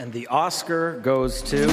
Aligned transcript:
And 0.00 0.14
the 0.14 0.26
Oscar 0.28 0.98
goes 1.00 1.42
to. 1.42 1.66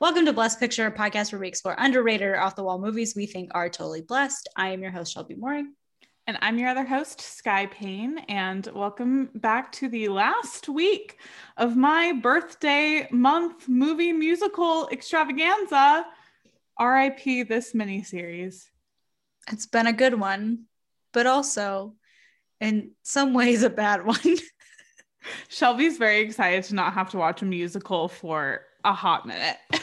Welcome 0.00 0.26
to 0.26 0.32
Blessed 0.32 0.58
Picture, 0.58 0.90
podcast 0.90 1.30
where 1.30 1.38
we 1.40 1.46
explore 1.46 1.76
underrated 1.78 2.26
or 2.26 2.40
off 2.40 2.56
the 2.56 2.64
wall 2.64 2.80
movies 2.80 3.14
we 3.14 3.26
think 3.26 3.52
are 3.54 3.68
totally 3.68 4.00
blessed. 4.00 4.48
I 4.56 4.70
am 4.70 4.82
your 4.82 4.90
host, 4.90 5.12
Shelby 5.12 5.36
Mooring. 5.36 5.74
And 6.28 6.38
I'm 6.40 6.56
your 6.56 6.68
other 6.68 6.84
host, 6.84 7.20
Sky 7.20 7.66
Payne, 7.66 8.18
and 8.28 8.68
welcome 8.72 9.30
back 9.34 9.72
to 9.72 9.88
the 9.88 10.08
last 10.08 10.68
week 10.68 11.18
of 11.56 11.76
my 11.76 12.12
birthday 12.12 13.08
month 13.10 13.68
movie 13.68 14.12
musical 14.12 14.88
extravaganza. 14.92 16.06
RIP 16.80 17.48
this 17.48 17.72
miniseries. 17.72 18.68
It's 19.50 19.66
been 19.66 19.88
a 19.88 19.92
good 19.92 20.14
one, 20.14 20.66
but 21.12 21.26
also 21.26 21.96
in 22.60 22.92
some 23.02 23.34
ways 23.34 23.64
a 23.64 23.70
bad 23.70 24.06
one. 24.06 24.38
Shelby's 25.48 25.98
very 25.98 26.20
excited 26.20 26.62
to 26.64 26.76
not 26.76 26.92
have 26.92 27.10
to 27.10 27.18
watch 27.18 27.42
a 27.42 27.46
musical 27.46 28.06
for 28.06 28.60
a 28.84 28.92
hot 28.92 29.26
minute. 29.26 29.56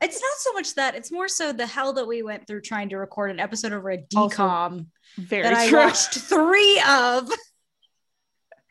it's 0.00 0.20
not 0.20 0.32
so 0.38 0.52
much 0.52 0.74
that 0.74 0.94
it's 0.94 1.10
more 1.12 1.28
so 1.28 1.52
the 1.52 1.66
hell 1.66 1.92
that 1.94 2.06
we 2.06 2.22
went 2.22 2.46
through 2.46 2.60
trying 2.60 2.88
to 2.90 2.96
record 2.96 3.30
an 3.30 3.40
episode 3.40 3.72
over 3.72 3.90
a 3.90 3.98
decom 3.98 4.86
Very 5.16 5.42
that 5.42 5.68
true. 5.68 5.78
I 5.78 5.84
watched 5.86 6.14
three 6.14 6.82
of. 6.88 7.30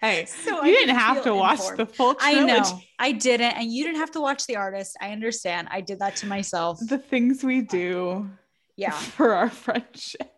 hey, 0.01 0.25
So 0.25 0.61
I 0.61 0.65
you 0.67 0.73
didn't 0.75 0.95
have 0.95 1.23
to 1.23 1.35
watch 1.35 1.59
informed. 1.59 1.79
the 1.79 1.85
full 1.85 2.15
I 2.19 2.43
know 2.43 2.63
I 2.99 3.11
didn't, 3.11 3.57
and 3.57 3.71
you 3.71 3.83
didn't 3.83 3.99
have 3.99 4.11
to 4.11 4.21
watch 4.21 4.45
the 4.47 4.55
artist. 4.57 4.97
I 5.01 5.11
understand. 5.11 5.67
I 5.71 5.81
did 5.81 5.99
that 5.99 6.15
to 6.17 6.27
myself. 6.27 6.79
The 6.85 6.97
things 6.97 7.43
we 7.43 7.61
do 7.61 8.29
Yeah, 8.75 8.91
for 9.17 9.33
our 9.33 9.49
friendship. 9.49 10.29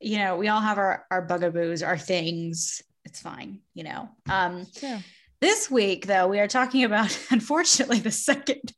you 0.00 0.18
know, 0.18 0.36
we 0.36 0.48
all 0.48 0.60
have 0.60 0.78
our 0.78 1.06
our 1.10 1.22
bugaboos, 1.22 1.82
our 1.82 1.98
things. 1.98 2.82
It's 3.04 3.20
fine, 3.20 3.60
you 3.74 3.84
know. 3.84 4.08
Um, 4.28 4.66
Yeah. 4.82 5.00
This 5.40 5.68
week, 5.68 6.06
though, 6.06 6.28
we 6.28 6.38
are 6.38 6.46
talking 6.46 6.84
about, 6.84 7.18
unfortunately, 7.30 7.98
the 7.98 8.12
second. 8.12 8.72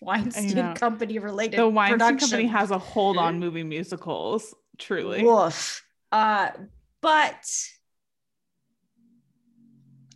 Weinstein 0.00 0.74
Company 0.74 1.18
related. 1.18 1.58
The 1.58 1.68
Weinstein 1.68 1.98
production. 1.98 2.28
Company 2.30 2.48
has 2.48 2.70
a 2.70 2.78
hold 2.78 3.16
on 3.16 3.38
movie 3.40 3.64
musicals, 3.64 4.54
truly. 4.78 5.22
Woof. 5.24 5.84
Uh, 6.12 6.50
but 7.00 7.44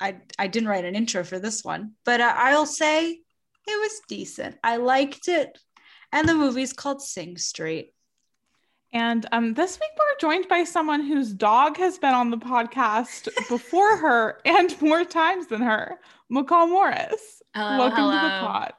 I 0.01 0.17
I 0.39 0.47
didn't 0.47 0.69
write 0.69 0.85
an 0.85 0.95
intro 0.95 1.25
for 1.25 1.39
this 1.39 1.65
one, 1.65 1.93
but 2.05 2.21
uh, 2.21 2.33
I'll 2.35 2.67
say 2.67 3.11
it 3.11 3.21
was 3.67 4.01
decent. 4.09 4.57
I 4.65 4.77
liked 4.77 5.29
it, 5.29 5.59
and 6.13 6.29
the 6.29 6.35
movie's 6.35 6.73
called 6.73 7.03
Sing 7.03 7.37
Street. 7.37 7.93
And 8.95 9.25
um, 9.33 9.55
this 9.55 9.81
week 9.81 9.91
we're 9.99 10.19
joined 10.21 10.49
by 10.49 10.65
someone 10.65 11.03
whose 11.03 11.33
dog 11.33 11.79
has 11.79 11.99
been 11.99 12.13
on 12.13 12.31
the 12.31 12.37
podcast 12.37 13.29
before 13.49 13.97
her 13.97 14.39
and 14.45 14.79
more 14.83 15.05
times 15.05 15.47
than 15.47 15.63
her, 15.63 15.99
McCall 16.31 16.69
Morris. 16.69 17.43
Hello, 17.55 17.79
Welcome 17.79 17.97
to 17.97 18.11
the 18.11 18.19
hello. 18.19 18.47
pod. 18.47 18.73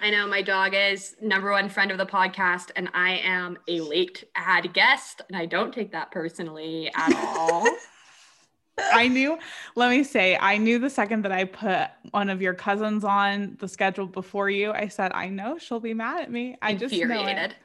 I 0.00 0.10
know 0.10 0.26
my 0.26 0.42
dog 0.42 0.74
is 0.74 1.16
number 1.20 1.50
one 1.50 1.68
friend 1.68 1.90
of 1.90 1.98
the 1.98 2.06
podcast, 2.06 2.70
and 2.76 2.88
I 2.94 3.18
am 3.18 3.58
a 3.66 3.80
late 3.80 4.24
ad 4.36 4.72
guest, 4.72 5.22
and 5.28 5.36
I 5.36 5.46
don't 5.46 5.74
take 5.74 5.92
that 5.92 6.10
personally 6.10 6.90
at 6.94 7.14
all. 7.14 7.68
I 8.92 9.08
knew, 9.08 9.38
let 9.74 9.90
me 9.90 10.04
say, 10.04 10.38
I 10.40 10.56
knew 10.56 10.78
the 10.78 10.90
second 10.90 11.24
that 11.24 11.32
I 11.32 11.44
put 11.44 11.88
one 12.12 12.30
of 12.30 12.40
your 12.40 12.54
cousins 12.54 13.02
on 13.04 13.56
the 13.58 13.66
schedule 13.66 14.06
before 14.06 14.48
you, 14.48 14.72
I 14.72 14.86
said, 14.86 15.10
I 15.12 15.28
know 15.28 15.58
she'll 15.58 15.80
be 15.80 15.94
mad 15.94 16.22
at 16.22 16.30
me. 16.30 16.56
I 16.62 16.74
just 16.74 16.94
Infuriated. 16.94 17.56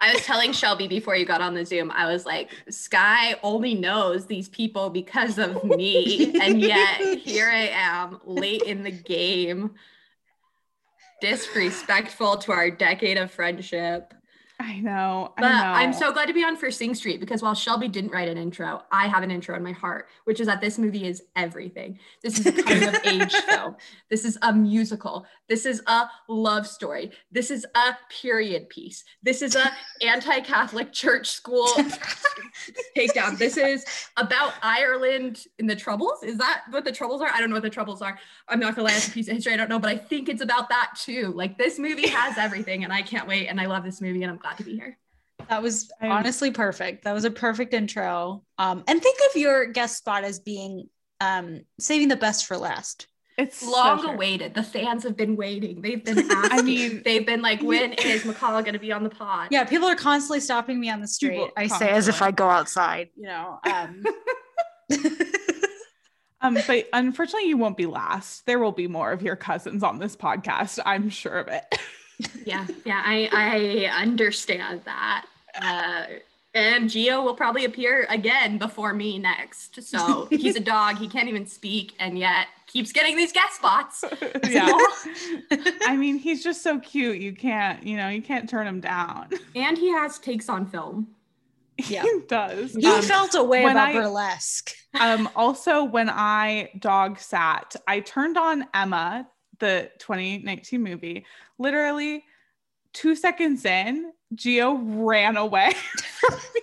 I 0.00 0.14
was 0.14 0.24
telling 0.24 0.52
Shelby 0.52 0.88
before 0.88 1.14
you 1.14 1.24
got 1.24 1.40
on 1.40 1.54
the 1.54 1.64
Zoom, 1.64 1.92
I 1.92 2.10
was 2.10 2.26
like, 2.26 2.50
Sky 2.68 3.36
only 3.42 3.74
knows 3.74 4.26
these 4.26 4.48
people 4.48 4.90
because 4.90 5.38
of 5.38 5.62
me. 5.62 6.34
and 6.40 6.60
yet 6.60 7.18
here 7.18 7.48
I 7.48 7.68
am 7.72 8.18
late 8.24 8.62
in 8.62 8.82
the 8.82 8.90
game, 8.90 9.74
disrespectful 11.22 12.36
to 12.36 12.50
our 12.50 12.68
decade 12.68 13.16
of 13.16 13.30
friendship. 13.30 14.12
I 14.58 14.80
know. 14.80 15.32
But 15.36 15.46
I 15.46 15.50
know. 15.50 15.72
I'm 15.72 15.92
so 15.92 16.12
glad 16.12 16.26
to 16.26 16.34
be 16.34 16.42
on 16.42 16.56
for 16.56 16.70
Sing 16.70 16.94
Street 16.94 17.20
because 17.20 17.42
while 17.42 17.54
Shelby 17.54 17.86
didn't 17.88 18.10
write 18.10 18.28
an 18.28 18.36
intro, 18.36 18.82
I 18.90 19.06
have 19.06 19.22
an 19.22 19.30
intro 19.30 19.56
in 19.56 19.62
my 19.62 19.72
heart, 19.72 20.08
which 20.24 20.40
is 20.40 20.48
that 20.48 20.60
this 20.60 20.78
movie 20.78 21.06
is 21.06 21.22
everything. 21.36 21.98
This 22.22 22.40
is 22.40 22.46
a 22.46 22.62
coming 22.62 22.88
of 22.88 22.96
age 23.04 23.32
film. 23.32 23.76
This 24.10 24.24
is 24.24 24.36
a 24.42 24.52
musical. 24.52 25.26
This 25.52 25.66
is 25.66 25.82
a 25.86 26.08
love 26.28 26.66
story. 26.66 27.10
This 27.30 27.50
is 27.50 27.66
a 27.74 27.94
period 28.22 28.70
piece. 28.70 29.04
This 29.22 29.42
is 29.42 29.54
a 29.54 29.70
anti-Catholic 30.02 30.94
church 30.94 31.28
school 31.28 31.66
takedown. 32.96 33.36
This 33.36 33.58
is 33.58 33.84
about 34.16 34.54
Ireland 34.62 35.44
in 35.58 35.66
the 35.66 35.76
Troubles. 35.76 36.22
Is 36.22 36.38
that 36.38 36.62
what 36.70 36.86
the 36.86 36.90
Troubles 36.90 37.20
are? 37.20 37.28
I 37.28 37.38
don't 37.38 37.50
know 37.50 37.56
what 37.56 37.64
the 37.64 37.68
Troubles 37.68 38.00
are. 38.00 38.18
I'm 38.48 38.60
not 38.60 38.74
gonna 38.74 38.88
lie, 38.88 38.94
it's 38.94 39.08
a 39.08 39.10
piece 39.10 39.28
of 39.28 39.34
history. 39.34 39.52
I 39.52 39.58
don't 39.58 39.68
know, 39.68 39.78
but 39.78 39.90
I 39.90 39.98
think 39.98 40.30
it's 40.30 40.40
about 40.40 40.70
that 40.70 40.92
too. 40.98 41.34
Like 41.36 41.58
this 41.58 41.78
movie 41.78 42.08
has 42.08 42.38
everything, 42.38 42.84
and 42.84 42.90
I 42.92 43.02
can't 43.02 43.28
wait. 43.28 43.48
And 43.48 43.60
I 43.60 43.66
love 43.66 43.84
this 43.84 44.00
movie, 44.00 44.22
and 44.22 44.32
I'm 44.32 44.38
glad 44.38 44.56
to 44.56 44.64
be 44.64 44.74
here. 44.74 44.96
That 45.50 45.62
was 45.62 45.92
honestly 46.00 46.50
perfect. 46.50 47.04
That 47.04 47.12
was 47.12 47.26
a 47.26 47.30
perfect 47.30 47.74
intro. 47.74 48.42
Um, 48.56 48.84
and 48.88 49.02
think 49.02 49.18
of 49.28 49.38
your 49.38 49.66
guest 49.66 49.98
spot 49.98 50.24
as 50.24 50.38
being 50.38 50.88
um 51.20 51.60
saving 51.78 52.08
the 52.08 52.16
best 52.16 52.46
for 52.46 52.56
last. 52.56 53.06
It's 53.38 53.62
long 53.66 54.00
true. 54.00 54.10
awaited. 54.10 54.54
The 54.54 54.62
fans 54.62 55.02
have 55.04 55.16
been 55.16 55.36
waiting. 55.36 55.80
They've 55.82 56.02
been 56.04 56.18
asking. 56.30 56.58
I 56.58 56.62
mean- 56.62 57.02
they've 57.04 57.24
been 57.26 57.42
like, 57.42 57.62
when 57.62 57.92
is 57.94 58.22
McCall 58.22 58.62
going 58.62 58.74
to 58.74 58.78
be 58.78 58.92
on 58.92 59.02
the 59.04 59.10
pod? 59.10 59.48
Yeah, 59.50 59.64
people 59.64 59.88
are 59.88 59.96
constantly 59.96 60.40
stopping 60.40 60.78
me 60.80 60.90
on 60.90 61.00
the 61.00 61.08
street. 61.08 61.38
People 61.38 61.50
I 61.56 61.66
say 61.66 61.90
as 61.90 62.08
if. 62.08 62.20
I 62.22 62.30
go 62.30 62.48
outside, 62.48 63.08
you 63.16 63.24
know. 63.26 63.58
Um, 63.64 64.04
Um, 66.44 66.58
but 66.66 66.88
unfortunately, 66.92 67.48
you 67.48 67.56
won't 67.56 67.76
be 67.76 67.86
last. 67.86 68.46
There 68.46 68.58
will 68.58 68.72
be 68.72 68.88
more 68.88 69.12
of 69.12 69.22
your 69.22 69.36
cousins 69.36 69.84
on 69.84 70.00
this 70.00 70.16
podcast. 70.16 70.80
I'm 70.84 71.08
sure 71.08 71.38
of 71.38 71.46
it. 71.46 71.78
yeah, 72.44 72.66
yeah. 72.84 73.00
I 73.04 73.28
I 73.92 74.00
understand 74.02 74.82
that. 74.84 75.26
Uh, 75.54 76.04
and 76.54 76.88
Geo 76.90 77.22
will 77.22 77.34
probably 77.34 77.64
appear 77.64 78.06
again 78.10 78.58
before 78.58 78.92
me 78.92 79.18
next. 79.18 79.82
So 79.82 80.26
he's 80.30 80.56
a 80.56 80.60
dog. 80.60 80.96
He 80.98 81.08
can't 81.08 81.28
even 81.28 81.46
speak, 81.46 81.94
and 81.98 82.18
yet 82.18 82.46
keeps 82.66 82.92
getting 82.92 83.16
these 83.16 83.32
guest 83.32 83.56
spots. 83.56 84.04
yeah. 84.48 84.70
I 85.86 85.96
mean, 85.96 86.16
he's 86.18 86.42
just 86.42 86.62
so 86.62 86.78
cute. 86.78 87.18
You 87.18 87.34
can't, 87.34 87.82
you 87.86 87.96
know, 87.96 88.08
you 88.08 88.22
can't 88.22 88.48
turn 88.48 88.66
him 88.66 88.80
down. 88.80 89.28
And 89.54 89.76
he 89.76 89.90
has 89.92 90.18
takes 90.18 90.48
on 90.48 90.66
film. 90.66 91.08
Yeah. 91.88 92.02
he 92.02 92.20
does. 92.28 92.74
he 92.74 92.86
Um, 92.86 93.02
felt 93.02 93.34
a 93.34 93.42
way 93.42 93.62
when 93.64 93.72
about 93.72 93.88
I- 93.88 93.92
burlesque. 93.94 94.72
um, 95.00 95.28
also, 95.34 95.84
when 95.84 96.08
I 96.10 96.70
dog 96.78 97.18
sat, 97.18 97.74
I 97.88 98.00
turned 98.00 98.36
on 98.38 98.66
Emma, 98.74 99.26
the 99.58 99.90
2019 99.98 100.82
movie. 100.82 101.24
Literally, 101.58 102.24
two 102.92 103.16
seconds 103.16 103.64
in, 103.64 104.12
Geo 104.34 104.74
ran 104.74 105.36
away. 105.36 105.72
from 106.20 106.34
me, 106.54 106.60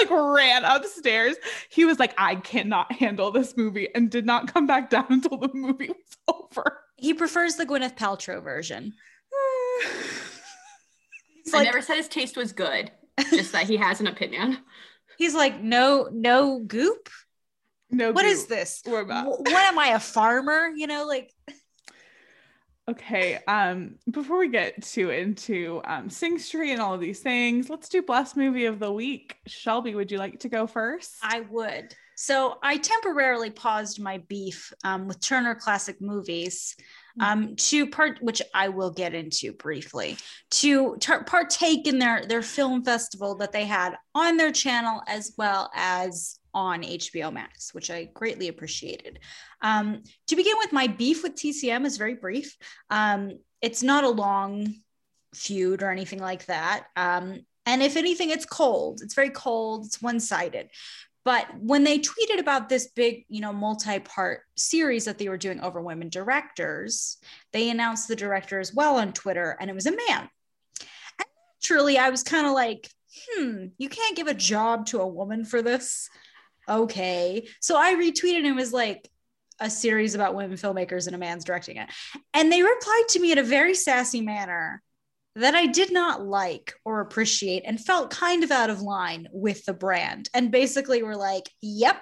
like 0.00 0.10
ran 0.10 0.64
upstairs. 0.64 1.36
He 1.70 1.84
was 1.84 1.98
like, 1.98 2.14
"I 2.18 2.36
cannot 2.36 2.90
handle 2.92 3.30
this 3.30 3.56
movie," 3.56 3.88
and 3.94 4.10
did 4.10 4.26
not 4.26 4.52
come 4.52 4.66
back 4.66 4.90
down 4.90 5.06
until 5.10 5.38
the 5.38 5.50
movie 5.54 5.88
was 5.88 6.16
over. 6.54 6.80
He 6.96 7.14
prefers 7.14 7.56
the 7.56 7.66
Gwyneth 7.66 7.96
Paltrow 7.96 8.42
version. 8.42 8.94
He's 11.44 11.52
I 11.54 11.58
like, 11.58 11.66
never 11.66 11.82
said 11.82 11.96
his 11.96 12.08
taste 12.08 12.36
was 12.36 12.52
good. 12.52 12.90
Just 13.30 13.52
that 13.52 13.64
he 13.68 13.76
has 13.76 14.00
an 14.00 14.06
opinion. 14.06 14.58
he's 15.18 15.34
like, 15.34 15.60
no, 15.60 16.08
no 16.12 16.60
goop. 16.60 17.08
no, 17.90 18.12
What 18.12 18.24
is 18.24 18.40
goop. 18.40 18.48
this? 18.48 18.82
We're 18.86 19.00
about- 19.02 19.26
Wh- 19.26 19.40
What 19.40 19.66
am 19.66 19.78
I, 19.78 19.88
a 19.88 20.00
farmer? 20.00 20.68
You 20.74 20.86
know, 20.86 21.06
like 21.06 21.32
Okay. 22.88 23.38
Um, 23.48 23.96
before 24.10 24.38
we 24.38 24.48
get 24.48 24.82
too 24.82 25.10
into 25.10 25.80
um 25.84 26.10
Sing 26.10 26.38
Street 26.38 26.72
and 26.72 26.82
all 26.82 26.94
of 26.94 27.00
these 27.00 27.20
things, 27.20 27.70
let's 27.70 27.88
do 27.88 28.02
Blessed 28.02 28.36
Movie 28.36 28.66
of 28.66 28.78
the 28.78 28.92
Week. 28.92 29.36
Shelby, 29.46 29.94
would 29.94 30.10
you 30.10 30.18
like 30.18 30.40
to 30.40 30.48
go 30.48 30.66
first? 30.66 31.16
I 31.22 31.40
would. 31.50 31.94
So 32.16 32.58
I 32.62 32.76
temporarily 32.76 33.50
paused 33.50 34.00
my 34.00 34.18
beef 34.28 34.72
um, 34.84 35.08
with 35.08 35.20
Turner 35.20 35.54
Classic 35.54 36.00
Movies 36.00 36.76
um, 37.20 37.56
to 37.56 37.86
part, 37.88 38.18
which 38.22 38.42
I 38.54 38.68
will 38.68 38.90
get 38.90 39.14
into 39.14 39.52
briefly, 39.52 40.16
to 40.50 40.96
partake 41.26 41.86
in 41.86 41.98
their 41.98 42.24
their 42.26 42.42
film 42.42 42.84
festival 42.84 43.36
that 43.36 43.52
they 43.52 43.64
had 43.64 43.96
on 44.14 44.36
their 44.36 44.52
channel 44.52 45.02
as 45.08 45.32
well 45.38 45.70
as 45.74 46.38
on 46.54 46.82
HBO 46.82 47.32
Max, 47.32 47.74
which 47.74 47.90
I 47.90 48.04
greatly 48.14 48.48
appreciated. 48.48 49.18
Um, 49.60 50.02
to 50.28 50.36
begin 50.36 50.54
with, 50.58 50.72
my 50.72 50.86
beef 50.86 51.22
with 51.22 51.34
TCM 51.34 51.84
is 51.84 51.96
very 51.96 52.14
brief. 52.14 52.56
Um, 52.90 53.38
it's 53.60 53.82
not 53.82 54.04
a 54.04 54.08
long 54.08 54.74
feud 55.34 55.82
or 55.82 55.90
anything 55.90 56.20
like 56.20 56.46
that. 56.46 56.86
Um, 56.96 57.40
and 57.66 57.82
if 57.82 57.96
anything, 57.96 58.30
it's 58.30 58.44
cold. 58.44 59.00
It's 59.02 59.14
very 59.14 59.30
cold. 59.30 59.86
It's 59.86 60.00
one 60.00 60.20
sided. 60.20 60.70
But 61.24 61.46
when 61.58 61.84
they 61.84 61.98
tweeted 61.98 62.38
about 62.38 62.68
this 62.68 62.88
big, 62.88 63.24
you 63.28 63.40
know, 63.40 63.52
multi-part 63.52 64.42
series 64.56 65.06
that 65.06 65.16
they 65.16 65.30
were 65.30 65.38
doing 65.38 65.60
over 65.60 65.80
women 65.80 66.10
directors, 66.10 67.16
they 67.52 67.70
announced 67.70 68.08
the 68.08 68.16
director 68.16 68.60
as 68.60 68.74
well 68.74 68.96
on 68.96 69.14
Twitter, 69.14 69.56
and 69.58 69.70
it 69.70 69.74
was 69.74 69.86
a 69.86 69.96
man. 69.96 70.28
And 71.18 71.28
truly, 71.62 71.96
I 71.96 72.10
was 72.10 72.22
kind 72.22 72.46
of 72.46 72.52
like, 72.52 72.90
hmm, 73.16 73.66
you 73.78 73.88
can't 73.88 74.16
give 74.16 74.26
a 74.26 74.34
job 74.34 74.84
to 74.86 75.00
a 75.00 75.08
woman 75.08 75.46
for 75.46 75.62
this. 75.62 76.10
Okay. 76.68 77.48
So 77.60 77.76
I 77.76 77.94
retweeted 77.94 78.46
and 78.46 78.56
was 78.56 78.72
like, 78.72 79.08
a 79.60 79.70
series 79.70 80.14
about 80.14 80.34
women 80.34 80.56
filmmakers 80.56 81.06
and 81.06 81.14
a 81.14 81.18
man's 81.18 81.44
directing 81.44 81.76
it. 81.76 81.88
And 82.32 82.50
they 82.50 82.62
replied 82.62 83.04
to 83.10 83.20
me 83.20 83.32
in 83.32 83.38
a 83.38 83.42
very 83.42 83.74
sassy 83.74 84.20
manner 84.20 84.82
that 85.36 85.54
I 85.54 85.66
did 85.66 85.92
not 85.92 86.24
like 86.24 86.74
or 86.84 87.00
appreciate 87.00 87.64
and 87.66 87.80
felt 87.80 88.10
kind 88.10 88.44
of 88.44 88.50
out 88.50 88.70
of 88.70 88.82
line 88.82 89.28
with 89.32 89.64
the 89.64 89.72
brand. 89.72 90.28
And 90.32 90.50
basically 90.50 91.02
were 91.02 91.16
like, 91.16 91.50
yep, 91.60 92.00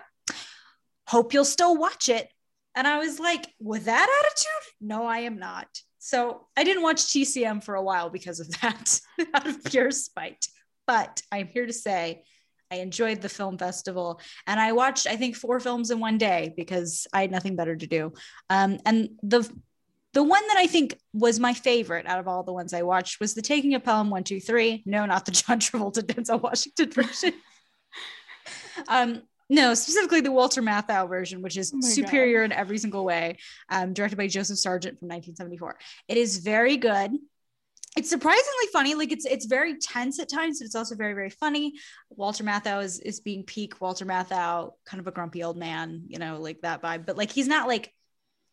hope 1.07 1.33
you'll 1.33 1.45
still 1.45 1.77
watch 1.77 2.09
it. 2.09 2.29
And 2.75 2.87
I 2.87 2.99
was 2.99 3.19
like, 3.19 3.47
with 3.59 3.85
that 3.85 4.23
attitude? 4.25 4.75
No, 4.81 5.07
I 5.07 5.19
am 5.19 5.39
not. 5.39 5.69
So 5.99 6.47
I 6.57 6.65
didn't 6.65 6.83
watch 6.83 7.05
TCM 7.05 7.63
for 7.63 7.75
a 7.75 7.83
while 7.83 8.11
because 8.11 8.41
of 8.41 8.51
that, 8.61 9.01
out 9.35 9.47
of 9.47 9.65
pure 9.65 9.91
spite. 9.91 10.47
But 10.87 11.23
I'm 11.31 11.47
here 11.47 11.67
to 11.67 11.73
say 11.73 12.25
I 12.73 12.77
enjoyed 12.77 13.21
the 13.21 13.29
film 13.29 13.59
festival 13.59 14.21
and 14.47 14.59
I 14.59 14.73
watched, 14.73 15.07
I 15.07 15.17
think, 15.17 15.37
four 15.37 15.61
films 15.61 15.91
in 15.91 16.01
one 16.01 16.17
day 16.19 16.55
because 16.57 17.07
I 17.13 17.21
had 17.21 17.31
nothing 17.31 17.55
better 17.55 17.77
to 17.77 17.87
do. 17.87 18.13
Um, 18.49 18.79
and 18.87 19.11
the 19.23 19.49
the 20.15 20.23
one 20.23 20.47
that 20.49 20.57
I 20.59 20.67
think 20.67 20.99
was 21.15 21.41
my 21.41 21.55
favorite 21.55 22.07
out 22.07 22.19
of 22.19 22.29
all 22.29 22.43
the 22.43 22.53
ones 22.53 22.75
I 22.75 22.83
watched 22.83 23.19
was 23.21 23.33
the 23.35 23.41
Taking 23.43 23.75
of 23.75 23.83
Pelham 23.85 24.11
One 24.11 24.25
Two 24.25 24.41
Three. 24.41 24.83
No, 24.87 25.07
not 25.07 25.25
the 25.27 25.33
John 25.33 25.59
Travolta 25.65 26.01
Denzel 26.03 26.41
Washington 26.43 26.91
version. 26.99 27.33
um, 28.89 29.23
no, 29.49 29.75
specifically 29.75 30.21
the 30.23 30.33
Walter 30.33 30.63
Matthau 30.63 31.09
version, 31.09 31.43
which 31.43 31.57
is 31.59 31.73
Oh 31.75 31.81
superior 31.81 32.41
God. 32.41 32.53
in 32.55 32.59
every 32.59 32.79
single 32.79 33.05
way. 33.05 33.37
Um, 33.69 33.93
directed 33.93 34.17
by 34.17 34.27
Joseph 34.27 34.59
Sargent 34.59 34.99
from 34.99 35.09
1974. 35.09 35.79
It 36.09 36.17
is 36.17 36.39
very 36.39 36.77
good 36.79 37.11
it's 37.97 38.09
surprisingly 38.09 38.67
funny. 38.73 38.95
Like 38.95 39.13
it's 39.13 39.27
it's 39.27 39.47
very 39.47 39.79
tense 39.79 40.19
at 40.19 40.29
times, 40.29 40.59
but 40.59 40.67
it's 40.67 40.75
also 40.75 40.95
very 40.95 41.15
very 41.15 41.31
funny. 41.31 41.75
Walter 42.11 42.45
Matthau 42.45 42.83
is 42.83 42.99
is 43.01 43.21
being 43.21 43.45
peak 43.45 43.81
Walter 43.81 44.07
Matthau, 44.07 44.73
kind 44.87 45.01
of 45.01 45.07
a 45.07 45.13
grumpy 45.13 45.43
old 45.43 45.59
man, 45.59 46.05
you 46.07 46.19
know, 46.19 46.41
like 46.41 46.61
that 46.63 46.83
vibe. 46.83 47.07
But 47.07 47.19
like 47.19 47.31
he's 47.31 47.49
not 47.49 47.69
like 47.69 47.93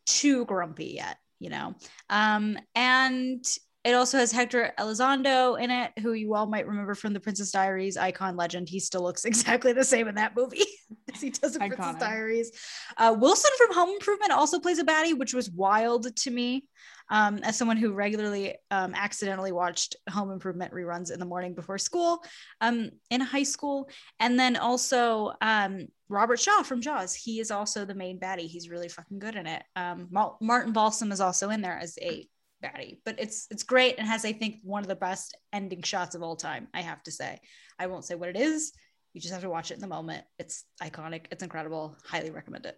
too 0.06 0.44
grumpy 0.44 0.92
yet, 0.96 1.16
you 1.38 1.48
know. 1.48 1.74
Um, 2.10 2.58
and 2.74 3.44
it 3.82 3.94
also 3.94 4.18
has 4.18 4.30
Hector 4.30 4.74
Elizondo 4.78 5.58
in 5.58 5.70
it, 5.70 5.92
who 6.00 6.12
you 6.12 6.34
all 6.34 6.46
might 6.46 6.66
remember 6.66 6.94
from 6.94 7.14
the 7.14 7.20
Princess 7.20 7.50
Diaries 7.50 7.96
icon 7.96 8.36
legend. 8.36 8.68
He 8.68 8.78
still 8.78 9.02
looks 9.02 9.24
exactly 9.24 9.72
the 9.72 9.84
same 9.84 10.06
in 10.06 10.16
that 10.16 10.36
movie 10.36 10.66
as 11.14 11.22
he 11.22 11.30
does 11.30 11.56
in 11.56 11.66
Princess 11.66 11.96
Diaries. 11.96 12.52
Uh, 12.98 13.16
Wilson 13.18 13.50
from 13.56 13.74
Home 13.74 13.90
Improvement 13.90 14.32
also 14.32 14.60
plays 14.60 14.78
a 14.78 14.84
baddie, 14.84 15.16
which 15.16 15.32
was 15.32 15.50
wild 15.50 16.14
to 16.14 16.30
me 16.30 16.66
um, 17.10 17.38
as 17.38 17.56
someone 17.56 17.76
who 17.76 17.92
regularly 17.92 18.54
um, 18.70 18.94
accidentally 18.94 19.52
watched 19.52 19.96
home 20.08 20.30
improvement 20.30 20.72
reruns 20.72 21.12
in 21.12 21.18
the 21.18 21.26
morning 21.26 21.54
before 21.54 21.78
school 21.78 22.24
um, 22.60 22.90
in 23.10 23.20
high 23.20 23.42
school. 23.42 23.90
And 24.18 24.38
then 24.38 24.56
also 24.56 25.32
um, 25.40 25.88
Robert 26.08 26.40
Shaw 26.40 26.62
from 26.62 26.80
Jaws. 26.80 27.14
He 27.14 27.40
is 27.40 27.50
also 27.50 27.84
the 27.84 27.94
main 27.94 28.18
baddie. 28.18 28.48
He's 28.48 28.70
really 28.70 28.88
fucking 28.88 29.18
good 29.18 29.36
in 29.36 29.46
it. 29.46 29.62
Um, 29.76 30.08
Martin 30.40 30.72
Balsam 30.72 31.12
is 31.12 31.20
also 31.20 31.50
in 31.50 31.60
there 31.60 31.78
as 31.78 31.98
a 32.00 32.26
baddie, 32.62 32.98
but 33.04 33.16
it's 33.18 33.46
it's 33.50 33.62
great 33.62 33.98
and 33.98 34.06
has 34.06 34.24
I 34.24 34.32
think 34.32 34.56
one 34.62 34.82
of 34.82 34.88
the 34.88 34.96
best 34.96 35.36
ending 35.52 35.82
shots 35.82 36.14
of 36.14 36.22
all 36.22 36.36
time. 36.36 36.68
I 36.74 36.82
have 36.82 37.02
to 37.04 37.10
say. 37.10 37.40
I 37.78 37.86
won't 37.86 38.04
say 38.04 38.14
what 38.14 38.28
it 38.28 38.36
is. 38.36 38.72
You 39.12 39.20
just 39.20 39.32
have 39.32 39.42
to 39.42 39.50
watch 39.50 39.70
it 39.70 39.74
in 39.74 39.80
the 39.80 39.86
moment. 39.86 40.24
It's 40.38 40.64
iconic. 40.82 41.26
It's 41.32 41.42
incredible. 41.42 41.96
Highly 42.04 42.30
recommend 42.30 42.66
it. 42.66 42.76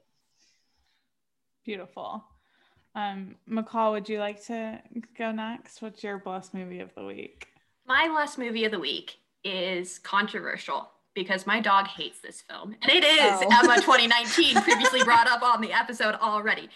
Beautiful. 1.64 2.24
Um, 2.94 3.36
McCall, 3.50 3.92
would 3.92 4.08
you 4.08 4.18
like 4.18 4.44
to 4.46 4.80
go 5.16 5.32
next? 5.32 5.80
What's 5.80 6.02
your 6.04 6.18
blessed 6.18 6.54
movie 6.54 6.80
of 6.80 6.94
the 6.94 7.04
week? 7.04 7.48
My 7.86 8.06
last 8.14 8.38
movie 8.38 8.64
of 8.64 8.72
the 8.72 8.78
week 8.78 9.16
is 9.44 9.98
controversial 9.98 10.90
because 11.14 11.46
my 11.46 11.60
dog 11.60 11.86
hates 11.88 12.20
this 12.20 12.42
film. 12.42 12.74
And 12.82 12.92
it 12.92 13.04
is 13.04 13.20
Oh. 13.20 13.48
Emma 13.50 13.76
2019, 13.80 14.54
previously 14.62 15.02
brought 15.04 15.26
up 15.26 15.42
on 15.42 15.60
the 15.60 15.72
episode 15.72 16.14
already. 16.16 16.68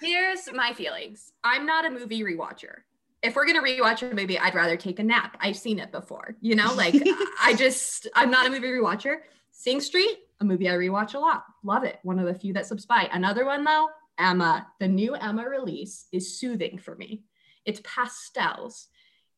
Here's 0.00 0.52
my 0.52 0.72
feelings 0.72 1.32
I'm 1.44 1.66
not 1.66 1.84
a 1.86 1.90
movie 1.90 2.22
rewatcher. 2.22 2.78
If 3.22 3.36
we're 3.36 3.46
going 3.46 3.56
to 3.56 3.62
rewatch 3.62 4.08
a 4.08 4.14
movie, 4.14 4.38
I'd 4.38 4.54
rather 4.54 4.76
take 4.76 4.98
a 4.98 5.02
nap. 5.02 5.36
I've 5.40 5.56
seen 5.56 5.78
it 5.78 5.90
before. 5.92 6.36
You 6.40 6.56
know, 6.56 6.74
like 6.74 6.94
I 7.42 7.54
just, 7.54 8.06
I'm 8.14 8.30
not 8.30 8.46
a 8.46 8.50
movie 8.50 8.66
rewatcher. 8.68 9.18
Sing 9.50 9.80
Street, 9.80 10.18
a 10.40 10.44
movie 10.44 10.68
I 10.68 10.72
rewatch 10.74 11.14
a 11.14 11.18
lot. 11.18 11.44
Love 11.62 11.84
it. 11.84 12.00
One 12.02 12.18
of 12.18 12.26
the 12.26 12.34
few 12.34 12.52
that 12.54 12.66
slips 12.66 12.84
by. 12.84 13.08
Another 13.12 13.46
one, 13.46 13.64
though, 13.64 13.88
Emma. 14.18 14.66
The 14.80 14.88
new 14.88 15.14
Emma 15.14 15.48
release 15.48 16.06
is 16.12 16.38
soothing 16.38 16.78
for 16.78 16.94
me. 16.94 17.24
It's 17.64 17.80
pastels. 17.84 18.88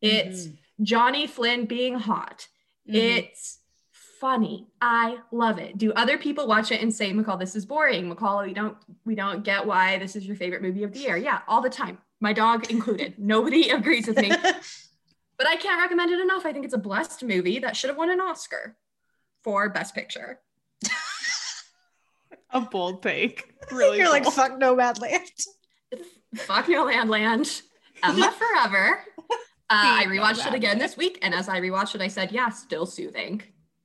It's 0.03 0.49
Johnny 0.83 1.27
Flynn 1.27 1.65
being 1.67 1.99
hot. 1.99 2.49
Mhm. 2.89 2.95
It's 2.95 3.61
funny. 4.21 4.69
I 4.81 5.19
love 5.33 5.59
it. 5.59 5.79
Do 5.79 5.93
other 5.93 6.19
people 6.19 6.47
watch 6.47 6.71
it 6.73 6.81
and 6.83 6.95
say, 6.95 7.13
McCall, 7.13 7.39
this 7.39 7.57
is 7.57 7.67
boring? 7.67 8.15
McCall, 8.15 8.47
we 8.47 8.55
don't 8.55 8.77
we 9.05 9.15
don't 9.15 9.43
get 9.45 9.67
why 9.67 9.99
this 9.99 10.17
is 10.17 10.27
your 10.27 10.37
favorite 10.37 10.63
movie 10.63 10.83
of 10.85 10.93
the 10.93 11.01
year. 11.01 11.17
Yeah, 11.17 11.41
all 11.49 11.61
the 11.63 11.71
time. 11.71 11.99
My 12.21 12.33
dog 12.33 12.71
included. 12.71 13.15
Nobody 13.19 13.71
agrees 13.71 14.07
with 14.07 14.19
me. 14.19 14.33
But 15.39 15.47
I 15.47 15.57
can't 15.57 15.83
recommend 15.83 16.11
it 16.11 16.19
enough. 16.19 16.47
I 16.47 16.53
think 16.55 16.65
it's 16.65 16.73
a 16.73 16.79
blessed 16.79 17.23
movie 17.23 17.59
that 17.59 17.77
should 17.77 17.91
have 17.91 17.99
won 17.99 18.09
an 18.11 18.23
Oscar 18.23 18.79
for 19.45 19.69
Best 19.69 19.95
Picture. 19.95 20.41
A 22.51 22.61
bold 22.61 23.03
take. 23.03 23.53
Really 23.73 23.99
You're 23.99 24.09
like 24.09 24.23
cool. 24.23 24.33
fuck 24.33 24.53
Nomadland. 24.53 25.29
Fuck 26.37 26.69
La 26.69 26.83
La 26.83 27.03
Land. 27.03 27.63
Emma 28.03 28.33
Forever. 28.39 29.05
Uh, 29.19 29.25
I 29.71 30.05
Fuck 30.05 30.13
rewatched 30.13 30.47
it 30.47 30.55
again 30.55 30.79
this 30.79 30.97
week, 30.97 31.19
and 31.23 31.35
as 31.35 31.49
I 31.49 31.61
rewatched 31.61 31.95
it, 31.97 32.01
I 32.01 32.09
said, 32.09 32.31
"Yeah, 32.31 32.51
still 32.51 32.87
soothing." 32.87 33.43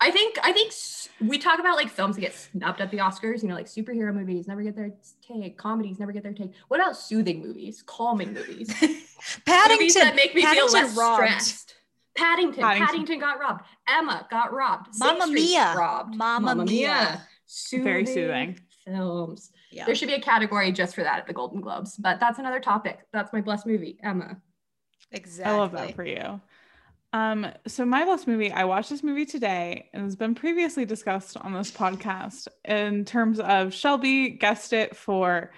I 0.00 0.10
think 0.10 0.36
I 0.42 0.52
think 0.52 0.72
we 1.20 1.38
talk 1.38 1.60
about 1.60 1.76
like 1.76 1.88
films 1.88 2.16
that 2.16 2.22
get 2.22 2.34
snubbed 2.34 2.80
at 2.80 2.90
the 2.90 2.98
Oscars. 2.98 3.42
You 3.42 3.48
know, 3.48 3.54
like 3.54 3.66
superhero 3.66 4.12
movies 4.12 4.48
never 4.48 4.62
get 4.62 4.74
their 4.74 4.90
take, 5.26 5.56
comedies 5.56 5.98
never 6.00 6.12
get 6.12 6.22
their 6.24 6.32
take. 6.32 6.52
What 6.68 6.80
about 6.80 6.96
soothing 6.96 7.40
movies, 7.40 7.82
calming 7.86 8.32
movies, 8.34 8.68
Paddington 9.46 9.78
movies 9.78 9.94
that 9.94 10.14
make 10.16 10.34
me 10.34 10.42
feel 10.42 10.50
Paddington 10.68 10.72
less 10.72 10.96
robbed. 10.96 11.22
stressed? 11.22 11.74
Paddington, 12.16 12.60
Paddington. 12.62 12.86
Paddington, 12.86 13.18
got 13.20 13.38
robbed. 13.40 13.64
Emma 13.88 14.26
got 14.30 14.52
robbed. 14.52 14.94
Sing 14.94 15.06
Mamma 15.06 15.26
Street 15.26 15.34
Mia. 15.50 15.74
robbed. 15.76 16.16
Mamma 16.16 16.54
Mia. 16.56 17.26
Very 17.72 18.06
soothing. 18.06 18.58
films. 18.86 19.50
Yeah. 19.70 19.86
There 19.86 19.94
should 19.94 20.08
be 20.08 20.14
a 20.14 20.20
category 20.20 20.70
just 20.72 20.94
for 20.94 21.02
that 21.02 21.18
at 21.18 21.26
the 21.26 21.32
Golden 21.32 21.60
Globes, 21.60 21.96
but 21.96 22.20
that's 22.20 22.38
another 22.38 22.60
topic. 22.60 23.00
That's 23.12 23.32
my 23.32 23.40
blessed 23.40 23.66
movie, 23.66 23.98
Emma. 24.02 24.36
Exactly. 25.10 25.54
I 25.54 25.58
love 25.58 25.72
that 25.72 25.94
for 25.94 26.04
you. 26.04 26.40
Um, 27.12 27.46
so 27.68 27.84
my 27.84 28.04
last 28.04 28.26
movie, 28.26 28.50
I 28.50 28.64
watched 28.64 28.90
this 28.90 29.04
movie 29.04 29.24
today 29.24 29.88
and 29.92 30.02
has 30.02 30.16
been 30.16 30.34
previously 30.34 30.84
discussed 30.84 31.36
on 31.36 31.52
this 31.52 31.70
podcast 31.70 32.48
in 32.64 33.04
terms 33.04 33.38
of 33.38 33.72
Shelby 33.72 34.30
guessed 34.30 34.72
it 34.72 34.96
for 34.96 35.50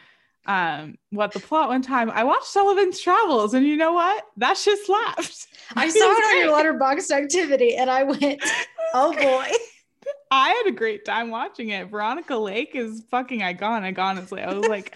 um 0.49 0.97
what 1.11 1.33
the 1.33 1.41
plot 1.41 1.69
one 1.69 1.83
time. 1.83 2.11
I 2.11 2.23
watched 2.25 2.47
Sullivan's 2.47 3.01
Travels, 3.01 3.55
and 3.55 3.67
you 3.67 3.77
know 3.77 3.93
what? 3.95 4.23
That 4.37 4.57
shit 4.57 4.79
slapped. 4.85 5.47
I 5.75 5.89
saw 5.91 5.99
it 5.99 6.25
on 6.25 6.39
your 6.39 6.79
great. 6.79 6.99
Letterboxd 6.99 7.11
activity 7.11 7.75
and 7.75 7.91
I 7.91 8.05
went, 8.05 8.43
oh 8.95 9.13
boy. 9.13 9.49
I 10.31 10.49
had 10.51 10.67
a 10.67 10.77
great 10.77 11.05
time 11.05 11.31
watching 11.31 11.71
it. 11.71 11.89
Veronica 11.89 12.37
Lake 12.37 12.75
is 12.75 13.05
fucking 13.11 13.41
iconic, 13.41 13.99
honestly. 13.99 14.43
I 14.43 14.53
was 14.53 14.67
like, 14.69 14.95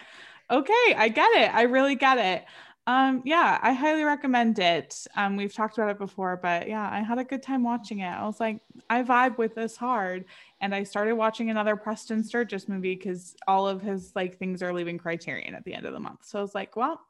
okay, 0.50 0.94
I 0.96 1.08
get 1.08 1.30
it. 1.37 1.54
I 1.54 1.62
really 1.62 1.94
get 1.94 2.18
it. 2.18 2.44
Um, 2.87 3.22
yeah, 3.25 3.58
I 3.62 3.72
highly 3.72 4.02
recommend 4.02 4.58
it. 4.58 5.06
Um, 5.14 5.37
we've 5.37 5.54
talked 5.54 5.78
about 5.78 5.90
it 5.90 5.99
before, 5.99 6.37
but 6.42 6.68
yeah, 6.68 6.88
I 6.90 7.02
had 7.02 7.18
a 7.18 7.25
good 7.25 7.42
time 7.42 7.62
watching 7.62 8.00
it. 8.00 8.08
I 8.08 8.25
was 8.26 8.40
like, 8.40 8.60
I 8.88 9.02
vibe 9.02 9.38
with 9.38 9.54
this 9.54 9.76
hard. 9.76 10.25
And 10.60 10.75
I 10.75 10.82
started 10.82 11.14
watching 11.14 11.50
another 11.50 11.76
Preston 11.76 12.25
Sturges 12.25 12.68
movie 12.68 12.96
because 12.96 13.37
all 13.46 13.68
of 13.68 13.80
his 13.80 14.12
like 14.16 14.38
things 14.38 14.62
are 14.62 14.72
leaving 14.72 14.99
Criterion 14.99 15.54
at 15.54 15.64
the 15.64 15.75
end 15.75 15.87
of 15.87 15.92
the 15.92 16.00
month. 16.00 16.25
So 16.25 16.38
I 16.38 16.42
was 16.42 16.54
like, 16.54 16.75
well, 16.75 17.00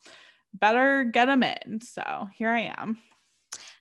better 0.53 1.05
get 1.05 1.27
them 1.27 1.43
in. 1.43 1.81
So 1.81 2.29
here 2.35 2.50
I 2.50 2.75
am. 2.77 2.99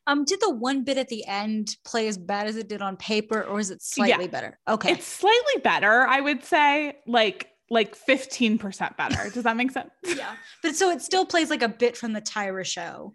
Um, 0.10 0.26
did 0.26 0.42
the 0.42 0.50
one 0.50 0.84
bit 0.84 0.98
at 0.98 1.08
the 1.08 1.24
end 1.26 1.78
play 1.86 2.08
as 2.08 2.18
bad 2.18 2.48
as 2.48 2.56
it 2.58 2.68
did 2.68 2.82
on 2.82 2.98
paper, 2.98 3.44
or 3.44 3.60
is 3.60 3.70
it 3.70 3.82
slightly 3.82 4.28
better? 4.28 4.58
Okay. 4.68 4.92
It's 4.94 5.06
slightly 5.06 5.62
better, 5.64 6.06
I 6.08 6.20
would 6.20 6.44
say, 6.44 6.98
like 7.08 7.48
like 7.72 7.96
15% 7.96 8.98
better. 8.98 9.30
Does 9.30 9.44
that 9.44 9.56
make 9.56 9.70
sense? 9.72 9.92
yeah. 10.18 10.36
But 10.64 10.76
so 10.76 10.90
it 10.90 11.04
still 11.04 11.24
plays 11.26 11.52
like 11.52 11.62
a 11.62 11.70
bit 11.70 11.96
from 11.96 12.14
the 12.14 12.22
Tyra 12.22 12.66
show. 12.66 13.14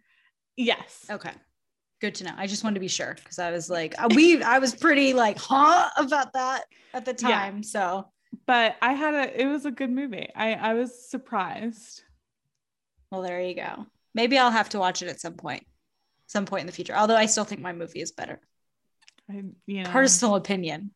Yes. 0.56 1.06
Okay. 1.10 1.32
Good 2.00 2.14
to 2.16 2.24
know. 2.24 2.34
I 2.36 2.46
just 2.46 2.62
wanted 2.62 2.74
to 2.74 2.80
be 2.80 2.86
sure 2.88 3.14
because 3.16 3.40
I 3.40 3.50
was 3.50 3.68
like, 3.68 4.00
uh, 4.00 4.08
we, 4.14 4.40
I 4.44 4.60
was 4.60 4.72
pretty 4.72 5.12
like, 5.12 5.38
huh, 5.38 5.88
about 5.96 6.32
that 6.34 6.66
at 6.92 7.04
the 7.04 7.16
Yeah. 7.18 7.28
time. 7.28 7.62
So, 7.64 8.06
But 8.46 8.76
I 8.80 8.92
had 8.92 9.14
a 9.14 9.42
it 9.42 9.46
was 9.46 9.66
a 9.66 9.72
good 9.72 9.90
movie. 9.90 10.28
I 10.36 10.54
I 10.54 10.74
was 10.74 11.10
surprised. 11.10 12.02
well, 13.10 13.22
there 13.22 13.40
you 13.40 13.54
go. 13.56 13.86
Maybe 14.14 14.38
I'll 14.38 14.52
have 14.52 14.68
to 14.70 14.78
watch 14.78 15.02
it 15.02 15.08
at 15.08 15.20
some 15.20 15.34
point, 15.34 15.66
some 16.26 16.46
point 16.46 16.62
in 16.62 16.66
the 16.66 16.72
future. 16.72 16.94
Although 16.94 17.16
I 17.16 17.26
still 17.26 17.44
think 17.44 17.60
my 17.60 17.72
movie 17.72 18.00
is 18.00 18.12
better. 18.12 18.40
I 19.30 19.42
you 19.66 19.82
know 19.82 19.90
Personal 19.90 20.36
opinion. 20.36 20.90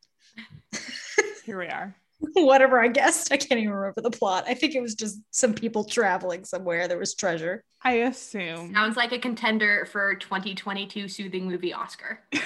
Here 1.45 1.59
we 1.59 1.67
are. 1.69 1.97
Whatever 2.35 2.81
I 2.81 2.89
guessed. 2.89 3.33
I 3.33 3.37
can't 3.37 3.61
even 3.61 3.73
remember 3.73 4.01
the 4.01 4.11
plot. 4.11 4.45
I 4.49 4.55
think 4.55 4.75
it 4.75 4.83
was 4.83 4.95
just 4.95 5.19
some 5.31 5.55
people 5.55 5.85
traveling 5.85 6.45
somewhere. 6.45 6.89
There 6.89 6.99
was 6.99 7.15
treasure. 7.15 7.63
I 7.83 7.93
assume. 7.93 8.75
Sounds 8.75 8.97
like 8.97 9.13
a 9.13 9.19
contender 9.19 9.87
for 9.91 10.17
2022 10.17 11.09
soothing 11.09 11.49
movie 11.49 11.73
Oscar. 11.73 12.21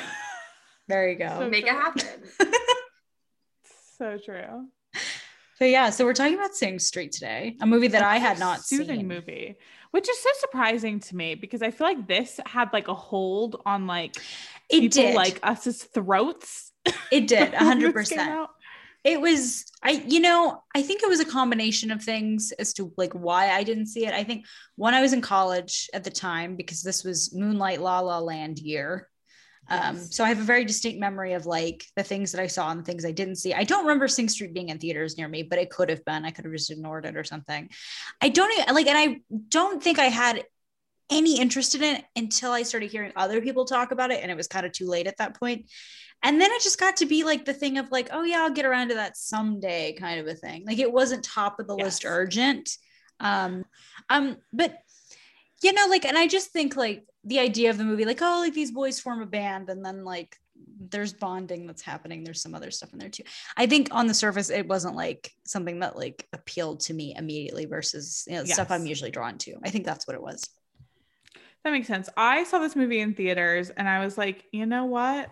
There 0.88 1.08
you 1.08 1.16
go. 1.16 1.38
So 1.38 1.48
Make 1.48 1.64
it 1.64 1.70
happen. 1.70 2.04
So 3.98 4.18
true. 4.18 4.66
So 5.58 5.64
yeah, 5.64 5.90
so 5.90 6.04
we're 6.04 6.12
talking 6.12 6.34
about 6.34 6.56
Sing 6.56 6.80
Street 6.80 7.12
today, 7.12 7.56
a 7.60 7.66
movie 7.66 7.86
that 7.88 8.02
I 8.02 8.16
had 8.16 8.40
not 8.40 8.64
soothing 8.64 8.96
seen. 8.98 9.08
movie, 9.08 9.56
which 9.92 10.08
is 10.08 10.18
so 10.18 10.28
surprising 10.40 11.00
to 11.00 11.16
me 11.16 11.34
because 11.36 11.62
I 11.62 11.70
feel 11.70 11.86
like 11.86 12.08
this 12.08 12.40
had 12.44 12.72
like 12.72 12.88
a 12.88 12.94
hold 12.94 13.62
on 13.64 13.86
like 13.86 14.16
It 14.68 14.80
people 14.80 15.02
did. 15.02 15.14
like 15.14 15.38
us's 15.42 15.84
throats. 15.84 16.72
it 17.12 17.28
did, 17.28 17.54
hundred 17.54 17.92
percent. 17.92 18.48
It 19.04 19.20
was 19.20 19.64
I 19.82 20.02
you 20.06 20.20
know, 20.20 20.62
I 20.74 20.82
think 20.82 21.02
it 21.02 21.08
was 21.08 21.20
a 21.20 21.24
combination 21.24 21.90
of 21.90 22.02
things 22.02 22.52
as 22.58 22.72
to 22.74 22.92
like 22.96 23.12
why 23.12 23.50
I 23.50 23.62
didn't 23.62 23.86
see 23.86 24.06
it. 24.06 24.14
I 24.14 24.24
think 24.24 24.46
when 24.76 24.94
I 24.94 25.00
was 25.00 25.12
in 25.12 25.20
college 25.20 25.88
at 25.94 26.04
the 26.04 26.10
time 26.10 26.56
because 26.56 26.82
this 26.82 27.04
was 27.04 27.34
Moonlight 27.34 27.80
La 27.80 28.00
La 28.00 28.18
Land 28.18 28.58
year. 28.58 29.08
Um, 29.68 29.96
so 29.96 30.24
I 30.24 30.28
have 30.28 30.40
a 30.40 30.44
very 30.44 30.64
distinct 30.64 30.98
memory 30.98 31.34
of 31.34 31.46
like 31.46 31.86
the 31.96 32.02
things 32.02 32.32
that 32.32 32.40
I 32.40 32.46
saw 32.46 32.70
and 32.70 32.80
the 32.80 32.84
things 32.84 33.04
I 33.04 33.12
didn't 33.12 33.36
see. 33.36 33.54
I 33.54 33.64
don't 33.64 33.84
remember 33.84 34.08
Sing 34.08 34.28
Street 34.28 34.52
being 34.52 34.68
in 34.68 34.78
theaters 34.78 35.16
near 35.16 35.28
me, 35.28 35.42
but 35.44 35.58
it 35.58 35.70
could 35.70 35.88
have 35.88 36.04
been. 36.04 36.24
I 36.24 36.30
could 36.30 36.44
have 36.44 36.52
just 36.52 36.70
ignored 36.70 37.06
it 37.06 37.16
or 37.16 37.24
something. 37.24 37.70
I 38.20 38.28
don't 38.28 38.52
even 38.52 38.74
like, 38.74 38.86
and 38.86 38.98
I 38.98 39.20
don't 39.48 39.82
think 39.82 39.98
I 39.98 40.06
had 40.06 40.44
any 41.10 41.38
interest 41.38 41.74
in 41.74 41.82
it 41.82 42.04
until 42.16 42.52
I 42.52 42.62
started 42.62 42.90
hearing 42.90 43.12
other 43.16 43.40
people 43.40 43.64
talk 43.64 43.92
about 43.92 44.10
it, 44.10 44.20
and 44.22 44.30
it 44.30 44.36
was 44.36 44.48
kind 44.48 44.66
of 44.66 44.72
too 44.72 44.86
late 44.88 45.06
at 45.06 45.18
that 45.18 45.38
point. 45.38 45.70
And 46.22 46.40
then 46.40 46.50
it 46.52 46.62
just 46.62 46.78
got 46.78 46.98
to 46.98 47.06
be 47.06 47.24
like 47.24 47.44
the 47.44 47.54
thing 47.54 47.78
of 47.78 47.90
like, 47.90 48.08
oh 48.12 48.22
yeah, 48.22 48.42
I'll 48.42 48.50
get 48.50 48.64
around 48.64 48.88
to 48.88 48.94
that 48.94 49.16
someday 49.16 49.94
kind 49.94 50.20
of 50.20 50.26
a 50.26 50.34
thing. 50.34 50.64
Like 50.66 50.78
it 50.78 50.92
wasn't 50.92 51.24
top 51.24 51.58
of 51.58 51.66
the 51.66 51.76
list 51.76 52.04
urgent. 52.04 52.76
Um, 53.18 53.64
um, 54.08 54.36
but 54.52 54.76
you 55.62 55.72
know, 55.72 55.86
like, 55.88 56.04
and 56.04 56.18
I 56.18 56.26
just 56.26 56.48
think 56.48 56.76
like 56.76 57.04
the 57.24 57.38
idea 57.38 57.70
of 57.70 57.78
the 57.78 57.84
movie, 57.84 58.04
like, 58.04 58.20
oh, 58.22 58.40
like 58.40 58.54
these 58.54 58.72
boys 58.72 59.00
form 59.00 59.22
a 59.22 59.26
band, 59.26 59.70
and 59.70 59.84
then 59.84 60.04
like 60.04 60.38
there's 60.90 61.12
bonding 61.12 61.66
that's 61.66 61.82
happening. 61.82 62.24
There's 62.24 62.42
some 62.42 62.54
other 62.54 62.70
stuff 62.70 62.92
in 62.92 62.98
there 62.98 63.08
too. 63.08 63.24
I 63.56 63.66
think 63.66 63.88
on 63.92 64.06
the 64.06 64.14
surface, 64.14 64.50
it 64.50 64.66
wasn't 64.66 64.96
like 64.96 65.32
something 65.44 65.80
that 65.80 65.96
like 65.96 66.26
appealed 66.32 66.80
to 66.80 66.94
me 66.94 67.14
immediately 67.16 67.66
versus 67.66 68.24
you 68.28 68.34
know 68.34 68.44
stuff 68.44 68.70
I'm 68.70 68.86
usually 68.86 69.10
drawn 69.10 69.38
to. 69.38 69.54
I 69.64 69.70
think 69.70 69.84
that's 69.84 70.06
what 70.06 70.14
it 70.14 70.22
was. 70.22 70.48
That 71.64 71.70
makes 71.70 71.86
sense. 71.86 72.08
I 72.16 72.44
saw 72.44 72.58
this 72.58 72.74
movie 72.74 73.00
in 73.00 73.14
theaters 73.14 73.70
and 73.70 73.88
I 73.88 74.04
was 74.04 74.18
like, 74.18 74.46
you 74.50 74.66
know 74.66 74.86
what? 74.86 75.30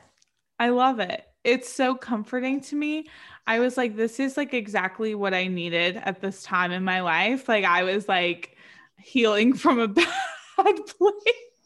I 0.60 0.68
love 0.68 1.00
it. 1.00 1.24
It's 1.42 1.68
so 1.68 1.94
comforting 1.94 2.60
to 2.62 2.76
me. 2.76 3.08
I 3.46 3.58
was 3.58 3.76
like, 3.76 3.96
this 3.96 4.20
is 4.20 4.36
like 4.36 4.54
exactly 4.54 5.14
what 5.16 5.34
I 5.34 5.48
needed 5.48 5.96
at 5.96 6.20
this 6.20 6.42
time 6.44 6.70
in 6.70 6.84
my 6.84 7.00
life. 7.00 7.48
Like, 7.48 7.64
I 7.64 7.82
was 7.82 8.08
like 8.08 8.56
healing 9.02 9.54
from 9.54 9.78
a 9.78 9.88
bad 9.88 10.06
place. 10.56 11.64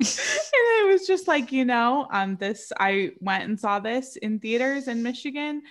and 0.00 0.08
I 0.08 0.88
was 0.90 1.06
just 1.06 1.28
like, 1.28 1.52
you 1.52 1.64
know, 1.64 2.06
um, 2.10 2.36
this 2.36 2.72
I 2.78 3.12
went 3.20 3.44
and 3.44 3.58
saw 3.58 3.78
this 3.80 4.16
in 4.16 4.38
theaters 4.38 4.88
in 4.88 5.02
Michigan. 5.02 5.62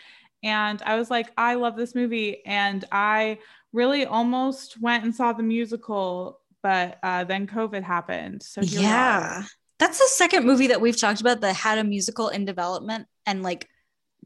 And 0.44 0.82
I 0.86 0.98
was 0.98 1.10
like, 1.10 1.32
I 1.38 1.56
love 1.56 1.78
this 1.78 1.96
movie. 1.96 2.46
And 2.46 2.84
I 2.92 3.40
really 3.72 4.06
almost 4.06 4.80
went 4.82 5.04
and 5.04 5.16
saw 5.16 5.34
the 5.34 5.44
musical, 5.44 6.40
but 6.62 7.00
uh, 7.02 7.24
then 7.24 7.48
COVID 7.48 7.84
happened. 7.84 8.44
So 8.44 8.62
yeah, 8.62 9.44
that's 9.80 10.00
the 10.00 10.08
second 10.08 10.46
movie 10.46 10.68
that 10.68 10.82
we've 10.82 11.00
talked 11.00 11.22
about 11.22 11.42
that 11.42 11.56
had 11.56 11.78
a 11.78 11.84
musical 11.84 12.30
in 12.30 12.46
development 12.46 13.08
and 13.26 13.42
like 13.44 13.68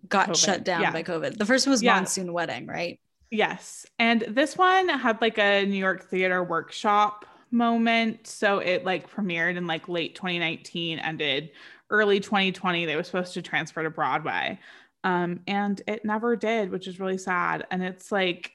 got 0.07 0.29
COVID, 0.29 0.35
shut 0.35 0.63
down 0.63 0.81
yeah. 0.81 0.91
by 0.91 1.03
COVID. 1.03 1.37
The 1.37 1.45
first 1.45 1.65
one 1.65 1.71
was 1.71 1.83
Yeah. 1.83 1.95
Monsoon 1.95 2.33
Wedding, 2.33 2.67
right? 2.67 2.99
Yes. 3.31 3.85
And 3.99 4.21
this 4.21 4.57
one 4.57 4.87
had 4.89 5.21
like 5.21 5.37
a 5.37 5.65
New 5.65 5.77
York 5.77 6.09
theater 6.09 6.43
workshop 6.43 7.25
moment. 7.51 8.27
So 8.27 8.59
it 8.59 8.85
like 8.85 9.11
premiered 9.13 9.57
in 9.57 9.67
like 9.67 9.89
late 9.89 10.15
2019, 10.15 10.99
ended 10.99 11.51
early 11.89 12.19
2020. 12.19 12.85
They 12.85 12.95
were 12.95 13.03
supposed 13.03 13.33
to 13.33 13.41
transfer 13.41 13.83
to 13.83 13.89
Broadway. 13.89 14.59
Um, 15.03 15.41
and 15.47 15.81
it 15.87 16.03
never 16.05 16.35
did, 16.35 16.71
which 16.71 16.87
is 16.87 16.99
really 16.99 17.17
sad. 17.17 17.65
And 17.71 17.83
it's 17.83 18.11
like, 18.11 18.51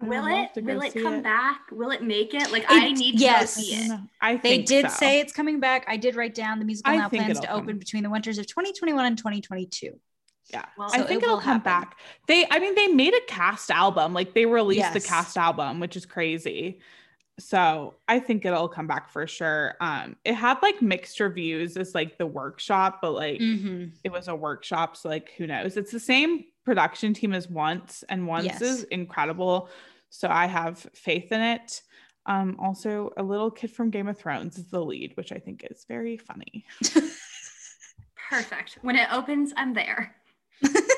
Will 0.00 0.26
it? 0.26 0.50
Will 0.64 0.80
it 0.82 0.94
come 0.94 1.14
it. 1.14 1.22
back? 1.22 1.60
Will 1.70 1.92
it 1.92 2.02
make 2.02 2.34
it? 2.34 2.50
Like 2.50 2.64
I 2.68 2.90
need 2.90 3.12
to 3.12 3.18
yes. 3.18 3.54
go 3.56 3.62
see 3.62 3.76
I 3.76 3.78
it. 3.84 3.88
know. 3.88 4.00
I 4.20 4.36
They 4.36 4.58
did 4.62 4.90
so. 4.90 4.96
say 4.96 5.20
it's 5.20 5.32
coming 5.32 5.60
back. 5.60 5.84
I 5.86 5.96
did 5.96 6.16
write 6.16 6.34
down 6.34 6.58
the 6.58 6.64
musical 6.64 6.92
I 6.92 6.96
now 6.96 7.08
plans 7.08 7.38
to 7.38 7.52
open 7.52 7.68
come. 7.68 7.78
between 7.78 8.02
the 8.02 8.10
winters 8.10 8.38
of 8.38 8.48
2021 8.48 9.04
and 9.04 9.16
2022. 9.16 10.00
Yeah. 10.52 10.64
Well, 10.76 10.90
I 10.92 10.98
So 10.98 11.04
think 11.04 11.22
it 11.22 11.26
will 11.26 11.34
will 11.36 11.40
come 11.40 11.60
happen. 11.60 11.64
back. 11.88 11.98
They, 12.26 12.46
I 12.50 12.58
mean, 12.58 12.74
they 12.74 12.88
made 12.88 13.14
a 13.14 13.20
cast 13.26 13.70
album. 13.70 14.12
Like 14.12 14.34
they 14.34 14.44
released 14.46 14.92
the 14.92 15.00
cast 15.00 15.36
album, 15.38 15.80
which 15.80 15.96
is 15.96 16.04
crazy. 16.04 16.80
So 17.40 17.94
I 18.06 18.18
think 18.20 18.44
it'll 18.44 18.68
come 18.68 18.86
back 18.86 19.08
for 19.10 19.26
sure. 19.26 19.74
Um, 19.80 20.16
it 20.24 20.34
had 20.34 20.58
like 20.62 20.82
mixed 20.82 21.18
reviews 21.20 21.76
as 21.78 21.94
like 21.94 22.18
the 22.18 22.26
workshop, 22.26 22.98
but 23.00 23.12
like 23.12 23.40
Mhm. 23.40 23.92
it 24.04 24.12
was 24.12 24.28
a 24.28 24.36
workshop, 24.36 24.96
so 24.98 25.08
like 25.08 25.32
who 25.38 25.46
knows? 25.46 25.78
It's 25.78 25.90
the 25.90 25.98
same 25.98 26.44
production 26.66 27.14
team 27.14 27.32
as 27.32 27.48
Once, 27.48 28.04
and 28.10 28.26
Once 28.28 28.44
Yes. 28.44 28.60
is 28.60 28.82
incredible. 28.84 29.70
So 30.10 30.28
I 30.28 30.46
have 30.46 30.86
faith 30.94 31.32
in 31.32 31.40
it. 31.40 31.80
Um, 32.26 32.56
also, 32.60 33.10
a 33.16 33.22
little 33.22 33.50
kid 33.50 33.70
from 33.70 33.88
Game 33.90 34.06
of 34.08 34.18
Thrones 34.18 34.58
is 34.58 34.68
the 34.68 34.84
lead, 34.84 35.16
which 35.16 35.32
I 35.32 35.38
think 35.38 35.66
is 35.68 35.86
very 35.88 36.18
funny. 36.18 36.66
Perfect. 38.30 38.78
When 38.82 38.96
it 38.96 39.08
opens, 39.12 39.52
I'm 39.56 39.74
there. 39.74 40.14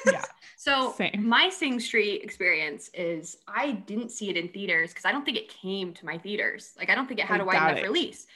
Yeah. 0.06 0.22
So 0.56 0.94
Same. 0.96 1.28
my 1.28 1.50
Sing 1.50 1.78
Street 1.78 2.22
experience 2.22 2.88
is 2.94 3.36
I 3.46 3.72
didn't 3.72 4.08
see 4.10 4.30
it 4.30 4.38
in 4.38 4.48
theaters 4.48 4.88
because 4.88 5.04
I 5.04 5.12
don't 5.12 5.22
think 5.22 5.36
it 5.36 5.50
came 5.50 5.92
to 5.92 6.06
my 6.06 6.16
theaters. 6.16 6.72
Like 6.78 6.88
I 6.88 6.94
don't 6.94 7.06
think 7.06 7.20
it 7.20 7.26
had 7.26 7.40
I 7.40 7.42
a 7.42 7.46
wide 7.46 7.56
enough 7.56 7.78
it. 7.80 7.82
release. 7.82 8.26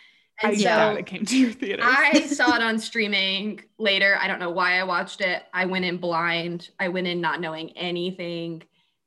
I 0.42 0.50
And 0.50 0.60
doubt 0.62 0.92
so 0.94 0.98
it 0.98 1.06
came 1.06 1.24
to 1.24 1.38
your 1.38 1.52
theaters. 1.52 1.86
I 1.88 2.20
saw 2.26 2.54
it 2.54 2.60
on 2.60 2.78
streaming 2.80 3.62
later. 3.78 4.18
I 4.20 4.28
don't 4.28 4.40
know 4.40 4.50
why 4.50 4.78
I 4.78 4.84
watched 4.84 5.22
it. 5.22 5.42
I 5.54 5.64
went 5.64 5.86
in 5.86 5.96
blind. 5.96 6.68
I 6.78 6.88
went 6.88 7.06
in 7.06 7.22
not 7.22 7.40
knowing 7.40 7.70
anything. 7.78 8.62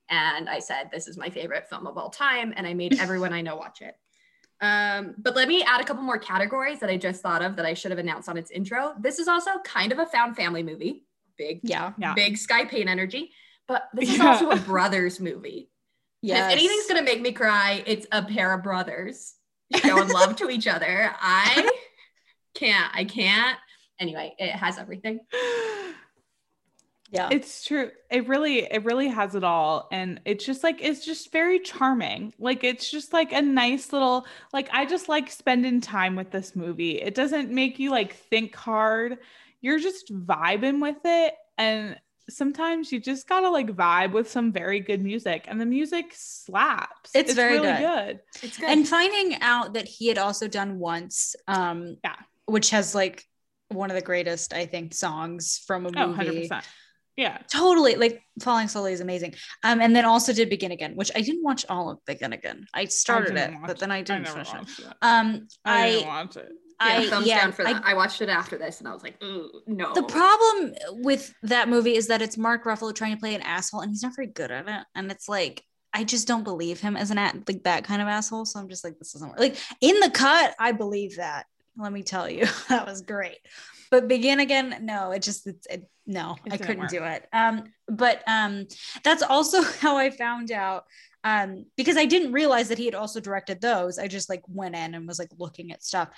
And 0.09 0.49
I 0.49 0.57
said, 0.57 0.89
this 0.91 1.07
is 1.07 1.15
my 1.15 1.29
favorite 1.29 1.69
film 1.69 1.85
of 1.85 1.99
all 1.99 2.09
time. 2.09 2.55
And 2.57 2.65
I 2.65 2.73
made 2.73 2.99
everyone 2.99 3.33
I 3.33 3.41
know 3.41 3.55
watch 3.55 3.83
it. 3.83 3.95
Um, 4.61 5.13
but 5.19 5.35
let 5.35 5.47
me 5.47 5.61
add 5.61 5.79
a 5.79 5.83
couple 5.83 6.01
more 6.01 6.17
categories 6.17 6.79
that 6.79 6.89
I 6.89 6.97
just 6.97 7.21
thought 7.21 7.43
of 7.43 7.55
that 7.57 7.67
I 7.67 7.75
should 7.75 7.91
have 7.91 7.99
announced 7.99 8.29
on 8.29 8.37
its 8.37 8.49
intro. 8.49 8.95
This 8.99 9.19
is 9.19 9.27
also 9.27 9.59
kind 9.63 9.91
of 9.91 9.99
a 9.99 10.07
found 10.07 10.35
family 10.35 10.63
movie. 10.63 11.03
Big, 11.41 11.59
Yeah. 11.63 11.93
Yeah. 11.97 12.13
big 12.13 12.37
Sky 12.37 12.65
Payne 12.65 12.87
energy. 12.87 13.31
But 13.67 13.89
this 13.95 14.09
is 14.09 14.17
Yeah. 14.19 14.27
also 14.27 14.51
a 14.51 14.57
brothers 14.57 15.19
movie. 15.19 15.69
And 16.21 16.29
Yes. 16.29 16.53
If 16.53 16.59
anything's 16.59 16.85
gonna 16.87 17.01
make 17.01 17.19
me 17.21 17.31
cry, 17.31 17.83
it's 17.87 18.05
a 18.11 18.21
pair 18.21 18.53
of 18.53 18.61
brothers 18.61 19.33
showing 19.75 20.09
love 20.09 20.35
to 20.35 20.49
each 20.51 20.67
other. 20.67 21.11
I 21.19 21.67
can't. 22.53 22.91
I 22.95 23.05
can't. 23.05 23.57
Anyway, 23.99 24.35
it 24.37 24.51
has 24.51 24.77
everything. 24.77 25.19
Yeah. 27.13 27.27
it's 27.29 27.65
true 27.65 27.91
it 28.09 28.25
really 28.29 28.59
it 28.59 28.85
really 28.85 29.09
has 29.09 29.35
it 29.35 29.43
all 29.43 29.89
and 29.91 30.21
it's 30.23 30.45
just 30.45 30.63
like 30.63 30.81
it's 30.81 31.05
just 31.05 31.29
very 31.33 31.59
charming 31.59 32.33
like 32.39 32.63
it's 32.63 32.89
just 32.89 33.11
like 33.11 33.33
a 33.33 33.41
nice 33.41 33.91
little 33.91 34.25
like 34.53 34.69
i 34.71 34.85
just 34.85 35.09
like 35.09 35.29
spending 35.29 35.81
time 35.81 36.15
with 36.15 36.31
this 36.31 36.55
movie 36.55 37.01
it 37.01 37.13
doesn't 37.13 37.49
make 37.51 37.79
you 37.79 37.91
like 37.91 38.15
think 38.15 38.55
hard 38.55 39.17
you're 39.61 39.79
just 39.79 40.11
vibing 40.11 40.81
with 40.81 40.97
it 41.05 41.33
and 41.57 41.97
sometimes 42.29 42.91
you 42.91 42.99
just 42.99 43.27
gotta 43.27 43.49
like 43.49 43.67
vibe 43.67 44.11
with 44.13 44.29
some 44.29 44.51
very 44.51 44.79
good 44.79 45.01
music 45.03 45.45
and 45.47 45.59
the 45.59 45.65
music 45.65 46.05
slaps 46.15 47.11
It's 47.13 47.33
very 47.33 47.53
really 47.59 47.67
good. 47.73 47.79
good 47.81 48.19
It's 48.43 48.57
good. 48.57 48.69
and 48.69 48.87
finding 48.87 49.41
out 49.41 49.73
that 49.73 49.87
he 49.87 50.07
had 50.07 50.17
also 50.17 50.47
done 50.47 50.79
once, 50.79 51.35
um, 51.47 51.97
Yeah. 52.03 52.15
which 52.45 52.69
has 52.71 52.95
like 52.95 53.23
one 53.69 53.89
of 53.89 53.95
the 53.95 54.01
greatest, 54.01 54.53
I 54.53 54.65
think, 54.65 54.93
songs 54.93 55.61
from 55.65 55.85
a 55.85 55.91
oh 55.95 56.07
movie. 56.07 56.47
100% 56.49 56.63
yeah 57.17 57.39
Totally, 57.51 57.95
like 57.95 58.21
Falling 58.41 58.69
Slowly 58.69 58.93
is 58.93 59.01
amazing. 59.01 59.35
Um, 59.63 59.81
and 59.81 59.93
then 59.93 60.05
also 60.05 60.31
did 60.31 60.49
Begin 60.49 60.71
Again, 60.71 60.95
which 60.95 61.11
I 61.13 61.21
didn't 61.21 61.43
watch 61.43 61.65
all 61.69 61.89
of 61.89 62.03
Begin 62.05 62.31
Again. 62.31 62.65
I 62.73 62.85
started 62.85 63.35
didn't 63.35 63.55
it, 63.55 63.59
but 63.67 63.79
then 63.79 63.91
I 63.91 64.01
didn't 64.01 64.23
never 64.23 64.45
finish 64.45 64.79
it. 64.79 64.85
it. 64.85 64.93
Um, 65.01 65.47
I, 65.65 65.83
I, 65.83 65.91
didn't 65.91 66.07
watch 66.07 66.37
it 66.37 66.51
yeah, 66.81 66.97
I, 66.97 67.09
thumbs 67.09 67.27
yeah, 67.27 67.41
down 67.41 67.51
for 67.51 67.63
that. 67.63 67.81
I, 67.85 67.93
watched 67.93 68.21
it 68.21 68.29
after 68.29 68.57
this 68.57 68.79
and 68.79 68.87
I 68.87 68.93
was 68.93 69.03
like, 69.03 69.21
ooh, 69.23 69.61
no. 69.67 69.93
The 69.93 70.03
problem 70.03 70.73
with 71.03 71.33
that 71.43 71.69
movie 71.69 71.95
is 71.95 72.07
that 72.07 72.21
it's 72.21 72.37
Mark 72.37 72.65
Ruffalo 72.65 72.93
trying 72.93 73.13
to 73.13 73.19
play 73.19 73.35
an 73.35 73.41
asshole, 73.41 73.81
and 73.81 73.91
he's 73.91 74.03
not 74.03 74.15
very 74.15 74.27
good 74.27 74.51
at 74.51 74.67
it. 74.67 74.85
And 74.95 75.11
it's 75.11 75.29
like 75.29 75.63
I 75.93 76.03
just 76.03 76.27
don't 76.27 76.43
believe 76.43 76.79
him 76.79 76.95
as 76.95 77.11
an 77.11 77.17
at 77.17 77.47
like 77.47 77.63
that 77.63 77.83
kind 77.83 78.01
of 78.01 78.07
asshole. 78.07 78.45
So 78.45 78.59
I'm 78.59 78.69
just 78.69 78.83
like, 78.83 78.97
this 78.97 79.13
doesn't 79.13 79.29
work. 79.29 79.39
Like 79.39 79.57
in 79.81 79.99
the 79.99 80.09
cut, 80.09 80.55
I 80.59 80.71
believe 80.71 81.17
that. 81.17 81.45
Let 81.77 81.93
me 81.93 82.03
tell 82.03 82.29
you, 82.29 82.47
that 82.69 82.85
was 82.85 83.01
great. 83.01 83.39
But 83.89 84.07
begin 84.07 84.39
again, 84.39 84.75
no, 84.81 85.11
it 85.11 85.21
just 85.21 85.47
it's 85.47 85.67
it, 85.67 85.89
no, 86.05 86.35
It 86.45 86.53
I 86.53 86.57
couldn't 86.57 86.79
work. 86.79 86.89
do 86.89 87.03
it. 87.03 87.27
Um, 87.33 87.63
but 87.87 88.23
um, 88.27 88.67
that's 89.03 89.23
also 89.23 89.61
how 89.79 89.97
I 89.97 90.09
found 90.09 90.51
out. 90.51 90.85
Um, 91.23 91.65
because 91.77 91.97
I 91.97 92.05
didn't 92.05 92.31
realize 92.31 92.69
that 92.69 92.79
he 92.79 92.85
had 92.85 92.95
also 92.95 93.19
directed 93.19 93.61
those. 93.61 93.99
I 93.99 94.07
just 94.07 94.27
like 94.27 94.41
went 94.47 94.75
in 94.75 94.95
and 94.95 95.07
was 95.07 95.19
like 95.19 95.29
looking 95.37 95.71
at 95.71 95.83
stuff 95.83 96.09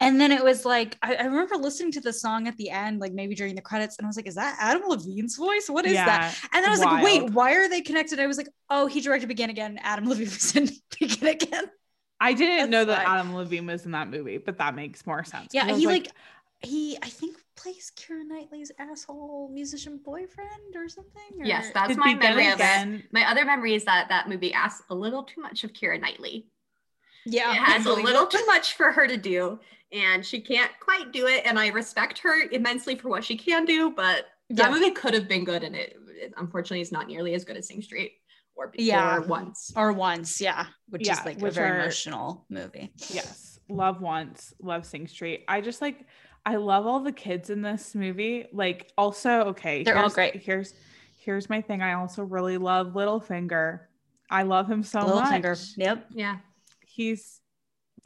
And 0.00 0.20
then 0.20 0.30
it 0.30 0.44
was 0.44 0.64
like, 0.64 0.96
I, 1.02 1.16
I 1.16 1.24
remember 1.24 1.56
listening 1.56 1.90
to 1.92 2.00
the 2.00 2.12
song 2.12 2.46
at 2.46 2.56
the 2.56 2.70
end, 2.70 3.00
like 3.00 3.12
maybe 3.12 3.34
during 3.34 3.56
the 3.56 3.62
credits, 3.62 3.98
and 3.98 4.06
I 4.06 4.08
was 4.08 4.16
like, 4.16 4.28
is 4.28 4.36
that 4.36 4.56
Adam 4.60 4.82
Levine's 4.86 5.36
voice? 5.36 5.68
What 5.68 5.86
is 5.86 5.94
that? 5.94 6.38
And 6.52 6.62
then 6.62 6.68
I 6.68 6.70
was 6.70 6.80
like, 6.80 7.02
wait, 7.02 7.30
why 7.30 7.54
are 7.54 7.68
they 7.68 7.80
connected? 7.80 8.20
I 8.20 8.26
was 8.26 8.36
like, 8.36 8.48
oh, 8.70 8.86
he 8.86 9.00
directed 9.00 9.26
Begin 9.26 9.50
Again. 9.50 9.78
Adam 9.82 10.08
Levine 10.08 10.26
was 10.26 10.54
in 10.54 10.68
Begin 11.00 11.28
Again. 11.28 11.64
I 12.20 12.32
didn't 12.32 12.56
That's 12.56 12.70
know 12.70 12.84
that 12.84 13.04
fine. 13.04 13.18
Adam 13.18 13.34
Levine 13.34 13.66
was 13.66 13.86
in 13.86 13.92
that 13.92 14.08
movie, 14.08 14.38
but 14.38 14.58
that 14.58 14.74
makes 14.74 15.06
more 15.06 15.24
sense. 15.24 15.48
Yeah, 15.52 15.66
I 15.66 15.74
he 15.74 15.86
like, 15.86 16.10
he 16.60 16.96
I 17.02 17.08
think 17.08 17.36
plays 17.56 17.92
Keira 17.96 18.24
Knightley's 18.24 18.70
asshole 18.78 19.50
musician 19.52 20.00
boyfriend 20.04 20.76
or 20.76 20.88
something. 20.88 21.40
or- 21.40 21.44
Yes, 21.44 21.70
that's 21.74 21.96
my 21.96 22.14
Begin 22.14 22.36
memory 22.36 22.48
of 22.50 22.60
it. 22.60 23.04
My 23.12 23.28
other 23.28 23.44
memory 23.44 23.74
is 23.74 23.84
that 23.84 24.08
that 24.10 24.28
movie 24.28 24.52
asks 24.52 24.84
a 24.90 24.94
little 24.94 25.24
too 25.24 25.40
much 25.40 25.64
of 25.64 25.72
Keira 25.72 26.00
Knightley. 26.00 26.46
Yeah. 27.30 27.52
it 27.52 27.56
has 27.56 27.86
a 27.86 27.90
I 27.90 27.92
believe 27.92 28.04
little 28.06 28.26
too 28.26 28.44
much 28.46 28.74
for 28.74 28.92
her 28.92 29.06
to 29.06 29.16
do, 29.16 29.58
and 29.92 30.24
she 30.24 30.40
can't 30.40 30.70
quite 30.80 31.12
do 31.12 31.26
it. 31.26 31.42
And 31.46 31.58
I 31.58 31.68
respect 31.68 32.18
her 32.20 32.48
immensely 32.50 32.94
for 32.96 33.08
what 33.08 33.24
she 33.24 33.36
can 33.36 33.64
do, 33.64 33.90
but 33.90 34.26
Yeah. 34.48 34.56
that 34.64 34.72
movie 34.72 34.90
could 34.90 35.14
have 35.14 35.28
been 35.28 35.44
good, 35.44 35.62
and 35.64 35.74
it, 35.76 35.96
it 36.08 36.32
unfortunately 36.36 36.80
is 36.80 36.92
not 36.92 37.06
nearly 37.06 37.34
as 37.34 37.44
good 37.44 37.56
as 37.56 37.68
Sing 37.68 37.82
Street 37.82 38.12
or 38.56 38.72
Yeah. 38.74 39.16
or 39.16 39.20
Once. 39.22 39.72
or 39.76 39.92
once, 39.92 40.40
yeah, 40.40 40.66
which 40.88 41.06
Yeah, 41.06 41.18
is 41.20 41.24
like 41.26 41.40
a 41.42 41.50
very 41.50 41.70
are- 41.70 41.80
emotional 41.80 42.44
movie. 42.50 42.92
Yes, 43.10 43.58
love 43.68 44.00
once, 44.00 44.52
love 44.60 44.84
Sing 44.86 45.06
Street. 45.06 45.44
I 45.48 45.60
just 45.60 45.80
like 45.82 46.06
I 46.46 46.56
love 46.56 46.86
all 46.86 47.00
the 47.00 47.12
kids 47.12 47.50
in 47.50 47.60
this 47.62 47.94
movie. 47.94 48.46
Like 48.52 48.90
also, 48.96 49.40
okay, 49.50 49.82
They're 49.84 49.94
all 49.96 50.02
here's- 50.10 50.14
great. 50.14 50.36
Here's 50.36 50.74
here's 51.18 51.50
my 51.50 51.60
thing. 51.60 51.82
I 51.82 51.92
also 51.94 52.22
really 52.22 52.56
love 52.58 52.94
Littlefinger. 52.94 53.80
I 54.30 54.42
love 54.44 54.70
him 54.70 54.82
so 54.82 55.00
much. 55.00 55.30
Littlefinger. 55.42 55.74
Yep. 55.76 56.06
Yeah, 56.14 56.36
He's 56.98 57.40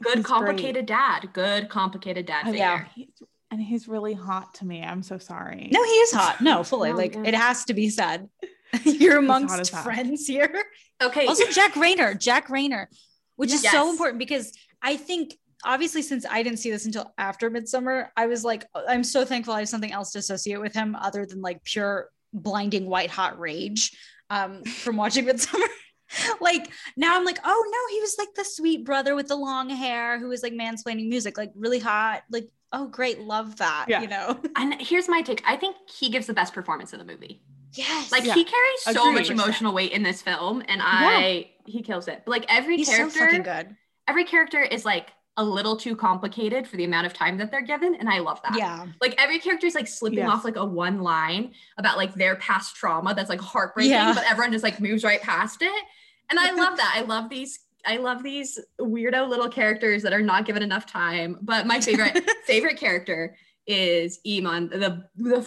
good 0.03 0.17
he's 0.17 0.25
complicated 0.25 0.85
dad. 0.85 1.29
Good 1.33 1.67
complicated 1.67 2.27
dad. 2.27 2.43
great. 2.43 2.51
Figure. 2.53 2.65
Yeah. 2.65 2.85
He's- 2.93 3.09
and 3.49 3.61
he's 3.61 3.87
really 3.87 4.13
hot 4.13 4.55
to 4.55 4.65
me. 4.65 4.81
I'm 4.81 5.03
so 5.03 5.19
sorry. 5.19 5.69
No, 5.71 5.83
he 5.83 5.91
is 5.91 6.11
hot. 6.11 6.41
No, 6.41 6.63
fully. 6.71 6.89
No, 6.89 6.97
like 6.97 7.13
yeah. 7.13 7.23
it 7.25 7.35
has 7.35 7.65
to 7.65 7.73
be 7.73 7.89
said. 7.89 8.29
You're 8.83 9.17
amongst 9.17 9.59
as 9.59 9.69
hell. 9.69 9.83
friends 9.83 10.25
here. 10.25 10.63
Okay. 11.01 11.27
Also, 11.27 11.45
Jack 11.51 11.73
Reynor. 11.73 12.19
Jack 12.19 12.47
Reynor, 12.47 12.87
which 13.35 13.51
is 13.51 13.61
so 13.61 13.91
important 13.91 14.17
because 14.17 14.51
I 14.81 14.97
think 14.97 15.37
obviously 15.63 16.01
since 16.01 16.25
I 16.27 16.41
didn't 16.41 16.57
see 16.57 16.71
this 16.71 16.85
until 16.85 17.13
after 17.17 17.51
Midsommar, 17.51 18.07
I 18.17 18.25
was 18.25 18.43
like, 18.43 18.65
I'm 18.87 19.03
so 19.03 19.25
thankful 19.25 19.53
I 19.53 19.59
have 19.59 19.69
something 19.69 19.91
else 19.91 20.11
to 20.13 20.19
associate 20.19 20.59
with 20.59 20.73
him 20.73 20.95
other 20.95 21.25
than 21.25 21.41
like 21.41 21.63
pure 21.63 22.09
blinding 22.33 22.87
white 22.87 23.11
hot 23.11 23.39
rage 23.39 23.95
um, 24.31 24.63
from 24.63 24.97
watching 24.97 25.25
Midsommar. 25.25 25.67
like 26.41 26.69
now 26.95 27.17
I'm 27.17 27.25
like, 27.25 27.39
oh 27.43 27.65
no, 27.71 27.95
he 27.95 28.01
was 28.01 28.15
like 28.17 28.33
the 28.35 28.43
sweet 28.45 28.85
brother 28.85 29.15
with 29.15 29.27
the 29.27 29.35
long 29.35 29.69
hair 29.69 30.19
who 30.19 30.27
was 30.29 30.43
like 30.43 30.53
mansplaining 30.53 31.07
music, 31.09 31.37
like 31.37 31.51
really 31.55 31.79
hot. 31.79 32.23
Like, 32.29 32.49
oh 32.71 32.87
great, 32.87 33.19
love 33.21 33.57
that. 33.57 33.85
Yeah. 33.87 34.01
You 34.01 34.07
know? 34.07 34.39
and 34.55 34.75
here's 34.81 35.07
my 35.07 35.21
take. 35.21 35.41
I 35.45 35.57
think 35.57 35.75
he 35.89 36.09
gives 36.09 36.27
the 36.27 36.33
best 36.33 36.53
performance 36.53 36.93
in 36.93 36.99
the 36.99 37.05
movie. 37.05 37.41
Yes. 37.73 38.11
Like 38.11 38.23
Yeah. 38.23 38.35
he 38.35 38.43
carries 38.43 38.81
so 38.83 38.91
Agreed. 38.91 39.13
much 39.13 39.29
emotional 39.31 39.73
weight 39.73 39.91
in 39.93 40.03
this 40.03 40.21
film, 40.21 40.61
and 40.67 40.79
I 40.83 41.49
he 41.65 41.81
kills 41.81 42.07
it. 42.07 42.21
But 42.25 42.31
like 42.31 42.45
every 42.49 42.77
he's 42.77 42.87
so 42.87 42.97
character, 42.97 43.19
fucking 43.19 43.43
good. 43.43 43.75
every 44.07 44.25
character 44.25 44.61
is 44.61 44.85
like 44.85 45.09
a 45.37 45.43
little 45.43 45.75
too 45.75 45.95
complicated 45.95 46.67
for 46.67 46.77
the 46.77 46.83
amount 46.83 47.07
of 47.07 47.13
time 47.13 47.37
that 47.37 47.49
they're 47.49 47.61
given, 47.61 47.95
and 47.95 48.07
I 48.09 48.19
love 48.19 48.39
that. 48.43 48.55
Yeah. 48.57 48.85
Like 49.01 49.15
every 49.21 49.39
character 49.39 49.65
is 49.65 49.73
like 49.75 49.87
slipping 49.87 50.19
Yes. 50.19 50.29
off 50.29 50.43
like 50.45 50.57
a 50.57 50.65
one 50.65 51.01
line 51.01 51.53
about 51.77 51.97
like 51.97 52.13
their 52.13 52.35
past 52.35 52.75
trauma 52.75 53.13
that's 53.15 53.29
like 53.29 53.41
heartbreaking, 53.41 53.91
Yeah. 53.91 54.13
but 54.13 54.23
everyone 54.29 54.51
just 54.51 54.63
like 54.63 54.79
moves 54.79 55.03
right 55.03 55.21
past 55.21 55.61
it. 55.61 55.83
And 56.29 56.39
I 56.39 56.51
love 56.51 56.77
that. 56.77 56.93
I 56.95 57.01
love 57.01 57.29
these. 57.29 57.59
I 57.85 57.97
love 57.97 58.23
these 58.23 58.59
weirdo 58.79 59.27
little 59.27 59.49
characters 59.49 60.03
that 60.03 60.13
are 60.13 60.21
not 60.21 60.45
given 60.45 60.63
enough 60.63 60.85
time. 60.85 61.37
But 61.41 61.65
my 61.67 61.81
favorite 61.81 62.29
favorite 62.45 62.77
character 62.77 63.35
is 63.67 64.19
Eamon, 64.27 64.69
the 64.69 65.03
the 65.15 65.41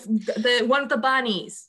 the 0.61 0.67
one 0.67 0.83
with 0.83 0.91
the 0.91 0.97
bunnies. 0.99 1.69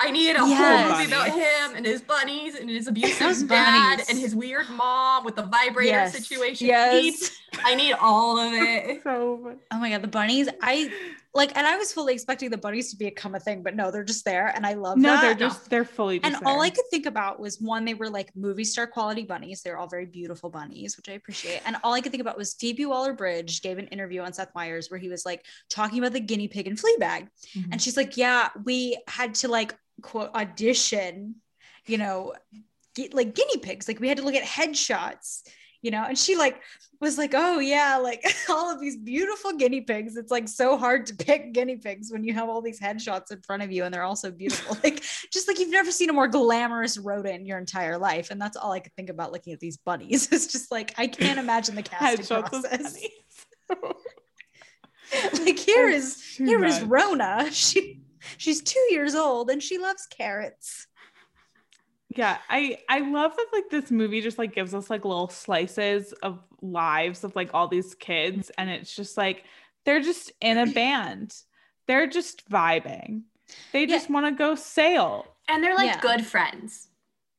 I 0.00 0.10
need 0.12 0.30
a 0.30 0.46
Yes. 0.46 0.88
whole 0.88 0.96
movie 0.98 1.12
about 1.12 1.28
him 1.30 1.74
and 1.76 1.84
his 1.84 2.00
bunnies 2.02 2.54
and 2.54 2.70
his 2.70 2.86
abusive 2.86 3.18
Those 3.18 3.42
dad 3.42 3.90
bunnies. 3.96 4.08
and 4.08 4.16
his 4.18 4.32
weird 4.34 4.68
mom 4.70 5.24
with 5.24 5.34
the 5.34 5.42
vibrator 5.42 5.88
Yes. 5.90 6.12
situation. 6.16 6.68
Yes. 6.68 7.30
I 7.64 7.74
need 7.74 7.94
all 7.94 8.38
of 8.38 8.52
it. 8.54 9.02
So 9.02 9.40
funny. 9.42 9.56
Oh 9.72 9.78
my 9.78 9.90
god, 9.90 10.02
the 10.02 10.08
bunnies. 10.08 10.48
I 10.62 10.92
like, 11.34 11.56
and 11.56 11.66
I 11.66 11.76
was 11.76 11.92
fully 11.92 12.14
expecting 12.14 12.48
the 12.50 12.58
bunnies 12.58 12.90
to 12.90 12.96
become 12.96 13.34
a 13.34 13.40
thing, 13.40 13.62
but 13.62 13.74
no, 13.74 13.90
they're 13.90 14.04
just 14.04 14.24
there, 14.24 14.48
and 14.54 14.64
I 14.66 14.74
love 14.74 14.94
them. 14.94 15.02
no, 15.02 15.14
that. 15.14 15.20
they're 15.22 15.48
just 15.48 15.68
they're 15.68 15.84
fully 15.84 16.20
just 16.20 16.32
and 16.36 16.44
all 16.46 16.60
I 16.60 16.70
could 16.70 16.84
think 16.90 17.06
about 17.06 17.40
was 17.40 17.60
one, 17.60 17.84
they 17.84 17.94
were 17.94 18.08
like 18.10 18.34
movie 18.36 18.64
star 18.64 18.86
quality 18.86 19.24
bunnies. 19.24 19.62
They're 19.62 19.78
all 19.78 19.88
very 19.88 20.06
beautiful 20.06 20.48
bunnies, 20.48 20.96
which 20.96 21.08
I 21.08 21.12
appreciate. 21.14 21.60
And 21.66 21.76
all 21.82 21.92
I 21.92 22.00
could 22.00 22.12
think 22.12 22.20
about 22.20 22.38
was 22.38 22.54
Phoebe 22.54 22.86
Waller 22.86 23.14
Bridge 23.14 23.62
gave 23.62 23.78
an 23.78 23.88
interview 23.88 24.20
on 24.20 24.32
Seth 24.32 24.54
Meyers 24.54 24.90
where 24.92 25.00
he 25.00 25.08
was 25.08 25.26
like 25.26 25.44
talking 25.68 25.98
about 25.98 26.12
the 26.12 26.20
guinea 26.20 26.46
pig 26.48 26.68
and 26.68 26.78
Fleabag. 26.78 27.28
Mhm. 27.56 27.68
And 27.72 27.82
she's 27.82 27.96
like, 27.96 28.16
Yeah, 28.16 28.50
we 28.64 28.96
had 29.08 29.34
to 29.36 29.48
like 29.48 29.74
quote 30.02 30.34
audition, 30.34 31.36
you 31.86 31.98
know, 31.98 32.34
get, 32.94 33.14
like 33.14 33.34
guinea 33.34 33.58
pigs. 33.58 33.88
Like 33.88 34.00
we 34.00 34.08
had 34.08 34.18
to 34.18 34.24
look 34.24 34.34
at 34.34 34.44
headshots, 34.44 35.42
you 35.82 35.90
know, 35.90 36.04
and 36.04 36.18
she 36.18 36.36
like 36.36 36.60
was 37.00 37.16
like, 37.16 37.32
Oh 37.34 37.60
yeah, 37.60 37.96
like 37.96 38.24
all 38.48 38.72
of 38.72 38.80
these 38.80 38.96
beautiful 38.96 39.52
guinea 39.52 39.80
pigs. 39.82 40.16
It's 40.16 40.30
like 40.30 40.48
so 40.48 40.76
hard 40.76 41.06
to 41.06 41.14
pick 41.14 41.52
guinea 41.52 41.76
pigs 41.76 42.10
when 42.10 42.24
you 42.24 42.34
have 42.34 42.48
all 42.48 42.60
these 42.60 42.80
headshots 42.80 43.30
in 43.30 43.40
front 43.42 43.62
of 43.62 43.70
you 43.70 43.84
and 43.84 43.94
they're 43.94 44.02
all 44.02 44.16
so 44.16 44.30
beautiful. 44.30 44.76
like 44.84 45.02
just 45.32 45.46
like 45.48 45.58
you've 45.58 45.70
never 45.70 45.90
seen 45.90 46.10
a 46.10 46.12
more 46.12 46.28
glamorous 46.28 46.98
rodent 46.98 47.40
in 47.40 47.46
your 47.46 47.58
entire 47.58 47.98
life. 47.98 48.30
And 48.30 48.40
that's 48.40 48.56
all 48.56 48.72
I 48.72 48.80
could 48.80 48.94
think 48.94 49.10
about 49.10 49.32
looking 49.32 49.52
at 49.52 49.60
these 49.60 49.76
bunnies. 49.76 50.28
It's 50.38 50.46
just 50.46 50.70
like 50.70 50.94
I 50.98 51.06
can't 51.06 51.38
imagine 51.38 51.74
the 51.74 51.82
casting 51.82 52.26
process. 52.26 52.96
like 55.44 55.58
here 55.58 55.88
It's 55.88 56.16
is 56.16 56.36
here 56.36 56.64
is. 56.64 56.82
Rona. 56.82 57.50
She 57.50 58.02
she's 58.36 58.62
two 58.62 58.84
years 58.90 59.14
old 59.14 59.50
and 59.50 59.62
she 59.62 59.78
loves 59.78 60.06
carrots. 60.06 60.86
yeah 62.16 62.38
i 62.48 62.78
i 62.88 63.00
love 63.00 63.36
that 63.36 63.46
like 63.52 63.68
this 63.70 63.90
movie 63.90 64.20
just 64.20 64.38
like 64.38 64.54
gives 64.54 64.74
us 64.74 64.88
like 64.90 65.04
little 65.04 65.28
slices 65.28 66.12
of 66.22 66.40
lives 66.62 67.22
of 67.24 67.34
like 67.36 67.50
all 67.54 67.68
these 67.68 67.94
kids 67.94 68.48
mm-hmm. 68.48 68.60
and 68.60 68.70
it's 68.70 68.94
just 68.96 69.16
like 69.16 69.44
they're 69.84 70.00
just 70.00 70.32
in 70.40 70.58
a 70.58 70.66
band 70.66 71.34
they're 71.86 72.06
just 72.06 72.48
vibing 72.50 73.22
they 73.72 73.82
Yeah. 73.82 73.86
just 73.96 74.10
want 74.10 74.26
to 74.26 74.32
go 74.32 74.54
sail 74.54 75.26
And 75.48 75.62
they're 75.64 75.74
like 75.74 75.86
Yeah. 75.86 76.00
good 76.00 76.26
friends. 76.26 76.87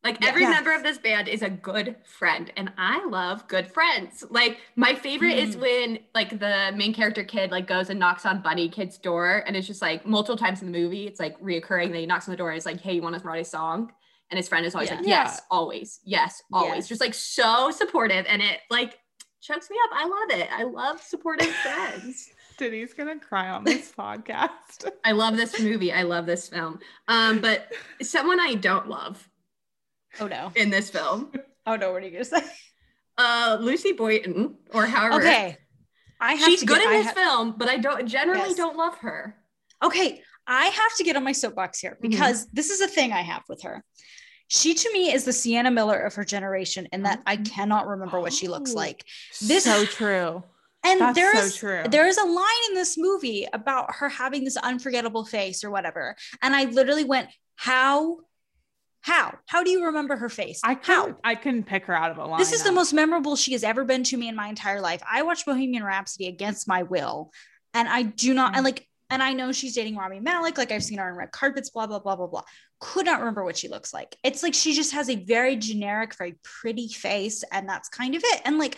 Like 0.03 0.25
every 0.25 0.43
Yeah. 0.43 0.51
member 0.51 0.73
of 0.73 0.81
this 0.81 0.97
band 0.97 1.27
is 1.27 1.41
a 1.41 1.49
good 1.49 1.97
friend, 2.05 2.51
and 2.55 2.71
I 2.77 3.03
love 3.05 3.45
good 3.49 3.67
friends. 3.67 4.23
Like 4.29 4.59
my 4.77 4.95
favorite 4.95 5.37
is 5.37 5.57
Mm. 5.57 5.59
when 5.59 5.99
like 6.15 6.39
the 6.39 6.71
main 6.73 6.93
character 6.93 7.23
kid 7.23 7.51
like 7.51 7.67
goes 7.67 7.89
and 7.89 7.99
knocks 7.99 8.25
on 8.25 8.41
Bunny 8.41 8.69
Kid's 8.69 8.97
door, 8.97 9.43
and 9.45 9.57
it's 9.57 9.67
just 9.67 9.81
like 9.81 10.05
multiple 10.05 10.37
times 10.37 10.61
in 10.61 10.71
the 10.71 10.77
movie, 10.79 11.05
it's 11.05 11.19
like 11.19 11.37
reoccurring 11.41 11.91
that 11.91 11.97
he 11.99 12.05
knocks 12.05 12.27
on 12.27 12.31
the 12.31 12.37
door 12.37 12.49
and 12.49 12.55
it's 12.57 12.65
like, 12.65 12.79
"Hey, 12.79 12.93
you 12.93 13.01
want 13.01 13.17
to 13.19 13.27
write 13.27 13.41
a 13.41 13.45
song?" 13.45 13.91
And 14.31 14.37
his 14.37 14.47
friend 14.47 14.65
is 14.65 14.73
always 14.73 14.89
Yeah. 14.89 14.95
like, 14.95 15.05
Yeah. 15.05 15.23
"Yes, 15.23 15.41
always, 15.51 15.99
yes, 16.05 16.43
always." 16.53 16.75
Yes. 16.75 16.87
Just 16.87 17.01
like 17.01 17.13
so 17.13 17.69
supportive, 17.71 18.25
and 18.29 18.41
it 18.41 18.61
like 18.69 18.99
chokes 19.41 19.69
me 19.69 19.75
up. 19.85 19.89
I 19.93 20.05
love 20.05 20.39
it. 20.39 20.49
I 20.51 20.63
love 20.63 21.01
supportive 21.01 21.47
friends. 21.55 22.29
Denny's 22.57 22.93
gonna 22.93 23.17
cry 23.19 23.49
on 23.49 23.63
this 23.63 23.91
podcast 23.97 24.89
I 25.05 25.13
love 25.13 25.37
this 25.37 25.59
movie. 25.61 25.93
I 25.93 26.03
love 26.03 26.25
this 26.25 26.49
film. 26.49 26.79
Um, 27.07 27.39
but 27.39 27.71
someone 28.01 28.37
I 28.39 28.55
don't 28.55 28.89
love 28.89 29.28
Oh 30.19 30.27
no. 30.27 30.51
in 30.55 30.69
this 30.69 30.89
film 30.89 31.31
Oh 31.65 31.75
no, 31.75 31.91
what 31.91 32.01
are 32.01 32.05
you 32.05 32.11
gonna 32.11 32.25
say? 32.25 32.41
uh 33.17 33.57
Lucy 33.59 33.91
Boynton 33.93 34.55
or 34.73 34.85
however 34.85 35.15
Okay. 35.21 35.57
I 36.21 36.33
have 36.33 36.45
she's 36.49 36.61
to 36.61 36.65
good 36.65 36.79
get, 36.79 36.85
in 36.91 36.97
this 37.03 37.07
ha- 37.07 37.13
film 37.13 37.55
but 37.57 37.69
I 37.69 37.77
don't 37.77 38.07
generally 38.07 38.49
Yes. 38.49 38.55
don't 38.57 38.77
love 38.77 38.97
her 38.99 39.35
okay, 39.83 40.21
I 40.47 40.65
have 40.65 40.95
to 40.97 41.03
get 41.03 41.15
on 41.15 41.23
my 41.23 41.31
soapbox 41.31 41.79
here 41.79 41.97
Mhm. 41.97 42.09
because 42.09 42.47
this 42.51 42.69
is 42.69 42.81
a 42.81 42.87
thing 42.87 43.13
I 43.13 43.21
have 43.21 43.43
with 43.47 43.61
her. 43.61 43.83
She 44.47 44.73
to 44.73 44.91
me 44.91 45.13
is 45.13 45.23
the 45.25 45.31
Sienna 45.31 45.69
Miller 45.71 45.99
of 45.99 46.15
her 46.15 46.25
generation 46.25 46.87
in 46.91 47.03
that 47.03 47.21
I 47.27 47.37
Mhm. 47.37 47.51
cannot 47.51 47.87
remember 47.87 48.19
what 48.19 48.33
she 48.33 48.47
looks 48.47 48.71
Oh. 48.71 48.75
like. 48.77 49.05
This- 49.41 49.63
so 49.65 49.85
true 49.85 50.43
And 50.83 50.99
That's 51.01 51.15
there 51.15 51.33
so 51.35 51.39
is 51.41 51.55
true. 51.57 51.83
there 51.89 52.07
is 52.07 52.17
a 52.17 52.23
line 52.25 52.63
in 52.69 52.73
this 52.73 52.97
movie 52.97 53.45
about 53.53 53.95
her 53.95 54.07
having 54.09 54.43
this 54.45 54.55
unforgettable 54.57 55.25
face 55.25 55.63
or 55.63 55.69
whatever. 55.71 56.15
And 56.41 56.55
I 56.55 56.63
literally 56.65 57.03
went, 57.03 57.29
How? 57.57 58.19
How? 59.01 59.37
How 59.47 59.63
do 59.63 59.69
you 59.69 59.85
remember 59.85 60.15
her 60.17 60.29
face? 60.29 60.59
i 60.63 60.77
How? 60.81 61.03
couldn't 61.03 61.17
i 61.23 61.35
couldn't 61.35 61.63
pick 61.63 61.85
her 61.85 61.95
out 61.95 62.11
of 62.11 62.17
a 62.17 62.25
line 62.25 62.39
This 62.39 62.51
is 62.51 62.63
the 62.63 62.71
most 62.71 62.93
memorable 62.93 63.35
she 63.35 63.53
has 63.53 63.63
ever 63.63 63.85
been 63.85 64.03
to 64.03 64.17
me 64.17 64.27
in 64.27 64.35
my 64.35 64.47
entire 64.47 64.81
life. 64.81 65.01
I 65.09 65.21
watched 65.23 65.45
Bohemian 65.45 65.83
Rhapsody 65.83 66.27
against 66.27 66.67
my 66.67 66.83
will, 66.83 67.31
and 67.73 67.87
I 67.87 68.03
do 68.03 68.33
not, 68.33 68.55
and 68.55 68.63
like, 68.63 68.85
and 69.09 69.23
I 69.23 69.33
know 69.33 69.51
she's 69.51 69.73
dating 69.73 69.95
Rami 69.95 70.19
Malek. 70.19 70.57
Like 70.57 70.71
I've 70.71 70.83
seen 70.83 70.99
her 70.99 71.09
on 71.09 71.17
red 71.17 71.31
carpets, 71.31 71.69
blah 71.69 71.87
blah 71.87 71.99
blah 71.99 72.15
blah 72.15 72.27
blah. 72.27 72.43
Could 72.79 73.05
not 73.05 73.19
remember 73.19 73.43
what 73.43 73.57
she 73.57 73.67
looks 73.67 73.93
like. 73.93 74.15
It's 74.23 74.43
like 74.43 74.53
she 74.53 74.73
just 74.73 74.93
has 74.93 75.09
a 75.09 75.15
very 75.15 75.55
generic, 75.55 76.15
very 76.17 76.37
pretty 76.43 76.87
face, 76.89 77.43
and 77.51 77.67
that's 77.67 77.89
kind 77.89 78.15
of 78.15 78.21
it. 78.23 78.41
And 78.45 78.59
like 78.59 78.77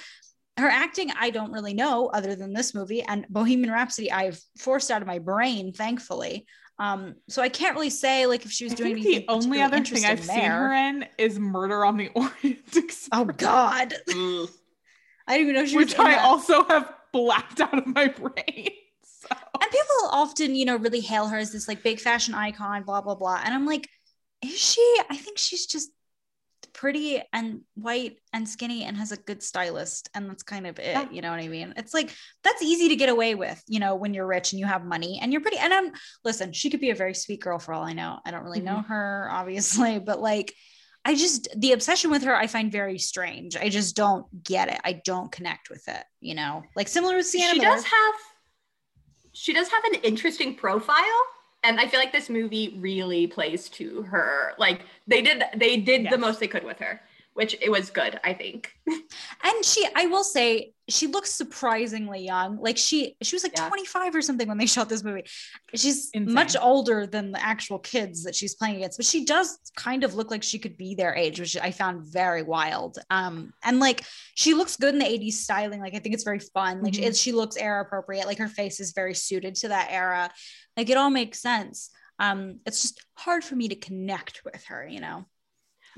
her 0.58 0.68
acting, 0.68 1.12
I 1.20 1.32
don't 1.32 1.52
really 1.52 1.74
know 1.74 2.08
other 2.08 2.36
than 2.36 2.54
this 2.54 2.74
movie 2.74 3.02
and 3.02 3.26
Bohemian 3.30 3.72
Rhapsody. 3.72 4.12
I've 4.12 4.40
forced 4.60 4.92
out 4.92 5.02
of 5.02 5.08
my 5.08 5.20
brain, 5.20 5.74
thankfully. 5.74 6.46
Um, 6.82 7.16
so 7.30 7.44
I 7.44 7.50
can't 7.50 7.76
really 7.76 7.92
say 7.92 8.26
like 8.26 8.44
if 8.44 8.52
she 8.52 8.64
was 8.64 8.74
I 8.74 8.78
doing 8.78 8.92
anything. 8.94 9.20
the 9.22 9.26
only 9.30 9.60
particularly 9.60 9.64
other 9.64 9.86
thing 9.86 10.06
I've 10.06 10.12
interesting 10.20 10.36
seen 10.36 10.52
her 10.52 10.74
in 10.74 11.06
is 11.20 11.38
Murder 11.38 11.86
on 11.86 11.98
the 11.98 12.08
Orient 12.16 12.76
Express, 12.76 13.10
Oh 13.12 13.26
God, 13.26 13.94
I 14.10 15.38
didn't 15.38 15.42
even 15.50 15.54
know 15.54 15.66
she 15.66 15.78
which 15.78 15.90
was 15.90 15.94
in 15.94 16.02
I 16.02 16.12
that. 16.16 16.26
also 16.26 16.64
have 16.66 16.92
blacked 17.14 17.62
out 17.62 17.78
of 17.78 17.86
my 17.86 18.08
brain. 18.20 18.70
So. 19.04 19.28
And 19.62 19.70
people 19.72 20.10
often, 20.12 20.56
you 20.56 20.66
know, 20.66 20.76
really 20.78 21.02
hail 21.02 21.28
her 21.28 21.38
as 21.38 21.52
this 21.52 21.68
like 21.68 21.84
big 21.84 22.00
fashion 22.00 22.34
icon, 22.34 22.82
blah, 22.84 23.02
blah, 23.02 23.14
blah. 23.16 23.40
And 23.46 23.54
I'm 23.54 23.68
like, 23.68 23.88
is 24.42 24.58
she? 24.58 24.82
I 25.08 25.18
think 25.18 25.38
she's 25.38 25.68
just 25.68 25.92
pretty 26.82 27.22
and 27.32 27.62
white 27.76 28.18
and 28.34 28.50
skinny 28.50 28.86
and 28.86 28.98
has 28.98 29.12
a 29.12 29.18
good 29.18 29.44
stylist. 29.44 30.10
And 30.16 30.28
that's 30.28 30.42
kind 30.42 30.66
of 30.66 30.80
it. 30.80 30.88
Yeah. 30.88 31.08
You 31.12 31.22
know 31.22 31.30
what 31.30 31.40
I 31.40 31.48
mean? 31.48 31.76
It's 31.78 31.94
like, 31.94 32.12
that's 32.44 32.64
easy 32.64 32.90
to 32.90 32.96
get 32.96 33.08
away 33.08 33.36
with, 33.36 33.62
you 33.68 33.80
know, 33.80 33.94
when 33.94 34.16
you're 34.16 34.26
rich 34.26 34.52
and 34.52 34.60
you 34.60 34.66
have 34.66 34.84
money 34.84 35.20
and 35.22 35.32
you're 35.32 35.42
pretty. 35.42 35.60
And 35.60 35.72
I'm, 35.72 35.92
listen, 36.26 36.54
she 36.54 36.72
could 36.72 36.80
be 36.80 36.90
a 36.90 36.96
very 36.96 37.14
sweet 37.14 37.40
girl 37.40 37.60
for 37.60 37.72
all 37.72 37.84
I 37.84 37.94
know. 37.94 38.18
I 38.26 38.32
don't 38.32 38.44
really 38.44 38.62
know 38.62 38.78
mm-hmm. 38.78 38.94
her, 38.94 39.30
obviously, 39.32 40.00
but 40.06 40.20
like, 40.20 40.56
I 41.06 41.14
just, 41.14 41.50
the 41.56 41.74
obsession 41.74 42.10
with 42.10 42.24
her, 42.24 42.36
I 42.36 42.48
find 42.48 42.72
very 42.72 42.98
strange. 42.98 43.56
I 43.56 43.70
just 43.70 43.96
don't 43.96 44.26
get 44.44 44.70
it. 44.70 44.82
I 44.84 45.02
don't 45.06 45.32
connect 45.32 45.70
with 45.70 45.88
it, 45.88 46.04
you 46.20 46.34
know, 46.34 46.64
like 46.76 46.88
similar 46.88 47.16
with 47.16 47.28
Sienna 47.28 47.54
she 47.54 47.60
Miller. 47.60 47.76
does 47.76 47.84
have 47.84 48.14
she 49.34 49.54
does 49.54 49.70
have 49.70 49.84
an 49.86 50.02
interesting 50.02 50.56
profile 50.56 51.24
and 51.64 51.80
i 51.80 51.88
feel 51.88 52.00
like 52.00 52.12
this 52.12 52.30
movie 52.30 52.76
really 52.80 53.28
plays 53.28 53.70
to 53.70 54.04
her. 54.04 54.54
Like 54.58 54.82
they 55.08 55.22
did 55.22 55.44
they 55.56 55.78
did 55.78 56.04
Yes. 56.04 56.12
the 56.12 56.18
most 56.18 56.40
they 56.40 56.48
could 56.48 56.64
with 56.64 56.80
her 56.80 57.02
which 57.34 57.56
it 57.62 57.70
was 57.70 57.90
good 57.90 58.20
i 58.26 58.34
think. 58.34 58.72
And 59.44 59.66
she 59.66 59.88
i 59.96 60.06
will 60.08 60.24
say 60.24 60.74
she 60.90 61.08
looks 61.08 61.32
surprisingly 61.32 62.26
young. 62.26 62.58
Like 62.60 62.78
she 62.78 63.16
she 63.22 63.36
was 63.36 63.44
like 63.44 63.54
Yeah. 63.56 63.70
25 63.70 64.14
or 64.16 64.22
something 64.22 64.48
when 64.50 64.58
they 64.58 64.66
shot 64.66 64.90
this 64.90 65.04
movie. 65.06 65.24
She's 65.74 66.10
Insane. 66.14 66.34
much 66.34 66.58
older 66.62 67.08
than 67.08 67.32
the 67.32 67.42
actual 67.42 67.80
kids 67.80 68.24
that 68.26 68.36
she's 68.36 68.56
playing 68.56 68.76
against 68.78 68.98
but 68.98 69.06
she 69.06 69.24
does 69.24 69.58
kind 69.78 70.04
of 70.04 70.16
look 70.16 70.30
like 70.30 70.44
she 70.44 70.60
could 70.60 70.76
be 70.76 70.94
their 70.96 71.16
age 71.16 71.40
which 71.40 71.56
i 71.58 71.72
found 71.72 72.06
very 72.06 72.44
wild. 72.44 72.98
Um 73.10 73.54
and 73.64 73.80
like 73.80 74.04
she 74.36 74.54
looks 74.54 74.76
good 74.76 74.94
in 74.94 75.00
the 75.00 75.06
80s 75.06 75.34
styling. 75.34 75.80
Like 75.80 75.96
i 75.96 76.00
think 76.00 76.14
it's 76.16 76.26
very 76.26 76.40
fun. 76.40 76.82
Like 76.84 76.94
Mhm. 76.96 77.04
it, 77.08 77.16
she 77.16 77.32
looks 77.32 77.56
era 77.56 77.82
appropriate. 77.82 78.26
Like 78.28 78.40
her 78.40 78.50
face 78.50 78.82
is 78.82 78.92
very 78.92 79.14
suited 79.14 79.56
to 79.62 79.70
that 79.70 79.88
era 79.92 80.30
like 80.78 80.90
it 80.90 80.98
all 80.98 81.10
makes 81.10 81.40
sense. 81.40 81.90
Um 82.20 82.60
it's 82.66 82.82
just 82.82 83.06
hard 83.16 83.44
for 83.44 83.56
me 83.56 83.68
to 83.70 83.76
connect 83.76 84.44
with 84.46 84.64
her 84.66 84.88
you 84.88 85.00
know? 85.00 85.26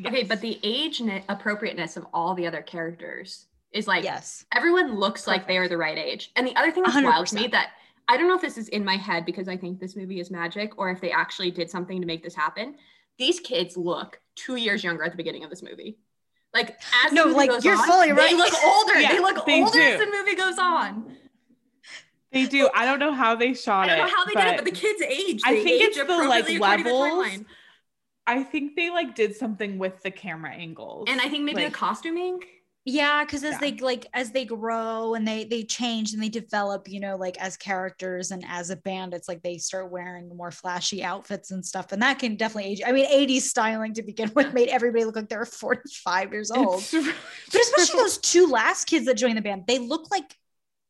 Okay 0.06 0.24
but 0.24 0.42
the 0.42 0.60
age 0.64 1.02
ne- 1.02 1.24
appropriateness 1.30 1.98
of 1.98 2.06
all 2.14 2.34
the 2.34 2.48
other 2.48 2.62
characters 2.62 3.48
is 3.72 3.88
like 3.88 4.04
yes. 4.04 4.46
everyone 4.54 4.96
looks 4.96 5.28
like 5.28 5.48
they 5.48 5.58
are 5.58 5.68
the 5.68 5.78
right 5.78 5.98
age. 5.98 6.32
And 6.36 6.48
the 6.48 6.56
other 6.56 6.72
thing 6.72 6.84
that's 6.84 7.02
wild 7.02 7.28
to 7.28 7.36
me 7.36 7.48
that 7.48 7.72
i 8.08 8.18
don't 8.18 8.28
know 8.28 8.36
if 8.36 8.42
this 8.42 8.58
is 8.58 8.68
in 8.70 8.84
my 8.84 8.98
head 8.98 9.26
because 9.26 9.48
i 9.48 9.56
think 9.56 9.80
this 9.80 9.96
movie 9.96 10.20
is 10.20 10.30
magic 10.30 10.78
or 10.78 10.92
if 10.92 11.00
they 11.00 11.12
actually 11.12 11.50
did 11.52 11.70
something 11.70 12.02
to 12.02 12.08
make 12.08 12.24
this 12.24 12.36
happen. 12.36 12.76
These 13.18 13.40
kids 13.40 13.78
look 13.78 14.20
two 14.36 14.56
years 14.56 14.84
younger 14.84 15.04
at 15.04 15.12
the 15.12 15.18
beginning 15.18 15.44
of 15.44 15.50
this 15.52 15.62
movie. 15.62 16.00
Like 16.54 16.80
as 17.04 17.10
the 17.10 17.16
No, 17.16 17.26
like, 17.26 17.64
you're 17.64 17.76
on, 17.76 17.86
fully 17.86 18.12
right. 18.12 18.30
they 18.30 18.36
look 18.36 18.54
older. 18.64 18.96
Yeah, 19.00 19.12
they 19.14 19.20
look 19.20 19.48
older 19.48 19.72
do. 19.72 19.82
as 19.82 20.00
the 20.00 20.06
movie 20.06 20.36
goes 20.36 20.58
on 20.58 21.16
They 22.34 22.46
do. 22.48 22.70
I 22.74 22.86
don't 22.86 23.00
know 23.00 23.14
how 23.14 23.36
they 23.36 23.54
shot 23.54 23.88
it. 23.88 23.92
I 23.92 23.96
don't 23.98 24.08
it. 24.08 24.10
know 24.12 24.16
how 24.18 24.26
they 24.26 24.34
did 24.34 24.54
it, 24.54 24.56
but 24.58 24.66
the 24.66 24.72
kids 24.72 25.02
age. 25.02 25.42
I 25.46 25.54
think 25.56 25.68
age 25.82 25.82
it's 25.84 25.98
the, 25.98 26.04
like, 26.06 26.44
appropriately 26.44 26.56
according 26.58 26.86
to 26.86 26.90
the 26.92 26.96
levels. 26.98 27.40
I 28.26 28.44
think 28.44 28.76
they 28.76 28.90
like 28.90 29.16
did 29.16 29.36
something 29.36 29.78
with 29.78 30.02
the 30.02 30.12
camera 30.12 30.52
angles. 30.54 31.08
And 31.10 31.20
I 31.22 31.28
think 31.30 31.44
maybe 31.44 31.64
Like, 31.64 31.74
the 31.74 31.78
costuming. 31.78 32.40
yeah 32.86 33.24
because 33.26 33.44
as 33.44 33.54
Yeah. 33.54 33.58
they 33.60 33.72
like 33.78 34.06
as 34.14 34.32
they 34.32 34.44
grow 34.46 35.14
and 35.14 35.26
they 35.28 35.44
they 35.46 35.64
change 35.64 36.14
and 36.14 36.22
they 36.24 36.28
develop 36.30 36.88
you 36.90 37.00
know 37.00 37.16
like 37.18 37.38
as 37.38 37.56
characters 37.56 38.32
and 38.32 38.44
as 38.48 38.70
a 38.72 38.76
band 38.78 39.14
it's 39.14 39.28
like 39.30 39.42
they 39.42 39.58
start 39.58 39.90
wearing 39.92 40.28
more 40.36 40.52
flashy 40.52 41.02
outfits 41.04 41.52
and 41.52 41.66
stuff 41.66 41.92
and 41.94 42.02
that 42.02 42.20
can 42.20 42.36
definitely 42.36 42.72
age 42.72 42.82
i 42.86 42.92
mean 42.92 43.06
80s 43.06 43.44
styling 43.44 43.94
to 43.94 44.04
begin 44.04 44.32
with 44.36 44.54
made 44.54 44.68
everybody 44.68 45.06
look 45.06 45.16
like 45.16 45.30
they 45.30 45.38
were 45.38 45.46
45 45.46 46.34
years 46.34 46.52
old 46.52 46.84
but 46.92 47.62
especially 47.62 48.00
those 48.02 48.18
two 48.18 48.48
last 48.48 48.84
kids 48.86 49.06
that 49.06 49.16
joined 49.16 49.38
the 49.38 49.42
band 49.42 49.64
they 49.66 49.80
look 49.80 50.12
like 50.12 50.36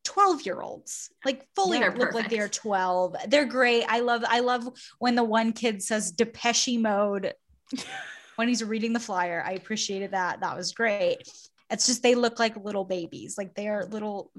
12 0.04 0.46
year 0.46 0.60
olds 0.60 1.10
like 1.24 1.46
fully 1.54 1.78
They're 1.78 1.94
look 1.94 2.14
like 2.14 2.30
they're 2.30 2.48
12 2.48 3.16
they're 3.28 3.46
great. 3.46 3.84
I 3.88 4.00
love 4.00 4.24
i 4.28 4.40
love 4.40 4.68
when 4.98 5.14
the 5.14 5.24
one 5.24 5.52
kid 5.52 5.82
says 5.82 6.12
depeche 6.12 6.78
mode 6.78 7.34
when 8.36 8.48
he's 8.48 8.62
reading 8.62 8.92
the 8.92 9.00
flyer. 9.00 9.42
I 9.44 9.52
appreciated 9.52 10.12
that. 10.12 10.40
That 10.40 10.56
was 10.56 10.72
great. 10.72 11.28
It's 11.70 11.86
just 11.86 12.02
they 12.02 12.14
look 12.14 12.38
like 12.38 12.56
little 12.56 12.84
babies. 12.84 13.36
Like 13.38 13.54
they're 13.54 13.84
little 13.84 14.30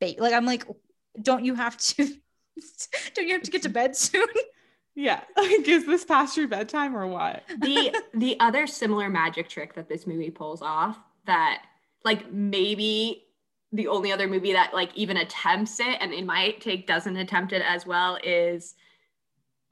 baby 0.00 0.20
like 0.20 0.32
i'm 0.32 0.46
like 0.46 0.66
don't 1.20 1.44
you 1.44 1.54
have 1.54 1.76
to 1.76 2.06
don't 3.14 3.26
you 3.26 3.34
have 3.34 3.42
to 3.42 3.50
get 3.50 3.62
to 3.62 3.68
bed 3.68 3.96
soon? 3.96 4.26
Yeah. 4.96 5.20
Like, 5.36 5.66
is 5.68 5.86
this 5.86 6.04
past 6.04 6.36
your 6.36 6.48
bedtime 6.48 6.96
or 6.96 7.06
what? 7.06 7.44
The 7.60 7.96
the 8.12 8.38
other 8.40 8.66
similar 8.66 9.08
magic 9.08 9.48
trick 9.48 9.74
that 9.74 9.88
this 9.88 10.04
movie 10.06 10.30
pulls 10.30 10.62
off 10.62 10.98
that 11.26 11.62
like 12.04 12.30
maybe 12.32 13.24
the 13.72 13.88
only 13.88 14.12
other 14.12 14.26
movie 14.26 14.52
that 14.52 14.74
like 14.74 14.90
even 14.94 15.16
attempts 15.16 15.78
it 15.80 15.96
and 16.00 16.12
in 16.12 16.26
my 16.26 16.50
take 16.60 16.86
doesn't 16.86 17.16
attempt 17.16 17.52
it 17.52 17.62
as 17.62 17.86
well 17.86 18.18
is 18.24 18.74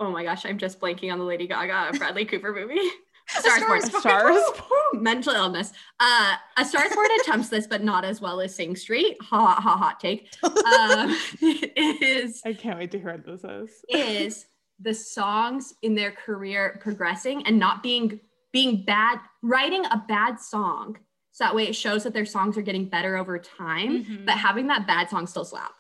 oh 0.01 0.11
my 0.11 0.25
gosh, 0.25 0.47
I'm 0.47 0.59
just 0.59 0.81
blanking 0.81 1.13
on 1.13 1.19
the 1.19 1.25
Lady 1.25 1.47
Gaga 1.47 1.99
Bradley 1.99 2.25
Cooper 2.25 2.53
movie. 2.53 2.81
A 3.37 3.41
Star 3.43 3.77
is 3.77 3.91
Born. 3.91 4.01
Stars. 4.01 4.43
Woo, 4.71 5.01
mental 5.01 5.35
illness. 5.35 5.73
Uh, 6.01 6.37
A 6.57 6.65
Star 6.65 6.87
is 6.87 6.95
Born 6.95 7.09
attempts 7.21 7.51
this, 7.51 7.67
but 7.67 7.83
not 7.83 8.03
as 8.05 8.23
well 8.23 8.41
as 8.41 8.55
Sing 8.55 8.75
Street. 8.75 9.19
Ha 9.21 9.61
ha 9.61 9.77
hot 9.77 10.01
take. 10.01 10.33
Um, 10.43 11.15
is 11.77 12.41
I 12.47 12.55
can't 12.55 12.79
wait 12.79 12.91
to 12.93 12.99
hear 12.99 13.13
what 13.13 13.27
this 13.27 13.45
is. 13.45 13.85
is 13.91 14.47
the 14.81 14.95
songs 14.95 15.75
in 15.83 15.95
their 15.95 16.13
career 16.13 16.79
progressing 16.83 17.47
and 17.47 17.59
not 17.59 17.83
being 17.83 18.19
being 18.51 18.83
bad, 18.87 19.19
writing 19.43 19.85
a 19.87 20.03
bad 20.09 20.41
song. 20.41 20.97
So 21.39 21.45
that 21.45 21.55
way 21.55 21.69
it 21.69 21.77
shows 21.77 22.03
that 22.03 22.13
their 22.15 22.25
songs 22.27 22.59
are 22.59 22.63
getting 22.63 22.89
better 22.89 23.17
over 23.17 23.39
time, 23.39 24.05
Mhm. 24.05 24.27
but 24.27 24.35
having 24.37 24.67
that 24.67 24.89
bad 24.89 25.09
song 25.09 25.29
still 25.29 25.45
slap. 25.45 25.73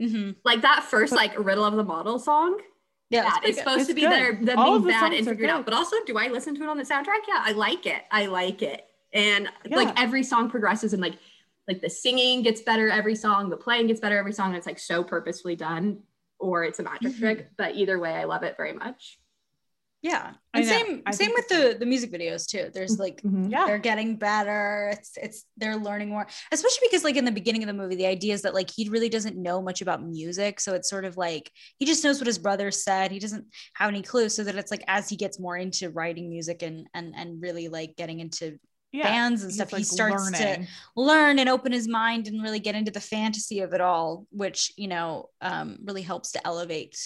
mm-hmm. 0.00 0.32
Like 0.44 0.62
that 0.62 0.82
first 0.82 1.12
like 1.12 1.38
riddle 1.38 1.64
of 1.64 1.74
the 1.76 1.84
model 1.84 2.18
song. 2.18 2.60
yeah 3.08 3.22
that 3.22 3.42
it's 3.44 3.56
supposed 3.58 3.82
It's 3.82 3.88
to 3.90 3.94
be 3.94 4.00
good. 4.00 4.10
their 4.10 4.34
them 4.34 4.58
All 4.58 4.80
being 4.80 4.88
bad 4.88 5.12
and 5.12 5.24
figured 5.24 5.48
out. 5.48 5.64
But 5.64 5.74
also, 5.74 5.94
do 6.06 6.18
I 6.18 6.26
listen 6.26 6.56
to 6.56 6.62
it 6.64 6.68
on 6.68 6.76
the 6.76 6.82
soundtrack? 6.82 7.22
Yeah, 7.28 7.40
I 7.40 7.52
like 7.52 7.86
it. 7.86 8.02
I 8.10 8.26
like 8.26 8.62
it. 8.62 8.84
And 9.12 9.48
like 9.70 9.98
every 9.98 10.24
song 10.24 10.50
progresses 10.50 10.92
and 10.92 11.00
like 11.00 11.14
like 11.68 11.80
the 11.80 11.88
singing 11.88 12.42
gets 12.42 12.60
better 12.62 12.88
every 12.90 13.14
song, 13.14 13.48
the 13.48 13.56
playing 13.56 13.86
gets 13.86 14.00
better 14.00 14.18
every 14.18 14.32
song. 14.32 14.48
And 14.48 14.56
it's 14.56 14.66
like 14.66 14.80
so 14.80 15.04
purposefully 15.04 15.54
done, 15.54 16.02
or 16.40 16.64
it's 16.64 16.80
a 16.80 16.82
magic 16.82 17.12
Mhm. 17.12 17.18
trick. 17.20 17.50
But 17.56 17.76
either 17.76 17.96
way, 18.00 18.12
I 18.14 18.24
love 18.24 18.42
it 18.42 18.56
very 18.56 18.72
much. 18.72 19.20
Yeah. 20.06 20.34
And 20.54 20.64
same 20.64 21.02
I 21.04 21.10
same 21.10 21.32
with 21.34 21.48
the 21.48 21.76
the 21.78 21.84
music 21.86 22.12
videos 22.12 22.46
too. 22.46 22.70
There's 22.72 22.98
like 22.98 23.20
Yeah. 23.24 23.66
they're 23.66 23.78
getting 23.78 24.16
better. 24.16 24.90
It's 24.92 25.12
it's 25.16 25.44
they're 25.56 25.76
learning 25.76 26.10
more. 26.10 26.26
Especially 26.52 26.86
because 26.88 27.02
like 27.02 27.16
in 27.16 27.24
the 27.24 27.32
beginning 27.32 27.62
of 27.64 27.66
the 27.66 27.72
movie 27.74 27.96
the 27.96 28.06
idea 28.06 28.32
is 28.32 28.42
that 28.42 28.54
like 28.54 28.70
he 28.70 28.88
really 28.88 29.08
doesn't 29.08 29.36
know 29.36 29.60
much 29.60 29.82
about 29.82 30.02
music. 30.04 30.60
So 30.60 30.74
it's 30.74 30.88
sort 30.88 31.04
of 31.04 31.16
like 31.16 31.50
he 31.78 31.84
just 31.86 32.04
knows 32.04 32.20
what 32.20 32.28
his 32.28 32.38
brother 32.38 32.70
said. 32.70 33.10
He 33.10 33.18
doesn't 33.18 33.46
have 33.74 33.88
any 33.88 34.02
clue. 34.02 34.28
So 34.28 34.44
that 34.44 34.54
it's 34.54 34.70
like 34.70 34.84
as 34.86 35.08
he 35.08 35.16
gets 35.16 35.40
more 35.40 35.56
into 35.56 35.90
writing 35.90 36.30
music 36.30 36.62
and 36.62 36.86
and 36.94 37.12
and 37.16 37.42
really 37.42 37.66
like 37.68 37.96
getting 37.96 38.20
into 38.20 38.58
Yeah. 38.92 39.02
bands 39.10 39.42
and 39.42 39.50
He's, 39.50 39.56
stuff 39.56 39.70
he 39.70 39.76
like, 39.78 39.84
starts 39.86 40.30
to 40.38 40.66
learn 40.94 41.38
and 41.40 41.48
open 41.48 41.72
his 41.72 41.88
mind 41.88 42.28
and 42.28 42.40
really 42.42 42.60
get 42.60 42.76
into 42.76 42.92
the 42.92 43.00
fantasy 43.00 43.60
of 43.60 43.74
it 43.74 43.80
all 43.80 44.26
which 44.30 44.72
you 44.76 44.88
know 44.88 45.30
um 45.40 45.78
really 45.84 46.02
helps 46.02 46.32
to 46.32 46.40
elevate 46.46 46.96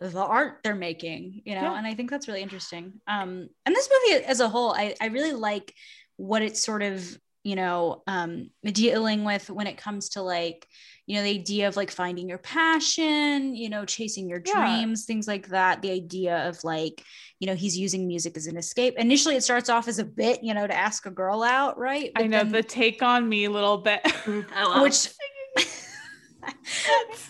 the 0.00 0.18
art 0.20 0.58
they're 0.64 0.74
making 0.74 1.42
you 1.44 1.54
know 1.54 1.62
Yeah. 1.62 1.78
and 1.78 1.86
i 1.86 1.94
think 1.94 2.10
that's 2.10 2.28
really 2.28 2.42
interesting 2.42 2.94
um 3.06 3.48
and 3.66 3.76
this 3.76 3.88
movie 3.90 4.24
as 4.24 4.40
a 4.40 4.48
whole 4.48 4.72
i 4.72 4.94
i 5.00 5.06
really 5.06 5.32
like 5.32 5.74
what 6.16 6.42
it's 6.42 6.64
sort 6.64 6.82
of 6.82 7.04
you 7.44 7.56
know 7.56 8.02
um 8.06 8.50
dealing 8.64 9.24
with 9.24 9.50
when 9.50 9.66
it 9.66 9.76
comes 9.76 10.10
to 10.10 10.22
like 10.22 10.66
you 11.06 11.16
know 11.16 11.22
the 11.24 11.30
idea 11.30 11.66
of 11.68 11.76
like 11.76 11.90
finding 11.90 12.28
your 12.28 12.38
passion 12.38 13.54
you 13.54 13.68
know 13.68 13.84
chasing 13.84 14.28
your 14.28 14.40
Yeah. 14.44 14.52
dreams 14.78 15.04
things 15.04 15.26
like 15.28 15.48
that 15.48 15.82
the 15.82 15.90
idea 15.90 16.48
of 16.48 16.62
like 16.64 17.02
you 17.40 17.46
know 17.46 17.54
he's 17.54 17.76
using 17.76 18.06
music 18.06 18.36
as 18.36 18.46
an 18.46 18.56
escape 18.56 18.94
initially 18.96 19.36
it 19.36 19.42
starts 19.42 19.68
off 19.68 19.88
as 19.88 19.98
a 19.98 20.04
bit 20.04 20.42
you 20.42 20.54
know 20.54 20.66
to 20.66 20.74
ask 20.74 21.06
a 21.06 21.10
girl 21.10 21.42
out 21.42 21.78
right 21.78 22.12
I 22.16 22.26
know 22.28 22.38
then- 22.38 22.52
the 22.52 22.62
take 22.62 23.02
on 23.02 23.28
me 23.28 23.44
a 23.44 23.50
little 23.50 23.78
bit. 23.78 24.00
I 24.04 24.64
love 24.64 24.82
which 24.82 25.08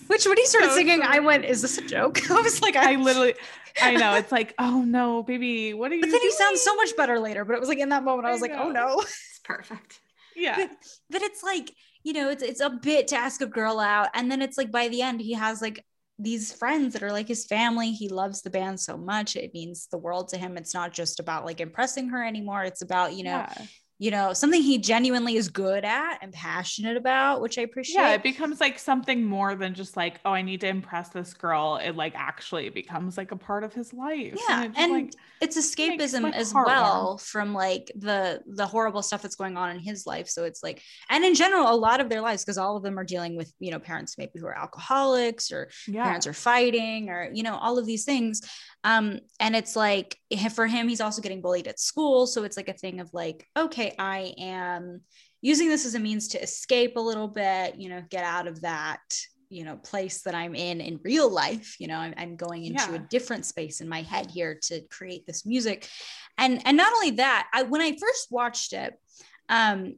which 0.07 0.27
when 0.27 0.37
he 0.37 0.46
started 0.46 0.70
So 0.70 0.77
singing 0.77 1.03
i 1.03 1.18
went 1.18 1.44
is 1.44 1.62
this 1.62 1.79
a 1.79 1.83
joke 1.83 2.31
i 2.31 2.40
was 2.40 2.61
like 2.62 2.77
I 2.77 2.96
literally, 3.09 3.35
I 3.81 3.94
know. 3.96 4.14
It's 4.16 4.31
like, 4.31 4.55
oh 4.59 4.83
no, 4.83 5.22
baby, 5.22 5.72
what 5.72 5.90
are 5.90 5.94
you 5.94 6.03
but 6.03 6.11
then 6.11 6.20
he 6.20 6.31
sounds 6.33 6.61
so 6.61 6.75
much 6.77 6.94
better 6.96 7.18
later 7.18 7.44
but 7.44 7.55
it 7.55 7.61
was 7.61 7.68
like 7.68 7.79
in 7.79 7.88
that 7.90 8.05
moment 8.05 8.27
i 8.27 8.31
I 8.31 8.33
was 8.33 8.42
like 8.42 8.53
oh 8.55 8.70
no 8.70 9.01
it's 9.01 9.40
perfect. 9.44 10.01
Yeah. 10.37 10.57
but, 10.57 10.70
but 11.11 11.22
it's 11.22 11.42
like 11.42 11.72
you 12.05 12.12
know 12.12 12.31
it's 12.31 12.42
it's 12.42 12.61
a 12.61 12.70
bit 12.70 13.09
to 13.09 13.16
ask 13.16 13.40
a 13.40 13.46
girl 13.46 13.81
out 13.81 14.09
and 14.14 14.31
then 14.31 14.42
it's 14.42 14.59
like 14.59 14.70
by 14.70 14.88
the 14.88 15.03
end 15.03 15.20
he 15.20 15.35
has 15.35 15.61
like 15.62 15.85
these 16.18 16.53
friends 16.53 16.92
that 16.92 17.03
are 17.03 17.12
like 17.12 17.29
his 17.29 17.46
family 17.46 17.92
he 17.92 18.09
loves 18.09 18.42
the 18.42 18.51
band 18.51 18.79
so 18.79 18.96
much 18.96 19.37
it 19.37 19.53
means 19.55 19.88
the 19.90 19.98
world 19.98 20.29
to 20.29 20.37
him 20.38 20.57
it's 20.57 20.75
not 20.75 20.92
just 20.92 21.18
about 21.20 21.44
like 21.44 21.61
impressing 21.61 22.09
her 22.11 22.22
anymore 22.25 22.62
it's 22.64 22.83
about 22.83 23.14
you 23.14 23.25
know 23.25 23.31
Yeah. 23.31 23.55
You 24.03 24.11
know, 24.11 24.33
something 24.33 24.61
he 24.61 24.79
genuinely 24.79 25.37
is 25.37 25.49
good 25.49 25.85
at 25.85 26.19
and 26.23 26.33
passionate 26.33 26.97
about, 26.97 27.41
which 27.41 27.57
I 27.57 27.62
appreciate. 27.62 28.03
Yeah, 28.03 28.15
it 28.15 28.25
becomes 28.25 28.61
like 28.61 28.77
something 28.81 29.25
more 29.25 29.55
than 29.55 29.75
just 29.75 29.97
like, 29.97 30.19
oh, 30.25 30.33
I 30.33 30.43
need 30.43 30.61
to 30.62 30.67
impress 30.67 31.11
this 31.11 31.33
girl. 31.35 31.77
It 31.81 31.95
like 31.95 32.12
actually 32.17 32.69
becomes 32.69 33.17
like 33.17 33.31
a 33.31 33.37
part 33.37 33.62
of 33.62 33.73
his 33.73 33.93
life. 33.93 34.37
yeah 34.49 34.65
it 34.65 34.73
and 34.75 34.93
like, 34.93 35.12
it's 35.41 35.57
escapism 35.57 36.33
as 36.33 36.53
well 36.53 37.05
warm. 37.05 37.19
from 37.19 37.55
like 37.55 37.93
the 37.95 38.41
the 38.47 38.67
horrible 38.67 39.03
stuff 39.03 39.23
that's 39.23 39.37
going 39.37 39.57
on 39.57 39.71
in 39.71 39.79
his 39.79 40.05
life 40.05 40.29
so 40.29 40.45
it's 40.45 40.62
like 40.62 40.83
and 41.09 41.25
in 41.25 41.35
general 41.35 41.73
a 41.73 41.75
lot 41.75 42.01
of 42.01 42.09
their 42.09 42.21
lives 42.21 42.45
because 42.45 42.59
all 42.59 42.77
of 42.77 42.83
them 42.83 42.99
are 42.99 43.05
dealing 43.05 43.37
with 43.37 43.53
you 43.61 43.71
know 43.71 43.79
parents 43.79 44.17
maybe 44.19 44.33
who 44.41 44.47
are 44.47 44.59
alcoholics 44.59 45.53
or 45.53 45.71
yeah. 45.87 46.03
parents 46.03 46.27
are 46.27 46.33
fighting 46.33 47.09
or 47.09 47.31
you 47.33 47.43
know 47.43 47.57
all 47.57 47.79
of 47.79 47.87
these 47.87 48.05
things 48.05 48.41
um 48.85 49.21
and 49.40 49.55
it's 49.55 49.77
like 49.77 50.18
for 50.55 50.66
him 50.66 50.88
he's 50.88 51.01
also 51.01 51.23
getting 51.23 51.40
bullied 51.40 51.68
at 51.68 51.79
school 51.79 52.27
so 52.27 52.45
it's 52.45 52.57
like 52.57 52.68
a 52.68 52.73
thing 52.75 53.01
of 53.01 53.12
like 53.12 53.47
okay 53.57 53.95
i 53.99 54.35
am 54.38 55.01
using 55.40 55.68
this 55.68 55.87
as 55.87 55.95
a 55.95 55.99
means 56.01 56.29
to 56.29 56.42
escape 56.42 56.97
a 56.97 57.01
little 57.01 57.29
bit 57.29 57.77
you 57.77 57.88
know 57.88 58.03
get 58.11 58.25
out 58.25 58.47
of 58.47 58.61
that 58.62 59.01
you 59.51 59.64
know 59.64 59.77
place 59.77 60.23
that 60.23 60.35
i'm 60.35 60.55
in 60.55 60.81
in 60.81 60.99
real 61.05 61.31
life 61.31 61.77
you 61.79 61.87
know 61.87 61.97
i'm, 61.99 62.14
I'm 62.16 62.37
going 62.37 62.64
into 62.64 62.90
Yeah. 62.90 62.97
a 62.97 62.99
different 62.99 63.45
space 63.47 63.81
in 63.81 63.88
my 63.88 64.03
head 64.03 64.31
here 64.31 64.59
to 64.62 64.81
create 64.88 65.27
this 65.27 65.45
music 65.47 65.88
and 66.38 66.61
and 66.66 66.77
not 66.77 66.92
only 66.95 67.12
that 67.12 67.49
i 67.53 67.62
when 67.62 67.81
i 67.83 67.92
first 67.97 68.29
watched 68.31 68.73
it 68.73 68.95
um 69.49 69.95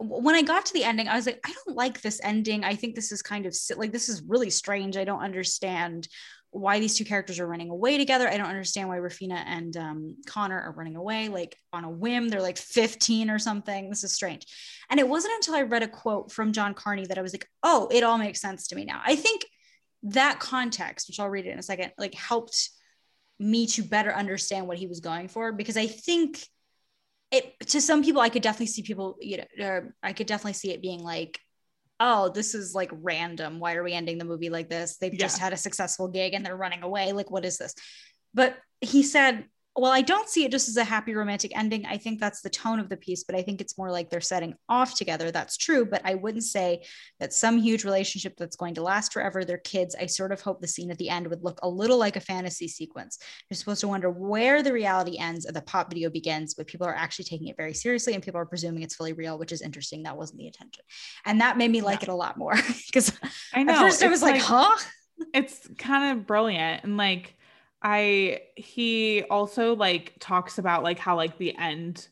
when 0.00 0.36
I 0.36 0.42
got 0.42 0.64
to 0.66 0.72
the 0.74 0.84
ending, 0.84 1.08
I 1.08 1.16
was 1.16 1.26
like, 1.26 1.40
I 1.44 1.52
don't 1.52 1.76
like 1.76 2.00
this 2.00 2.20
ending. 2.22 2.62
I 2.62 2.76
think 2.76 2.94
this 2.94 3.10
is 3.10 3.20
kind 3.20 3.46
of 3.46 3.56
like 3.76 3.90
this 3.90 4.08
is 4.08 4.22
really 4.22 4.48
strange. 4.48 4.96
I 4.96 5.02
don't 5.02 5.22
understand 5.22 6.06
why 6.50 6.80
these 6.80 6.96
two 6.96 7.04
characters 7.04 7.38
are 7.38 7.46
running 7.46 7.70
away 7.70 7.98
together. 7.98 8.28
I 8.28 8.36
don't 8.36 8.48
understand 8.48 8.88
why 8.88 8.96
Raphina 8.96 9.42
and 9.46 9.76
um, 9.76 10.16
Connor 10.26 10.60
are 10.60 10.72
running 10.72 10.96
away 10.96 11.28
like 11.28 11.56
on 11.72 11.84
a 11.84 11.90
whim. 11.90 12.28
They're 12.28 12.40
like 12.40 12.56
15 12.56 13.30
or 13.30 13.38
something. 13.38 13.90
This 13.90 14.04
is 14.04 14.14
strange. 14.14 14.46
And 14.90 14.98
it 14.98 15.08
wasn't 15.08 15.34
until 15.34 15.54
I 15.54 15.62
read 15.62 15.82
a 15.82 15.88
quote 15.88 16.32
from 16.32 16.52
John 16.52 16.74
Carney 16.74 17.06
that 17.06 17.18
I 17.18 17.22
was 17.22 17.34
like, 17.34 17.46
oh, 17.62 17.88
it 17.92 18.02
all 18.02 18.18
makes 18.18 18.40
sense 18.40 18.68
to 18.68 18.76
me 18.76 18.84
now. 18.84 19.00
I 19.04 19.16
think 19.16 19.44
that 20.04 20.40
context, 20.40 21.08
which 21.08 21.20
I'll 21.20 21.28
read 21.28 21.46
it 21.46 21.50
in 21.50 21.58
a 21.58 21.62
second, 21.62 21.92
like 21.98 22.14
helped 22.14 22.70
me 23.38 23.66
to 23.66 23.82
better 23.82 24.12
understand 24.12 24.66
what 24.66 24.78
he 24.78 24.86
was 24.86 25.00
going 25.00 25.28
for 25.28 25.52
because 25.52 25.76
I 25.76 25.86
think 25.86 26.42
it 27.30 27.54
to 27.68 27.80
some 27.80 28.02
people 28.02 28.20
I 28.20 28.30
could 28.30 28.42
definitely 28.42 28.66
see 28.66 28.82
people, 28.82 29.16
you 29.20 29.38
know, 29.38 29.66
or 29.66 29.94
I 30.02 30.12
could 30.12 30.26
definitely 30.26 30.54
see 30.54 30.72
it 30.72 30.82
being 30.82 31.02
like, 31.02 31.38
oh, 32.00 32.30
this 32.30 32.54
is 32.54 32.74
like 32.74 32.90
random. 32.92 33.60
Why 33.60 33.74
are 33.74 33.82
we 33.82 33.92
ending 33.92 34.18
the 34.18 34.24
movie 34.24 34.50
like 34.50 34.68
this? 34.68 34.96
They've 34.96 35.12
just 35.12 35.38
had 35.38 35.52
a 35.52 35.56
successful 35.56 36.08
gig 36.08 36.34
and 36.34 36.44
they're 36.44 36.56
running 36.56 36.82
away. 36.82 37.12
Like, 37.12 37.30
what 37.30 37.44
is 37.44 37.58
this? 37.58 37.74
But 38.34 38.56
he 38.80 39.02
said, 39.02 39.46
well, 39.80 39.92
I 39.92 40.02
don't 40.02 40.28
see 40.28 40.44
it 40.44 40.50
just 40.50 40.68
as 40.68 40.76
a 40.76 40.84
happy 40.84 41.14
romantic 41.14 41.56
ending. 41.56 41.86
I 41.86 41.96
think 41.98 42.18
that's 42.18 42.40
the 42.40 42.50
tone 42.50 42.80
of 42.80 42.88
the 42.88 42.96
piece, 42.96 43.24
but 43.24 43.36
I 43.36 43.42
think 43.42 43.60
it's 43.60 43.78
more 43.78 43.90
like 43.90 44.10
they're 44.10 44.20
setting 44.20 44.54
off 44.68 44.94
together. 44.94 45.30
That's 45.30 45.56
true. 45.56 45.86
But 45.86 46.02
I 46.04 46.14
wouldn't 46.14 46.44
say 46.44 46.82
that 47.20 47.32
some 47.32 47.58
huge 47.58 47.84
relationship 47.84 48.36
that's 48.36 48.56
going 48.56 48.74
to 48.74 48.82
last 48.82 49.12
forever. 49.12 49.44
They're 49.44 49.58
kids. 49.58 49.94
I 49.98 50.06
sort 50.06 50.32
of 50.32 50.40
hope 50.40 50.60
the 50.60 50.66
scene 50.66 50.90
at 50.90 50.98
the 50.98 51.08
end 51.08 51.28
would 51.28 51.44
look 51.44 51.60
a 51.62 51.68
little 51.68 51.98
like 51.98 52.16
a 52.16 52.20
fantasy 52.20 52.66
sequence. 52.66 53.18
You're 53.48 53.56
supposed 53.56 53.80
to 53.82 53.88
wonder 53.88 54.10
where 54.10 54.62
the 54.62 54.72
reality 54.72 55.18
ends 55.18 55.44
and 55.44 55.54
the 55.54 55.62
pop 55.62 55.90
video 55.90 56.10
begins, 56.10 56.54
but 56.54 56.66
people 56.66 56.86
are 56.86 56.94
actually 56.94 57.26
taking 57.26 57.48
it 57.48 57.56
very 57.56 57.74
seriously 57.74 58.14
and 58.14 58.22
people 58.22 58.40
are 58.40 58.46
presuming 58.46 58.82
it's 58.82 58.96
fully 58.96 59.12
real, 59.12 59.38
which 59.38 59.52
is 59.52 59.62
interesting. 59.62 60.02
That 60.02 60.16
wasn't 60.16 60.38
the 60.38 60.46
intention. 60.46 60.84
And 61.24 61.40
that 61.40 61.56
made 61.56 61.70
me 61.70 61.82
like 61.82 62.02
it 62.02 62.08
a 62.08 62.14
lot 62.14 62.36
more 62.36 62.54
because 62.86 63.16
I 63.54 63.62
know. 63.62 63.74
at 63.74 63.78
first 63.78 64.02
I 64.02 64.08
was 64.08 64.22
like, 64.22 64.40
huh? 64.40 64.76
it's 65.34 65.68
kind 65.78 66.18
of 66.18 66.26
brilliant 66.26 66.84
and 66.84 66.96
like 66.96 67.34
i 67.82 68.40
he 68.56 69.22
also 69.30 69.74
like 69.76 70.14
talks 70.18 70.58
about 70.58 70.82
like 70.82 70.98
how 70.98 71.16
like 71.16 71.38
the 71.38 71.56
end 71.56 72.08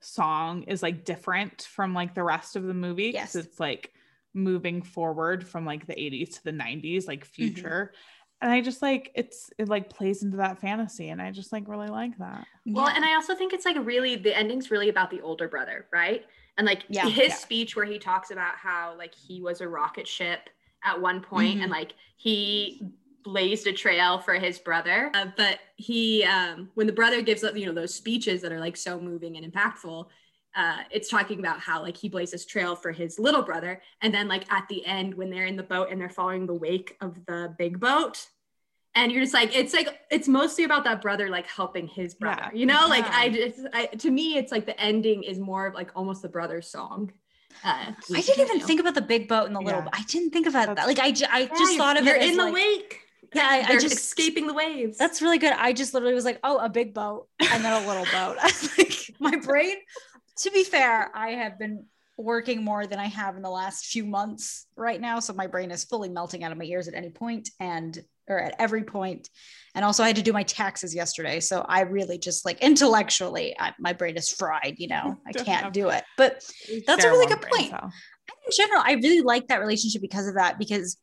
song 0.00 0.62
is 0.64 0.82
like 0.82 1.04
different 1.04 1.62
from 1.62 1.94
like 1.94 2.14
the 2.14 2.22
rest 2.22 2.56
of 2.56 2.64
the 2.64 2.74
movie 2.74 3.12
'cause 3.12 3.34
Yes. 3.34 3.36
it's 3.36 3.60
like 3.60 3.92
moving 4.34 4.82
forward 4.82 5.46
from 5.46 5.64
like 5.64 5.86
the 5.86 5.98
80s 6.00 6.36
to 6.36 6.44
the 6.44 6.52
90s 6.52 7.06
like 7.06 7.24
Mm-hmm. 7.24 7.34
future 7.34 7.92
and 8.42 8.52
i 8.52 8.60
just 8.60 8.82
like 8.82 9.10
it's 9.14 9.50
it 9.58 9.68
like 9.68 9.88
plays 9.88 10.22
into 10.22 10.38
that 10.38 10.60
fantasy 10.60 11.08
and 11.08 11.22
i 11.22 11.30
just 11.30 11.52
like 11.52 11.66
really 11.68 11.88
like 11.88 12.16
that 12.18 12.46
Well, 12.66 12.86
Yeah. 12.86 12.92
and 12.96 13.04
I 13.04 13.14
also 13.14 13.34
think 13.34 13.52
it's 13.52 13.64
like 13.64 13.76
really 13.80 14.16
the 14.16 14.36
ending's 14.36 14.70
really 14.70 14.88
about 14.88 15.10
the 15.10 15.20
older 15.20 15.48
brother, 15.48 15.86
right? 15.92 16.24
And 16.56 16.66
like 16.66 16.82
Yeah. 16.88 17.08
his 17.08 17.28
Yeah. 17.28 17.34
speech 17.34 17.76
where 17.76 17.84
he 17.84 17.98
talks 17.98 18.30
about 18.30 18.56
how 18.56 18.96
like 18.96 19.14
he 19.14 19.40
was 19.40 19.60
a 19.60 19.68
rocket 19.68 20.08
ship 20.08 20.48
at 20.82 21.00
one 21.00 21.20
point 21.20 21.60
and 21.60 21.70
like 21.70 21.92
he 22.16 22.82
blazed 23.24 23.66
a 23.66 23.72
trail 23.72 24.18
for 24.18 24.34
his 24.34 24.58
brother. 24.58 25.10
Uh, 25.14 25.26
but 25.36 25.58
he 25.76 26.22
um 26.24 26.70
when 26.74 26.86
the 26.86 26.92
brother 26.92 27.22
gives 27.22 27.42
up, 27.42 27.56
you 27.56 27.66
know, 27.66 27.72
those 27.72 27.94
speeches 27.94 28.42
that 28.42 28.52
are 28.52 28.60
like 28.60 28.76
so 28.76 29.00
moving 29.00 29.36
and 29.36 29.50
impactful, 29.52 30.06
uh, 30.54 30.78
it's 30.90 31.08
talking 31.08 31.38
about 31.40 31.58
how 31.58 31.82
like 31.82 31.96
he 31.96 32.08
blazed 32.08 32.32
this 32.32 32.46
trail 32.46 32.76
for 32.76 32.92
his 32.92 33.18
little 33.18 33.42
brother. 33.42 33.82
And 34.02 34.14
then 34.14 34.28
like 34.28 34.50
at 34.52 34.68
the 34.68 34.84
end 34.86 35.14
when 35.14 35.30
they're 35.30 35.46
in 35.46 35.56
the 35.56 35.62
boat 35.64 35.88
and 35.90 36.00
they're 36.00 36.08
following 36.10 36.46
the 36.46 36.54
wake 36.54 36.96
of 37.00 37.16
the 37.26 37.54
big 37.58 37.80
boat, 37.80 38.28
and 38.94 39.10
you're 39.10 39.22
just 39.22 39.34
like 39.34 39.56
it's 39.56 39.74
like 39.74 39.88
it's 40.10 40.28
mostly 40.28 40.62
about 40.64 40.84
that 40.84 41.02
brother 41.02 41.28
like 41.28 41.46
helping 41.48 41.88
his 41.88 42.14
brother 42.14 42.42
Yeah. 42.52 42.58
you 42.60 42.66
know 42.66 42.86
like 42.88 43.04
i 43.10 43.28
just 43.28 43.58
I, 43.72 43.86
to 43.86 44.08
me 44.08 44.36
it's 44.36 44.52
like 44.52 44.66
the 44.66 44.80
ending 44.80 45.24
is 45.24 45.40
more 45.40 45.66
of 45.66 45.74
like 45.74 45.90
almost 45.96 46.22
the 46.22 46.28
brother's 46.28 46.68
song 46.68 47.12
uh, 47.64 47.92
I 48.12 48.20
didn't 48.20 48.40
even 48.40 48.58
know. 48.58 48.66
think 48.66 48.80
about 48.80 48.94
the 48.94 49.00
big 49.02 49.26
boat 49.28 49.46
and 49.46 49.54
the 49.56 49.60
little 49.60 49.80
Yeah. 49.80 49.84
boat. 49.84 49.94
I 49.94 50.02
didn't 50.02 50.30
think 50.30 50.46
about 50.48 50.74
that. 50.74 50.86
Like 50.88 50.98
I, 50.98 51.12
ju- 51.12 51.24
I 51.30 51.46
just 51.46 51.60
you're- 51.60 51.76
thought 51.76 51.96
of 51.98 52.04
you're 52.04 52.16
it 52.16 52.22
as 52.22 52.30
in 52.30 52.36
the 52.36 52.44
like- 52.44 52.54
wake 52.54 53.00
Yeah, 53.34 53.48
I, 53.48 53.74
I 53.74 53.78
just 53.78 53.96
escaping 53.96 54.46
the 54.46 54.54
waves 54.54 54.96
That's 54.96 55.20
really 55.20 55.38
good. 55.38 55.52
I 55.52 55.72
just 55.72 55.94
literally 55.94 56.14
was 56.14 56.24
like, 56.24 56.38
oh, 56.44 56.58
a 56.58 56.68
big 56.68 56.94
boat 56.94 57.28
and 57.40 57.64
then 57.64 57.82
a 57.82 57.86
little 57.86 58.04
boat. 58.04 58.36
I 58.42 58.46
was 58.46 58.78
like, 58.78 59.14
my 59.18 59.36
brain, 59.36 59.76
to 60.38 60.50
be 60.50 60.64
fair, 60.64 61.10
I 61.14 61.30
have 61.30 61.58
been 61.58 61.86
working 62.16 62.64
more 62.64 62.86
than 62.86 62.98
I 62.98 63.06
have 63.06 63.36
in 63.36 63.42
the 63.42 63.50
last 63.50 63.86
few 63.86 64.04
months 64.04 64.66
right 64.76 65.00
now. 65.00 65.18
So 65.18 65.32
my 65.32 65.46
brain 65.46 65.70
is 65.70 65.84
fully 65.84 66.08
melting 66.08 66.44
out 66.44 66.52
of 66.52 66.58
my 66.58 66.64
ears 66.64 66.86
at 66.86 66.94
any 66.94 67.10
point 67.10 67.50
and 67.58 67.98
or 68.28 68.38
at 68.38 68.54
every 68.58 68.84
point. 68.84 69.28
And 69.74 69.84
also 69.84 70.02
I 70.02 70.06
had 70.06 70.16
to 70.16 70.22
do 70.22 70.32
my 70.32 70.44
taxes 70.44 70.94
yesterday. 70.94 71.40
So 71.40 71.64
I 71.68 71.80
really 71.82 72.18
just 72.18 72.44
like 72.44 72.62
intellectually, 72.62 73.54
I, 73.58 73.74
my 73.78 73.92
brain 73.92 74.16
is 74.16 74.30
fried, 74.30 74.76
you 74.78 74.88
know, 74.88 75.18
I 75.26 75.32
can't 75.32 75.72
do 75.72 75.88
it. 75.90 76.04
But 76.16 76.42
That's 76.86 77.04
a 77.04 77.08
really 77.08 77.26
good 77.26 77.40
brain 77.40 77.70
point. 77.70 77.92
In 78.28 78.52
general, 78.56 78.82
I 78.84 78.92
really 78.94 79.20
like 79.22 79.48
that 79.48 79.60
relationship 79.60 80.02
because 80.02 80.26
of 80.26 80.34
that. 80.34 80.58
Because 80.58 80.96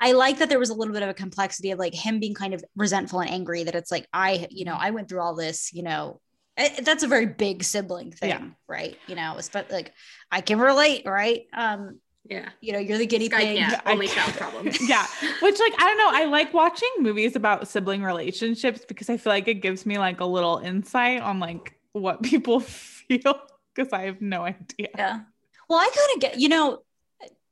I 0.00 0.12
like 0.12 0.38
that 0.38 0.48
there 0.48 0.58
was 0.58 0.70
a 0.70 0.74
little 0.74 0.94
bit 0.94 1.02
of 1.02 1.08
a 1.08 1.14
complexity 1.14 1.70
of 1.72 1.78
like 1.78 1.94
him 1.94 2.20
being 2.20 2.34
kind 2.34 2.54
of 2.54 2.62
resentful 2.76 3.20
and 3.20 3.30
angry 3.30 3.64
that 3.64 3.74
it's 3.74 3.90
like 3.90 4.06
I, 4.12 4.46
you 4.50 4.64
know, 4.64 4.76
I 4.78 4.90
went 4.90 5.08
through 5.08 5.20
all 5.20 5.34
this, 5.34 5.72
you 5.72 5.82
know. 5.82 6.20
eh, 6.56 6.80
That's 6.82 7.02
a 7.02 7.08
very 7.08 7.26
big 7.26 7.64
sibling 7.64 8.12
thing, 8.12 8.30
Yeah. 8.30 8.46
right? 8.68 8.96
You 9.06 9.16
know, 9.16 9.38
but 9.52 9.70
like 9.70 9.92
I 10.30 10.40
can 10.40 10.58
relate, 10.58 11.02
right? 11.06 11.42
Um, 11.52 12.00
yeah 12.28 12.50
you 12.60 12.74
know, 12.74 12.78
you're 12.78 12.98
the 12.98 13.06
guinea 13.06 13.30
pig. 13.30 13.56
can't 13.56 13.80
only 13.86 14.06
child 14.06 14.34
problems 14.34 14.76
yeah 14.88 15.06
which 15.40 15.58
like 15.58 15.72
i 15.78 15.86
don't 15.86 15.96
know 15.96 16.10
i 16.12 16.24
like 16.26 16.52
watching 16.52 16.90
movies 16.98 17.36
about 17.36 17.66
sibling 17.68 18.02
relationships 18.02 18.84
because 18.86 19.08
i 19.08 19.16
feel 19.16 19.32
like 19.32 19.48
it 19.48 19.62
gives 19.62 19.86
me 19.86 19.96
like 19.96 20.20
a 20.20 20.24
little 20.26 20.58
insight 20.58 21.22
on 21.22 21.40
like 21.40 21.78
what 21.92 22.22
people 22.22 22.60
feel 23.08 23.40
because 23.74 23.94
i 23.94 24.02
have 24.02 24.20
no 24.20 24.42
idea 24.42 24.88
Yeah. 24.98 25.20
Well, 25.68 25.78
I 25.78 25.84
kind 25.84 26.16
of 26.16 26.20
get, 26.20 26.40
you 26.40 26.48
know, 26.48 26.82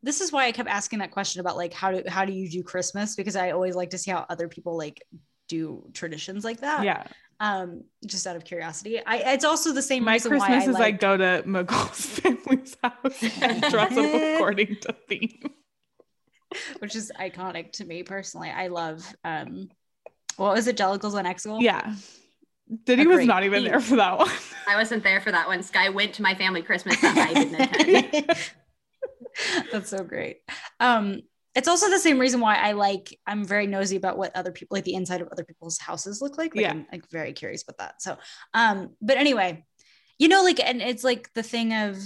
this 0.03 0.21
is 0.21 0.31
why 0.33 0.47
I 0.47 0.53
kept 0.53 0.69
asking 0.69 1.01
that 1.01 1.11
question 1.11 1.41
about 1.41 1.57
like 1.57 1.73
how 1.73 1.91
do 1.91 2.03
how 2.07 2.25
do 2.25 2.33
you 2.33 2.49
do 2.49 2.63
Christmas? 2.63 3.17
Because 3.17 3.37
I 3.37 3.51
always 3.51 3.75
like 3.75 3.91
to 3.91 3.99
see 3.99 4.11
how 4.11 4.25
other 4.29 4.49
people 4.49 4.77
like 4.77 5.03
do 5.49 5.89
traditions 5.93 6.45
like 6.45 6.61
that. 6.61 6.85
yeah. 6.85 7.07
Um 7.41 7.85
just 8.07 8.27
out 8.27 8.37
of 8.37 8.45
curiosity. 8.45 9.05
I 9.05 9.33
it's 9.33 9.45
also 9.45 9.73
the 9.73 9.83
same 9.83 10.05
my 10.05 10.19
christmas 10.19 10.41
why 10.41 10.55
I 10.55 10.59
is 10.59 10.69
like, 10.69 10.79
like 10.79 11.01
go 11.01 11.17
to 11.17 11.43
McCall's 11.47 12.07
family's 12.21 12.77
house 12.83 13.43
and 13.43 13.61
dress 13.63 13.97
up 13.97 14.15
according 14.15 14.77
to 14.83 14.95
theme. 15.09 15.51
Which 16.79 16.95
is 16.95 17.13
iconic 17.19 17.73
to 17.73 17.85
me 17.85 18.03
personally. 18.03 18.51
I 18.51 18.69
love 18.69 19.05
um 19.25 19.69
what 20.37 20.55
was 20.55 20.67
it? 20.67 20.77
Jellicles 20.77 21.15
on 21.15 21.25
Exegol? 21.25 21.61
yeah 21.61 21.95
diddy 22.85 23.07
was 23.07 23.25
not 23.27 23.45
even 23.45 23.65
there 23.65 23.81
for 23.81 23.97
that 23.97 24.19
one. 24.19 24.31
I 24.67 24.77
wasn't 24.77 25.03
there 25.05 25.21
for 25.21 25.31
that 25.33 25.47
one 25.47 25.63
sky. 25.63 25.89
Went 25.89 26.15
to 26.15 26.23
my 26.23 26.35
family 26.35 26.63
christmas 26.63 27.01
that 27.01 27.17
i 27.17 27.33
didn't 27.35 27.61
attend. 27.61 28.39
That's 29.73 29.91
so 29.91 30.03
great. 30.03 30.39
Um 30.81 31.21
it's 31.55 31.69
also 31.69 31.89
the 31.89 31.99
same 31.99 32.19
reason 32.19 32.41
why 32.41 32.57
i 32.57 32.73
like 32.73 33.19
i'm 33.27 33.43
very 33.45 33.67
nosy 33.67 33.97
about 33.97 34.19
what 34.19 34.35
other 34.37 34.53
people 34.53 34.75
like 34.75 34.85
the 34.85 34.95
inside 34.95 35.23
of 35.23 35.29
other 35.29 35.45
people's 35.45 35.79
houses 35.79 36.21
look 36.21 36.37
like, 36.37 36.55
like 36.55 36.63
Yeah. 36.63 36.73
i'm 36.73 36.87
like 36.93 37.09
very 37.11 37.33
curious 37.33 37.63
about 37.63 37.79
that. 37.79 38.03
So 38.03 38.19
um 38.53 38.91
but 39.01 39.17
anyway 39.17 39.65
you 40.19 40.29
know 40.29 40.43
like 40.43 40.61
and 40.61 40.83
it's 40.83 41.05
like 41.05 41.33
the 41.35 41.43
thing 41.43 41.73
of 41.73 41.97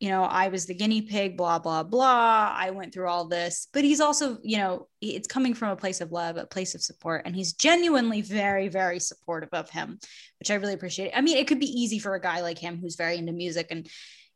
you 0.00 0.08
know 0.08 0.24
i 0.24 0.48
was 0.48 0.66
the 0.66 0.74
guinea 0.74 1.02
pig 1.02 1.36
blah 1.36 1.58
blah 1.58 1.82
blah 1.82 2.52
i 2.56 2.70
went 2.70 2.92
through 2.92 3.08
all 3.08 3.26
this 3.26 3.68
but 3.72 3.84
he's 3.84 4.00
also 4.00 4.38
you 4.42 4.56
know 4.58 4.88
it's 5.00 5.28
coming 5.28 5.54
from 5.54 5.70
a 5.70 5.76
place 5.76 6.00
of 6.00 6.10
love 6.12 6.36
a 6.36 6.46
place 6.46 6.74
of 6.74 6.82
support 6.82 7.22
and 7.24 7.34
he's 7.36 7.52
genuinely 7.52 8.20
very 8.20 8.68
very 8.68 8.98
supportive 8.98 9.50
of 9.52 9.70
him 9.70 9.98
which 10.40 10.50
i 10.50 10.54
really 10.54 10.74
appreciate 10.74 11.12
i 11.14 11.20
mean 11.20 11.36
it 11.36 11.46
could 11.46 11.60
be 11.60 11.66
easy 11.80 11.98
for 11.98 12.14
a 12.14 12.20
guy 12.20 12.40
like 12.40 12.58
him 12.58 12.78
who's 12.80 12.96
very 12.96 13.16
into 13.16 13.32
music 13.32 13.68
and 13.70 13.88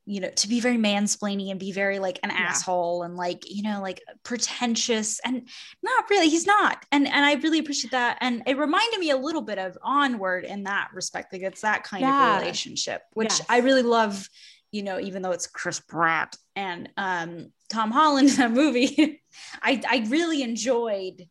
you 0.07 0.21
know 0.21 0.31
to 0.31 0.49
be 0.49 0.59
very 0.61 0.79
mansplaining 0.79 1.51
and 1.51 1.61
be 1.61 1.73
very 1.73 1.99
like 1.99 2.19
an 2.23 2.31
Yeah. 2.31 2.47
asshole 2.49 3.03
and 3.03 3.17
like 3.17 3.43
you 3.51 3.63
know 3.63 3.83
like 3.83 4.01
pretentious 4.23 5.21
and 5.25 5.47
not 5.83 6.09
really 6.09 6.29
he's 6.29 6.47
not 6.47 6.85
and 6.93 7.07
and 7.07 7.25
i 7.27 7.35
really 7.35 7.59
appreciate 7.59 7.91
that 7.91 8.17
and 8.23 8.43
it 8.47 8.57
reminded 8.57 9.01
me 9.01 9.11
a 9.11 9.17
little 9.17 9.43
bit 9.43 9.59
of 9.59 9.77
onward 9.83 10.45
in 10.45 10.63
that 10.63 10.89
respect 10.95 11.33
like 11.33 11.43
it's 11.43 11.61
that 11.63 11.85
kind 11.85 12.03
Yeah. 12.03 12.37
of 12.37 12.41
relationship 12.43 13.03
which 13.13 13.29
Yes. 13.31 13.43
i 13.51 13.59
really 13.59 13.83
love 13.83 14.27
you 14.71 14.83
know, 14.83 14.99
even 15.01 15.23
though 15.23 15.31
it's 15.33 15.47
Chris 15.47 15.81
Pratt 15.81 16.37
and 16.57 16.89
um, 16.97 17.53
Tom 17.71 17.91
Holland 17.91 18.29
in 18.31 18.37
that 18.37 18.51
movie, 18.53 19.23
I, 19.63 19.83
I 19.89 20.07
really 20.09 20.43
enjoyed 20.43 21.29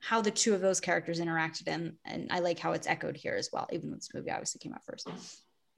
how 0.00 0.22
the 0.22 0.30
two 0.30 0.54
of 0.54 0.60
those 0.60 0.80
characters 0.80 1.20
interacted 1.20 1.64
and 1.66 1.92
and 2.06 2.28
I 2.30 2.38
like 2.40 2.58
how 2.58 2.72
it's 2.72 2.86
echoed 2.86 3.16
here 3.16 3.34
as 3.34 3.50
well, 3.52 3.68
even 3.72 3.90
though 3.90 3.96
this 3.96 4.10
movie 4.14 4.30
obviously 4.30 4.58
came 4.58 4.72
out 4.72 4.84
first. 4.84 5.06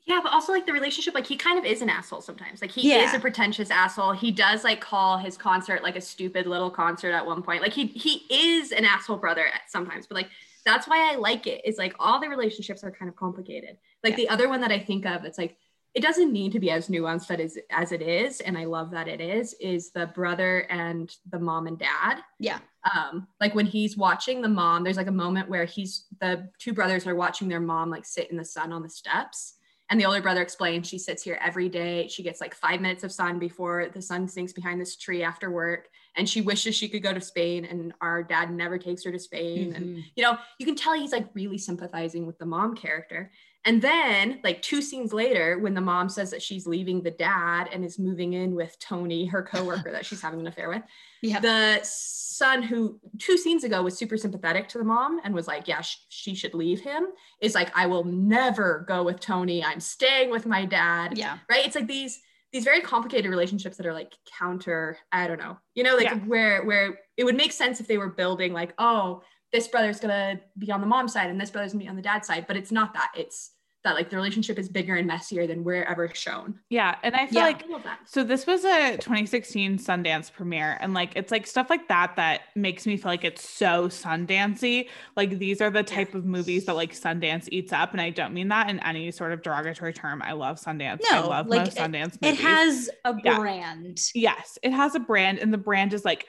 Yeah, 0.05 0.21
but 0.23 0.33
also 0.33 0.53
like 0.53 0.67
the 0.67 0.73
relationship, 0.73 1.15
like 1.15 1.27
he 1.27 1.37
kind 1.37 1.59
of 1.59 1.65
is 1.65 1.81
an 1.81 1.89
asshole 1.89 2.21
sometimes. 2.21 2.61
Like 2.61 2.73
he 2.73 2.91
Yeah. 2.91 3.05
is 3.05 3.15
a 3.15 3.21
pretentious 3.21 3.71
asshole. 3.71 4.13
He 4.13 4.33
does 4.33 4.65
like 4.65 4.81
call 4.81 5.19
his 5.19 5.37
concert 5.37 5.83
like 5.83 5.95
a 5.97 6.01
stupid 6.01 6.47
little 6.47 6.71
concert 6.71 7.13
at 7.13 7.25
one 7.25 7.43
point. 7.43 7.63
Like 7.63 7.73
he 7.73 7.87
he 7.87 8.25
is 8.31 8.73
an 8.73 8.85
asshole 8.85 9.19
brother 9.19 9.47
at 9.47 9.63
sometimes, 9.69 10.07
but 10.07 10.17
like 10.17 10.29
that's 10.65 10.87
why 10.89 11.13
I 11.13 11.17
like 11.17 11.47
it. 11.47 11.63
Is 11.65 11.79
like 11.79 11.95
all 12.01 12.21
the 12.21 12.29
relationships 12.29 12.83
are 12.85 12.91
kind 12.91 13.09
of 13.09 13.17
complicated. 13.17 13.77
Like 14.03 14.13
Yeah. 14.13 14.17
the 14.17 14.29
other 14.31 14.49
one 14.49 14.61
that 14.63 14.73
I 14.73 14.79
think 14.81 15.07
of, 15.07 15.25
it's 15.25 15.39
like 15.39 15.57
it 15.95 16.01
doesn't 16.03 16.33
need 16.33 16.53
to 16.53 16.61
be 16.61 16.71
as 16.71 16.89
nuanced 16.89 17.27
that 17.29 17.41
is 17.41 17.59
as 17.71 17.93
it 17.93 18.01
is, 18.03 18.41
and 18.41 18.57
I 18.57 18.65
love 18.65 18.91
that 18.93 19.09
it 19.09 19.21
is. 19.21 19.55
Is 19.61 19.91
the 19.93 20.07
brother 20.07 20.61
and 20.71 21.15
the 21.31 21.39
mom 21.39 21.67
and 21.67 21.79
dad 21.79 22.23
Yeah. 22.39 22.59
um 22.95 23.29
like 23.41 23.55
when 23.55 23.67
he's 23.67 23.97
watching 23.97 24.41
the 24.43 24.49
mom 24.49 24.83
there's 24.85 24.97
like 24.97 25.07
a 25.07 25.13
moment 25.13 25.49
where 25.49 25.65
he's 25.65 26.07
the 26.21 26.49
two 26.59 26.73
brothers 26.73 27.07
are 27.07 27.15
watching 27.15 27.49
their 27.49 27.61
mom 27.61 27.91
like 27.91 28.05
sit 28.05 28.31
in 28.31 28.37
the 28.37 28.45
sun 28.45 28.73
on 28.73 28.83
the 28.83 28.89
steps 28.91 29.55
and 29.91 30.01
the 30.01 30.05
older 30.07 30.23
brother 30.23 30.41
explains 30.43 30.89
she 30.89 30.99
sits 30.99 31.23
here 31.23 31.39
every 31.45 31.69
day 31.69 32.09
she 32.09 32.23
gets 32.23 32.41
like 32.41 32.55
five 32.55 32.81
minutes 32.81 33.05
of 33.05 33.13
sun 33.13 33.39
before 33.39 33.89
the 33.93 34.01
sun 34.03 34.27
sinks 34.27 34.53
behind 34.53 34.81
this 34.81 34.97
tree 34.97 35.23
after 35.23 35.51
work 35.51 35.89
and 36.17 36.29
she 36.29 36.41
wishes 36.41 36.75
she 36.75 36.89
could 36.89 37.03
go 37.03 37.13
to 37.13 37.21
spain 37.21 37.65
and 37.67 37.93
our 38.01 38.23
dad 38.23 38.51
never 38.51 38.79
takes 38.79 39.05
her 39.05 39.13
to 39.13 39.19
spain 39.19 39.75
and 39.77 39.85
Mhm. 39.85 40.03
you 40.17 40.23
know 40.25 40.37
you 40.59 40.67
can 40.67 40.75
tell 40.75 40.95
he's 40.95 41.13
like 41.13 41.29
really 41.35 41.59
sympathizing 41.59 42.27
with 42.27 42.39
the 42.39 42.47
mom 42.47 42.75
character 42.75 43.31
and 43.65 43.81
then 43.81 44.41
like 44.43 44.61
two 44.63 44.83
scenes 44.83 45.13
later 45.13 45.59
when 45.59 45.75
the 45.75 45.81
mom 45.81 46.09
says 46.09 46.31
that 46.31 46.43
she's 46.43 46.67
leaving 46.67 47.03
the 47.03 47.11
dad 47.11 47.69
and 47.73 47.85
is 47.85 47.99
moving 47.99 48.33
in 48.33 48.55
with 48.55 48.77
tony 48.79 49.27
her 49.27 49.43
coworker 49.43 49.93
that 49.93 50.05
she's 50.07 50.21
having 50.21 50.41
an 50.41 50.47
affair 50.47 50.69
with 50.69 50.83
Yeah. 51.23 51.39
the 51.41 51.79
son 51.85 52.63
who 52.63 52.99
two 53.19 53.37
scenes 53.39 53.63
ago 53.63 53.83
was 53.83 53.97
super 53.97 54.17
sympathetic 54.17 54.67
to 54.69 54.79
the 54.79 54.85
mom 54.85 55.21
and 55.25 55.33
was 55.35 55.47
like 55.47 55.69
yeah 55.69 55.81
sh- 55.83 55.99
she 56.09 56.35
should 56.35 56.55
leave 56.55 56.81
him 56.81 57.07
is 57.41 57.55
like 57.55 57.71
i 57.77 57.87
will 57.87 58.05
never 58.05 58.85
go 58.89 59.03
with 59.05 59.21
tony 59.21 59.63
i'm 59.65 59.79
staying 59.81 60.31
with 60.31 60.45
my 60.47 60.65
dad 60.65 61.17
yeah. 61.17 61.39
right 61.49 61.65
it's 61.65 61.77
like 61.77 61.87
these 61.87 62.21
these 62.53 62.65
very 62.65 62.81
complicated 62.81 63.31
relationships 63.31 63.77
that 63.77 63.87
are 63.87 63.95
like 63.95 64.13
counter 64.39 64.99
i 65.13 65.27
don't 65.29 65.39
know 65.39 65.57
you 65.75 65.85
know 65.85 65.95
like 65.97 66.07
Yeah. 66.07 66.17
where 66.17 66.65
where 66.65 66.99
it 67.17 67.23
would 67.25 67.37
make 67.37 67.53
sense 67.53 67.81
if 67.81 67.87
they 67.87 67.99
were 67.99 68.11
building 68.11 68.53
like 68.53 68.75
oh 68.79 69.23
this 69.53 69.69
brother's 69.69 70.01
gonna 70.01 70.41
be 70.59 70.71
on 70.73 70.81
the 70.81 70.87
mom's 70.87 71.13
side 71.13 71.31
and 71.31 71.41
this 71.41 71.51
brother's 71.51 71.73
gonna 71.73 71.85
be 71.85 71.89
on 71.89 71.97
the 71.97 72.03
dad's 72.03 72.27
side 72.27 72.47
but 72.49 72.57
it's 72.57 72.73
not 72.73 72.93
that 72.95 73.11
it's 73.17 73.52
that 73.85 73.95
like 73.97 74.11
the 74.11 74.17
relationship 74.17 74.59
is 74.59 74.69
bigger 74.69 74.95
and 74.95 75.07
messier 75.07 75.47
than 75.47 75.65
we're 75.65 75.83
ever 75.85 76.09
shown 76.15 76.59
Yeah. 76.71 76.97
And 77.03 77.15
I 77.17 77.27
feel 77.27 77.41
Yeah. 77.41 77.47
like 77.47 77.65
I. 77.87 77.97
So 78.05 78.23
this 78.25 78.47
was 78.47 78.65
a 78.65 78.97
2016 78.99 79.79
Sundance 79.79 80.33
premiere, 80.33 80.79
and 80.81 80.95
like 80.95 81.13
it's 81.17 81.33
like 81.33 81.47
stuff 81.47 81.69
like 81.69 81.89
that 81.89 82.15
that 82.17 82.43
makes 82.55 82.87
me 82.87 82.97
feel 82.97 83.11
like 83.11 83.25
it's 83.25 83.49
so 83.49 83.89
Sundancey. 83.89 84.89
Like 85.17 85.39
these 85.39 85.61
are 85.61 85.71
the 85.71 85.83
type 85.83 86.15
of 86.15 86.25
movies 86.25 86.67
that 86.67 86.75
like 86.77 86.93
Sundance 86.93 87.49
eats 87.51 87.73
up, 87.73 87.93
and 87.93 88.01
I 88.01 88.11
don't 88.11 88.33
mean 88.33 88.49
that 88.49 88.71
in 88.71 88.79
any 88.81 89.11
sort 89.11 89.33
of 89.33 89.43
derogatory 89.43 89.93
term. 89.93 90.23
I 90.23 90.33
love 90.33 90.59
Sundance. 90.61 91.01
I 91.11 91.21
No, 91.21 91.29
love 91.29 91.47
like, 91.49 91.63
most 91.63 91.77
Sundance 91.77 92.17
It 92.23 92.37
has 92.37 92.89
a 93.05 93.15
Yeah. 93.25 93.39
brand. 93.39 93.99
yes, 94.15 94.59
it 94.63 94.71
has 94.73 94.95
a 94.95 95.01
brand, 95.01 95.39
and 95.39 95.53
the 95.53 95.59
brand 95.59 95.93
is 95.93 96.05
like 96.05 96.27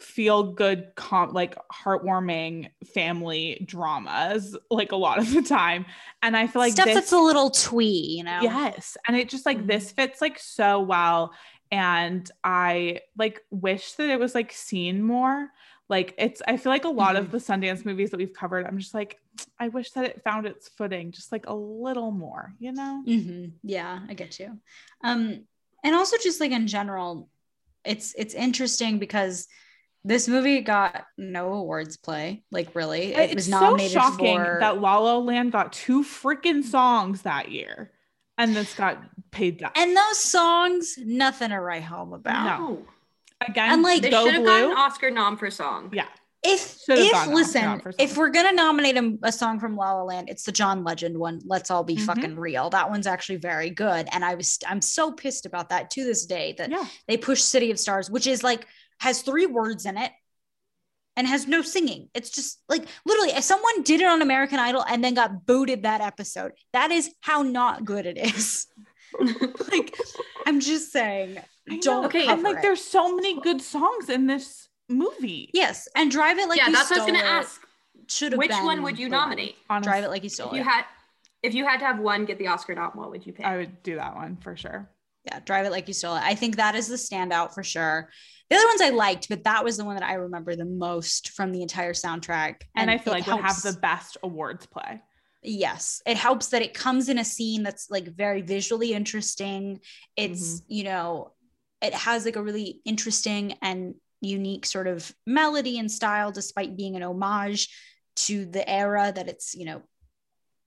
feel 0.00 0.52
good, 0.52 0.88
com- 0.96 1.32
like 1.32 1.56
heartwarming 1.72 2.70
family 2.94 3.64
dramas, 3.66 4.56
like 4.70 4.92
a 4.92 4.96
lot 4.96 5.18
of 5.18 5.32
the 5.32 5.42
time. 5.42 5.86
And 6.22 6.36
I 6.36 6.46
feel 6.46 6.60
like 6.60 6.72
Stuff 6.72 6.86
this, 6.86 6.94
that's 6.94 7.12
a 7.12 7.18
little 7.18 7.50
twee, 7.50 8.16
you 8.18 8.24
know? 8.24 8.40
Yes. 8.42 8.96
And 9.06 9.16
it 9.16 9.28
just 9.28 9.46
like 9.46 9.66
this 9.66 9.92
fits 9.92 10.20
like 10.20 10.38
so 10.38 10.80
well. 10.80 11.32
And 11.70 12.30
I 12.42 13.00
like 13.16 13.40
wish 13.50 13.92
that 13.92 14.10
it 14.10 14.18
was 14.18 14.34
like 14.34 14.52
seen 14.52 15.02
more. 15.02 15.48
Like 15.88 16.14
it's, 16.18 16.40
I 16.46 16.56
feel 16.56 16.72
like 16.72 16.84
a 16.84 16.88
lot 16.88 17.16
of 17.16 17.30
the 17.30 17.38
Sundance 17.38 17.84
movies 17.84 18.10
that 18.10 18.16
we've 18.16 18.32
covered, 18.32 18.66
I'm 18.66 18.78
just 18.78 18.94
like, 18.94 19.18
I 19.58 19.68
wish 19.68 19.90
that 19.92 20.04
it 20.04 20.22
found 20.22 20.46
its 20.46 20.68
footing 20.68 21.12
just 21.12 21.30
like 21.32 21.46
a 21.46 21.54
little 21.54 22.10
more, 22.10 22.54
you 22.58 22.72
know? 22.72 23.02
hmm 23.04 23.46
Yeah, 23.62 24.00
I 24.08 24.14
get 24.14 24.38
you. 24.38 24.58
Um, 25.02 25.44
and 25.82 25.94
also 25.94 26.16
just 26.22 26.40
like 26.40 26.52
in 26.52 26.66
general, 26.66 27.28
it's 27.84 28.14
it's 28.16 28.34
interesting 28.34 28.98
because 28.98 29.46
this 30.04 30.28
movie 30.28 30.60
got 30.60 31.04
no 31.16 31.52
awards 31.54 31.96
play. 31.96 32.44
Like 32.50 32.74
really, 32.74 33.14
it 33.14 33.34
was 33.34 33.46
it's 33.46 33.48
nominated 33.48 33.92
so 33.92 33.98
shocking 34.00 34.36
for. 34.38 34.58
that 34.60 34.80
La 34.80 34.98
La 34.98 35.16
Land 35.18 35.52
got 35.52 35.72
two 35.72 36.02
freaking 36.04 36.62
songs 36.62 37.22
that 37.22 37.50
year. 37.50 37.90
And 38.36 38.54
this 38.56 38.74
got 38.74 39.00
paid 39.30 39.60
that. 39.60 39.78
and 39.78 39.96
those 39.96 40.18
songs, 40.18 40.96
nothing 40.98 41.50
to 41.50 41.60
write 41.60 41.84
home 41.84 42.12
about. 42.12 42.58
No. 42.60 42.82
Again, 43.46 43.74
and, 43.74 43.82
like, 43.82 44.02
They 44.02 44.10
should 44.10 44.34
have 44.34 44.44
gotten 44.44 44.70
an 44.72 44.76
Oscar 44.76 45.10
nom 45.10 45.36
for 45.36 45.50
song. 45.50 45.90
yeah. 45.92 46.06
If 46.46 46.78
Should've 46.84 47.06
if 47.06 47.26
listen, 47.28 47.80
if 47.98 48.18
we're 48.18 48.28
gonna 48.28 48.52
nominate 48.52 48.98
a, 48.98 49.16
a 49.22 49.32
song 49.32 49.58
from 49.58 49.76
La 49.76 49.92
La 49.94 50.02
Land, 50.02 50.28
it's 50.28 50.42
the 50.42 50.52
John 50.52 50.84
Legend 50.84 51.16
one. 51.16 51.40
Let's 51.46 51.70
all 51.70 51.84
be 51.84 51.96
Mhm. 51.96 52.04
fucking 52.04 52.36
real. 52.36 52.68
That 52.68 52.90
one's 52.90 53.06
actually 53.06 53.36
very 53.36 53.70
good, 53.70 54.08
and 54.12 54.22
I 54.22 54.34
was 54.34 54.58
I'm 54.66 54.82
so 54.82 55.10
pissed 55.10 55.46
about 55.46 55.70
that 55.70 55.90
to 55.92 56.04
this 56.04 56.26
day 56.26 56.54
that 56.58 56.70
Yeah. 56.70 56.84
they 57.08 57.16
push 57.16 57.40
City 57.40 57.70
of 57.70 57.78
Stars, 57.78 58.10
which 58.10 58.26
is 58.26 58.42
like 58.44 58.66
has 59.04 59.22
three 59.22 59.46
words 59.46 59.86
in 59.86 59.96
it 59.96 60.10
and 61.16 61.26
has 61.26 61.46
no 61.46 61.62
singing. 61.62 62.08
It's 62.14 62.30
just 62.30 62.60
like 62.68 62.84
literally, 63.06 63.30
if 63.30 63.44
someone 63.44 63.82
did 63.82 64.00
it 64.00 64.06
on 64.06 64.20
American 64.22 64.58
Idol 64.58 64.84
and 64.88 65.02
then 65.04 65.14
got 65.14 65.46
booted 65.46 65.82
that 65.84 66.00
episode, 66.00 66.52
that 66.72 66.90
is 66.90 67.10
how 67.20 67.42
not 67.42 67.84
good 67.84 68.06
it 68.06 68.18
is. 68.18 68.66
like, 69.70 69.94
I'm 70.46 70.58
just 70.60 70.90
saying, 70.92 71.38
I 71.70 71.78
don't 71.78 72.02
know. 72.02 72.04
Okay, 72.06 72.26
And 72.26 72.42
like 72.42 72.56
it. 72.56 72.62
there's 72.62 72.82
so 72.84 73.14
many 73.14 73.40
good 73.40 73.62
songs 73.62 74.08
in 74.08 74.26
this 74.26 74.68
movie. 74.88 75.50
yes, 75.54 75.88
and 75.96 76.10
drive 76.10 76.38
it 76.38 76.48
like 76.48 76.58
yeah, 76.58 76.66
you 76.66 76.72
that's 76.72 76.90
what 76.90 77.00
I 77.00 77.04
was 77.04 77.12
gonna 77.12 77.24
it 77.24 77.28
ask. 77.30 77.60
Should 78.08 78.32
have 78.32 78.38
Which 78.38 78.50
been 78.50 78.64
one 78.66 78.82
would 78.82 78.98
you 78.98 79.08
nominate? 79.08 79.56
Honest- 79.70 79.88
Drive 79.88 80.04
it 80.04 80.08
like 80.10 80.22
you 80.24 80.28
stole 80.28 80.48
If 80.48 80.54
it. 80.54 80.56
you 80.58 80.64
had, 80.64 80.84
if 81.42 81.54
you 81.54 81.64
had 81.66 81.78
to 81.78 81.86
have 81.86 81.98
one 82.00 82.24
get 82.26 82.38
the 82.38 82.48
Oscar 82.48 82.74
nom, 82.74 82.90
what 82.94 83.10
would 83.10 83.24
you 83.26 83.32
pick? 83.32 83.46
I 83.46 83.56
would 83.56 83.82
do 83.82 83.94
that 83.96 84.14
one 84.14 84.36
for 84.36 84.56
sure. 84.56 84.90
Yeah, 85.24 85.40
drive 85.40 85.66
it 85.66 85.72
like 85.72 85.88
you 85.88 85.94
stole 85.94 86.16
it. 86.16 86.22
I 86.22 86.34
think 86.34 86.56
that 86.56 86.74
is 86.74 86.88
the 86.88 86.96
standout 86.96 87.54
for 87.54 87.62
sure. 87.62 88.10
The 88.50 88.56
other 88.56 88.66
ones 88.66 88.80
I 88.82 88.90
liked, 88.90 89.28
but 89.30 89.44
that 89.44 89.64
was 89.64 89.76
the 89.78 89.84
one 89.84 89.96
that 89.96 90.04
I 90.04 90.14
remember 90.14 90.54
the 90.54 90.66
most 90.66 91.30
from 91.30 91.50
the 91.52 91.62
entire 91.62 91.94
soundtrack. 91.94 92.56
And, 92.76 92.90
I 92.90 92.98
feel 92.98 93.12
like 93.12 93.26
would 93.26 93.40
have 93.40 93.62
the 93.62 93.78
best 93.80 94.18
awards 94.22 94.66
play. 94.66 95.00
yes 95.42 96.00
it 96.06 96.16
helps 96.16 96.48
that 96.48 96.62
it 96.62 96.72
comes 96.74 97.08
in 97.08 97.18
a 97.18 97.24
scene 97.24 97.62
that's 97.62 97.90
like 97.90 98.08
very 98.08 98.40
visually 98.42 98.92
interesting 98.94 99.78
it's 100.16 100.60
Mm-hmm. 100.60 100.72
you 100.72 100.84
know 100.84 101.32
it 101.82 101.92
has 101.92 102.24
like 102.24 102.36
a 102.36 102.42
really 102.42 102.80
interesting 102.86 103.54
and 103.60 103.94
unique 104.22 104.64
sort 104.64 104.86
of 104.86 105.14
melody 105.26 105.78
and 105.78 105.90
style 105.90 106.32
despite 106.32 106.76
being 106.78 106.96
an 106.96 107.02
homage 107.02 107.68
to 108.16 108.46
the 108.46 108.66
era 108.66 109.12
that 109.14 109.28
it's 109.28 109.54
you 109.54 109.66
know 109.66 109.82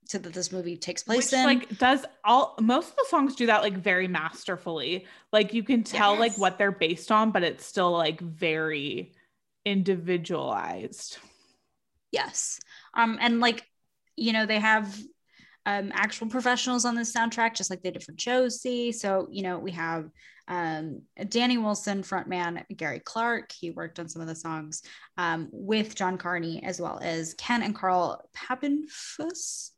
so 0.07 0.17
that 0.17 0.33
this 0.33 0.51
movie 0.51 0.77
takes 0.77 1.03
place 1.03 1.31
Which 1.31 1.33
in. 1.33 1.45
like 1.45 1.77
does 1.77 2.05
all 2.23 2.55
most 2.61 2.89
of 2.89 2.95
the 2.95 3.05
songs 3.09 3.35
do 3.35 3.47
that 3.47 3.61
like 3.61 3.77
very 3.77 4.07
masterfully. 4.07 5.05
Like 5.33 5.53
you 5.53 5.63
can 5.63 5.83
tell 5.83 6.17
like 6.17 6.37
what 6.37 6.57
they're 6.57 6.71
based 6.71 7.11
on, 7.11 7.31
but 7.31 7.43
it's 7.43 7.65
still 7.65 7.91
like 7.91 8.21
very 8.21 9.13
individualized. 9.65 11.17
yes. 12.11 12.59
Um 12.93 13.17
and 13.19 13.39
like 13.39 13.65
you 14.15 14.33
know 14.33 14.45
they 14.45 14.59
have 14.59 14.97
um 15.65 15.91
actual 15.93 16.27
professionals 16.27 16.85
on 16.85 16.95
this 16.95 17.13
soundtrack 17.13 17.53
just 17.55 17.69
like 17.69 17.83
they 17.83 17.91
did 17.91 18.03
for 18.03 18.13
josie. 18.13 18.91
So 18.93 19.27
you 19.29 19.43
know 19.43 19.59
we 19.59 19.71
have 19.71 20.09
um 20.47 21.01
danny 21.27 21.57
wilson 21.57 22.03
frontman 22.03 22.63
gary 22.77 23.01
clark. 23.03 23.51
He 23.51 23.71
worked 23.71 23.99
on 23.99 24.07
some 24.07 24.21
of 24.21 24.29
the 24.29 24.35
songs 24.35 24.81
um 25.17 25.49
with 25.51 25.93
john 25.95 26.17
carney 26.17 26.63
as 26.63 26.79
well 26.79 26.99
as 27.01 27.33
ken 27.33 27.61
and 27.61 27.75
carl 27.75 28.29
Papenfus 28.33 29.71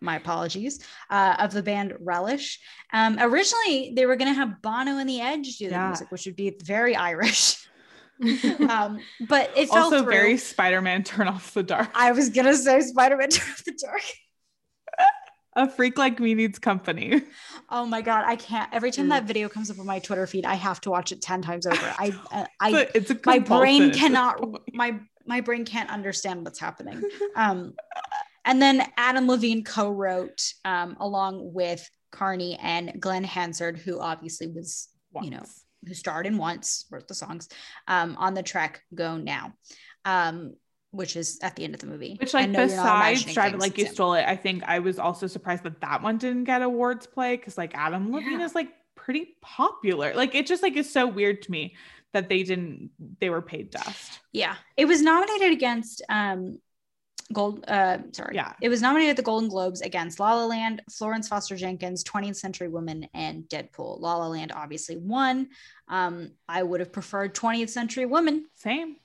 my 0.00 0.16
apologies 0.16 0.80
uh, 1.10 1.36
of 1.38 1.52
the 1.52 1.62
band 1.62 1.94
relish 2.00 2.58
um 2.92 3.16
originally 3.20 3.92
they 3.96 4.06
were 4.06 4.16
going 4.16 4.30
to 4.30 4.34
have 4.34 4.60
bono 4.62 4.98
and 4.98 5.08
the 5.08 5.20
edge 5.20 5.56
do 5.58 5.66
the 5.66 5.72
Yeah. 5.72 5.86
music 5.88 6.10
which 6.10 6.26
would 6.26 6.36
be 6.36 6.54
very 6.64 6.94
irish 6.96 7.56
um 8.68 9.00
but 9.28 9.50
it 9.56 9.68
fell 9.70 9.84
also 9.84 10.02
through. 10.02 10.10
very 10.12 10.36
Spider-Man 10.36 11.04
turn 11.04 11.26
off 11.28 11.54
the 11.54 11.62
dark. 11.62 11.88
I 11.94 12.12
was 12.12 12.28
gonna 12.28 12.54
say 12.54 12.80
Spider-Man 12.82 13.30
Turn 13.30 13.48
Off 13.50 13.64
the 13.64 13.72
Dark. 13.72 14.02
A 15.56 15.68
freak 15.68 15.98
like 15.98 16.20
me 16.20 16.34
needs 16.34 16.58
company. 16.58 17.22
Oh 17.70 17.84
my 17.84 18.02
god, 18.02 18.24
I 18.26 18.36
can't. 18.36 18.72
Every 18.72 18.90
time 18.92 19.08
that 19.08 19.24
video 19.24 19.48
comes 19.48 19.70
up 19.70 19.78
on 19.80 19.86
my 19.86 19.98
Twitter 19.98 20.26
feed, 20.26 20.44
I 20.46 20.54
have 20.54 20.80
to 20.82 20.90
watch 20.90 21.10
it 21.12 21.20
ten 21.22 21.42
times 21.42 21.66
over. 21.66 21.76
I, 21.98 22.12
uh, 22.30 22.44
I, 22.60 22.88
it's 22.94 23.10
a 23.10 23.18
my 23.26 23.38
brain 23.40 23.92
cannot. 23.92 24.44
My 24.74 25.00
my 25.26 25.40
brain 25.40 25.64
can't 25.64 25.90
understand 25.90 26.44
what's 26.44 26.58
happening. 26.60 27.02
Um, 27.36 27.74
and 28.44 28.60
then 28.60 28.86
Adam 28.96 29.28
Levine 29.28 29.64
co-wrote 29.64 30.52
um, 30.64 30.96
along 31.00 31.52
with 31.52 31.88
Carney 32.10 32.58
and 32.60 33.00
Glen 33.00 33.24
Hansard, 33.24 33.78
who 33.78 34.00
obviously 34.00 34.48
was 34.48 34.88
you 35.22 35.30
know, 35.30 35.42
who 35.86 35.94
starred 35.94 36.26
in 36.26 36.38
once, 36.38 36.86
wrote 36.90 37.08
the 37.08 37.14
songs 37.14 37.48
um, 37.88 38.16
on 38.18 38.34
the 38.34 38.42
track 38.42 38.82
"Go 38.94 39.16
Now." 39.16 39.54
Um, 40.04 40.54
which 40.92 41.14
is 41.14 41.38
at 41.42 41.54
the 41.54 41.64
end 41.64 41.74
of 41.74 41.80
the 41.80 41.86
movie. 41.86 42.16
Which, 42.18 42.34
like, 42.34 42.50
know 42.50 42.64
you're 42.64 42.76
not 42.76 42.98
besides 42.98 43.34
Drive 43.34 43.54
It 43.54 43.60
Like 43.60 43.78
You 43.78 43.86
Stole 43.86 44.14
It, 44.14 44.24
I 44.26 44.34
think 44.34 44.64
I 44.64 44.80
was 44.80 44.98
also 44.98 45.26
surprised 45.26 45.62
that 45.62 45.80
that 45.80 46.02
one 46.02 46.18
didn't 46.18 46.44
get 46.44 46.62
awards 46.62 47.06
play 47.06 47.36
because, 47.36 47.56
like, 47.56 47.74
Adam 47.74 48.12
Levine 48.12 48.40
Yeah. 48.40 48.46
is 48.46 48.54
like 48.54 48.68
pretty 48.96 49.36
popular. 49.40 50.14
Like, 50.14 50.34
it 50.34 50.46
just 50.46 50.62
like 50.62 50.76
is 50.76 50.92
so 50.92 51.06
weird 51.06 51.42
to 51.42 51.50
me 51.50 51.76
that 52.12 52.28
they 52.28 52.42
didn't. 52.42 52.90
They 53.20 53.30
were 53.30 53.42
paid 53.42 53.70
dust. 53.70 54.20
Yeah, 54.32 54.56
it 54.76 54.86
was 54.86 55.00
nominated 55.00 55.52
against 55.52 56.02
um, 56.08 56.58
Gold. 57.32 57.64
Uh, 57.68 57.98
sorry, 58.12 58.34
Yeah. 58.34 58.54
it 58.60 58.68
was 58.68 58.82
nominated 58.82 59.10
at 59.10 59.16
the 59.16 59.22
Golden 59.22 59.48
Globes 59.48 59.80
against 59.82 60.18
La 60.20 60.34
La 60.34 60.46
Land, 60.46 60.82
Florence 60.90 61.28
Foster 61.28 61.56
Jenkins, 61.56 62.02
20th 62.04 62.36
Century 62.36 62.68
Woman, 62.68 63.08
and 63.14 63.44
Deadpool. 63.48 64.00
La 64.00 64.16
La 64.16 64.26
Land 64.28 64.52
obviously 64.54 64.96
won. 64.96 65.48
Um, 65.88 66.32
I 66.48 66.62
would 66.62 66.80
have 66.80 66.92
preferred 66.92 67.34
20th 67.34 67.70
Century 67.70 68.06
Woman 68.06 68.46
Same. 68.54 68.96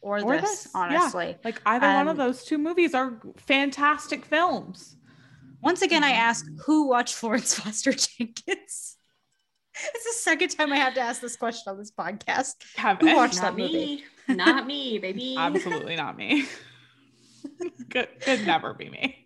or, 0.00 0.20
Or 0.20 0.36
this, 0.40 0.64
this, 0.64 0.68
yeah. 0.74 0.80
honestly. 0.80 1.36
Like 1.44 1.60
either 1.64 1.86
one 1.86 2.08
of 2.08 2.18
Um, 2.20 2.26
those 2.26 2.44
two 2.44 2.58
movies 2.58 2.94
are 2.94 3.20
fantastic 3.38 4.24
films. 4.24 4.96
Once 5.62 5.80
again, 5.80 6.04
I 6.04 6.10
Mm-hmm. 6.10 6.20
ask 6.20 6.46
who 6.66 6.88
watched 6.88 7.14
Florence 7.20 7.54
Foster 7.54 7.92
Jenkins. 7.92 8.96
It's 9.92 10.04
the 10.04 10.30
second 10.30 10.50
time 10.50 10.72
I 10.72 10.76
have 10.76 10.94
to 10.94 11.00
ask 11.00 11.20
this 11.20 11.34
question 11.34 11.64
on 11.72 11.78
this 11.78 11.90
podcast. 11.90 12.52
Kevin, 12.76 13.08
Who 13.08 13.16
watched 13.16 13.42
Not 13.42 13.56
that 13.56 13.56
movie? 13.56 14.04
me. 14.28 14.34
Not 14.36 14.66
me, 14.68 14.98
baby. 15.00 15.34
absolutely 15.36 15.96
not 15.96 16.16
me. 16.16 16.44
could, 17.90 18.08
could 18.20 18.46
never 18.46 18.74
be 18.74 18.90
me. 18.90 19.24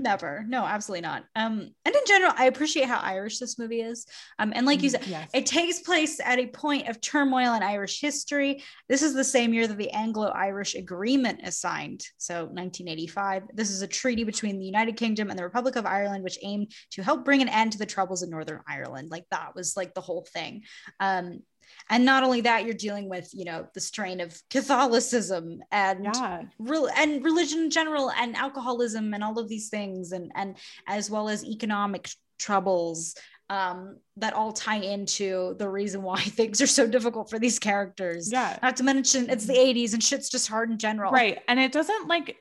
Never. 0.00 0.44
No, 0.48 0.64
absolutely 0.64 1.02
not. 1.02 1.24
Um, 1.36 1.72
and 1.84 1.94
in 1.94 2.00
general, 2.06 2.32
I 2.36 2.46
appreciate 2.46 2.88
how 2.88 2.98
Irish 3.00 3.38
this 3.38 3.58
movie 3.58 3.82
is. 3.82 4.06
Um, 4.38 4.52
and 4.56 4.64
like 4.64 4.82
you 4.82 4.88
said, 4.88 5.06
yes. 5.06 5.28
It 5.34 5.44
takes 5.44 5.80
place 5.80 6.20
at 6.24 6.38
a 6.38 6.46
point 6.46 6.88
of 6.88 7.02
turmoil 7.02 7.52
in 7.52 7.62
Irish 7.62 8.00
history. 8.00 8.62
This 8.88 9.02
is 9.02 9.12
the 9.12 9.24
same 9.24 9.52
year 9.52 9.66
that 9.66 9.76
the 9.76 9.90
Anglo 9.90 10.28
Irish 10.28 10.74
Agreement 10.74 11.46
is 11.46 11.58
signed. 11.58 12.02
So 12.16 12.44
1985. 12.44 13.42
This 13.52 13.70
is 13.70 13.82
a 13.82 13.86
treaty 13.86 14.24
between 14.24 14.58
the 14.58 14.64
United 14.64 14.96
Kingdom 14.96 15.28
and 15.28 15.38
the 15.38 15.44
Republic 15.44 15.76
of 15.76 15.84
Ireland, 15.84 16.24
which 16.24 16.38
aimed 16.42 16.72
to 16.92 17.02
help 17.02 17.24
bring 17.24 17.42
an 17.42 17.48
end 17.48 17.72
to 17.72 17.78
the 17.78 17.86
troubles 17.86 18.22
in 18.22 18.30
Northern 18.30 18.60
Ireland. 18.66 19.10
Like 19.10 19.26
that 19.30 19.54
was 19.54 19.76
like 19.76 19.92
the 19.92 20.00
whole 20.00 20.26
thing. 20.32 20.62
Um, 20.98 21.40
and 21.88 22.04
not 22.04 22.22
only 22.22 22.42
that, 22.42 22.64
you're 22.64 22.74
dealing 22.74 23.08
with, 23.08 23.30
you 23.32 23.44
know, 23.44 23.66
the 23.74 23.80
strain 23.80 24.20
of 24.20 24.40
Catholicism 24.50 25.60
and 25.72 26.04
yeah. 26.04 26.42
real 26.58 26.88
and 26.96 27.24
religion 27.24 27.60
in 27.60 27.70
general 27.70 28.10
and 28.10 28.36
alcoholism 28.36 29.14
and 29.14 29.22
all 29.24 29.38
of 29.38 29.48
these 29.48 29.68
things 29.68 30.12
and 30.12 30.32
and 30.34 30.56
as 30.86 31.10
well 31.10 31.28
as 31.28 31.44
economic 31.44 32.08
troubles 32.38 33.14
um 33.50 33.96
that 34.16 34.32
all 34.32 34.52
tie 34.52 34.76
into 34.78 35.54
the 35.58 35.68
reason 35.68 36.02
why 36.02 36.20
things 36.38 36.60
are 36.62 36.66
so 36.66 36.86
difficult 36.86 37.28
for 37.28 37.38
these 37.38 37.58
characters 37.58 38.30
Yeah. 38.32 38.58
not 38.62 38.76
to 38.76 38.84
mention 38.84 39.28
it's 39.28 39.46
the 39.46 39.54
80s 39.54 39.92
and 39.92 40.02
shit's 40.02 40.30
just 40.30 40.48
hard 40.48 40.70
in 40.70 40.78
general 40.78 41.12
Right. 41.12 41.40
And 41.48 41.58
it 41.60 41.72
doesn't 41.72 42.08
like 42.08 42.36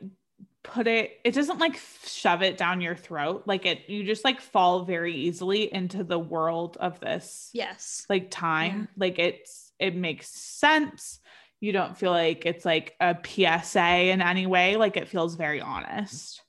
put 0.71 0.87
it, 0.87 1.19
it 1.23 1.33
doesn't 1.33 1.59
like 1.59 1.79
shove 2.05 2.41
it 2.41 2.57
down 2.57 2.81
your 2.81 2.95
throat. 2.95 3.43
Like 3.45 3.65
it, 3.65 3.89
you 3.89 4.03
just 4.03 4.23
like 4.23 4.41
fall 4.41 4.85
very 4.85 5.13
easily 5.13 5.73
into 5.73 6.03
the 6.03 6.19
world 6.19 6.77
of 6.79 6.99
this 6.99 7.49
yes 7.53 8.05
like 8.09 8.29
time. 8.29 8.87
Like 8.97 9.19
it's, 9.19 9.71
it 9.79 9.95
makes 9.95 10.27
sense. 10.29 11.19
You 11.59 11.71
don't 11.71 11.97
feel 11.97 12.11
like 12.11 12.45
it's 12.45 12.65
like 12.65 12.95
a 12.99 13.15
PSA 13.23 14.11
in 14.11 14.21
any 14.21 14.45
way. 14.45 14.75
Like 14.77 14.97
it 14.97 15.09
feels 15.09 15.35
very 15.35 15.61
honest. 15.61 16.41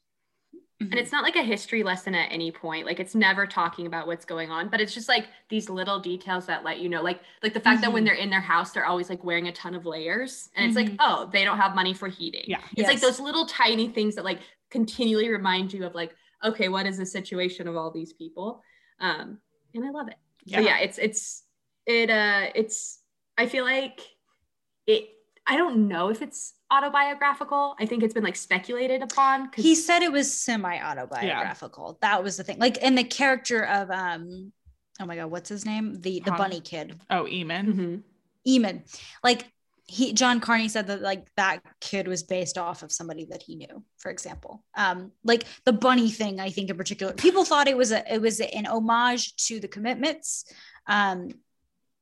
And 0.81 0.95
it's 0.95 1.13
not 1.13 1.23
like 1.23 1.37
a 1.37 1.43
history 1.43 1.83
lesson 1.83 2.15
at 2.15 2.33
any 2.33 2.51
point 2.51 2.87
like 2.87 2.99
it's 2.99 3.15
never 3.15 3.47
talking 3.47 3.87
about 3.87 4.07
what's 4.07 4.25
going 4.25 4.51
on 4.51 4.69
but 4.69 4.81
it's 4.81 4.95
just 4.95 5.09
like 5.09 5.27
these 5.51 5.69
little 5.69 6.01
details 6.01 6.47
that 6.47 6.65
let 6.65 6.81
you 6.81 6.89
know 6.89 7.03
like 7.03 7.21
like 7.43 7.53
the 7.53 7.61
fact 7.61 7.83
that 7.83 7.93
when 7.93 8.03
Mhm. 8.03 8.07
they're 8.07 8.15
in 8.17 8.31
their 8.31 8.41
house 8.41 8.73
they're 8.73 8.87
always 8.87 9.11
like 9.11 9.23
wearing 9.23 9.49
a 9.49 9.53
ton 9.53 9.75
of 9.75 9.85
layers 9.85 10.49
and 10.57 10.67
it's 10.67 10.77
like 10.77 10.89
Mhm. 10.89 10.97
oh 11.01 11.29
they 11.33 11.45
don't 11.45 11.59
have 11.59 11.75
money 11.75 11.93
for 11.93 12.09
heating 12.09 12.45
Yeah. 12.47 12.61
it's 12.77 12.89
like 12.89 13.01
those 13.01 13.21
little 13.21 13.45
tiny 13.47 13.89
things 13.89 14.15
that 14.15 14.25
like 14.25 14.41
continually 14.71 15.29
remind 15.29 15.73
you 15.73 15.85
of 15.85 15.95
like 15.95 16.15
okay 16.43 16.69
what 16.69 16.87
is 16.87 16.97
the 16.97 17.07
situation 17.07 17.69
of 17.69 17.77
all 17.77 17.91
these 17.91 18.13
people 18.15 18.63
um 19.01 19.39
and 19.75 19.85
i 19.85 19.91
love 19.91 20.09
it 20.09 20.17
yeah. 20.47 20.61
yeah 20.61 20.79
it's 20.79 20.97
it's 20.99 21.43
it 21.87 22.09
uh 22.09 22.47
it's 22.55 23.01
i 23.37 23.47
feel 23.47 23.65
like 23.65 24.01
it 24.87 25.11
i 25.47 25.57
don't 25.59 25.87
know 25.89 26.09
if 26.09 26.23
it's 26.23 26.55
autobiographical 26.71 27.75
i 27.79 27.87
think 27.87 28.03
it's 28.03 28.15
been 28.15 28.23
like 28.25 28.37
speculated 28.37 29.03
upon 29.03 29.51
'cause- 29.51 29.65
he 29.65 29.75
said 29.75 30.03
it 30.03 30.13
was 30.13 30.33
semi-autobiographical 30.33 31.99
that 32.01 32.23
was 32.23 32.37
the 32.37 32.45
thing 32.45 32.59
like 32.59 32.77
in 32.79 32.95
the 32.95 33.05
character 33.05 33.65
of 33.67 33.91
um 33.91 34.53
oh 35.01 35.07
my 35.07 35.17
god 35.17 35.27
what's 35.31 35.49
his 35.49 35.65
name 35.65 36.01
the 36.01 36.21
the 36.21 36.31
Huh. 36.33 36.39
bunny 36.39 36.61
kid 36.61 37.01
Oh, 37.11 37.25
Eamon. 37.25 37.67
Mhm. 37.75 38.03
Eamon. 38.47 38.83
Like 39.23 39.51
he 39.87 40.13
John 40.13 40.39
Carney 40.41 40.69
said 40.69 40.87
that 40.87 41.03
like 41.03 41.27
that 41.37 41.63
kid 41.81 42.07
was 42.07 42.23
based 42.23 42.57
off 42.57 42.83
of 42.85 42.93
somebody 42.93 43.25
that 43.31 43.43
he 43.43 43.57
knew, 43.57 43.83
for 43.99 44.09
example. 44.11 44.63
Um, 44.77 45.11
like 45.25 45.45
the 45.65 45.73
bunny 45.73 46.11
thing, 46.13 46.39
I 46.39 46.51
think 46.51 46.71
in 46.71 46.77
particular, 46.77 47.13
people 47.13 47.45
thought 47.45 47.67
it 47.67 47.77
was 47.77 47.91
a 47.91 48.01
it 48.15 48.21
was 48.21 48.39
an 48.41 48.67
homage 48.67 49.35
to 49.49 49.59
the 49.59 49.67
commitments. 49.67 50.45
Um, 50.87 51.31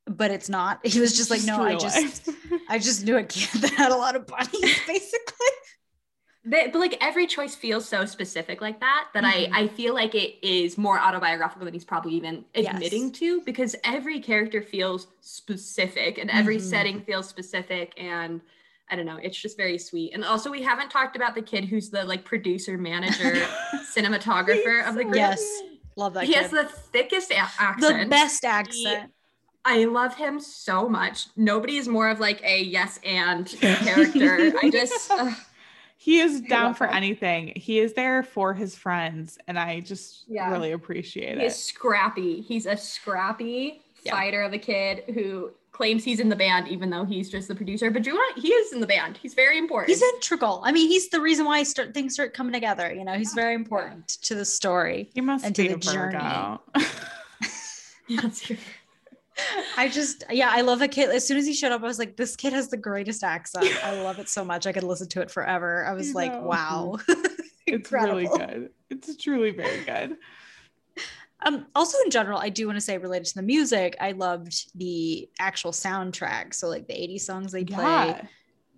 but 0.08 0.30
it's 0.30 0.48
not. 0.48 0.80
He 0.86 1.00
was 1.00 1.16
just 1.16 1.30
like, 1.30 1.44
no, 1.44 1.62
I 1.62 1.76
just. 1.76 2.28
I 2.68 2.78
just 2.78 3.04
knew 3.04 3.16
a 3.16 3.22
kid 3.24 3.60
that 3.62 3.70
had 3.72 3.92
a 3.92 3.96
lot 3.96 4.16
of 4.16 4.26
bunnies, 4.26 4.50
basically. 4.86 5.46
They- 6.44 6.68
but 6.68 6.78
like 6.78 6.96
every 7.02 7.26
choice 7.26 7.54
feels 7.54 7.86
so 7.86 8.04
specific 8.06 8.60
like 8.62 8.80
that 8.80 9.08
that 9.12 9.24
Mhm. 9.24 9.50
I 9.54 9.62
I 9.64 9.68
feel 9.68 9.92
like 9.92 10.14
it 10.14 10.36
is 10.46 10.78
more 10.78 10.98
autobiographical 10.98 11.64
than 11.66 11.74
he's 11.74 11.84
probably 11.84 12.12
even 12.14 12.44
Yes. 12.54 12.72
admitting 12.74 13.12
to 13.12 13.42
because 13.42 13.76
every 13.84 14.20
character 14.20 14.62
feels 14.62 15.08
specific 15.20 16.16
and 16.18 16.30
every 16.30 16.56
Mhm. 16.58 16.62
setting 16.62 17.00
feels 17.02 17.28
specific 17.28 17.92
and 17.98 18.40
I 18.90 18.96
don't 18.96 19.04
know 19.04 19.18
it's 19.22 19.36
just 19.36 19.56
very 19.58 19.76
sweet 19.78 20.14
and 20.14 20.24
also 20.24 20.50
we 20.50 20.62
haven't 20.62 20.90
talked 20.90 21.16
about 21.16 21.34
the 21.34 21.42
kid 21.42 21.64
who's 21.66 21.90
the 21.90 22.04
like 22.04 22.24
producer 22.24 22.78
manager 22.78 23.34
cinematographer 23.94 24.88
of 24.88 24.94
the 24.94 25.04
group 25.04 25.16
Yes. 25.16 25.42
Love 25.96 26.14
that 26.14 26.24
he 26.24 26.32
kid. 26.32 26.42
has 26.42 26.50
the 26.52 26.64
thickest 26.64 27.30
a- 27.32 27.34
the 27.34 27.62
accent 27.62 28.10
best 28.10 28.44
accent. 28.44 29.12
I 29.64 29.84
love 29.84 30.14
him 30.16 30.40
so 30.40 30.88
much 30.88 31.26
nobody 31.36 31.76
is 31.76 31.88
more 31.88 32.08
of 32.08 32.20
like 32.20 32.40
a 32.44 32.62
yes 32.62 32.98
and 33.04 33.46
character 33.60 34.52
I 34.62 34.70
just 34.72 35.10
ugh. 35.10 35.34
he 35.96 36.20
is 36.20 36.40
down 36.40 36.74
for 36.74 36.86
him. 36.86 36.94
anything. 36.94 37.52
He 37.56 37.78
is 37.80 37.92
there 37.94 38.22
for 38.22 38.54
his 38.54 38.74
friends, 38.76 39.36
and 39.46 39.58
I 39.58 39.80
just 39.80 40.24
Yeah. 40.28 40.50
really 40.50 40.72
appreciate 40.72 41.32
it. 41.36 41.40
He 41.40 41.46
is 41.46 41.54
it. 41.54 41.56
scrappy. 41.58 42.40
He's 42.40 42.66
a 42.66 42.76
scrappy 42.76 43.82
Yeah. 44.04 44.12
fighter 44.12 44.42
of 44.42 44.52
a 44.52 44.58
kid 44.58 45.02
who 45.12 45.50
claims 45.72 46.02
he's 46.02 46.18
in 46.18 46.28
the 46.28 46.36
band, 46.36 46.66
even 46.68 46.88
though 46.90 47.04
he's 47.04 47.28
just 47.30 47.46
the 47.46 47.54
producer. 47.54 47.88
But 47.90 48.02
do 48.02 48.10
you 48.10 48.16
know? 48.16 48.40
He 48.42 48.48
is 48.48 48.72
in 48.72 48.80
the 48.80 48.86
band. 48.86 49.16
He's 49.16 49.34
very 49.34 49.58
important. 49.58 49.90
He's 49.90 50.02
integral. 50.14 50.60
I 50.64 50.72
mean, 50.72 50.88
he's 50.88 51.08
the 51.10 51.20
reason 51.20 51.44
why 51.46 51.62
start, 51.64 51.94
things 51.94 52.14
start 52.14 52.32
coming 52.34 52.52
together. 52.52 52.92
You 52.92 53.04
know, 53.04 53.14
he's 53.14 53.32
very 53.34 53.54
important 53.54 54.08
to 54.22 54.34
the 54.34 54.44
story. 54.44 55.10
He 55.14 55.20
must 55.20 55.44
and 55.44 55.54
be 55.54 55.68
to 55.68 55.74
the 55.74 55.80
journey. 55.80 56.16
Virgo. 56.18 56.60
Yeah, 58.08 58.20
that's 58.22 58.40
true. 58.40 58.56
I 59.76 59.88
just, 59.88 60.24
yeah, 60.30 60.50
I 60.52 60.62
love 60.62 60.82
a 60.82 60.88
kid. 60.88 61.10
As 61.10 61.26
soon 61.26 61.36
as 61.36 61.46
he 61.46 61.52
showed 61.54 61.72
up, 61.72 61.82
I 61.82 61.86
was 61.86 61.98
like, 61.98 62.16
this 62.16 62.34
kid 62.36 62.52
has 62.52 62.68
the 62.68 62.76
greatest 62.76 63.22
accent. 63.22 63.66
I 63.84 64.00
love 64.00 64.18
it 64.18 64.28
so 64.28 64.44
much. 64.44 64.66
I 64.66 64.72
could 64.72 64.82
listen 64.82 65.08
to 65.10 65.20
it 65.20 65.30
forever. 65.30 65.84
I 65.86 65.92
was 65.92 66.08
You 66.08 66.14
like, 66.14 66.32
know. 66.32 66.42
wow. 66.42 66.98
it's 67.66 67.92
really 67.92 68.26
good. 68.26 68.70
It's 68.90 69.16
truly 69.16 69.50
very 69.50 69.84
good. 69.84 70.16
Um, 71.46 71.66
also 71.74 71.98
in 72.04 72.10
general, 72.10 72.38
I 72.38 72.48
do 72.48 72.66
want 72.66 72.76
to 72.76 72.80
say 72.80 72.98
related 72.98 73.26
to 73.26 73.34
the 73.36 73.42
music, 73.42 73.96
I 74.00 74.12
loved 74.12 74.70
the 74.74 75.28
actual 75.38 75.70
soundtrack. 75.70 76.52
So 76.54 76.68
like 76.68 76.88
the 76.88 76.94
80s 76.94 77.20
songs 77.20 77.52
they 77.52 77.64
play. 77.64 77.84
Yeah. 77.84 78.22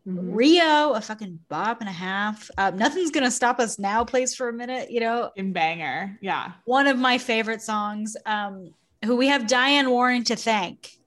Mhm. 0.08 0.34
Rio, 0.34 0.92
a 0.94 1.00
fucking 1.00 1.40
bop 1.48 1.80
and 1.80 1.88
a 1.88 1.92
half. 1.92 2.50
Um, 2.56 2.76
Nothing's 2.76 3.10
gonna 3.10 3.30
stop 3.30 3.60
us 3.60 3.78
now 3.78 4.02
plays 4.02 4.34
for 4.34 4.48
a 4.48 4.52
minute, 4.52 4.90
you 4.90 4.98
know. 4.98 5.30
In 5.36 5.52
banger. 5.52 6.18
Yeah. 6.22 6.52
One 6.64 6.86
of 6.86 6.98
my 6.98 7.18
favorite 7.18 7.60
songs. 7.60 8.16
Um, 8.24 8.72
who 9.04 9.16
we 9.16 9.28
have 9.28 9.46
Diane 9.46 9.90
Warren 9.90 10.24
to 10.24 10.36
thank. 10.36 10.98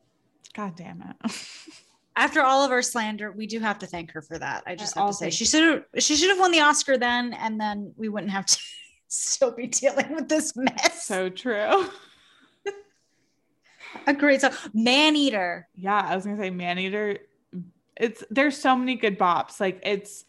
God 0.53 0.75
damn 0.75 1.01
it. 1.01 1.47
after 2.15 2.41
all 2.41 2.63
of 2.63 2.71
our 2.71 2.81
slander, 2.81 3.31
we 3.31 3.47
do 3.47 3.59
have 3.59 3.79
to 3.79 3.87
thank 3.87 4.11
her 4.11 4.21
for 4.21 4.37
that. 4.37 4.63
I 4.67 4.75
just 4.75 4.95
have 4.95 5.07
to 5.07 5.13
say 5.13 5.29
she 5.29 5.45
should 5.45 5.63
have 5.63 6.03
she 6.03 6.15
should 6.15 6.29
have 6.29 6.39
won 6.39 6.51
the 6.51 6.61
Oscar 6.61 6.97
then, 6.97 7.33
and 7.33 7.59
then 7.59 7.93
we 7.97 8.09
wouldn't 8.09 8.31
have 8.31 8.45
to 8.45 8.59
still 9.07 9.51
be 9.51 9.67
dealing 9.67 10.13
with 10.13 10.29
this 10.29 10.55
mess. 10.55 11.05
so 11.05 11.29
true. 11.29 11.85
a 14.07 14.13
great 14.13 14.41
song, 14.41 14.53
Man 14.73 15.15
Eater. 15.15 15.67
Yeah, 15.75 16.05
I 16.07 16.15
was 16.15 16.25
gonna 16.25 16.37
say 16.37 16.49
man 16.49 16.77
eater. 16.79 17.17
It's 17.95 18.23
there's 18.29 18.57
so 18.57 18.75
many 18.75 18.95
good 18.95 19.17
bops. 19.17 19.59
Like 19.59 19.79
it's 19.83 20.25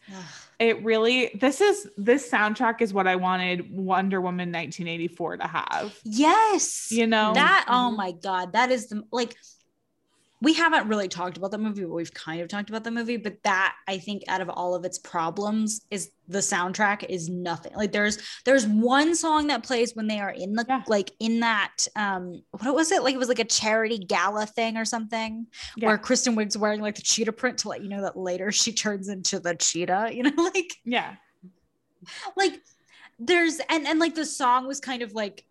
it 0.59 0.83
really 0.83 1.31
this 1.39 1.61
is 1.61 1.89
this 1.97 2.29
soundtrack 2.29 2.81
is 2.81 2.93
what 2.93 3.07
I 3.07 3.15
wanted 3.15 3.69
Wonder 3.71 4.21
Woman 4.21 4.51
1984 4.51 5.37
to 5.37 5.47
have. 5.47 5.99
Yes, 6.03 6.87
You 6.91 7.07
know? 7.07 7.33
that. 7.33 7.65
Oh 7.67 7.91
Mhm. 7.93 7.97
my 7.97 8.11
god, 8.11 8.53
that 8.53 8.71
is 8.71 8.87
the 8.87 9.03
like 9.11 9.35
we 10.45 10.53
haven't 10.53 10.87
really 10.87 11.07
talked 11.07 11.37
about 11.37 11.49
the 11.49 11.57
movie, 11.57 11.81
but 11.81 11.89
we've 11.91 12.13
kind 12.13 12.39
of 12.39 12.47
talked 12.47 12.69
about 12.69 12.83
the 12.83 12.91
movie. 12.91 13.17
But 13.17 13.41
that 13.43 13.75
I 13.87 13.97
think 13.97 14.21
out 14.27 14.41
of 14.41 14.49
all 14.49 14.75
of 14.75 14.85
its 14.85 14.99
problems 14.99 15.81
is 15.89 16.11
the 16.27 16.37
soundtrack 16.37 17.03
is 17.09 17.29
nothing. 17.29 17.73
Like 17.75 17.91
there's 17.91 18.19
there's 18.45 18.67
one 18.67 19.15
song 19.15 19.47
that 19.47 19.63
plays 19.63 19.95
when 19.95 20.05
they 20.05 20.19
are 20.19 20.29
in 20.29 20.53
the 20.53 20.63
Yeah. 20.69 20.83
like 20.87 21.11
in 21.19 21.39
that 21.39 21.87
um 21.95 22.43
what 22.51 22.75
was 22.75 22.91
it? 22.91 23.01
Like 23.01 23.15
it 23.15 23.17
was 23.17 23.27
like 23.27 23.39
a 23.39 23.43
charity 23.43 23.97
gala 23.97 24.45
thing 24.45 24.77
or 24.77 24.85
something 24.85 25.47
Yeah. 25.77 25.87
where 25.87 25.97
Kristen 25.97 26.35
Wiig's 26.35 26.55
wearing 26.57 26.79
like 26.79 26.95
the 26.95 27.01
cheetah 27.01 27.31
print 27.33 27.57
to 27.59 27.69
let 27.69 27.81
you 27.81 27.89
know 27.89 28.01
that 28.03 28.15
later 28.15 28.51
she 28.51 28.71
turns 28.71 29.09
into 29.09 29.39
the 29.39 29.55
cheetah, 29.55 30.11
you 30.13 30.23
know, 30.23 30.31
like 30.53 30.73
Yeah. 30.85 31.15
like 32.35 32.61
there's 33.17 33.59
and 33.69 33.87
and 33.87 33.99
like 33.99 34.13
the 34.13 34.25
song 34.25 34.67
was 34.67 34.79
kind 34.79 35.01
of 35.01 35.13
like 35.13 35.43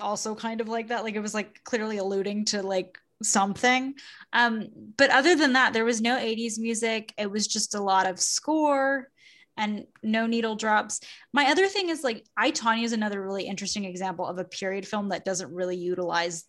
also 0.00 0.34
kind 0.34 0.60
of 0.62 0.68
like 0.68 0.88
that 0.88 1.04
like 1.04 1.16
it 1.16 1.20
was 1.20 1.34
like 1.34 1.62
clearly 1.64 1.98
alluding 1.98 2.44
to 2.46 2.62
like 2.62 2.98
something 3.22 3.94
um 4.32 4.68
but 4.96 5.10
other 5.10 5.34
than 5.34 5.54
that 5.54 5.72
there 5.72 5.84
was 5.84 6.00
no 6.00 6.16
80s 6.16 6.58
music 6.58 7.12
it 7.18 7.30
was 7.30 7.46
just 7.46 7.74
a 7.74 7.80
lot 7.82 8.06
of 8.06 8.20
score 8.20 9.08
and 9.56 9.86
no 10.04 10.26
needle 10.26 10.54
drops 10.54 11.00
my 11.32 11.46
other 11.46 11.66
thing 11.66 11.88
is 11.88 12.04
like 12.04 12.24
i 12.36 12.50
tonya 12.52 12.84
is 12.84 12.92
another 12.92 13.20
really 13.20 13.44
interesting 13.46 13.84
example 13.84 14.24
of 14.26 14.38
a 14.38 14.44
period 14.44 14.86
film 14.86 15.08
that 15.08 15.24
doesn't 15.24 15.52
really 15.52 15.76
utilize 15.76 16.44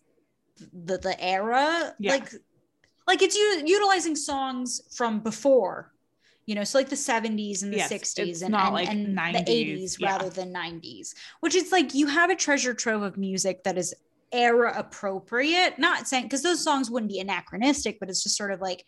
the 0.72 0.98
the 0.98 1.16
era 1.20 1.92
Yeah. 1.98 2.12
like 2.12 2.30
like 3.08 3.22
it's 3.22 3.34
u- 3.36 3.62
utilizing 3.66 4.14
songs 4.14 4.80
from 4.96 5.20
before 5.20 5.90
you 6.46 6.54
know 6.54 6.62
so 6.64 6.78
like 6.78 6.88
the 6.88 6.96
70s 6.96 7.62
and 7.62 7.72
the 7.72 7.78
Yes, 7.78 7.92
60s 7.92 8.16
it's 8.18 8.42
and, 8.42 8.54
and, 8.54 8.74
like 8.74 8.88
and 8.88 9.16
90s, 9.18 9.32
the 9.32 9.52
80s 9.52 9.96
yeah. 9.98 10.12
rather 10.12 10.30
than 10.30 10.52
90s 10.54 11.14
which 11.40 11.54
is 11.56 11.72
like 11.72 11.94
you 11.94 12.06
have 12.06 12.30
a 12.30 12.36
treasure 12.36 12.74
trove 12.74 13.02
of 13.02 13.16
music 13.16 13.64
that 13.64 13.76
is 13.76 13.92
era 14.32 14.72
appropriate. 14.76 15.78
Not 15.78 16.06
saying 16.06 16.24
because 16.24 16.42
those 16.42 16.62
songs 16.62 16.90
wouldn't 16.90 17.10
be 17.10 17.20
anachronistic 17.20 17.98
but 17.98 18.08
it's 18.08 18.22
just 18.22 18.36
sort 18.36 18.52
of 18.52 18.60
like 18.60 18.84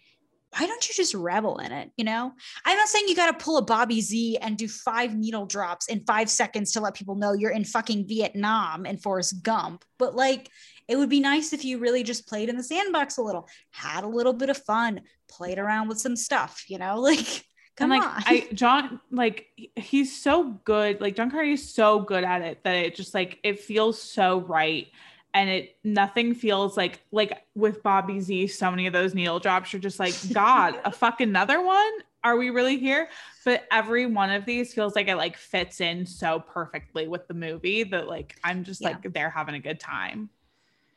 why 0.56 0.66
don't 0.66 0.86
you 0.86 0.94
just 0.94 1.14
revel 1.14 1.58
in 1.58 1.72
it 1.72 1.90
you 1.96 2.04
know? 2.04 2.32
I'm 2.64 2.76
not 2.76 2.88
saying 2.88 3.06
you 3.08 3.16
got 3.16 3.38
to 3.38 3.44
pull 3.44 3.56
a 3.56 3.62
bobby 3.62 4.00
z 4.00 4.38
and 4.38 4.56
do 4.56 4.68
five 4.68 5.14
needle 5.16 5.46
drops 5.46 5.88
in 5.88 6.04
five 6.04 6.28
seconds 6.30 6.72
to 6.72 6.80
let 6.80 6.94
people 6.94 7.14
know 7.14 7.32
you're 7.32 7.50
in 7.50 7.64
fucking 7.64 8.06
vietnam 8.06 8.86
and 8.86 9.02
forrest 9.02 9.42
gump 9.42 9.84
but 9.98 10.14
like 10.14 10.48
it 10.88 10.96
would 10.96 11.08
be 11.08 11.20
nice 11.20 11.52
if 11.52 11.64
you 11.64 11.78
really 11.78 12.02
just 12.02 12.28
played 12.28 12.48
in 12.48 12.56
the 12.56 12.62
sandbox 12.62 13.16
a 13.16 13.22
little 13.22 13.48
had 13.70 14.04
a 14.04 14.08
little 14.08 14.32
bit 14.32 14.50
of 14.50 14.58
fun 14.58 15.00
played 15.28 15.58
around 15.58 15.88
with 15.88 15.98
some 15.98 16.16
stuff 16.16 16.64
you 16.68 16.78
know? 16.78 17.00
Like 17.12 17.44
come 17.74 17.90
and 17.90 18.02
like 18.02 18.16
on. 18.16 18.22
I 18.26 18.48
John 18.52 19.00
like 19.10 19.46
he's 19.76 20.22
so 20.22 20.60
good 20.64 21.00
like 21.00 21.16
John 21.16 21.30
Carney 21.30 21.52
is 21.52 21.74
so 21.74 22.00
good 22.00 22.22
at 22.22 22.42
it 22.42 22.62
that 22.64 22.76
it 22.76 22.94
just 22.94 23.14
like 23.14 23.38
it 23.42 23.60
feels 23.60 24.00
so 24.00 24.40
right 24.40 24.88
and 25.34 25.48
it 25.48 25.76
nothing 25.84 26.34
feels 26.34 26.76
like 26.76 27.00
like 27.12 27.42
with 27.54 27.82
Bobby 27.82 28.20
Z 28.20 28.48
so 28.48 28.70
many 28.70 28.86
of 28.86 28.92
those 28.92 29.14
needle 29.14 29.38
drops 29.38 29.72
are 29.74 29.78
just 29.78 29.98
like 29.98 30.14
god 30.32 30.78
a 30.84 30.92
fuck 30.92 31.20
another 31.20 31.60
one 31.62 31.92
are 32.24 32.36
we 32.36 32.50
really 32.50 32.78
here 32.78 33.08
but 33.44 33.66
every 33.72 34.06
one 34.06 34.30
of 34.30 34.44
these 34.44 34.72
feels 34.72 34.94
like 34.94 35.08
it 35.08 35.16
like 35.16 35.36
fits 35.36 35.80
in 35.80 36.06
so 36.06 36.40
perfectly 36.40 37.08
with 37.08 37.26
the 37.28 37.34
movie 37.34 37.82
that 37.82 38.06
like 38.08 38.36
I'm 38.44 38.62
just 38.62 38.80
Yeah. 38.80 38.88
like 38.90 39.12
they're 39.12 39.30
having 39.30 39.54
a 39.56 39.60
good 39.60 39.80
time 39.80 40.28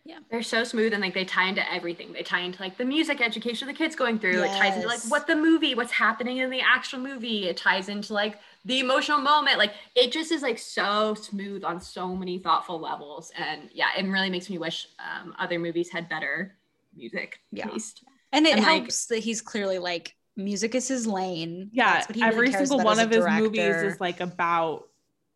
Yeah. 0.03 0.19
They're 0.29 0.43
so 0.43 0.63
smooth 0.63 0.93
and 0.93 1.01
like 1.01 1.15
they 1.15 1.25
tie 1.25 1.47
into 1.49 1.63
everything. 1.73 2.13
They 2.13 2.21
tie 2.21 2.41
into 2.41 2.61
like 2.61 2.77
the 2.77 2.85
music 2.85 3.21
education 3.21 3.67
the 3.67 3.73
kids 3.73 3.95
going 3.95 4.19
through. 4.19 4.43
It 4.43 4.49
ties 4.49 4.75
into 4.75 4.87
like 4.87 4.99
what 5.09 5.25
the 5.25 5.35
movie, 5.35 5.73
what's 5.73 5.91
happening 5.91 6.37
in 6.37 6.51
the 6.51 6.61
actual 6.61 6.99
movie. 6.99 7.47
It 7.47 7.57
ties 7.57 7.89
into 7.89 8.13
like 8.13 8.37
the 8.65 8.79
emotional 8.79 9.19
moment. 9.19 9.57
Like 9.59 9.73
it 9.95 10.11
just 10.11 10.31
is 10.31 10.41
like 10.41 10.57
so 10.57 11.13
smooth 11.13 11.63
on 11.63 11.79
so 11.79 12.15
many 12.15 12.39
thoughtful 12.39 12.79
levels. 12.79 13.31
And 13.37 13.69
yeah, 13.73 13.87
it 13.97 14.03
really 14.05 14.29
makes 14.29 14.49
me 14.49 14.57
wish 14.57 14.87
um, 14.99 15.33
other 15.39 15.59
movies 15.59 15.89
had 15.89 16.09
better 16.09 16.55
music 16.95 17.39
Yeah. 17.51 17.67
taste. 17.67 18.03
and 18.31 18.45
it 18.45 18.53
and, 18.53 18.61
like- 18.63 18.81
helps 18.81 19.05
that 19.07 19.19
he's 19.19 19.41
clearly 19.41 19.79
like 19.79 20.15
music 20.37 20.75
is 20.75 20.85
his 20.87 21.07
lane 21.07 21.69
yeah 21.71 21.93
That's 21.93 22.09
what 22.09 22.15
he 22.17 22.21
really 22.23 22.33
every 22.35 22.49
cares 22.51 22.67
single 22.69 22.85
one 22.85 22.99
of 22.99 23.09
a 23.09 23.15
his 23.15 23.25
movies 23.25 23.75
is 23.93 24.01
like 24.01 24.19
about 24.19 24.89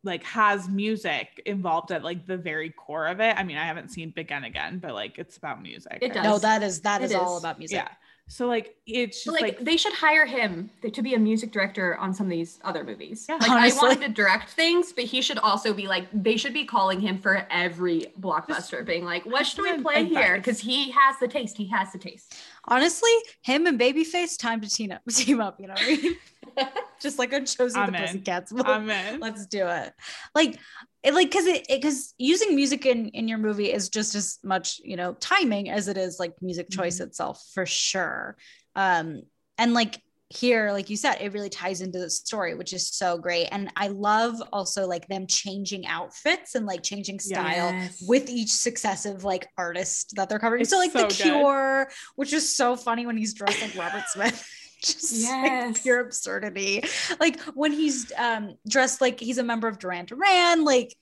like 0.03 0.23
has 0.23 0.67
music 0.67 1.41
involved 1.45 1.91
at 1.93 2.03
like 2.03 2.25
the 2.25 2.35
very 2.35 2.69
core 2.69 3.07
of 3.07 3.21
it 3.21 3.33
i 3.37 3.43
mean 3.43 3.55
i 3.55 3.65
haven't 3.65 3.91
seen 3.91 4.09
begin 4.11 4.43
again 4.43 4.77
but 4.79 4.93
like 4.93 5.17
it's 5.17 5.37
about 5.37 5.61
music 5.61 5.99
It 6.01 6.07
right? 6.07 6.13
does. 6.15 6.23
no 6.25 6.37
that 6.39 6.63
is 6.63 6.81
that 6.81 7.01
is, 7.01 7.11
It 7.11 7.15
is 7.15 7.21
all 7.21 7.37
about 7.37 7.59
music 7.59 7.77
yeah 7.77 7.87
so 8.29 8.47
like 8.47 8.75
it's 8.85 9.23
So, 9.23 9.31
just 9.31 9.41
like, 9.41 9.57
like, 9.57 9.65
they 9.65 9.75
should 9.75 9.91
hire 9.93 10.25
him 10.25 10.69
to 10.93 11.01
be 11.01 11.13
a 11.15 11.19
music 11.19 11.51
director 11.51 11.97
on 11.97 12.13
some 12.13 12.27
of 12.27 12.31
these 12.31 12.59
other 12.63 12.83
movies. 12.83 13.25
Yeah, 13.27 13.35
like 13.35 13.49
honestly. 13.49 13.79
I 13.79 13.81
want 13.89 14.01
him 14.01 14.07
to 14.09 14.13
direct 14.15 14.49
things, 14.51 14.93
but 14.93 15.03
he 15.03 15.21
should 15.21 15.39
also 15.39 15.73
be 15.73 15.87
like 15.87 16.07
they 16.13 16.37
should 16.37 16.53
be 16.53 16.63
calling 16.65 17.01
him 17.01 17.17
for 17.19 17.45
every 17.51 18.05
blockbuster, 18.19 18.85
being 18.85 19.03
like, 19.03 19.25
"What 19.25 19.45
should 19.45 19.61
we 19.63 19.71
good 19.71 19.81
play 19.83 20.05
here?" 20.05 20.37
Because 20.37 20.59
he 20.59 20.91
has 20.91 21.17
the 21.19 21.27
taste. 21.27 21.57
He 21.57 21.67
has 21.67 21.91
the 21.91 21.97
taste. 21.99 22.35
honestly 22.65 23.11
him 23.41 23.65
and 23.65 23.79
babyface 23.79 24.37
time 24.37 24.61
to 24.61 24.69
team 24.69 24.91
up 24.91 25.01
team 25.09 25.41
up 25.41 25.59
you 25.59 25.65
know 25.67 25.73
what 25.73 25.81
i 25.81 25.95
mean 25.95 26.17
just 27.01 27.17
like 27.17 27.33
on 27.33 27.45
Josie 27.45 27.79
I'm 27.79 27.91
the 27.91 27.97
in. 27.97 28.03
Pussycats. 28.05 28.53
i'm 28.63 28.89
in 28.89 29.19
Let's 29.25 29.45
do 29.47 29.65
it. 29.67 29.93
Like, 30.35 30.59
it, 31.03 31.13
like, 31.13 31.31
cause 31.31 31.45
it, 31.45 31.65
because 31.69 32.13
using 32.17 32.55
music 32.55 32.85
in 32.85 33.07
in 33.09 33.27
your 33.27 33.37
movie 33.37 33.71
is 33.71 33.89
just 33.89 34.15
as 34.15 34.37
much, 34.43 34.79
you 34.83 34.97
know, 34.97 35.13
timing 35.19 35.69
as 35.69 35.87
it 35.87 35.97
is 35.97 36.19
like 36.19 36.33
music 36.41 36.69
choice 36.69 36.95
Mm-hmm. 36.95 37.05
itself 37.07 37.41
for 37.53 37.65
sure. 37.65 38.35
Um, 38.75 39.21
and 39.57 39.73
like 39.73 40.01
here, 40.31 40.71
like 40.73 40.91
you 40.91 40.95
said, 40.97 41.15
it 41.21 41.33
really 41.33 41.49
ties 41.49 41.81
into 41.81 41.97
the 41.97 42.09
story, 42.09 42.53
which 42.53 42.71
is 42.71 42.87
so 42.87 43.17
great. 43.17 43.47
And 43.51 43.71
I 43.75 43.87
love 43.87 44.35
also 44.53 44.85
like 44.87 45.07
them 45.07 45.25
changing 45.25 45.87
outfits 45.87 46.53
and 46.53 46.67
like 46.67 46.83
changing 46.83 47.19
style 47.19 47.71
Yes. 47.71 48.03
with 48.07 48.29
each 48.29 48.51
successive 48.51 49.23
like 49.23 49.47
artist 49.57 50.13
that 50.17 50.29
they're 50.29 50.37
covering. 50.37 50.61
It's 50.61 50.69
so 50.69 50.77
like 50.77 50.91
so 50.91 50.99
the 50.99 51.07
good. 51.07 51.15
Cure, 51.15 51.89
which 52.15 52.31
is 52.33 52.55
so 52.55 52.75
funny 52.75 53.07
when 53.07 53.17
he's 53.17 53.33
dressed 53.33 53.59
like 53.61 53.75
Robert 53.75 54.07
Smith. 54.09 54.47
Just 54.83 55.41
like 55.41 55.73
pure 55.73 55.99
absurdity. 55.99 56.83
Like 57.19 57.39
when 57.53 57.71
he's 57.73 58.11
um 58.17 58.55
dressed 58.67 59.01
like 59.01 59.19
he's 59.19 59.37
a 59.37 59.43
member 59.43 59.67
of 59.67 59.79
Duran 59.79 60.05
Duran, 60.05 60.63
like 60.63 60.95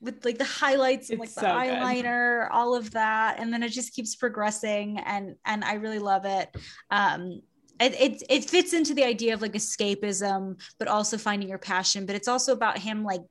with 0.00 0.24
like 0.24 0.38
the 0.38 0.44
highlights 0.44 1.10
and 1.10 1.18
like 1.18 1.30
It's 1.30 1.34
the 1.34 1.42
so 1.42 1.46
good. 1.66 1.92
eyeliner, 2.02 2.48
all 2.50 2.74
of 2.74 2.92
that. 2.92 3.38
And 3.38 3.52
then 3.52 3.62
it 3.62 3.70
just 3.70 3.92
keeps 3.92 4.16
progressing 4.16 4.98
and 4.98 5.36
and 5.44 5.64
I 5.64 5.74
really 5.74 5.98
love 5.98 6.24
it. 6.24 6.48
Um 6.90 7.42
it, 7.80 7.94
it, 8.00 8.22
it 8.28 8.44
fits 8.50 8.72
into 8.72 8.94
the 8.94 9.04
idea 9.04 9.34
of 9.34 9.42
like 9.42 9.52
escapism, 9.52 10.60
but 10.78 10.88
also 10.88 11.16
finding 11.18 11.48
your 11.48 11.58
passion. 11.58 12.06
But 12.06 12.16
it's 12.16 12.28
also 12.28 12.52
about 12.52 12.78
him 12.78 13.04
like 13.04 13.22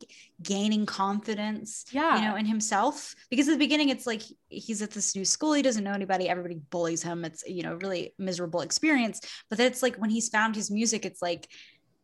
gaining 0.41 0.85
confidence, 0.85 1.85
Yeah. 1.91 2.15
you 2.15 2.21
know, 2.27 2.35
in 2.35 2.45
himself. 2.45 3.13
Because 3.29 3.47
at 3.47 3.51
the 3.51 3.57
beginning, 3.57 3.89
it's 3.89 4.07
like 4.07 4.21
he's 4.49 4.81
at 4.81 4.91
this 4.91 5.15
new 5.15 5.25
school, 5.25 5.53
he 5.53 5.61
doesn't 5.61 5.83
know 5.83 5.93
anybody, 5.93 6.29
everybody 6.29 6.55
bullies 6.69 7.03
him. 7.03 7.25
It's 7.25 7.43
you 7.47 7.63
know, 7.63 7.75
really 7.75 8.13
miserable 8.17 8.61
experience. 8.61 9.19
But 9.49 9.57
then 9.57 9.67
it's 9.67 9.83
like 9.83 9.97
when 9.97 10.09
he's 10.09 10.29
found 10.29 10.55
his 10.55 10.71
music, 10.71 11.05
it's 11.05 11.21
like, 11.21 11.47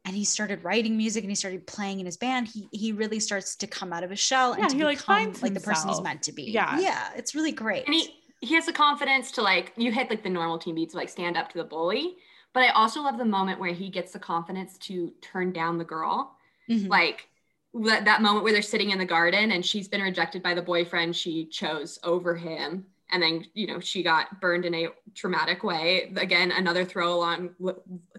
and 0.05 0.13
he 0.15 0.25
started 0.25 0.65
writing 0.65 0.97
music 0.97 1.23
and 1.23 1.31
he 1.31 1.35
started 1.35 1.65
playing 1.65 2.01
in 2.01 2.05
his 2.05 2.17
band. 2.17 2.49
He 2.49 2.67
he 2.73 2.91
really 2.91 3.21
starts 3.21 3.55
to 3.57 3.67
come 3.67 3.93
out 3.93 4.03
of 4.03 4.09
his 4.09 4.19
shell 4.19 4.53
Yeah, 4.57 4.63
and 4.63 4.71
to 4.71 4.77
he, 4.77 4.83
like, 4.83 4.97
become 4.97 5.15
finds 5.15 5.41
like 5.41 5.53
the 5.53 5.61
person 5.61 5.87
he's 5.89 6.01
meant 6.01 6.23
to 6.23 6.33
be. 6.33 6.43
Yeah. 6.51 6.77
yeah, 6.79 7.09
it's 7.15 7.33
really 7.35 7.53
great. 7.53 7.85
and 7.85 7.93
he 7.93 8.13
he 8.41 8.55
has 8.55 8.65
the 8.65 8.73
confidence 8.73 9.31
to 9.31 9.41
like 9.41 9.71
you 9.77 9.93
hit 9.93 10.09
like 10.09 10.21
the 10.21 10.29
normal 10.29 10.57
team 10.59 10.75
beats 10.75 10.93
like 10.93 11.07
stand 11.07 11.37
up 11.37 11.47
to 11.53 11.57
the 11.57 11.63
bully. 11.63 12.17
But 12.53 12.63
I 12.63 12.69
also 12.69 13.01
love 13.01 13.17
the 13.17 13.25
moment 13.25 13.59
where 13.59 13.73
he 13.73 13.89
gets 13.89 14.11
the 14.11 14.19
confidence 14.19 14.77
to 14.79 15.11
turn 15.21 15.51
down 15.51 15.77
the 15.77 15.83
girl. 15.83 16.37
Mhm. 16.69 16.87
Like 16.89 17.27
that, 17.73 18.05
that 18.05 18.21
moment 18.21 18.43
where 18.43 18.53
they're 18.53 18.61
sitting 18.61 18.91
in 18.91 18.99
the 18.99 19.05
garden 19.05 19.51
and 19.51 19.65
she's 19.65 19.87
been 19.87 20.01
rejected 20.01 20.43
by 20.43 20.53
the 20.53 20.61
boyfriend 20.61 21.15
she 21.15 21.45
chose 21.45 21.97
over 22.03 22.35
him. 22.35 22.85
And 23.11 23.21
then, 23.21 23.45
you 23.53 23.67
know, 23.67 23.79
she 23.79 24.01
got 24.03 24.39
burned 24.41 24.65
in 24.65 24.73
a 24.73 24.87
traumatic 25.13 25.63
way. 25.63 26.11
Again, 26.15 26.51
another 26.51 26.85
throw 26.85 27.13
along 27.13 27.49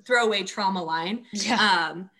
throwaway 0.05 0.43
trauma 0.43 0.83
line. 0.83 1.25
yeah, 1.33 1.89
Um, 1.91 2.11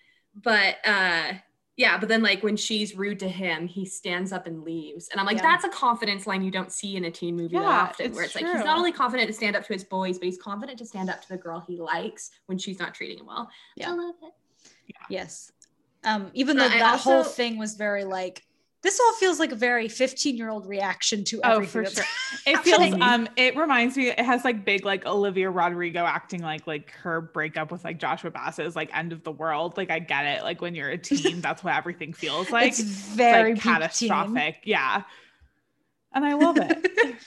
but 0.43 0.77
uh 0.85 1.35
yeah, 1.77 1.99
but 1.99 2.09
then 2.09 2.23
like 2.23 2.43
when 2.43 2.57
she's 2.57 2.95
rude 2.95 3.19
to 3.21 3.29
him, 3.29 3.67
he 3.67 3.85
stands 3.85 4.33
up 4.33 4.47
and 4.47 4.63
leaves. 4.63 5.09
And 5.09 5.21
I'm 5.21 5.27
like, 5.27 5.39
Yeah. 5.39 5.43
that's 5.43 5.65
a 5.65 5.69
confidence 5.69 6.27
line 6.27 6.43
you 6.43 6.51
don't 6.51 6.71
see 6.71 6.97
in 6.97 7.05
a 7.05 7.11
teen 7.11 7.35
movie 7.37 7.57
that 7.57 7.63
Yeah, 7.63 7.69
often, 7.69 8.13
where 8.15 8.25
it's 8.25 8.37
it's 8.37 8.45
like 8.45 8.55
he's 8.55 8.65
not 8.65 8.77
only 8.79 8.93
confident 8.93 9.27
to 9.29 9.33
stand 9.35 9.57
up 9.57 9.67
to 9.67 9.73
his 9.73 9.83
boys, 9.85 10.19
but 10.19 10.27
he's 10.27 10.39
confident 10.39 10.79
to 10.79 10.87
stand 10.87 11.11
up 11.11 11.21
to 11.23 11.29
the 11.29 11.37
girl 11.37 11.65
he 11.67 11.81
likes 11.81 12.31
when 12.47 12.59
she's 12.59 12.79
not 12.79 12.95
treating 12.95 13.19
him 13.19 13.27
well. 13.27 13.49
Yeah. 13.77 13.91
I 13.91 13.95
love 13.95 14.15
it. 14.23 14.33
yes. 15.11 15.51
Um, 16.05 16.31
even 16.35 16.57
though 16.59 16.65
I 16.67 16.79
that 16.79 17.01
whole 17.01 17.25
thing 17.25 17.59
was 17.59 17.75
very 17.75 18.05
like 18.05 18.43
this 18.85 19.01
all 19.01 19.13
feels 19.15 19.41
like 19.41 19.51
a 19.51 19.57
very 19.57 19.89
15 19.89 20.37
year 20.37 20.49
old 20.51 20.67
reaction 20.69 21.25
to 21.25 21.41
Oh, 21.43 21.65
for 21.65 21.83
that's 21.83 21.97
sure. 21.97 22.05
It 22.47 22.59
feels 22.59 22.95
um 23.01 23.29
it 23.37 23.57
reminds 23.57 23.97
me 23.97 24.09
it 24.11 24.21
has 24.21 24.45
like 24.45 24.65
big 24.65 24.85
like 24.85 25.05
Olivia 25.07 25.51
Rodrigo 25.51 26.05
acting 26.05 26.43
like 26.43 26.67
like 26.69 26.93
her 26.93 27.21
breakup 27.21 27.73
with 27.73 27.83
like 27.83 27.99
Joshua 27.99 28.31
Bassett 28.31 28.67
is 28.67 28.77
like 28.77 28.97
end 28.97 29.13
of 29.13 29.25
the 29.25 29.33
world. 29.33 29.77
Like 29.77 29.91
I 29.91 29.99
get 29.99 30.27
it. 30.27 30.43
Like 30.45 30.61
when 30.61 30.75
you're 30.77 30.91
a 30.91 30.99
teen, 30.99 31.41
that's 31.41 31.65
what 31.65 31.75
everything 31.75 32.13
feels 32.13 32.51
like. 32.57 32.69
it's 32.69 32.81
It's, 32.81 33.09
very 33.17 33.55
like 33.55 33.63
peak 33.63 33.63
teen. 33.63 33.73
catastrophic. 33.73 34.57
Yeah. 34.65 35.03
And 36.13 36.25
I 36.25 36.35
love 36.35 36.59
it. 36.61 37.19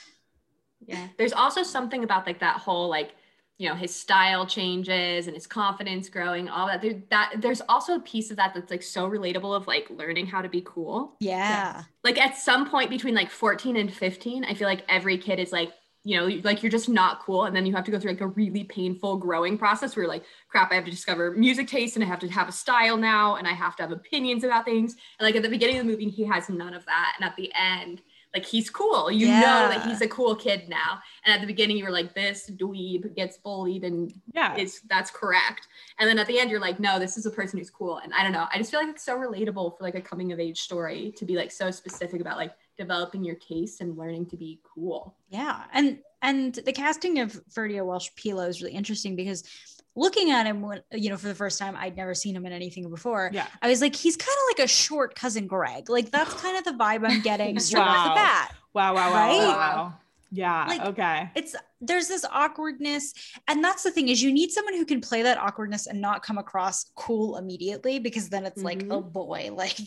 Yeah. 0.86 1.08
There's 1.18 1.34
also 1.34 1.62
something 1.62 2.02
about 2.02 2.26
like 2.26 2.38
that 2.40 2.56
whole 2.56 2.88
like, 2.88 3.12
you 3.58 3.68
know, 3.68 3.74
his 3.74 3.92
style 3.92 4.46
changes 4.46 5.26
and 5.26 5.34
his 5.34 5.46
confidence 5.46 6.08
growing, 6.08 6.48
all 6.48 6.68
that. 6.68 6.80
There, 6.80 7.02
that 7.10 7.34
there's 7.38 7.60
also 7.68 7.96
a 7.96 8.00
piece 8.00 8.30
of 8.30 8.36
that 8.36 8.54
that's 8.54 8.70
like 8.70 8.84
so 8.84 9.10
relatable 9.10 9.54
of 9.54 9.66
like 9.66 9.90
learning 9.90 10.26
how 10.26 10.42
to 10.42 10.48
be 10.48 10.62
cool. 10.64 11.16
Yeah. 11.18 11.36
yeah 11.36 11.82
Like 12.04 12.18
at 12.18 12.36
some 12.36 12.70
point 12.70 12.88
between 12.88 13.16
like 13.16 13.30
14 13.30 13.76
and 13.76 13.92
15, 13.92 14.44
I 14.44 14.54
feel 14.54 14.68
like 14.68 14.84
every 14.88 15.18
kid 15.18 15.40
is 15.40 15.50
like, 15.50 15.72
you 16.04 16.16
know, 16.16 16.40
like 16.44 16.62
you're 16.62 16.70
just 16.70 16.88
not 16.88 17.20
cool. 17.20 17.46
And 17.46 17.56
then 17.56 17.66
you 17.66 17.74
have 17.74 17.84
to 17.84 17.90
go 17.90 17.98
through 17.98 18.12
like 18.12 18.20
a 18.20 18.28
really 18.28 18.62
painful 18.62 19.16
growing 19.16 19.58
process 19.58 19.96
where 19.96 20.04
you're 20.04 20.12
like, 20.12 20.24
crap, 20.48 20.70
I 20.70 20.76
have 20.76 20.84
to 20.84 20.90
discover 20.90 21.32
music 21.32 21.66
taste 21.66 21.96
and 21.96 22.04
I 22.04 22.06
have 22.06 22.20
to 22.20 22.28
have 22.28 22.48
a 22.48 22.52
style 22.52 22.96
now 22.96 23.34
and 23.34 23.48
I 23.48 23.52
have 23.52 23.74
to 23.76 23.82
have 23.82 23.90
opinions 23.90 24.44
about 24.44 24.64
things. 24.66 24.94
And 25.18 25.26
like 25.26 25.34
at 25.34 25.42
the 25.42 25.48
beginning 25.48 25.78
of 25.78 25.84
the 25.84 25.90
movie, 25.90 26.08
he 26.08 26.24
has 26.24 26.48
none 26.48 26.74
of 26.74 26.86
that. 26.86 27.16
And 27.18 27.28
at 27.28 27.34
the 27.34 27.52
end, 27.58 28.02
like 28.34 28.44
he's 28.44 28.68
cool. 28.68 29.10
You 29.10 29.26
Yeah. 29.28 29.40
know 29.40 29.68
that 29.68 29.82
he's 29.86 30.00
a 30.02 30.08
cool 30.08 30.34
kid 30.34 30.68
now. 30.68 31.00
And 31.24 31.34
at 31.34 31.40
the 31.40 31.46
beginning, 31.46 31.76
you 31.78 31.84
were 31.84 31.90
like, 31.90 32.14
this 32.14 32.50
dweeb 32.50 33.14
gets 33.16 33.38
bullied 33.38 33.84
and 33.84 34.12
Yeah. 34.34 34.54
is 34.56 34.82
that's 34.88 35.10
correct. 35.10 35.68
And 35.98 36.08
then 36.08 36.18
at 36.18 36.26
the 36.26 36.38
end, 36.38 36.50
you're 36.50 36.60
like, 36.60 36.78
no, 36.78 36.98
this 36.98 37.16
is 37.16 37.26
a 37.26 37.30
person 37.30 37.58
who's 37.58 37.70
cool. 37.70 37.98
And 37.98 38.12
I 38.12 38.22
don't 38.22 38.32
know. 38.32 38.46
I 38.52 38.58
just 38.58 38.70
feel 38.70 38.80
like 38.80 38.90
it's 38.90 39.04
so 39.04 39.18
relatable 39.18 39.78
for 39.78 39.82
like 39.84 39.94
a 39.94 40.00
coming 40.00 40.32
of 40.32 40.40
age 40.40 40.60
story 40.60 41.12
to 41.16 41.24
be 41.24 41.36
like 41.36 41.50
so 41.50 41.70
specific 41.70 42.20
about 42.20 42.36
like 42.36 42.52
developing 42.76 43.24
your 43.24 43.36
taste 43.36 43.80
and 43.80 43.96
learning 43.96 44.26
to 44.26 44.36
be 44.36 44.60
cool. 44.62 45.16
Yeah, 45.30 45.64
and 45.72 45.98
and 46.22 46.54
the 46.54 46.72
casting 46.72 47.20
of 47.20 47.32
Ferdio 47.50 47.84
Welsh 47.84 48.10
Pilo 48.16 48.48
is 48.48 48.60
really 48.60 48.74
interesting 48.74 49.16
because 49.16 49.44
looking 49.98 50.30
at 50.30 50.46
him 50.46 50.62
when 50.62 50.80
you 50.92 51.10
know 51.10 51.16
for 51.16 51.28
the 51.28 51.34
first 51.34 51.58
time, 51.58 51.74
I'd 51.76 51.96
never 51.96 52.14
seen 52.14 52.34
him 52.36 52.46
in 52.46 52.52
anything 52.52 52.88
before. 52.90 53.30
Yeah. 53.32 53.46
I 53.60 53.68
was 53.68 53.80
like, 53.80 53.94
he's 53.96 54.16
kind 54.16 54.28
of 54.36 54.58
like 54.58 54.64
a 54.64 54.68
short 54.68 55.14
cousin 55.14 55.46
Greg. 55.46 55.90
Like 55.90 56.10
that's 56.10 56.32
kind 56.34 56.56
of 56.56 56.64
the 56.64 56.72
vibe 56.72 57.08
I'm 57.08 57.20
getting 57.22 57.58
straight 57.68 57.80
off 57.82 58.08
the 58.08 58.14
bat. 58.14 58.54
Wow, 58.74 58.94
wow, 58.94 59.10
wow, 59.10 59.14
Right? 59.14 59.38
wow, 59.38 59.56
wow. 59.56 59.94
Yeah. 60.30 60.66
Like- 60.68 60.82
okay. 60.82 61.30
It's 61.34 61.56
there's 61.80 62.08
this 62.08 62.24
awkwardness, 62.30 63.14
and 63.46 63.62
that's 63.62 63.82
the 63.84 63.90
thing 63.90 64.08
is 64.08 64.20
you 64.22 64.32
need 64.32 64.50
someone 64.50 64.74
who 64.74 64.84
can 64.84 65.00
play 65.00 65.22
that 65.22 65.38
awkwardness 65.38 65.86
and 65.86 66.00
not 66.00 66.22
come 66.24 66.36
across 66.38 66.90
cool 66.96 67.36
immediately 67.36 67.98
because 68.00 68.28
then 68.28 68.44
it's 68.44 68.62
like, 68.62 68.80
Mhm. 68.80 68.92
oh 68.92 69.00
boy, 69.00 69.50
like 69.54 69.78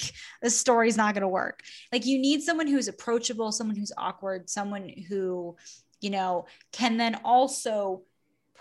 the 0.41 0.49
story's 0.49 0.95
not 0.97 1.13
going 1.13 1.21
to 1.23 1.27
work. 1.27 1.61
Like 1.91 2.05
you 2.05 2.17
need 2.17 2.41
someone 2.43 2.67
who's 2.67 2.87
approachable, 2.87 3.51
someone 3.51 3.75
who's 3.75 3.91
awkward, 3.97 4.49
someone 4.49 4.89
who, 5.09 5.57
you 5.99 6.09
know, 6.09 6.45
can 6.71 6.97
then 6.97 7.19
also 7.25 8.01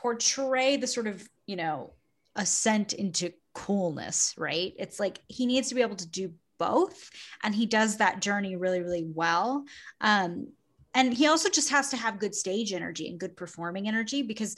portray 0.01 0.77
the 0.77 0.87
sort 0.87 1.07
of, 1.07 1.29
you 1.47 1.57
know, 1.57 1.93
ascent 2.37 2.93
into 2.93 3.33
coolness, 3.55 4.35
right? 4.39 4.73
It's 4.79 5.01
like 5.01 5.21
he 5.29 5.47
needs 5.47 5.69
to 5.69 5.75
be 5.75 5.83
able 5.83 5.97
to 5.97 6.09
do 6.09 6.33
both 6.59 7.11
and 7.43 7.55
he 7.55 7.67
does 7.67 7.97
that 7.97 8.21
journey 8.21 8.57
really 8.57 8.83
really 8.83 9.05
well. 9.05 9.65
Um 10.01 10.49
and 10.95 11.15
he 11.15 11.27
also 11.29 11.49
just 11.49 11.71
has 11.71 11.89
to 11.91 11.97
have 11.97 12.19
good 12.19 12.35
stage 12.35 12.73
energy 12.73 13.09
and 13.09 13.21
good 13.21 13.37
performing 13.37 13.89
energy 13.89 14.23
because 14.23 14.57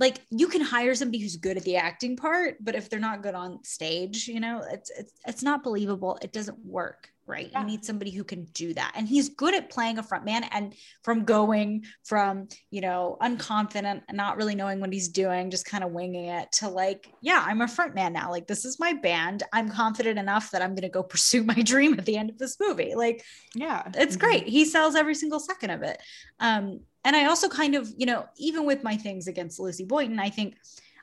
like 0.00 0.20
you 0.30 0.48
can 0.48 0.62
hire 0.62 0.94
somebody 0.94 1.20
who's 1.20 1.36
good 1.36 1.56
at 1.56 1.62
the 1.64 1.76
acting 1.76 2.16
part 2.16 2.56
but 2.60 2.74
if 2.74 2.88
they're 2.88 2.98
not 2.98 3.22
good 3.22 3.34
on 3.34 3.62
stage 3.62 4.26
you 4.26 4.40
know 4.40 4.64
it's 4.72 4.90
it's, 4.98 5.12
it's 5.26 5.42
not 5.42 5.62
believable 5.62 6.18
it 6.22 6.32
doesn't 6.32 6.58
work 6.64 7.08
right 7.26 7.50
Yeah. 7.52 7.60
you 7.60 7.66
need 7.66 7.84
somebody 7.84 8.10
who 8.10 8.24
can 8.24 8.44
do 8.46 8.74
that 8.74 8.92
and 8.96 9.06
he's 9.06 9.28
good 9.28 9.54
at 9.54 9.70
playing 9.70 9.98
a 9.98 10.02
front 10.02 10.24
man 10.24 10.42
and 10.50 10.74
from 11.04 11.24
going 11.24 11.84
from 12.02 12.48
you 12.70 12.80
know 12.80 13.16
unconfident 13.22 14.02
and 14.08 14.16
not 14.16 14.36
really 14.36 14.56
knowing 14.56 14.80
what 14.80 14.92
he's 14.92 15.08
doing 15.08 15.50
just 15.50 15.64
kind 15.66 15.84
of 15.84 15.92
winging 15.92 16.24
it 16.24 16.50
to 16.52 16.68
like 16.68 17.12
yeah 17.22 17.44
i'm 17.46 17.60
a 17.60 17.68
front 17.68 17.94
man 17.94 18.12
now 18.12 18.30
like 18.30 18.48
this 18.48 18.64
is 18.64 18.80
my 18.80 18.94
band 18.94 19.44
i'm 19.52 19.68
confident 19.68 20.18
enough 20.18 20.50
that 20.50 20.62
i'm 20.62 20.70
going 20.70 20.82
to 20.82 20.88
go 20.88 21.02
pursue 21.04 21.44
my 21.52 21.60
dream 21.62 21.92
at 21.98 22.04
the 22.06 22.16
end 22.16 22.30
of 22.30 22.38
this 22.38 22.56
movie 22.58 22.94
like 22.96 23.22
Yeah. 23.54 23.82
it's 23.94 24.16
Mhm. 24.16 24.20
great. 24.20 24.48
He 24.48 24.64
sells 24.64 24.94
every 24.96 25.14
single 25.14 25.40
second 25.40 25.70
of 25.70 25.82
it. 25.82 25.98
Um, 26.38 26.80
and 27.04 27.16
I 27.16 27.26
also 27.26 27.48
kind 27.48 27.74
of, 27.74 27.92
you 27.96 28.06
know, 28.06 28.26
even 28.36 28.66
with 28.66 28.82
my 28.82 28.96
things 28.96 29.26
against 29.26 29.58
Lucy 29.60 29.84
Boynton, 29.84 30.18
I 30.18 30.30
think 30.30 30.56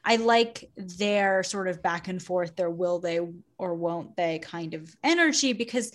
I 0.05 0.17
like 0.17 0.69
their 0.77 1.43
sort 1.43 1.67
of 1.67 1.81
back 1.81 2.07
and 2.07 2.21
forth, 2.21 2.55
their 2.55 2.69
will 2.69 2.99
they 2.99 3.19
or 3.57 3.75
won't 3.75 4.15
they 4.15 4.39
kind 4.39 4.73
of 4.73 4.95
energy 5.03 5.53
because 5.53 5.91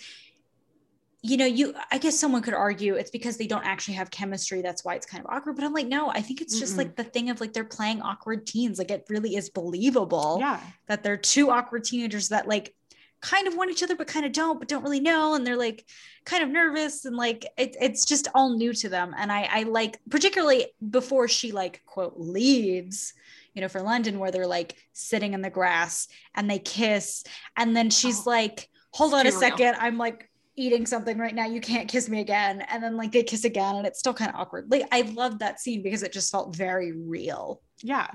you 1.24 1.36
know, 1.36 1.46
you 1.46 1.72
I 1.92 1.98
guess 1.98 2.18
someone 2.18 2.42
could 2.42 2.54
argue 2.54 2.94
it's 2.94 3.10
because 3.10 3.36
they 3.36 3.46
don't 3.46 3.64
actually 3.64 3.94
have 3.94 4.10
chemistry. 4.10 4.60
That's 4.60 4.84
why 4.84 4.96
it's 4.96 5.06
kind 5.06 5.24
of 5.24 5.30
awkward. 5.32 5.54
But 5.54 5.64
I'm 5.64 5.72
like, 5.72 5.86
no, 5.86 6.08
I 6.10 6.20
think 6.20 6.40
it's 6.40 6.58
just 6.58 6.74
Mm-mm. 6.74 6.78
like 6.78 6.96
the 6.96 7.04
thing 7.04 7.30
of 7.30 7.40
like 7.40 7.52
they're 7.52 7.62
playing 7.64 8.02
awkward 8.02 8.44
teens. 8.44 8.76
Like 8.78 8.90
it 8.90 9.04
really 9.08 9.36
is 9.36 9.48
believable 9.48 10.38
Yeah. 10.40 10.60
that 10.88 11.04
they're 11.04 11.16
two 11.16 11.50
awkward 11.50 11.84
teenagers 11.84 12.30
that 12.30 12.48
like 12.48 12.74
kind 13.22 13.46
of 13.48 13.56
want 13.56 13.70
each 13.70 13.82
other 13.82 13.94
but 13.96 14.06
kind 14.08 14.26
of 14.26 14.32
don't 14.32 14.58
but 14.58 14.68
don't 14.68 14.82
really 14.82 15.00
know 15.00 15.34
and 15.34 15.46
they're 15.46 15.56
like 15.56 15.84
kind 16.24 16.42
of 16.42 16.50
nervous 16.50 17.04
and 17.04 17.16
like 17.16 17.46
it, 17.56 17.76
it's 17.80 18.04
just 18.04 18.28
all 18.34 18.56
new 18.56 18.72
to 18.72 18.88
them 18.88 19.14
and 19.16 19.30
I, 19.32 19.48
I 19.50 19.62
like 19.62 19.98
particularly 20.10 20.66
before 20.90 21.28
she 21.28 21.52
like 21.52 21.82
quote 21.86 22.14
leaves 22.16 23.14
you 23.54 23.62
know 23.62 23.68
for 23.68 23.80
london 23.80 24.18
where 24.18 24.30
they're 24.32 24.46
like 24.46 24.76
sitting 24.92 25.34
in 25.34 25.40
the 25.40 25.50
grass 25.50 26.08
and 26.34 26.50
they 26.50 26.58
kiss 26.58 27.22
and 27.56 27.76
then 27.76 27.90
she's 27.90 28.26
Oh, 28.26 28.30
like 28.30 28.68
hold 28.92 29.14
on 29.14 29.20
a 29.26 29.30
too 29.30 29.38
real. 29.38 29.40
second 29.40 29.76
i'm 29.78 29.98
like 29.98 30.28
eating 30.56 30.84
something 30.84 31.16
right 31.16 31.34
now 31.34 31.46
you 31.46 31.60
can't 31.60 31.88
kiss 31.88 32.08
me 32.08 32.20
again 32.20 32.60
and 32.68 32.82
then 32.82 32.96
like 32.96 33.12
they 33.12 33.22
kiss 33.22 33.44
again 33.44 33.76
and 33.76 33.86
it's 33.86 33.98
still 34.00 34.12
kind 34.14 34.30
of 34.30 34.36
awkward 34.38 34.66
like 34.70 34.86
i 34.92 35.00
love 35.02 35.38
that 35.38 35.60
scene 35.60 35.82
because 35.82 36.02
it 36.02 36.12
just 36.12 36.30
felt 36.32 36.54
very 36.56 36.92
real 36.92 37.62
Yeah. 37.82 38.08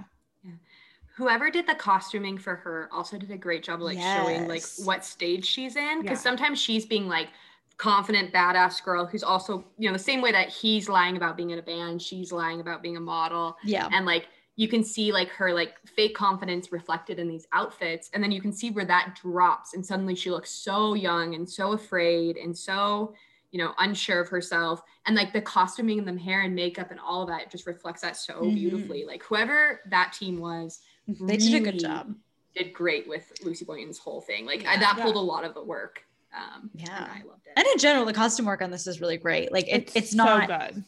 Whoever 1.18 1.49
did 1.49 1.68
the 1.68 1.76
costuming 1.76 2.38
for 2.38 2.55
her 2.55 2.89
also 2.91 3.18
did 3.18 3.32
a 3.32 3.38
great 3.38 3.63
job 3.63 3.82
like 3.82 3.99
showing 3.99 4.47
like 4.47 4.63
what 4.86 5.03
stage 5.03 5.45
she's 5.45 5.76
in. 5.76 6.01
Because 6.01 6.20
Yeah. 6.20 6.24
sometimes 6.24 6.59
she's 6.61 6.86
being 6.86 7.07
like 7.07 7.30
confident, 7.78 8.34
badass 8.34 8.84
girl 8.84 9.05
who's 9.05 9.24
also, 9.24 9.65
you 9.78 9.88
know, 9.88 9.93
the 9.93 9.99
same 9.99 10.22
way 10.22 10.32
that 10.32 10.49
he's 10.49 10.88
lying 10.89 11.18
about 11.18 11.36
being 11.38 11.49
in 11.51 11.59
a 11.59 11.63
band, 11.63 12.01
she's 12.01 12.32
lying 12.32 12.59
about 12.59 12.82
being 12.82 12.97
a 12.97 13.01
model. 13.01 13.57
yeah 13.63 13.89
and 13.91 14.05
like 14.05 14.28
you 14.55 14.68
can 14.68 14.84
see 14.84 15.11
like 15.11 15.30
her 15.30 15.53
like 15.53 15.76
fake 15.86 16.15
confidence 16.15 16.72
reflected 16.72 17.20
in 17.20 17.28
these 17.28 17.47
outfits 17.53 18.09
and 18.13 18.24
then 18.24 18.32
you 18.32 18.41
can 18.41 18.51
see 18.51 18.72
where 18.72 18.86
that 18.86 19.15
drops 19.22 19.74
and 19.76 19.86
suddenly 19.86 20.15
she 20.15 20.32
looks 20.32 20.49
so 20.51 20.93
young 20.95 21.36
and 21.36 21.47
so 21.47 21.74
afraid 21.74 22.38
and 22.38 22.57
so 22.57 23.13
you 23.51 23.59
know 23.59 23.74
unsure 23.78 24.20
of 24.20 24.28
herself 24.30 24.82
and 25.05 25.15
like 25.15 25.32
the 25.32 25.41
costuming 25.41 25.99
and 25.99 26.07
the 26.07 26.20
hair 26.20 26.41
and 26.41 26.55
makeup 26.55 26.89
and 26.91 26.99
all 26.99 27.22
of 27.22 27.28
that 27.30 27.51
just 27.51 27.68
reflects 27.68 28.01
that 28.01 28.18
so 28.18 28.34
Mhm. 28.45 28.55
beautifully 28.55 29.05
like 29.05 29.24
whoever 29.24 29.82
that 29.91 30.11
team 30.13 30.39
was 30.39 30.82
they 31.07 31.37
did 31.37 31.53
a 31.55 31.59
good 31.59 31.79
job 31.79 32.13
did 32.55 32.73
great 32.73 33.07
with 33.07 33.31
lucy 33.43 33.65
boynton's 33.65 33.97
whole 33.97 34.21
thing 34.21 34.45
like 34.45 34.65
I, 34.65 34.73
Yeah. 34.73 34.79
that 34.79 34.95
Yeah. 34.97 35.03
pulled 35.03 35.15
a 35.15 35.19
lot 35.19 35.43
of 35.45 35.53
the 35.53 35.63
work 35.63 36.03
um 36.35 36.69
Yeah. 36.75 37.03
and 37.03 37.11
i 37.11 37.23
loved 37.27 37.45
it 37.45 37.53
and 37.55 37.65
in 37.65 37.77
general 37.77 38.05
the 38.05 38.13
costume 38.13 38.45
work 38.45 38.61
on 38.61 38.71
this 38.71 38.87
is 38.87 38.99
really 39.01 39.17
great 39.17 39.51
like 39.51 39.67
it, 39.67 39.91
it's, 39.95 40.11
so 40.11 40.17
not 40.17 40.47
good. 40.47 40.83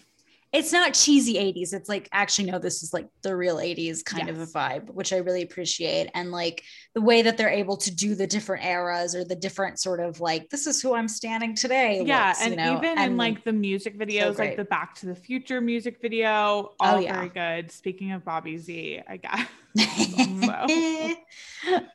It's 0.52 0.72
not 0.74 0.93
cheesy 0.93 1.36
80s 1.36 1.74
it's 1.74 1.88
like 1.88 2.10
actually 2.12 2.50
no 2.50 2.58
this 2.58 2.82
is 2.82 2.91
like 2.93 3.08
the 3.22 3.36
real 3.36 3.58
80s 3.58 4.04
kind 4.04 4.30
of 4.30 4.39
a 4.39 4.47
vibe 4.47 4.89
which 4.91 5.14
i 5.14 5.18
really 5.18 5.43
appreciate 5.43 6.10
and 6.16 6.32
like 6.32 6.64
the 6.95 7.02
way 7.02 7.22
that 7.22 7.38
they're 7.38 7.50
able 7.50 7.78
to 7.78 7.93
do 7.93 8.16
the 8.16 8.26
different 8.26 8.66
eras 8.66 9.14
or 9.16 9.24
the 9.24 9.36
different 9.36 9.80
sort 9.80 10.00
of 10.00 10.20
like 10.20 10.50
this 10.50 10.66
is 10.66 10.82
who 10.82 10.95
i'm 10.95 11.08
standing 11.08 11.56
today 11.56 12.02
Yeah, 12.04 12.30
looks, 12.30 12.41
and 12.41 12.52
you 12.52 12.58
know? 12.58 12.78
even 12.78 12.97
in 13.00 13.18
like 13.18 13.43
the 13.43 13.54
music 13.54 13.97
videos, 13.97 14.36
great. 14.36 14.50
like 14.50 14.58
the 14.58 14.66
Back 14.66 14.95
to 14.95 15.06
the 15.06 15.16
Future 15.16 15.62
music 15.62 15.97
video, 16.02 16.30
oh, 16.30 16.76
all 16.80 16.95
Oh, 16.95 17.00
yeah. 17.00 17.14
very 17.14 17.30
good. 17.30 17.72
Speaking 17.72 18.12
of 18.14 18.26
Bobby 18.26 18.58
Z, 18.58 19.02
I 19.08 19.18
guess. 19.18 19.47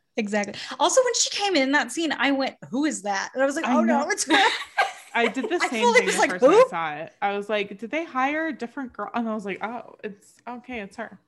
exactly 0.16 0.54
also 0.78 1.02
when 1.02 1.14
she 1.14 1.28
came 1.30 1.56
in 1.56 1.72
that 1.72 1.90
scene 1.90 2.12
i 2.16 2.30
went 2.30 2.54
who 2.70 2.84
is 2.84 3.02
that 3.02 3.30
and 3.34 3.42
i 3.42 3.46
was 3.46 3.56
like 3.56 3.64
I 3.64 3.74
oh 3.76 3.80
no 3.80 4.08
it's 4.10 4.24
her 4.30 4.38
I 5.14 5.28
did 5.28 5.48
the 5.48 5.60
same 5.60 5.70
thing 5.94 6.04
was 6.06 6.14
the 6.14 6.20
like, 6.20 6.30
first 6.30 6.42
time 6.44 6.52
I 6.52 6.64
saw 6.70 6.94
it. 7.04 7.12
I 7.22 7.36
was 7.36 7.48
like, 7.48 7.78
did 7.78 7.90
they 7.90 8.04
hire 8.04 8.48
a 8.48 8.52
different 8.52 8.92
girl? 8.92 9.10
And 9.14 9.28
I 9.28 9.34
was 9.34 9.44
like, 9.44 9.64
oh, 9.64 9.96
it's 10.02 10.34
okay, 10.48 10.80
it's 10.80 10.96
her. 10.96 11.18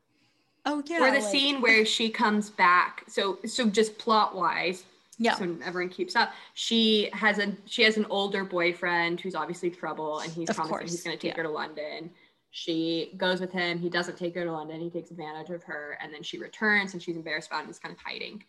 oh 0.66 0.82
yeah 0.86 0.98
or 1.02 1.10
the 1.12 1.20
like- 1.20 1.22
scene 1.22 1.60
where 1.60 1.84
she 1.86 2.10
comes 2.10 2.50
back 2.50 3.04
so 3.08 3.38
so 3.46 3.68
just 3.68 3.96
plot 3.98 4.34
wise 4.34 4.84
yeah 5.18 5.34
so 5.34 5.56
everyone 5.64 5.88
keeps 5.88 6.16
up 6.16 6.32
she 6.54 7.08
has 7.12 7.38
a 7.38 7.52
she 7.66 7.82
has 7.82 7.96
an 7.96 8.04
older 8.10 8.44
boyfriend 8.44 9.20
who's 9.20 9.34
obviously 9.36 9.70
trouble 9.70 10.18
and 10.20 10.32
he's 10.32 10.50
Of 10.50 10.56
promising 10.56 10.78
course, 10.78 10.90
he's 10.90 11.02
going 11.04 11.16
to 11.16 11.22
take 11.22 11.36
yeah. 11.36 11.42
her 11.42 11.48
to 11.48 11.54
london 11.54 12.10
she 12.50 13.14
goes 13.16 13.40
with 13.40 13.52
him 13.52 13.78
he 13.78 13.88
doesn't 13.88 14.18
take 14.18 14.34
her 14.34 14.44
to 14.44 14.52
london 14.52 14.80
he 14.80 14.90
takes 14.90 15.10
advantage 15.12 15.50
of 15.50 15.62
her 15.62 15.96
and 16.02 16.12
then 16.12 16.22
she 16.22 16.38
returns 16.38 16.92
and 16.94 17.02
she's 17.02 17.16
embarrassed 17.16 17.48
about 17.48 17.60
it 17.60 17.62
and 17.62 17.70
is 17.70 17.78
kind 17.78 17.94
of 17.94 18.00
hiding 18.04 18.42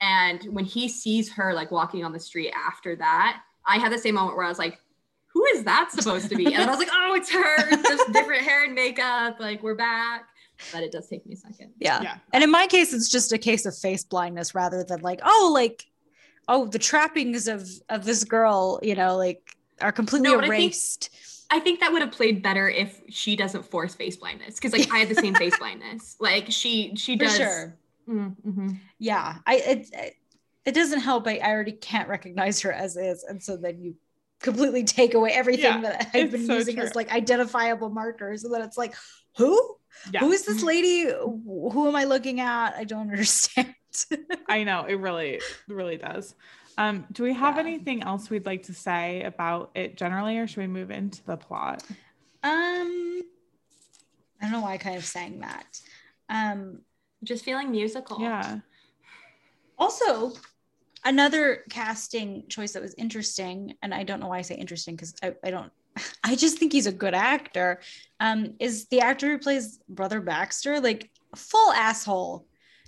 and 0.00 0.44
when 0.44 0.64
he 0.64 0.88
sees 0.88 1.30
her 1.32 1.52
like 1.52 1.70
walking 1.72 2.04
on 2.04 2.12
the 2.12 2.20
street 2.20 2.52
after 2.56 2.94
that 2.96 3.42
i 3.66 3.76
had 3.78 3.90
the 3.92 3.98
same 3.98 4.14
moment 4.14 4.36
where 4.36 4.46
i 4.46 4.48
was 4.48 4.58
like 4.60 4.78
who 5.34 5.44
is 5.46 5.64
that 5.64 5.90
supposed 5.92 6.28
to 6.30 6.36
be 6.36 6.46
and 6.46 6.64
i 6.64 6.70
was 6.70 6.78
like 6.78 6.88
oh 6.92 7.14
it's 7.14 7.30
her 7.30 7.70
just 7.82 8.12
different 8.12 8.42
hair 8.42 8.64
and 8.64 8.74
makeup 8.74 9.38
like 9.40 9.62
we're 9.62 9.74
back 9.74 10.28
but 10.72 10.82
it 10.82 10.92
does 10.92 11.06
take 11.08 11.26
me 11.26 11.34
a 11.34 11.36
second 11.36 11.72
yeah 11.80 12.00
Yeah. 12.00 12.16
And 12.32 12.42
in 12.44 12.50
my 12.50 12.66
case, 12.68 12.94
it's 12.94 13.08
just 13.08 13.32
a 13.32 13.38
case 13.38 13.66
of 13.66 13.76
face 13.76 14.04
blindness 14.04 14.54
rather 14.54 14.84
than 14.84 15.00
like, 15.00 15.20
oh, 15.24 15.50
like, 15.52 15.84
oh, 16.48 16.66
the 16.66 16.78
trappings 16.78 17.48
of 17.48 17.68
of 17.88 18.04
this 18.04 18.22
girl, 18.22 18.78
you 18.82 18.94
know, 18.94 19.16
like 19.16 19.42
are 19.80 19.90
completely 19.92 20.28
No, 20.30 20.36
but 20.36 20.44
I 20.44 20.48
think- 20.48 20.62
erased. 20.62 21.10
I 21.50 21.58
think 21.60 21.80
that 21.80 21.92
would 21.92 22.02
have 22.02 22.12
played 22.12 22.40
better 22.42 22.68
if 22.70 23.00
she 23.10 23.34
doesn't 23.36 23.64
force 23.64 23.94
face 23.96 24.16
blindness 24.16 24.54
because 24.54 24.72
like 24.72 24.90
I 24.92 24.98
had 24.98 25.08
the 25.08 25.14
same 25.16 25.34
face 25.34 25.58
blindness. 25.58 26.16
Like 26.20 26.46
she 26.50 26.94
she 26.96 27.18
For 27.18 27.24
does. 27.24 27.36
sure. 27.36 27.76
Mm, 28.08 28.36
mhm. 28.46 28.78
Yeah. 28.98 29.36
I 29.46 29.54
it 29.56 29.88
it- 29.92 30.16
it 30.64 30.72
doesn't 30.74 31.00
help. 31.00 31.26
I, 31.26 31.38
I 31.38 31.50
already 31.50 31.72
can't 31.72 32.08
recognize 32.08 32.60
her 32.62 32.72
as 32.72 32.96
is. 32.96 33.22
And 33.24 33.42
so 33.42 33.56
then 33.58 33.80
you 33.82 33.96
completely 34.40 34.84
take 34.84 35.14
away 35.14 35.30
everything 35.32 35.64
Yeah, 35.64 35.80
that 35.80 36.10
I've 36.14 36.30
been 36.30 36.46
so 36.46 36.54
using 36.54 36.78
as 36.78 36.94
like 36.94 37.12
identifiable 37.12 37.90
markers. 37.90 38.44
And 38.44 38.52
then 38.52 38.62
it's 38.62 38.76
like, 38.76 38.94
who? 39.36 39.76
Yeah. 40.12 40.20
Who 40.20 40.32
is 40.32 40.44
this 40.44 40.62
lady? 40.62 41.04
Who 41.10 41.88
am 41.88 41.96
I 41.96 42.04
looking 42.04 42.40
at? 42.40 42.74
I 42.76 42.84
don't 42.84 43.00
understand. 43.10 43.74
I 44.48 44.64
know 44.64 44.84
it 44.84 44.94
really, 44.94 45.40
really 45.68 45.96
does. 45.96 46.34
Um, 46.76 47.06
do 47.12 47.22
we 47.22 47.32
have 47.32 47.54
Yeah. 47.54 47.60
anything 47.62 48.02
else 48.02 48.28
we'd 48.28 48.46
like 48.46 48.64
to 48.64 48.74
say 48.74 49.22
about 49.22 49.70
it 49.74 49.96
generally, 49.96 50.38
or 50.38 50.46
should 50.48 50.58
we 50.58 50.66
move 50.66 50.90
into 50.90 51.24
the 51.24 51.36
plot? 51.36 51.82
um 52.42 53.22
I 54.40 54.46
don't 54.46 54.52
know 54.52 54.60
why 54.60 54.72
I 54.74 54.78
kind 54.78 54.96
of 54.96 55.04
sang 55.04 55.40
that. 55.40 55.80
Um, 56.28 56.80
Just 57.22 57.44
feeling 57.44 57.70
musical. 57.70 58.20
Yeah. 58.20 58.58
also, 59.78 60.32
another 61.04 61.64
casting 61.70 62.44
choice 62.48 62.72
that 62.72 62.82
was 62.82 62.94
interesting, 62.96 63.74
and 63.82 63.92
I 63.94 64.02
don't 64.04 64.20
know 64.20 64.28
why 64.28 64.38
I 64.38 64.42
say 64.42 64.54
interesting 64.54 64.96
because 64.96 65.14
I, 65.22 65.34
I 65.44 65.50
don't, 65.50 65.72
I 66.24 66.34
just 66.36 66.58
think 66.58 66.72
he's 66.72 66.86
a 66.86 66.92
good 66.92 67.14
actor. 67.14 67.80
Um, 68.20 68.54
is 68.58 68.86
the 68.86 69.00
actor 69.00 69.30
who 69.30 69.38
plays 69.38 69.78
Brother 69.88 70.20
Baxter 70.20 70.80
like 70.80 71.10
full 71.36 71.72
asshole, 71.72 72.46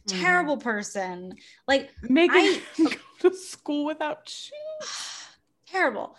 Mhm. 0.08 0.20
terrible 0.20 0.56
person, 0.56 1.32
like 1.66 1.90
Making 2.08 2.36
I- 2.36 2.62
go 3.22 3.30
to 3.30 3.36
school 3.36 3.84
without 3.84 4.28
shoes. 4.28 4.52
terrible. 5.66 6.14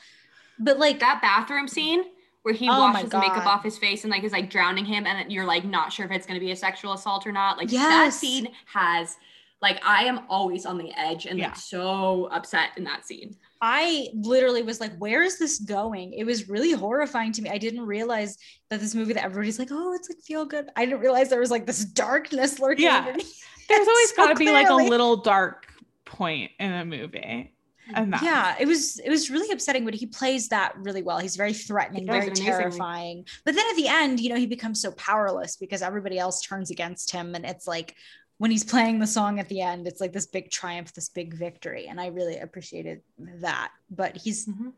But 0.60 0.78
like 0.80 1.00
That 1.00 1.22
bathroom 1.22 1.68
scene 1.68 2.04
where 2.44 2.54
he 2.54 2.70
Oh 2.70 2.80
washes 2.80 3.10
the 3.10 3.20
makeup 3.20 3.46
off 3.46 3.64
his 3.64 3.78
face 3.78 4.04
and 4.04 4.12
like 4.12 4.24
is 4.24 4.32
like 4.32 4.50
drowning 4.50 4.86
him 4.86 5.06
and 5.06 5.32
you're 5.32 5.46
like 5.46 5.64
not 5.66 5.92
sure 5.94 6.06
if 6.06 6.12
it's 6.12 6.26
gonna 6.26 6.40
be 6.40 6.52
a 6.52 6.56
sexual 6.56 6.94
assault 6.94 7.26
or 7.28 7.32
not. 7.32 7.58
Like 7.58 7.70
that 7.70 8.12
scene 8.14 8.50
has 8.74 9.16
like 9.62 9.80
I 9.84 10.04
am 10.04 10.22
always 10.30 10.66
on 10.66 10.78
the 10.78 10.92
edge 10.96 11.26
and 11.26 11.40
Yeah. 11.40 11.48
like 11.48 11.56
so 11.58 12.26
upset 12.32 12.70
in 12.78 12.84
that 12.84 13.06
scene. 13.06 13.36
I 13.62 14.10
literally 14.14 14.62
was 14.62 14.80
like, 14.80 14.96
where 14.98 15.24
is 15.24 15.40
this 15.40 15.60
going? 15.60 16.14
It 16.14 16.26
was 16.26 16.48
really 16.48 16.74
horrifying 16.74 17.32
to 17.34 17.42
me. 17.42 17.50
I 17.50 17.58
didn't 17.58 17.86
realize 17.86 18.38
that 18.70 18.80
this 18.80 18.94
movie 18.94 19.14
that 19.14 19.24
everybody's 19.24 19.58
like, 19.58 19.70
oh, 19.72 19.94
it's 19.94 20.10
like 20.10 20.20
feel 20.20 20.46
good. 20.46 20.70
I 20.76 20.86
didn't 20.86 21.00
realize 21.00 21.30
there 21.30 21.40
was 21.40 21.50
like 21.52 21.66
this 21.66 21.84
darkness 21.86 22.60
lurking. 22.60 22.86
Yeah. 22.86 22.98
underneath 23.00 23.44
There's 23.68 23.88
always 23.88 24.10
so 24.12 24.16
got 24.16 24.30
to 24.30 24.36
be 24.36 24.52
like 24.52 24.70
a 24.70 24.76
little 24.76 25.18
dark 25.18 25.66
point 26.06 26.52
in 26.60 26.72
a 26.72 26.86
movie. 26.86 27.54
And 27.94 28.14
that 28.14 28.22
Yeah, 28.22 28.56
it 28.60 28.68
was 28.68 29.00
it 29.00 29.10
was 29.10 29.30
really 29.32 29.50
upsetting, 29.52 29.86
but 29.86 29.94
he 29.96 30.06
plays 30.06 30.50
that 30.50 30.74
really 30.78 31.02
well. 31.02 31.20
He's 31.20 31.36
very 31.36 31.54
threatening, 31.54 32.04
He 32.04 32.08
very 32.08 32.30
terrifying. 32.32 33.26
But 33.46 33.56
then 33.56 33.66
at 33.70 33.76
the 33.76 33.88
end, 33.88 34.20
you 34.20 34.30
know, 34.30 34.36
he 34.36 34.46
becomes 34.46 34.82
so 34.82 34.92
powerless 34.92 35.56
because 35.56 35.82
everybody 35.82 36.20
else 36.20 36.42
turns 36.42 36.70
against 36.70 37.12
him, 37.12 37.34
and 37.34 37.46
it's 37.46 37.66
like 37.66 37.96
when 38.40 38.52
he's 38.52 38.64
playing 38.64 39.00
the 39.00 39.08
song 39.08 39.40
at 39.40 39.50
the 39.50 39.62
end, 39.62 39.88
it's 39.88 40.00
like 40.02 40.14
this 40.14 40.28
big 40.28 40.52
triumph, 40.52 40.94
this 40.94 41.10
big 41.10 41.34
victory, 41.34 41.88
and 41.88 42.00
I 42.00 42.08
really 42.08 42.38
appreciated 42.38 43.02
that. 43.42 43.72
But 43.90 44.16
he's 44.18 44.46
Mhm. 44.46 44.74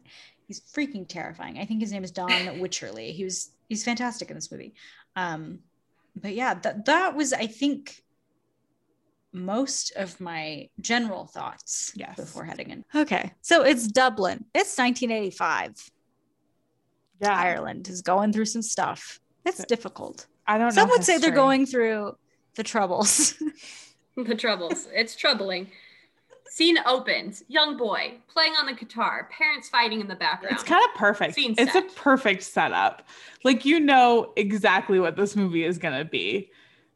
he's 0.48 0.62
freaking 0.62 1.08
terrifying. 1.08 1.60
I 1.60 1.66
think 1.66 1.82
his 1.82 1.92
name 1.92 2.04
is 2.04 2.12
Don 2.12 2.46
Wycherley. 2.60 3.12
He 3.14 3.24
was 3.24 3.52
he's 3.68 3.84
fantastic 3.84 4.30
in 4.30 4.36
this 4.38 4.52
movie. 4.52 4.74
Um, 5.16 5.60
but 6.16 6.34
yeah, 6.34 6.54
that 6.56 6.86
that 6.86 7.16
was 7.16 7.34
I 7.34 7.48
think 7.48 8.02
most 9.32 9.92
of 9.96 10.20
my 10.20 10.70
general 10.82 11.28
thoughts 11.28 11.92
Yes. 11.96 12.16
before 12.16 12.46
heading 12.46 12.72
in. 12.72 12.86
Okay, 12.96 13.32
so 13.42 13.62
it's 13.64 13.88
Dublin. 13.88 14.46
It's 14.56 14.76
1985. 14.78 15.92
yeah. 17.22 17.36
Ireland 17.38 17.90
is 17.90 18.02
going 18.02 18.32
through 18.34 18.46
some 18.46 18.62
stuff. 18.62 19.20
It's 19.46 19.60
Okay. 19.60 19.68
difficult. 19.68 20.26
I 20.48 20.58
don't 20.58 20.68
know. 20.68 20.82
Some 20.82 20.90
would 20.90 21.04
say 21.04 21.18
they're 21.18 21.32
going 21.32 21.66
through 21.66 22.16
the 22.56 22.64
troubles. 22.64 23.36
The 24.18 24.36
troubles. 24.36 24.90
it's 24.94 25.16
troubling. 25.16 25.72
Scene 26.50 26.78
opens. 26.86 27.42
Young 27.48 27.78
boy 27.78 28.16
playing 28.28 28.52
on 28.60 28.66
the 28.66 28.74
guitar. 28.74 29.30
Parents 29.32 29.70
fighting 29.70 30.02
in 30.02 30.10
the 30.10 30.16
background. 30.16 30.56
It's 30.56 30.64
kind 30.64 30.84
of 30.84 30.94
perfect. 31.00 31.36
Scene 31.36 31.56
It's 31.58 31.74
a 31.76 31.84
perfect 31.96 32.44
setup. 32.44 33.08
Like 33.46 33.64
you 33.64 33.80
know 33.80 34.34
exactly 34.36 35.00
what 35.00 35.16
this 35.16 35.38
movie 35.38 35.64
is 35.64 35.78
gonna 35.78 36.04
be. 36.04 36.52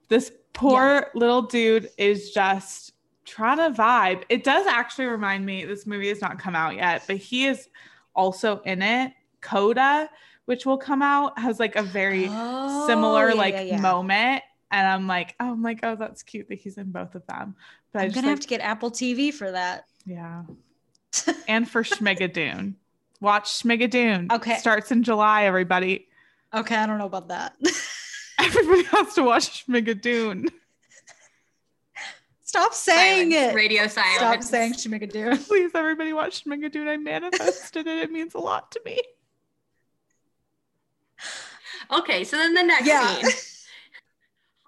This 0.10 0.34
poor 0.51 1.12
little 1.16 1.43
dude 1.43 1.89
is 1.97 2.32
just 2.32 2.91
trying 3.24 3.58
to 3.58 3.70
vibe. 3.82 4.24
It 4.28 4.43
does 4.43 4.68
actually 4.68 5.06
remind 5.06 5.45
me. 5.45 5.64
This 5.64 5.88
movie 5.88 6.10
has 6.10 6.20
not 6.20 6.39
come 6.39 6.58
out 6.58 6.76
yet, 6.76 7.04
but 7.08 7.16
he 7.16 7.45
is 7.45 7.70
also 8.16 8.60
in 8.66 8.82
it. 8.82 9.14
Coda, 9.39 10.10
which 10.43 10.66
will 10.66 10.78
come 10.78 11.01
out, 11.01 11.39
has 11.39 11.58
like 11.62 11.78
a 11.78 11.84
very 11.84 12.28
Oh, 12.30 12.86
similar 12.86 13.30
yeah, 13.30 13.36
like 13.36 13.54
yeah, 13.54 13.62
yeah. 13.62 13.80
moment. 13.82 14.43
And 14.74 14.88
I'm 14.88 15.05
like, 15.07 15.36
oh, 15.39 15.51
I'm 15.51 15.61
like, 15.61 15.80
oh, 15.84 15.95
that's 15.95 16.24
cute 16.24 16.49
that 16.49 16.55
he's 16.55 16.78
in 16.80 16.91
both 16.91 17.13
of 17.15 17.26
them. 17.28 17.55
But 17.93 17.99
I 17.99 18.01
I'm 18.05 18.09
just 18.09 18.15
gonna 18.15 18.28
like, 18.28 18.32
have 18.38 18.39
to 18.41 18.47
get 18.47 18.59
Apple 18.61 18.89
TV 18.91 19.32
for 19.34 19.51
that. 19.51 19.86
yeah. 20.05 20.43
and 21.47 21.69
for 21.69 21.84
Schmigadoon. 21.84 22.74
Watch 23.21 23.61
Schmigadoon. 23.61 24.32
Okay. 24.34 24.57
Starts 24.57 24.91
in 24.91 25.03
July, 25.03 25.43
everybody. 25.45 26.07
Okay, 26.55 26.76
I 26.76 26.88
don't 26.88 26.97
know 26.97 27.05
about 27.05 27.28
that. 27.30 27.55
Everybody 28.39 28.84
has 28.86 29.13
to 29.13 29.24
watch 29.24 29.65
Schmigadoon. 29.65 30.49
Stop 32.43 32.74
saying 32.74 33.32
Silence. 33.32 33.53
it. 33.53 33.55
Radio 33.55 33.88
silence. 33.88 34.15
Stop 34.17 34.43
saying 34.43 34.74
Schmigadoon. 34.74 35.38
Please, 35.47 35.71
everybody 35.76 36.13
watch 36.13 36.43
Schmigadoon. 36.43 36.88
I 36.88 36.97
manifested 36.97 37.88
it. 37.88 37.97
It 37.99 38.11
means 38.11 38.34
a 38.34 38.39
lot 38.39 38.71
to 38.71 38.82
me. 38.86 38.99
Okay, 41.91 42.24
so 42.24 42.38
then 42.38 42.53
the 42.53 42.63
next 42.63 42.88
Yeah. 42.88 43.07
scene. 43.21 43.32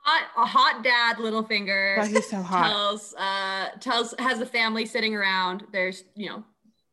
Hot, 0.06 0.24
a 0.38 0.46
hot 0.46 0.84
dad, 0.84 1.18
Littlefinger. 1.18 1.98
Why 1.98 2.08
he's 2.08 2.30
so 2.30 2.42
hot. 2.44 2.68
tells 2.70 3.14
uh 3.16 3.70
tells 3.80 4.14
has 4.20 4.40
the 4.40 4.46
family 4.46 4.86
sitting 4.86 5.16
around 5.16 5.64
there's 5.72 6.04
you 6.16 6.30
know 6.30 6.44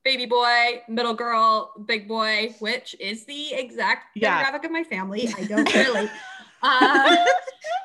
baby 0.05 0.27
boy 0.27 0.83
middle 0.89 1.15
girl 1.15 1.73
big 1.87 2.09
boy 2.09 2.55
which 2.59 2.97
is 2.99 3.25
the 3.27 3.53
exact 3.55 4.07
Yeah. 4.17 4.43
demographic 4.43 4.65
of 4.65 4.71
my 4.73 4.83
family 4.83 5.29
i 5.37 5.45
don't 5.45 5.73
really 5.75 6.09
uh, 6.63 7.25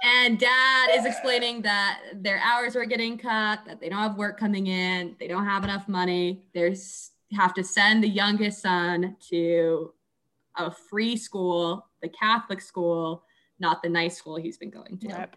and 0.03 0.39
dad 0.39 0.89
is 0.95 1.05
explaining 1.05 1.61
that 1.63 1.99
their 2.15 2.39
hours 2.39 2.75
are 2.75 2.86
getting 2.86 3.17
cut 3.17 3.59
that 3.67 3.80
they 3.80 3.89
don't 3.89 3.99
have 3.99 4.15
work 4.17 4.39
coming 4.39 4.67
in 4.67 5.15
they 5.19 5.28
don't 5.28 5.45
have 5.45 5.63
enough 5.63 5.88
money 5.88 6.41
there's 6.53 7.11
have 7.34 7.53
to 7.53 7.63
send 7.63 8.03
the 8.03 8.07
youngest 8.09 8.61
son 8.61 9.15
to 9.30 9.93
a 10.55 10.71
free 10.71 11.15
school 11.17 11.86
the 12.01 12.09
catholic 12.09 12.61
school 12.61 13.23
not 13.60 13.82
the 13.84 13.89
nice 13.89 14.18
school 14.18 14.36
he's 14.38 14.58
been 14.58 14.70
going 14.70 14.97
to 14.99 15.08
Yep. 15.08 15.36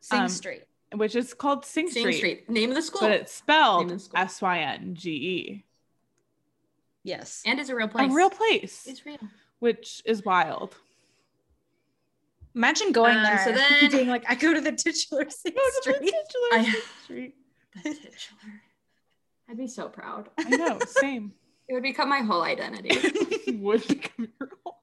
Sing 0.00 0.20
Um, 0.20 0.28
Street. 0.28 0.62
Which 0.94 1.14
is 1.16 1.34
called 1.34 1.64
Sing 1.66 1.88
Sing 1.90 2.02
Street. 2.04 2.16
Street. 2.16 2.48
Name 2.50 2.70
of 2.70 2.76
the 2.76 2.82
school. 2.82 3.00
But 3.00 3.12
it's 3.12 3.32
spelled 3.32 3.84
of 3.84 3.88
the 3.90 3.98
school. 3.98 4.18
S 4.20 4.40
Y 4.40 4.58
N 4.60 4.94
G 4.94 5.10
E. 5.10 5.64
Yes. 7.04 7.42
and 7.46 7.58
is 7.60 7.68
a 7.70 7.74
real 7.74 7.88
place. 7.88 8.10
A 8.10 8.14
real 8.14 8.30
place, 8.30 8.86
It's 8.86 9.04
real. 9.06 9.18
which 9.60 10.02
is 10.04 10.24
wild. 10.24 10.76
Imagine 12.54 12.92
going 12.92 13.16
Um, 13.16 13.22
there 13.22 13.38
so 13.44 13.52
then- 13.80 13.90
being 13.90 14.08
like, 14.08 14.24
I 14.28 14.34
go 14.34 14.52
to 14.54 14.60
the 14.60 14.72
titular 14.72 15.26
Sing 15.30 15.52
Go 15.52 15.60
to 15.60 15.72
the 15.84 15.94
Street. 15.94 16.12
titular 16.12 16.48
I- 16.52 16.64
Sing 16.72 16.82
Street. 17.04 17.34
The 17.76 17.82
titular. 17.94 18.62
I'd 19.50 19.56
be 19.58 19.66
so 19.66 19.88
proud. 19.88 20.28
I 20.38 20.50
know, 20.50 20.78
same. 20.86 21.32
It 21.68 21.74
would 21.74 21.82
become 21.82 22.08
my 22.08 22.20
whole 22.20 22.42
identity. 22.42 23.52
Would 23.58 23.86
become 23.88 24.28
your 24.40 24.50
whole 24.64 24.80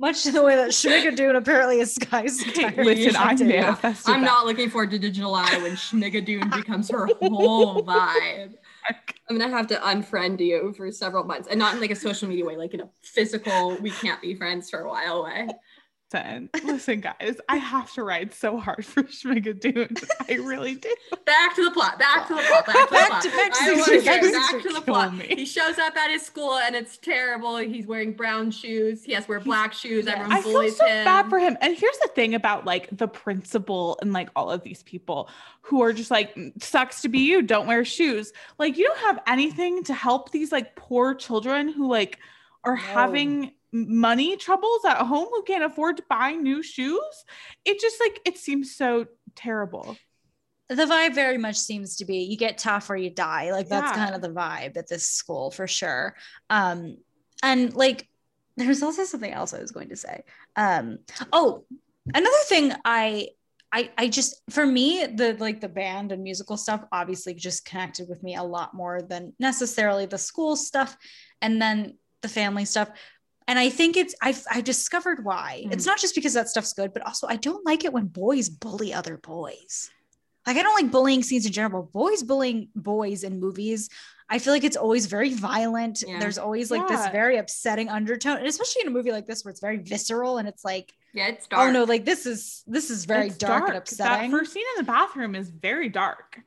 Much 0.00 0.22
to 0.22 0.30
the 0.30 0.42
way 0.42 0.54
that 0.54 0.68
Schmigadoon 0.68 1.36
apparently 1.36 1.80
is 1.80 1.94
Sky's 1.94 2.40
Okay, 2.48 2.70
listen, 2.84 3.16
I 3.16 3.30
identity. 3.30 3.58
manifested. 3.58 4.14
I'm 4.14 4.22
not 4.22 4.46
looking 4.46 4.70
forward 4.70 4.90
to 4.92 4.98
Digital 4.98 5.30
July 5.30 5.58
when 5.60 5.72
Schmigadoon 5.72 6.54
becomes 6.54 6.88
her 6.90 7.06
whole 7.20 7.82
vibe. 7.82 8.54
I'm 9.28 9.36
gonna 9.38 9.54
have 9.54 9.66
to 9.68 9.74
unfriend 9.76 10.40
you 10.40 10.72
for 10.76 10.90
several 10.92 11.24
months, 11.24 11.48
and 11.48 11.58
not 11.58 11.74
in 11.74 11.80
like 11.80 11.90
a 11.90 11.96
social 11.96 12.28
media 12.28 12.44
way, 12.44 12.56
like 12.56 12.74
in 12.74 12.80
a 12.80 12.88
physical. 13.02 13.76
We 13.82 13.90
can't 13.90 14.22
be 14.22 14.34
friends 14.34 14.70
for 14.70 14.80
a 14.80 14.88
while 14.88 15.24
way. 15.24 15.48
Listen, 16.12 16.48
listen, 16.64 17.00
guys, 17.00 17.36
I 17.50 17.56
have 17.56 17.92
to 17.92 18.02
ride 18.02 18.32
so 18.32 18.56
hard 18.56 18.84
for 18.84 19.02
Schmigadoon. 19.04 20.02
I 20.28 20.34
really 20.36 20.74
do. 20.76 20.88
Back 21.26 21.54
to 21.56 21.64
the 21.64 21.70
plot. 21.70 21.98
Back 21.98 22.26
to 22.28 22.34
the 22.34 22.40
plot. 22.42 22.66
Back 22.66 22.74
to 22.74 22.80
the 22.80 22.86
plot. 22.86 23.22
back 23.22 23.52
to 23.52 23.58
I 23.60 23.70
wanna 23.72 23.82
Street, 23.82 24.04
back 24.06 24.20
to 24.22 24.32
Back 24.32 24.62
to 24.62 24.68
the 24.72 24.80
plot. 24.80 25.14
me. 25.16 25.26
He 25.28 25.44
shows 25.44 25.78
up 25.78 25.94
at 25.96 26.10
his 26.10 26.22
school 26.22 26.54
and 26.58 26.74
it's 26.74 26.96
terrible. 26.96 27.58
He's 27.58 27.86
wearing 27.86 28.14
brown 28.14 28.50
shoes. 28.50 29.04
He 29.04 29.12
has 29.12 29.24
to 29.26 29.28
wear 29.32 29.40
black 29.40 29.74
shoes. 29.74 30.06
Yes. 30.06 30.14
Everyone 30.16 30.32
I 30.32 30.40
feel 30.40 30.70
so 30.70 30.86
him. 30.86 31.04
bad 31.04 31.28
for 31.28 31.38
him. 31.38 31.58
And 31.60 31.76
here's 31.76 31.98
the 31.98 32.08
thing 32.14 32.34
about 32.34 32.64
like 32.64 32.88
the 32.90 33.08
principal 33.08 33.98
and 34.00 34.12
like 34.14 34.30
all 34.34 34.50
of 34.50 34.62
these 34.62 34.82
people 34.84 35.28
who 35.60 35.82
are 35.82 35.92
just 35.92 36.10
like, 36.10 36.34
"Mm, 36.34 36.62
sucks 36.62 37.02
to 37.02 37.08
be 37.10 37.18
you, 37.18 37.42
don't 37.42 37.66
wear 37.66 37.84
shoes. 37.84 38.32
Like, 38.58 38.78
you 38.78 38.86
don't 38.86 38.98
have 39.00 39.20
anything 39.26 39.84
to 39.84 39.92
help 39.94 40.30
these 40.32 40.52
like 40.52 40.74
poor 40.74 41.14
children 41.14 41.68
who 41.68 41.86
like 41.88 42.18
are 42.64 42.76
No. 42.76 42.80
having 42.82 43.52
money 43.72 44.36
troubles 44.36 44.84
at 44.86 44.98
home 44.98 45.28
who 45.30 45.42
can't 45.42 45.64
afford 45.64 45.96
to 45.98 46.04
buy 46.08 46.32
new 46.32 46.62
shoes. 46.62 47.24
It 47.64 47.80
just 47.80 48.00
like, 48.00 48.20
it 48.24 48.38
seems 48.38 48.74
so 48.74 49.06
terrible. 49.36 49.96
the 50.68 50.84
vibe 50.84 51.14
very 51.14 51.38
much 51.38 51.56
seems 51.56 51.96
to 51.96 52.04
be 52.04 52.18
you 52.24 52.36
get 52.36 52.58
tough 52.58 52.90
or 52.90 52.96
you 52.96 53.08
die 53.10 53.52
like 53.52 53.68
that's 53.68 53.90
Yeah. 53.90 54.04
kind 54.04 54.14
of 54.14 54.20
the 54.20 54.28
vibe 54.28 54.76
at 54.76 54.86
this 54.86 55.06
school 55.08 55.50
for 55.50 55.66
sure 55.66 56.14
um 56.50 56.98
and 57.42 57.72
like 57.74 58.06
there's 58.58 58.82
also 58.82 59.04
something 59.04 59.32
else 59.32 59.54
i 59.54 59.60
was 59.60 59.70
going 59.70 59.88
to 59.88 59.96
say 59.96 60.22
um 60.56 60.98
oh 61.32 61.64
another 62.14 62.42
thing 62.44 62.72
i 62.84 63.28
I, 63.72 63.90
I 63.96 64.08
just 64.08 64.42
for 64.50 64.66
me 64.66 65.06
the 65.06 65.36
like 65.38 65.60
the 65.62 65.68
band 65.70 66.12
and 66.12 66.22
musical 66.22 66.56
stuff 66.58 66.84
obviously 66.92 67.32
just 67.34 67.64
connected 67.64 68.06
with 68.08 68.22
me 68.22 68.34
a 68.36 68.42
lot 68.42 68.74
more 68.74 69.00
than 69.00 69.32
necessarily 69.38 70.04
the 70.06 70.18
school 70.18 70.54
stuff 70.56 70.96
and 71.40 71.62
then 71.62 71.96
the 72.20 72.28
family 72.28 72.66
stuff 72.66 72.90
and 73.48 73.58
I 73.58 73.68
think 73.70 73.96
it's 73.96 74.14
I've 74.22 74.42
I've 74.50 74.64
discovered 74.64 75.24
why. 75.24 75.64
Mhm. 75.66 75.72
It's 75.72 75.86
not 75.86 75.98
just 75.98 76.14
because 76.14 76.34
that 76.34 76.48
stuff's 76.48 76.72
good, 76.74 76.92
but 76.92 77.04
also 77.04 77.26
I 77.26 77.36
don't 77.36 77.66
like 77.66 77.84
it 77.84 77.92
when 77.92 78.06
boys 78.06 78.48
bully 78.48 78.94
other 78.94 79.16
boys. 79.16 79.90
Like 80.46 80.56
I 80.56 80.62
don't 80.62 80.80
like 80.80 80.92
bullying 80.92 81.22
scenes 81.24 81.44
in 81.46 81.52
general. 81.52 81.82
Boys 81.82 82.22
bullying 82.22 82.68
boys 82.76 83.22
in 83.24 83.40
movies, 83.40 83.90
I 84.30 84.38
feel 84.38 84.52
like 84.52 84.64
it's 84.64 84.76
always 84.76 85.06
very 85.06 85.32
violent. 85.34 86.04
Yeah. 86.06 86.18
There's 86.20 86.38
always 86.38 86.70
like 86.70 86.86
this 86.88 87.06
very 87.08 87.36
upsetting 87.38 87.88
undertone, 87.88 88.36
and 88.38 88.46
especially 88.46 88.82
in 88.82 88.88
a 88.88 88.90
movie 88.90 89.10
like 89.12 89.26
this 89.26 89.44
where 89.44 89.50
it's 89.50 89.60
very 89.60 89.78
visceral 89.78 90.38
and 90.38 90.46
it's 90.48 90.64
like, 90.64 90.92
Yeah, 91.12 91.28
it's 91.28 91.46
dark. 91.46 91.68
oh 91.68 91.72
no, 91.72 91.84
like 91.84 92.04
this 92.04 92.24
is 92.26 92.62
this 92.66 92.90
is 92.90 93.04
very 93.04 93.28
It's 93.28 93.36
dark, 93.36 93.64
and 93.64 93.74
That 93.74 93.78
upsetting. 93.82 94.30
first 94.30 94.52
scene 94.52 94.64
in 94.76 94.84
the 94.84 94.90
bathroom 94.92 95.34
is 95.34 95.48
very 95.50 95.88
dark. 95.88 96.40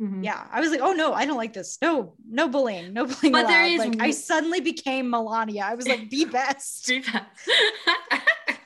Mhm. 0.00 0.24
yeah, 0.24 0.46
I 0.52 0.60
was 0.60 0.70
like, 0.70 0.80
oh 0.80 0.92
no, 0.92 1.12
I 1.12 1.26
don't 1.26 1.36
like 1.36 1.52
this. 1.52 1.78
No, 1.82 2.12
no 2.28 2.48
bullying, 2.48 2.92
no 2.92 3.06
bullying. 3.06 3.32
But 3.32 3.46
allowed. 3.46 3.64
is 3.64 3.78
like 3.78 4.00
I 4.00 4.10
suddenly 4.12 4.60
became 4.60 5.10
Melania. 5.10 5.64
I 5.64 5.74
was 5.74 5.88
like, 5.88 6.08
be 6.08 6.24
best. 6.24 6.82
Street 6.84 7.04
Pass. 7.06 7.24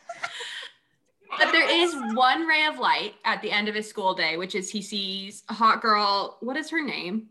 but 1.39 1.53
there 1.53 1.70
is 1.70 1.95
one 2.14 2.47
ray 2.47 2.66
of 2.66 2.78
light 2.78 3.14
at 3.24 3.41
the 3.41 3.51
end 3.51 3.68
of 3.68 3.74
his 3.74 3.89
school 3.89 4.14
day, 4.14 4.37
which 4.37 4.55
is 4.55 4.70
he 4.70 4.83
sees 4.83 5.43
a 5.49 5.55
hot 5.55 5.80
girl. 5.80 6.37
What 6.41 6.57
is 6.59 6.68
her 6.70 6.85
name? 6.85 7.28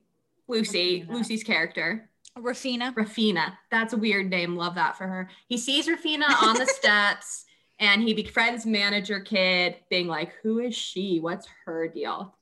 Lucy. 0.47 1.03
Raphina. 1.03 1.13
Lucy's 1.13 1.43
character. 1.43 2.09
Raphina. 2.37 2.93
Raphina. 2.95 3.53
That's 3.69 3.93
a 3.93 3.97
weird 3.97 4.29
name. 4.29 4.55
Love 4.55 4.75
that 4.75 4.97
for 4.97 5.05
her. 5.07 5.29
He 5.47 5.57
sees 5.57 5.87
Raphina 5.87 6.27
on 6.41 6.57
the 6.57 6.65
steps 6.65 7.45
and 7.79 8.01
he 8.01 8.13
befriends 8.13 8.65
manager 8.65 9.19
kid, 9.19 9.75
being 9.89 10.07
like, 10.07 10.31
Who 10.41 10.59
is 10.59 10.75
she? 10.75 11.19
What's 11.19 11.47
her 11.65 11.87
deal? 11.87 12.35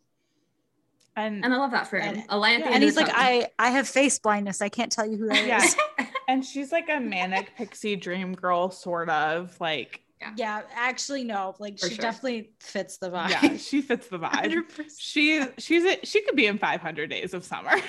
And 1.19 1.43
And 1.45 1.53
I 1.53 1.57
love 1.57 1.71
that 1.71 1.87
for 1.87 1.99
him. 1.99 2.15
And- 2.15 2.23
A 2.29 2.37
light 2.37 2.59
yeah, 2.59 2.69
And 2.71 2.83
he's 2.83 2.95
like, 2.95 3.07
tunnel. 3.07 3.21
I 3.21 3.47
I 3.59 3.69
have 3.71 3.87
face 3.87 4.17
blindness. 4.19 4.61
I 4.61 4.69
can't 4.69 4.91
tell 4.91 5.05
you 5.09 5.17
who 5.17 5.27
that 5.27 5.63
is. 5.63 5.75
Yeah. 5.97 6.05
and 6.27 6.43
she's 6.45 6.71
like 6.71 6.89
a 6.89 6.99
manic 6.99 7.55
pixie 7.55 7.95
dream 7.95 8.33
girl, 8.33 8.71
sort 8.71 9.09
of 9.09 9.55
like 9.59 10.01
Yeah, 10.21 10.33
yeah 10.37 10.61
actually, 10.75 11.23
no. 11.23 11.55
Like 11.59 11.79
For 11.79 11.87
she 11.89 11.95
sure. 11.95 12.01
definitely 12.01 12.51
fits 12.59 12.97
the 12.97 13.09
vibe. 13.11 13.29
yeah, 13.29 13.57
she 13.57 13.81
fits 13.81 14.07
the 14.07 14.19
vibe. 14.19 14.53
100%. 14.53 14.91
She 14.97 15.43
she's 15.57 15.83
a, 15.85 15.99
she 16.05 16.21
could 16.21 16.35
be 16.35 16.45
in 16.47 16.57
500 16.57 17.09
Days 17.09 17.33
of 17.33 17.43
Summer. 17.43 17.75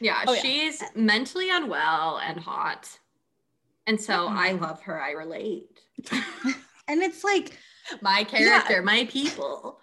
Yeah, 0.00 0.22
Oh, 0.28 0.32
yeah. 0.32 0.40
she's 0.42 0.80
mentally 0.94 1.50
unwell 1.50 2.20
and 2.24 2.38
hot. 2.38 2.88
And 3.88 4.00
so 4.00 4.28
I 4.28 4.50
Mhm. 4.52 4.60
love 4.60 4.80
her. 4.82 5.02
I 5.02 5.10
relate. 5.10 5.64
And 6.86 7.02
it's 7.02 7.24
like, 7.24 7.58
My 8.00 8.22
character, 8.24 8.80
my 8.80 9.06
people. 9.10 9.80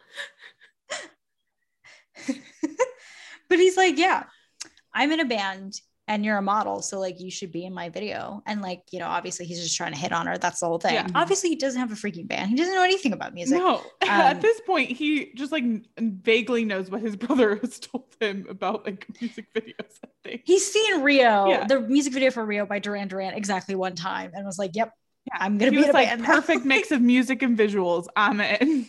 but 3.50 3.60
he's 3.60 3.78
like, 3.78 3.98
yeah, 3.98 4.24
I'm 4.94 5.12
in 5.12 5.20
a 5.20 5.26
band 5.26 5.80
and 6.08 6.24
you're 6.24 6.38
a 6.38 6.42
model. 6.42 6.82
So 6.84 7.00
like 7.00 7.20
you 7.20 7.32
should 7.32 7.52
be 7.52 7.66
in 7.66 7.74
my 7.74 7.90
video. 7.90 8.44
And 8.46 8.62
like, 8.62 8.84
you 8.92 9.00
know, 9.00 9.08
obviously 9.08 9.46
he's 9.48 9.62
just 9.62 9.76
trying 9.76 9.92
to 9.92 9.98
hit 9.98 10.12
on 10.12 10.28
her. 10.28 10.38
That's 10.38 10.60
the 10.60 10.68
whole 10.68 10.78
thing. 10.78 10.94
Yeah. 10.94 11.08
Obviously 11.16 11.50
he 11.50 11.56
doesn't 11.56 11.80
have 11.80 11.92
a 11.92 11.96
freaking 11.96 12.28
band. 12.28 12.50
He 12.52 12.56
doesn't 12.56 12.74
know 12.76 12.84
anything 12.84 13.12
about 13.14 13.34
music. 13.34 13.58
no, 13.58 13.82
at 14.02 14.36
Um, 14.36 14.42
this 14.42 14.62
point, 14.62 14.92
he 14.92 15.32
just 15.34 15.52
like 15.52 15.64
vaguely 15.98 16.64
knows 16.64 16.92
what 16.92 17.02
his 17.02 17.16
brother 17.26 17.56
has 17.56 17.80
told 17.80 18.06
him 18.20 18.46
about 18.50 18.86
like 18.86 19.08
music 19.20 19.48
videos 19.54 20.00
and 20.04 20.12
things. 20.24 20.42
He's 20.46 20.72
seen 20.72 21.02
Rio, 21.02 21.48
Yeah. 21.48 21.66
the 21.66 21.82
music 21.82 22.14
video 22.14 22.30
for 22.32 22.46
Rio 22.46 22.66
by 22.68 22.78
Duran 22.80 23.08
Duran 23.08 23.34
exactly 23.34 23.74
one 23.76 23.96
time 23.96 24.32
and 24.36 24.46
was 24.46 24.60
like, 24.60 24.76
yep, 24.76 24.92
Yeah, 25.26 25.38
I'm 25.40 25.58
gonna 25.58 25.72
he 25.72 25.78
be 25.78 25.84
in 25.84 25.88
was 25.88 25.96
a 25.96 25.98
like 25.98 26.24
perfect 26.24 26.66
mix 26.66 26.92
of 26.92 27.02
music 27.02 27.42
and 27.42 27.58
visuals. 27.58 28.06
I'm 28.16 28.40
in. 28.42 28.86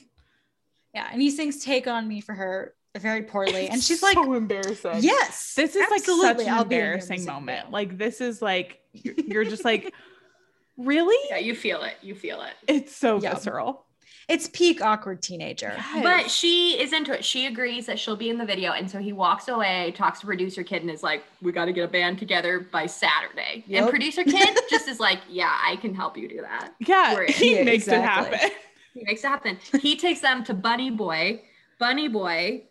yeah. 0.95 1.09
And 1.11 1.23
he 1.23 1.31
sings 1.31 1.65
Take 1.65 1.87
On 1.87 2.07
Me 2.07 2.21
for 2.21 2.35
her 2.35 2.75
very 2.99 3.23
poorly. 3.23 3.69
And 3.69 3.83
she's 3.83 4.03
like, 4.03 4.15
so 4.15 4.33
embarrassing. 4.35 4.99
yes, 5.03 5.55
this 5.55 5.77
is 5.77 5.83
like 5.91 6.01
absolutely, 6.01 6.45
such 6.45 6.47
an 6.49 6.55
I'll 6.55 6.65
be 6.65 6.75
in 6.77 6.81
your 6.81 6.93
embarrassing 6.95 7.25
moment. 7.25 7.59
video." 7.59 7.73
Like 7.73 7.99
this 7.99 8.21
is 8.21 8.43
like 8.43 8.81
you're, 8.93 9.15
you're 9.17 9.45
just 9.45 9.65
like, 9.65 9.93
really? 10.77 11.17
Yeah, 11.31 11.39
you 11.39 11.55
feel 11.55 11.83
it. 11.83 11.95
You 12.03 12.15
feel 12.15 12.43
it. 12.43 12.53
It's 12.69 12.95
so 12.95 13.21
Yeah. 13.21 13.35
visceral. 13.35 13.85
it's 14.29 14.49
peak 14.49 14.83
awkward 14.83 15.23
teenager. 15.23 15.77
But 16.03 16.31
she 16.31 16.81
is 16.81 16.93
into 16.93 17.13
it. 17.13 17.25
She 17.25 17.47
agrees 17.47 17.87
that 17.87 17.97
she'll 17.99 18.17
be 18.17 18.29
in 18.29 18.39
the 18.39 18.45
video. 18.45 18.73
And 18.73 18.91
so 18.91 18.99
he 18.99 19.13
walks 19.13 19.47
away, 19.49 19.93
talks 19.97 20.19
to 20.21 20.27
producer 20.27 20.65
kid, 20.65 20.83
and 20.83 20.91
is 20.91 21.03
like, 21.03 21.23
We 21.43 21.53
got 21.53 21.67
to 21.67 21.73
get 21.73 21.85
a 21.85 21.89
band 21.89 22.19
together 22.19 22.59
by 22.73 22.87
Saturday. 22.87 23.65
And 23.71 23.89
producer 23.89 24.25
kid 24.25 24.59
just 24.71 24.89
is 24.89 24.99
like, 24.99 25.21
Yeah, 25.29 25.53
I 25.65 25.77
can 25.77 25.95
help 25.95 26.17
you 26.19 26.29
do 26.29 26.41
that. 26.41 26.75
yeah, 26.81 27.23
he 27.29 27.57
Yeah, 27.59 27.63
makes 27.65 27.85
exactly. 27.87 28.35
it 28.35 28.41
happen. 28.41 28.57
He 28.95 29.05
makes 29.05 29.23
it 29.25 29.29
happen. 29.29 29.59
He 29.81 29.95
takes 29.97 30.21
them 30.21 30.43
to 30.45 30.55
Bunny 30.55 30.91
Boy. 30.91 31.43
Bunny 31.79 32.09
Boy 32.09 32.65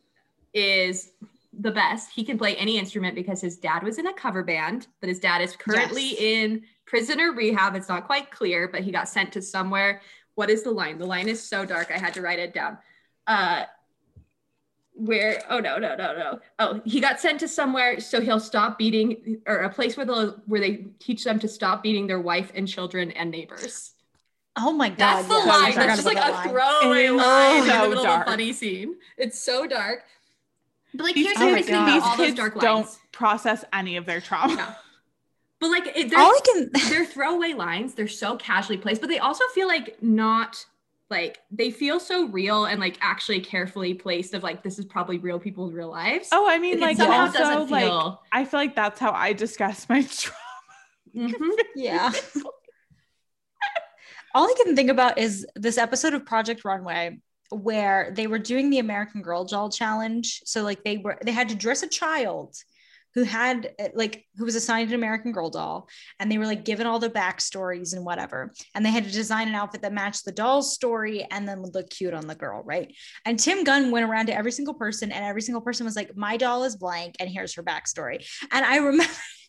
is 0.56 1.12
the 1.60 1.72
best. 1.72 2.10
He 2.14 2.24
can 2.24 2.38
play 2.38 2.56
any 2.56 2.78
instrument 2.80 3.14
because 3.14 3.40
his 3.42 3.58
dad 3.58 3.84
was 3.84 3.98
in 4.00 4.08
a 4.08 4.14
cover 4.14 4.44
band, 4.44 4.88
but 5.02 5.10
his 5.10 5.20
dad 5.20 5.42
is 5.42 5.56
currently 5.56 6.12
Yes. 6.14 6.20
in 6.22 6.64
prisoner 6.86 7.32
rehab. 7.34 7.76
It's 7.76 7.90
not 7.90 8.06
quite 8.08 8.32
clear, 8.32 8.68
but 8.68 8.82
he 8.82 8.92
got 8.92 9.08
sent 9.08 9.32
to 9.34 9.42
somewhere. 9.42 10.02
What 10.34 10.50
is 10.50 10.64
the 10.64 10.72
line? 10.72 10.98
The 10.98 11.06
line 11.06 11.30
is 11.30 11.42
so 11.42 11.66
dark. 11.66 11.92
I 11.92 11.98
had 11.98 12.14
to 12.16 12.22
write 12.22 12.40
it 12.40 12.54
down. 12.54 12.78
Uh 13.28 13.66
where 14.98 15.44
oh 15.50 15.60
no 15.60 15.78
no 15.78 15.94
no 15.96 16.16
no 16.16 16.40
oh 16.60 16.80
he 16.86 17.02
got 17.02 17.20
sent 17.20 17.38
to 17.42 17.50
somewhere 17.50 18.00
so 18.00 18.22
he'll 18.22 18.40
stop 18.40 18.78
beating 18.78 19.42
or 19.46 19.58
a 19.58 19.70
place 19.70 19.98
where 19.98 20.06
they 20.06 20.14
where 20.46 20.62
they 20.62 20.86
teach 21.00 21.26
them 21.26 21.38
to 21.38 21.50
stop 21.50 21.84
beating 21.84 22.08
their 22.08 22.22
wife 22.22 22.50
and 22.56 22.66
children 22.66 23.12
and 23.12 23.30
neighbors 23.30 23.92
Oh 24.58 24.72
my 24.72 24.88
god. 24.88 24.98
that's 24.98 25.28
the 25.28 25.34
yes, 25.34 25.48
I 25.48 25.50
line. 25.50 25.76
That's 25.76 25.96
just 25.98 26.06
like 26.06 26.16
that 26.16 26.30
a 26.30 26.32
line. 26.34 26.50
throwaway 26.50 27.10
line 27.10 27.62
in 27.64 27.68
the 27.68 27.90
middle 27.90 28.04
dark. 28.06 28.22
of 28.22 28.28
a 28.28 28.32
funny 28.32 28.54
scene. 28.54 28.96
It's 29.18 29.38
so 29.38 29.68
dark. 29.68 30.04
But 30.98 31.04
like, 31.06 31.16
These 31.16 31.26
here's 31.28 31.38
oh 31.38 31.40
the 31.40 31.46
my 31.46 31.50
interesting 31.58 31.76
God. 31.76 31.86
thing 31.86 31.94
these 31.94 32.04
about 32.04 32.10
all 32.12 32.18
those 32.18 32.26
kids 32.28 32.38
dark 32.38 32.60
don't 32.60 32.88
process 33.12 33.66
any 33.74 33.98
of 33.98 34.06
their 34.06 34.22
trauma. 34.22 34.56
No. 34.56 34.68
But 35.60 35.70
like, 35.70 35.88
it, 35.96 36.06
All 36.06 36.10
they're, 36.10 36.20
I 36.20 36.40
can 36.46 36.70
they're 36.90 37.06
throwaway 37.06 37.54
lines. 37.54 37.94
They're 37.96 38.08
so 38.08 38.36
casually 38.38 38.78
placed, 38.78 39.02
but 39.02 39.10
they 39.10 39.20
also 39.20 39.44
feel 39.54 39.68
like 39.68 40.02
not 40.02 40.66
like 41.10 41.40
they 41.52 41.70
feel 41.72 42.00
so 42.00 42.28
real 42.28 42.66
and 42.66 42.80
like 42.80 42.98
actually 43.02 43.40
carefully 43.40 43.94
placed. 43.94 44.34
Of 44.34 44.44
like, 44.44 44.64
this 44.64 44.80
is 44.80 44.86
probably 44.86 45.18
real 45.18 45.40
people's 45.40 45.72
real 45.74 45.90
lives. 45.90 46.30
Oh, 46.32 46.48
I 46.50 46.58
mean, 46.60 46.76
It 46.76 46.80
like 46.82 46.98
somehow 46.98 47.22
also 47.28 47.38
doesn't 47.40 47.70
like 47.70 47.86
feel. 47.86 48.22
I 48.32 48.44
feel 48.46 48.60
like 48.60 48.76
that's 48.76 49.00
how 49.00 49.12
I 49.12 49.34
discuss 49.34 49.88
my 49.88 50.02
trauma. 50.10 50.38
Mhm. 51.16 51.52
yeah. 51.76 52.12
All 54.34 54.46
I 54.46 54.54
can 54.64 54.76
think 54.76 54.90
about 54.90 55.18
is 55.18 55.48
this 55.56 55.78
episode 55.78 56.14
of 56.14 56.26
Project 56.26 56.66
Runway 56.66 57.20
where 57.52 58.12
they 58.16 58.28
were 58.28 58.40
doing 58.40 58.70
the 58.70 58.80
American 58.80 59.22
Girl 59.22 59.46
doll 59.46 59.70
challenge. 59.70 60.42
So 60.46 60.64
like 60.64 60.84
they 60.84 60.98
were 60.98 61.18
they 61.24 61.32
had 61.32 61.50
to 61.50 61.56
dress 61.56 61.84
a 61.84 61.88
child 61.88 62.56
who 63.16 63.24
had 63.24 63.74
like 63.94 64.26
who 64.36 64.44
was 64.44 64.56
assigned 64.56 64.90
an 64.90 64.96
American 64.96 65.32
Girl 65.32 65.50
doll 65.50 65.88
and 66.20 66.30
they 66.30 66.38
were 66.38 66.46
like 66.46 66.66
given 66.66 66.86
all 66.86 67.00
the 67.00 67.10
backstories 67.10 67.96
and 67.96 68.06
whatever. 68.06 68.52
And 68.76 68.86
they 68.86 68.92
had 68.92 69.06
to 69.06 69.12
design 69.12 69.48
an 69.48 69.56
outfit 69.56 69.82
that 69.84 69.94
matched 69.94 70.26
the 70.26 70.34
doll's 70.34 70.74
story 70.74 71.26
and 71.32 71.48
then 71.48 71.64
look 71.64 71.90
cute 71.90 72.14
on 72.14 72.28
the 72.28 72.36
girl, 72.36 72.62
right? 72.64 72.94
And 73.26 73.40
Tim 73.40 73.64
Gunn 73.64 73.90
went 73.90 74.06
around 74.06 74.26
to 74.28 74.36
every 74.36 74.52
single 74.52 74.74
person 74.74 75.14
and 75.14 75.24
every 75.24 75.42
single 75.42 75.62
person 75.62 75.86
was 75.86 75.96
like, 75.96 76.16
My 76.16 76.36
doll 76.36 76.66
is 76.66 76.76
blank 76.76 77.16
and 77.20 77.30
here's 77.30 77.56
her 77.56 77.64
backstory. 77.64 78.28
And 78.52 78.66
I 78.66 78.78
remember 78.78 79.14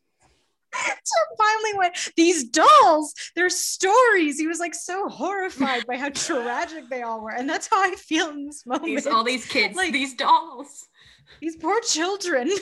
so 1.04 1.16
finally 1.38 1.78
went 1.78 1.96
these 2.16 2.44
dolls 2.44 3.14
their 3.34 3.48
stories. 3.50 4.38
He 4.38 4.46
was 4.46 4.58
like 4.60 4.74
so 4.74 5.08
horrified 5.08 5.86
by 5.86 5.96
how 5.96 6.08
tragic 6.14 6.88
they 6.88 7.02
all 7.02 7.20
were. 7.22 7.30
And 7.32 7.48
that's 7.48 7.66
how 7.68 7.82
i 7.82 7.94
feel 7.96 8.30
in 8.30 8.46
this 8.46 8.64
moment. 8.66 8.84
These 8.86 9.06
all 9.06 9.24
these 9.24 9.46
kids, 9.46 9.76
Like- 9.76 9.92
these 9.92 10.14
dolls. 10.14 10.88
these 11.40 11.56
poor 11.56 11.80
children. 11.80 12.50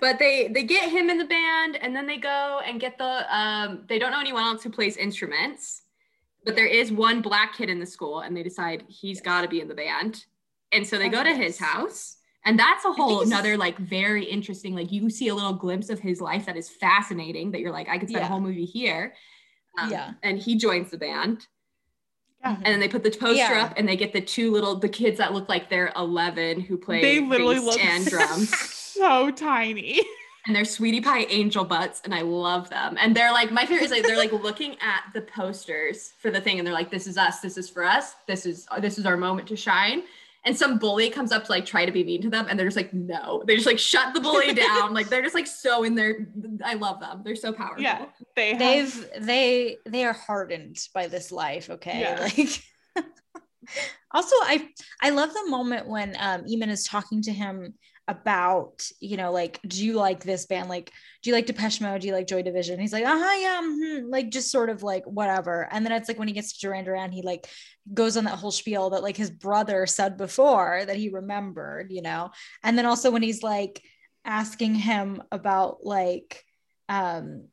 But 0.00 0.18
they 0.18 0.48
they 0.48 0.62
get 0.62 0.90
him 0.90 1.10
in 1.10 1.18
the 1.18 1.26
band 1.26 1.76
and 1.76 1.94
then 1.94 2.06
they 2.06 2.16
go 2.16 2.60
and 2.64 2.80
get 2.80 2.96
the 2.96 3.36
um 3.36 3.84
they 3.86 3.98
don't 3.98 4.12
know 4.12 4.20
anyone 4.20 4.44
else 4.44 4.62
who 4.62 4.70
plays 4.70 4.96
instruments 4.96 5.82
but 6.42 6.56
there 6.56 6.64
is 6.66 6.90
one 6.90 7.20
black 7.20 7.54
kid 7.54 7.68
in 7.68 7.78
the 7.78 7.84
school 7.86 8.20
and 8.20 8.34
they 8.34 8.42
decide 8.42 8.82
he's 8.88 9.20
got 9.20 9.42
to 9.42 9.48
be 9.48 9.60
in 9.60 9.68
the 9.68 9.74
band. 9.74 10.24
And 10.72 10.86
so 10.86 10.96
they 10.98 11.08
Oh, 11.08 11.10
go 11.10 11.22
to 11.22 11.34
his 11.34 11.58
house 11.58 12.16
and 12.44 12.58
that's 12.58 12.84
a 12.84 12.92
whole 12.92 13.22
another 13.22 13.56
like 13.56 13.76
very 13.78 14.24
interesting 14.24 14.74
like 14.74 14.90
you 14.90 15.10
see 15.10 15.28
a 15.28 15.34
little 15.34 15.52
glimpse 15.52 15.90
of 15.90 15.98
his 16.00 16.20
life 16.20 16.46
that 16.46 16.56
is 16.56 16.68
fascinating 16.68 17.50
that 17.50 17.60
you're 17.60 17.72
like 17.72 17.88
i 17.88 17.98
could 17.98 18.08
spend 18.08 18.22
Yeah. 18.22 18.26
a 18.26 18.30
whole 18.30 18.40
movie 18.40 18.64
here 18.64 19.14
Um, 19.78 19.90
Yeah. 19.90 20.12
and 20.22 20.38
he 20.38 20.56
joins 20.56 20.90
the 20.90 20.98
band 20.98 21.46
Yeah. 22.42 22.56
and 22.56 22.66
then 22.66 22.80
they 22.80 22.88
put 22.88 23.02
the 23.02 23.10
poster 23.10 23.34
Yeah. 23.36 23.64
up 23.64 23.74
and 23.76 23.88
they 23.88 23.96
get 23.96 24.12
the 24.12 24.20
two 24.20 24.50
little 24.50 24.74
the 24.76 24.88
kids 24.88 25.18
that 25.18 25.32
look 25.34 25.48
like 25.48 25.68
they're 25.68 25.92
11 25.96 26.60
who 26.60 26.76
play 26.78 27.00
They 27.02 27.20
literally 27.20 27.56
bass 27.56 27.64
look 27.66 27.84
and 27.84 28.06
drums 28.06 28.58
so 28.58 29.30
tiny. 29.30 30.00
and 30.46 30.56
they're 30.56 30.64
sweetie 30.64 31.02
pie 31.02 31.24
angel 31.28 31.64
butts 31.64 32.00
and 32.04 32.14
i 32.14 32.22
love 32.22 32.70
them 32.70 32.96
and 32.98 33.14
they're 33.14 33.32
like 33.32 33.52
my 33.52 33.66
favorite 33.66 33.84
is 33.84 33.90
like 33.90 34.02
they're 34.04 34.16
like 34.16 34.32
looking 34.48 34.72
at 34.80 35.02
the 35.12 35.20
posters 35.20 36.14
for 36.18 36.30
the 36.30 36.40
thing 36.40 36.58
and 36.58 36.66
they're 36.66 36.74
like 36.74 36.90
this 36.90 37.06
is 37.06 37.18
us 37.18 37.40
this 37.40 37.58
is 37.58 37.68
for 37.68 37.84
us 37.84 38.14
this 38.26 38.46
is 38.46 38.66
this 38.80 38.98
is 38.98 39.04
our 39.04 39.18
moment 39.18 39.46
to 39.46 39.54
shine 39.56 40.02
and 40.44 40.56
some 40.56 40.78
bully 40.78 41.10
comes 41.10 41.32
up 41.32 41.44
to 41.44 41.52
like 41.52 41.66
try 41.66 41.84
to 41.84 41.92
be 41.92 42.02
mean 42.02 42.22
to 42.22 42.30
them 42.30 42.46
and 42.48 42.58
they're 42.58 42.66
just 42.66 42.76
like 42.76 42.92
no 42.94 43.42
they 43.46 43.54
just 43.54 43.66
like 43.66 43.78
shut 43.78 44.14
the 44.14 44.20
bully 44.20 44.54
down 44.54 44.94
like 44.94 45.08
they're 45.08 45.22
just 45.22 45.34
like 45.34 45.46
so 45.46 45.84
in 45.84 45.94
there 45.94 46.26
i 46.64 46.74
love 46.74 47.00
them 47.00 47.20
they're 47.24 47.36
so 47.36 47.52
powerful 47.52 47.82
Yeah. 47.82 48.06
They 48.36 48.50
have, 48.50 48.58
they've 48.58 49.10
they 49.20 49.76
they 49.86 50.04
are 50.04 50.12
hardened 50.14 50.78
by 50.94 51.08
this 51.08 51.30
life 51.30 51.68
okay 51.70 52.00
Yeah. 52.00 52.20
like 52.36 52.62
also 54.12 54.34
i 54.42 54.68
i 55.02 55.10
love 55.10 55.32
the 55.32 55.46
moment 55.48 55.86
when 55.86 56.16
um 56.18 56.42
eamon 56.44 56.68
is 56.68 56.84
talking 56.84 57.22
to 57.22 57.32
him 57.32 57.74
about 58.10 58.82
you 58.98 59.16
know 59.16 59.30
like 59.30 59.60
do 59.62 59.84
you 59.84 59.94
like 59.94 60.24
this 60.24 60.46
band? 60.46 60.68
Like 60.68 60.92
do 61.22 61.30
you 61.30 61.36
like 61.36 61.46
depeche 61.46 61.80
mode? 61.80 62.00
Do 62.00 62.08
you 62.08 62.12
like 62.12 62.26
joy 62.26 62.42
division? 62.42 62.80
He's 62.80 62.92
like 62.92 63.04
uh-huh 63.04 63.38
yeah 63.38 63.60
mhm," 63.62 64.10
like 64.10 64.30
just 64.30 64.50
sort 64.50 64.68
of 64.68 64.82
like 64.82 65.04
whatever. 65.04 65.68
And 65.70 65.86
then 65.86 65.92
it's 65.92 66.08
like 66.08 66.18
when 66.18 66.26
he 66.26 66.34
gets 66.34 66.52
to 66.54 66.60
duran 66.60 66.84
duran 66.84 67.12
he 67.12 67.22
like 67.22 67.46
goes 67.94 68.16
on 68.16 68.24
that 68.24 68.38
whole 68.38 68.50
spiel 68.50 68.90
that 68.90 69.04
like 69.04 69.16
his 69.16 69.30
brother 69.30 69.86
said 69.86 70.16
before 70.16 70.82
that 70.84 70.96
he 70.96 71.08
remembered 71.08 71.92
you 71.92 72.02
know? 72.02 72.30
And 72.64 72.76
then 72.76 72.84
also 72.84 73.12
when 73.12 73.22
he's 73.22 73.42
like 73.44 73.82
asking 74.24 74.74
him 74.74 75.22
about 75.30 75.86
like 75.86 76.44
um 76.88 77.44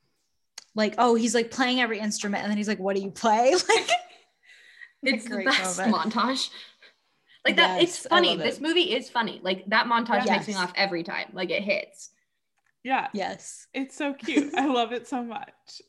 like 0.74 0.96
oh 0.98 1.14
he's 1.14 1.36
like 1.36 1.52
playing 1.52 1.82
every 1.82 2.00
instrument. 2.00 2.42
And 2.42 2.50
then 2.50 2.58
he's 2.58 2.68
like 2.68 2.80
what 2.80 2.96
do 2.96 3.02
you 3.04 3.12
play? 3.12 3.54
Like 5.04 5.14
it's 5.14 5.30
the 5.30 5.44
best 5.44 5.78
moment. 5.78 6.14
montage. 6.14 6.50
Like 7.48 7.58
that, 7.58 7.76
it's 7.80 7.98
Yes, 7.98 8.08
I 8.12 8.20
funny. 8.20 8.20
love 8.20 8.40
This 8.42 8.60
it. 8.60 8.62
movie 8.62 8.94
is 8.96 9.10
funny. 9.10 9.40
Like 9.44 9.66
that 9.68 9.88
montage 9.88 10.24
Yeah. 10.26 10.30
makes 10.30 10.48
me 10.48 10.56
laugh 10.56 10.74
every 10.76 11.04
time. 11.04 11.30
Like 11.34 11.50
it 11.50 11.64
hits. 11.64 12.12
Yeah. 12.84 13.10
yes 13.12 13.68
It's 13.74 13.96
so 13.96 14.14
cute. 14.16 14.54
I 14.58 14.66
love 14.68 14.92
it 14.92 15.08
so 15.08 15.24
much. 15.24 15.82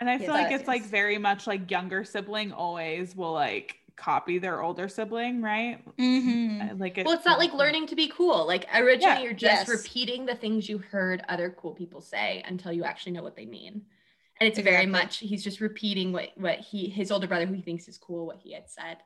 And 0.00 0.08
I 0.10 0.18
feel 0.18 0.34
Yeah, 0.34 0.34
like 0.34 0.50
that 0.50 0.52
it's 0.52 0.68
like 0.68 0.86
very 0.86 1.18
much 1.18 1.46
like 1.46 1.70
younger 1.70 2.04
sibling 2.04 2.52
always 2.52 3.16
will 3.16 3.32
like 3.32 3.76
copy 3.96 4.38
their 4.38 4.62
older 4.62 4.88
sibling, 4.88 5.42
right? 5.42 5.80
mm-hmm. 5.98 6.78
Like 6.78 6.98
Well, 7.04 7.14
it's 7.14 7.24
not 7.24 7.38
like 7.38 7.52
learning 7.54 7.86
to 7.88 7.96
be 7.96 8.08
cool. 8.08 8.46
Like 8.46 8.66
originally, 8.74 9.20
Yeah, 9.20 9.22
you're 9.22 9.32
just 9.32 9.66
yes. 9.66 9.68
repeating 9.68 10.26
the 10.26 10.34
things 10.34 10.68
you 10.68 10.78
heard 10.78 11.22
other 11.28 11.50
cool 11.50 11.74
people 11.74 12.00
say 12.00 12.42
until 12.46 12.72
you 12.72 12.84
actually 12.84 13.12
know 13.12 13.22
what 13.22 13.36
they 13.36 13.46
mean. 13.46 13.82
And 14.40 14.48
it's 14.48 14.58
very 14.60 14.86
much 14.86 15.18
he's 15.18 15.42
just 15.42 15.60
repeating 15.60 16.12
what 16.12 16.30
what 16.36 16.58
he 16.60 16.88
his 16.88 17.10
older 17.10 17.26
brother 17.26 17.46
who 17.46 17.54
he 17.54 17.62
thinks 17.62 17.88
is 17.88 17.98
cool 17.98 18.26
what 18.26 18.38
he 18.38 18.52
had 18.52 18.68
said 18.70 18.98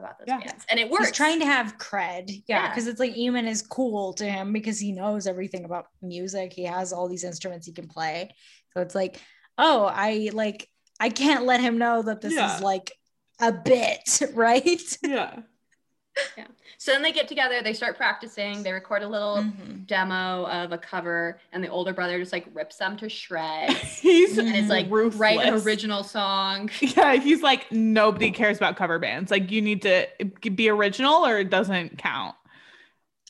about 0.00 0.18
those 0.18 0.26
Yeah. 0.28 0.38
bands, 0.40 0.64
and 0.70 0.80
it 0.80 0.90
works. 0.90 1.06
he's 1.08 1.16
trying 1.16 1.38
to 1.40 1.46
have 1.46 1.78
cred 1.78 2.28
yeah 2.48 2.64
Yeah. 2.64 2.68
because 2.68 2.86
it's 2.88 2.98
like 2.98 3.14
Eamon 3.14 3.46
is 3.48 3.62
cool 3.62 4.12
to 4.14 4.24
him 4.28 4.52
because 4.52 4.78
he 4.80 4.90
knows 4.92 5.26
everything 5.28 5.64
about 5.64 5.86
music 6.02 6.52
he 6.52 6.64
has 6.64 6.92
all 6.92 7.08
these 7.08 7.22
instruments 7.24 7.66
he 7.66 7.72
can 7.72 7.86
play 7.86 8.30
so 8.74 8.80
it's 8.80 8.94
like 8.96 9.20
oh 9.58 9.84
i 9.84 10.30
like 10.32 10.68
i 10.98 11.08
can't 11.08 11.44
let 11.44 11.60
him 11.60 11.78
know 11.78 12.02
that 12.02 12.20
this 12.20 12.34
Yeah. 12.34 12.56
is 12.56 12.62
like 12.62 12.90
a 13.40 13.52
bit 13.52 14.20
right 14.34 14.98
Yeah. 15.02 15.40
So 16.78 16.92
then 16.92 17.02
they 17.02 17.12
get 17.12 17.28
together, 17.28 17.62
they 17.62 17.74
start 17.74 17.96
practicing, 17.98 18.62
they 18.62 18.72
record 18.72 19.02
a 19.02 19.08
little 19.08 19.36
Mhm. 19.36 19.86
demo 19.86 20.46
of 20.46 20.72
a 20.72 20.78
cover, 20.78 21.38
and 21.52 21.62
the 21.62 21.68
older 21.68 21.92
brother 21.92 22.18
just 22.18 22.32
like 22.32 22.46
rips 22.54 22.76
them 22.76 22.96
to 22.98 23.08
shreds. 23.10 23.98
He's 24.00 24.38
and 24.38 24.48
it's 24.56 24.70
like 24.70 24.90
ruthless. 24.90 25.20
write 25.20 25.40
an 25.46 25.54
original 25.54 26.02
song. 26.02 26.70
Yeah, 26.80 27.16
he's 27.16 27.42
like 27.42 27.70
nobody 27.70 28.30
cares 28.30 28.56
about 28.56 28.76
cover 28.76 28.98
bands. 28.98 29.30
Like 29.30 29.50
you 29.50 29.60
need 29.60 29.82
to 29.82 30.08
be 30.54 30.70
original 30.70 31.26
or 31.26 31.38
it 31.38 31.50
doesn't 31.50 31.98
count. 31.98 32.34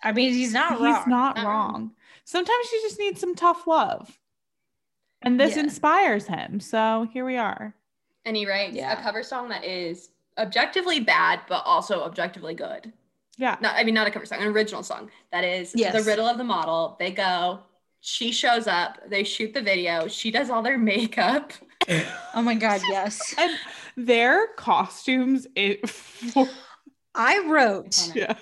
i 0.03 0.13
mean 0.13 0.33
he's 0.33 0.53
not 0.55 0.73
he's 0.73 0.81
wrong 0.81 1.05
not 1.09 1.37
Not 1.37 1.45
wrong. 1.47 1.73
wrong. 1.73 1.91
Sometimes 2.25 2.71
you 2.73 2.81
just 2.83 2.99
need 3.01 3.19
some 3.19 3.35
tough 3.35 3.67
love. 3.67 4.17
And 5.23 5.39
this 5.41 5.57
Yeah. 5.57 5.63
inspires 5.65 6.27
him. 6.27 6.61
So 6.61 7.09
here 7.13 7.25
we 7.27 7.37
are. 7.37 7.75
And 8.25 8.37
he 8.37 8.47
writes 8.47 8.77
Yeah. 8.77 8.99
a 8.99 9.03
cover 9.03 9.23
song 9.25 9.49
that 9.49 9.65
is 9.65 10.11
objectively 10.41 11.01
bad, 11.01 11.41
but 11.49 11.63
also 11.65 12.03
objectively 12.03 12.55
good. 12.55 12.93
Yeah. 13.37 13.57
Not, 13.61 13.75
I 13.77 13.85
mean, 13.85 13.95
not 13.95 14.07
a 14.07 14.11
cover 14.11 14.27
song, 14.27 14.41
an 14.41 14.49
original 14.49 14.83
song. 14.83 15.11
That 15.33 15.45
is 15.45 15.73
Yes. 15.75 15.93
the 15.95 16.03
riddle 16.11 16.27
of 16.27 16.37
the 16.39 16.45
model. 16.45 16.97
They 16.99 17.11
go, 17.13 17.61
she 18.01 18.33
shows 18.33 18.67
up, 18.67 18.99
they 19.09 19.25
shoot 19.25 19.55
the 19.55 19.63
video, 19.63 20.09
she 20.09 20.31
does 20.31 20.51
all 20.51 20.63
their 20.63 20.79
makeup. 20.93 21.53
oh 22.35 22.43
my 22.43 22.55
god 22.55 22.83
yes 22.91 23.35
And 23.39 23.51
their 23.97 24.49
costumes 24.49 25.47
it 25.57 25.81
i 27.15 27.39
wrote 27.47 28.13
yeah. 28.15 28.35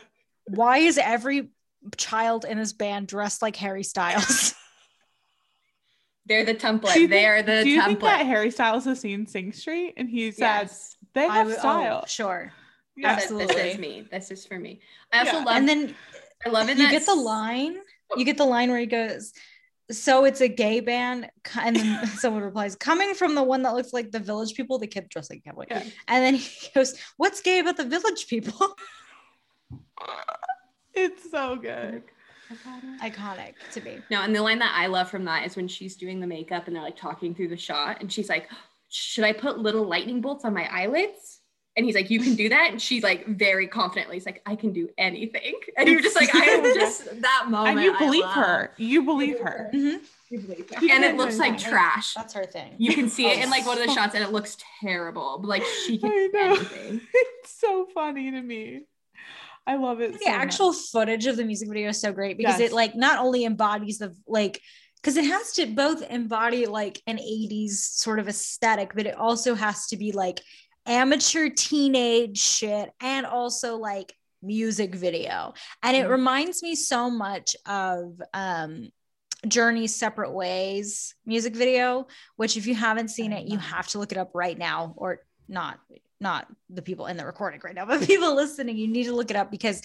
why 0.47 0.79
is 0.79 0.99
every 0.99 1.51
child 1.97 2.45
in 2.45 2.59
this 2.59 2.73
band 2.73 3.07
dressed 3.07 3.41
like 3.41 3.55
harry 3.55 3.85
styles 3.85 4.55
They're 6.27 6.45
the 6.45 6.55
template. 6.55 6.93
Do 6.93 7.01
you 7.01 7.09
they 7.09 7.17
think- 7.23 7.29
are 7.29 7.43
the 7.43 7.63
Do 7.65 7.71
you 7.71 7.81
template. 7.81 7.87
think 7.87 8.01
that 8.01 8.27
Harry 8.27 8.51
Styles 8.51 8.85
has 8.85 9.01
seen 9.01 9.27
Sing 9.27 9.51
Street 9.53 9.95
and 9.97 10.11
he 10.11 10.31
said 10.31 10.63
yes. 10.63 10.97
They 11.15 11.27
I 11.27 11.37
have 11.39 11.47
would- 11.47 11.57
oh, 11.57 11.59
style? 11.61 12.07
sure 12.07 12.53
Yeah. 12.97 13.15
This- 13.17 13.25
This 13.29 13.41
absolutely. 13.43 13.71
is 13.71 13.79
me. 13.79 14.09
This 14.11 14.31
is 14.31 14.47
for 14.47 14.59
me. 14.59 14.81
I 15.13 15.21
also 15.21 15.33
Yeah. 15.39 15.45
love. 15.45 15.57
and 15.57 15.69
then 15.69 15.95
I 16.45 16.49
love 16.51 16.69
it. 16.69 16.79
you 16.79 16.89
get 16.91 17.07
the 17.07 17.15
line 17.15 17.77
you 18.17 18.25
get 18.25 18.37
the 18.39 18.45
line 18.47 18.71
where 18.71 18.81
he 18.81 18.87
goes 18.87 19.33
so 19.91 20.25
it's 20.25 20.41
a 20.43 20.49
gay 20.49 20.81
band 20.81 21.31
and 21.61 21.75
then 21.77 22.07
someone 22.23 22.43
replies 22.43 22.77
coming 22.77 23.15
from 23.15 23.35
the 23.35 23.43
one 23.43 23.63
that 23.63 23.75
looks 23.75 23.93
like 23.93 24.11
the 24.11 24.19
village 24.21 24.55
people 24.55 24.79
the 24.79 24.87
kid 24.87 25.09
dressed 25.09 25.31
like 25.31 25.41
a 25.45 25.49
cowboy 25.51 25.65
Yeah. 25.71 25.83
and 26.09 26.25
then 26.25 26.35
he 26.35 26.69
goes 26.75 26.95
what's 27.17 27.41
gay 27.41 27.59
about 27.61 27.77
the 27.77 27.85
village 27.85 28.27
people 28.29 28.77
It's 30.95 31.31
so 31.31 31.57
good. 31.57 32.03
iconic 33.03 33.55
to 33.73 33.81
me 33.83 33.99
No, 34.11 34.23
and 34.23 34.35
the 34.35 34.43
line 34.43 34.59
that 34.61 34.73
I 34.75 34.87
love 34.87 35.11
from 35.11 35.25
that 35.27 35.45
is 35.47 35.55
when 35.57 35.69
she's 35.69 35.97
doing 35.97 36.19
the 36.21 36.27
makeup 36.27 36.67
and 36.67 36.75
they're 36.75 36.83
like 36.83 36.97
talking 36.97 37.35
through 37.35 37.49
the 37.49 37.57
shot, 37.57 38.01
and 38.01 38.11
she's 38.13 38.29
like, 38.29 38.49
"Should 38.89 39.25
I 39.25 39.33
put 39.33 39.59
little 39.59 39.85
lightning 39.87 40.21
bolts 40.21 40.45
on 40.45 40.55
my 40.55 40.69
eyelids?" 40.71 41.41
And 41.77 41.87
he's 41.87 41.95
like, 41.95 42.11
"You 42.11 42.19
can 42.21 42.35
do 42.35 42.49
that," 42.49 42.71
and 42.73 42.83
she's 42.83 43.05
like, 43.05 43.25
very 43.27 43.69
confidently, 43.69 44.17
"He's 44.17 44.27
like, 44.27 44.43
I 44.45 44.57
can 44.57 44.73
do 44.73 44.89
anything," 44.99 45.55
and 45.77 45.89
you're 45.89 46.01
just 46.01 46.17
like, 46.17 46.35
"I 46.35 46.45
am 46.47 46.63
just 46.75 47.05
that 47.21 47.47
moment." 47.49 47.79
And 47.79 47.85
you 47.85 47.97
believe 47.99 48.25
her. 48.25 48.73
You 48.79 49.03
believe 49.05 49.39
her. 49.39 49.71
Mhm. 49.73 50.01
You 50.31 50.41
believe 50.41 50.69
her. 50.71 50.77
And 50.91 51.05
it 51.05 51.17
looks 51.21 51.39
like 51.39 51.59
that. 51.61 51.71
trash. 51.71 52.15
that's 52.15 52.35
her 52.35 52.45
thing 52.47 52.75
You 52.79 52.93
can 52.95 53.09
see 53.09 53.27
it 53.31 53.43
in 53.43 53.49
like 53.49 53.65
one 53.65 53.79
of 53.81 53.87
the 53.87 53.93
shots, 53.99 54.15
and 54.17 54.25
it 54.25 54.33
looks 54.33 54.57
terrible. 54.83 55.39
But 55.41 55.49
like 55.49 55.63
she 55.87 55.99
can 55.99 56.11
do 56.11 56.31
anything. 56.37 57.01
It's 57.15 57.53
so 57.61 57.87
funny 57.95 58.31
to 58.33 58.41
me. 58.43 58.83
I 59.67 59.77
love 59.77 60.01
it. 60.01 60.15
the 60.15 60.19
so 60.25 60.31
actual 60.31 60.69
much. 60.73 60.79
footage 60.91 61.27
of 61.27 61.37
the 61.37 61.45
music 61.45 61.69
video 61.69 61.91
is 61.91 62.01
so 62.01 62.11
great 62.11 62.39
because 62.39 62.59
Yes. 62.59 62.71
it 62.71 62.75
like 62.75 62.95
not 62.97 63.19
only 63.19 63.45
embodies 63.45 63.99
the 63.99 64.17
like 64.27 64.61
because 65.01 65.17
it 65.17 65.25
has 65.25 65.53
to 65.53 65.67
both 65.67 66.03
embody 66.11 66.67
like 66.67 67.01
an 67.07 67.19
80s 67.19 67.71
sort 67.79 68.19
of 68.19 68.29
aesthetic 68.29 68.93
but 68.95 69.07
it 69.07 69.17
also 69.17 69.55
has 69.55 69.87
to 69.89 69.97
be 69.97 70.13
like 70.13 70.41
amateur 70.87 71.49
teenage 71.51 72.39
shit 72.39 72.91
and 73.01 73.27
also 73.27 73.77
like 73.77 74.13
music 74.43 74.95
video 74.95 75.53
and 75.83 75.97
it 75.97 76.07
Mhm. 76.07 76.11
reminds 76.11 76.63
me 76.63 76.75
so 76.75 77.11
much 77.11 77.57
of 77.67 78.21
um 78.35 78.89
Journey's 79.47 79.95
Separate 79.95 80.33
Ways 80.33 81.15
music 81.25 81.55
video, 81.55 82.09
which 82.35 82.57
if 82.57 82.67
you 82.67 82.75
haven't 82.75 83.07
seen 83.09 83.33
it, 83.33 83.47
you 83.47 83.57
have 83.57 83.87
to 83.89 83.99
look 84.01 84.11
it 84.11 84.19
up 84.19 84.33
right 84.35 84.59
now, 84.59 84.95
or 84.97 85.21
not 85.49 85.79
not 86.21 86.49
the 86.69 86.83
people 86.83 87.07
in 87.07 87.17
the 87.17 87.25
recording 87.25 87.61
right 87.63 87.75
now, 87.77 87.87
but 87.87 88.01
people 88.07 88.35
listening, 88.35 88.77
you 88.77 88.89
need 88.89 89.05
to 89.05 89.15
look 89.15 89.31
it 89.31 89.37
up 89.37 89.49
because 89.53 89.81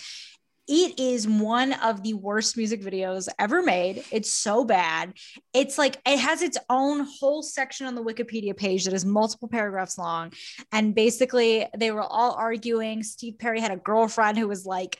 it 0.68 1.00
is 1.00 1.28
one 1.28 1.74
of 1.74 2.04
the 2.04 2.14
worst 2.14 2.56
music 2.56 2.82
videos 2.82 3.28
ever 3.38 3.62
made. 3.62 4.04
It's 4.12 4.34
so 4.34 4.64
bad. 4.64 5.14
It's 5.54 5.78
like 5.78 6.00
it 6.06 6.20
has 6.20 6.42
its 6.42 6.58
own 6.70 7.06
whole 7.20 7.44
section 7.44 7.86
on 7.86 7.96
the 7.96 8.04
Wikipedia 8.04 8.56
page 8.56 8.86
that 8.86 8.94
is 8.94 9.06
multiple 9.06 9.50
paragraphs 9.50 9.98
long. 9.98 10.32
And 10.72 10.96
basically, 10.96 11.68
they 11.78 11.92
were 11.92 12.02
all 12.02 12.34
arguing. 12.34 13.04
Steve 13.04 13.38
Perry 13.40 13.60
had 13.60 13.72
a 13.72 13.78
girlfriend 13.78 14.38
who 14.38 14.48
was 14.48 14.66
like 14.66 14.98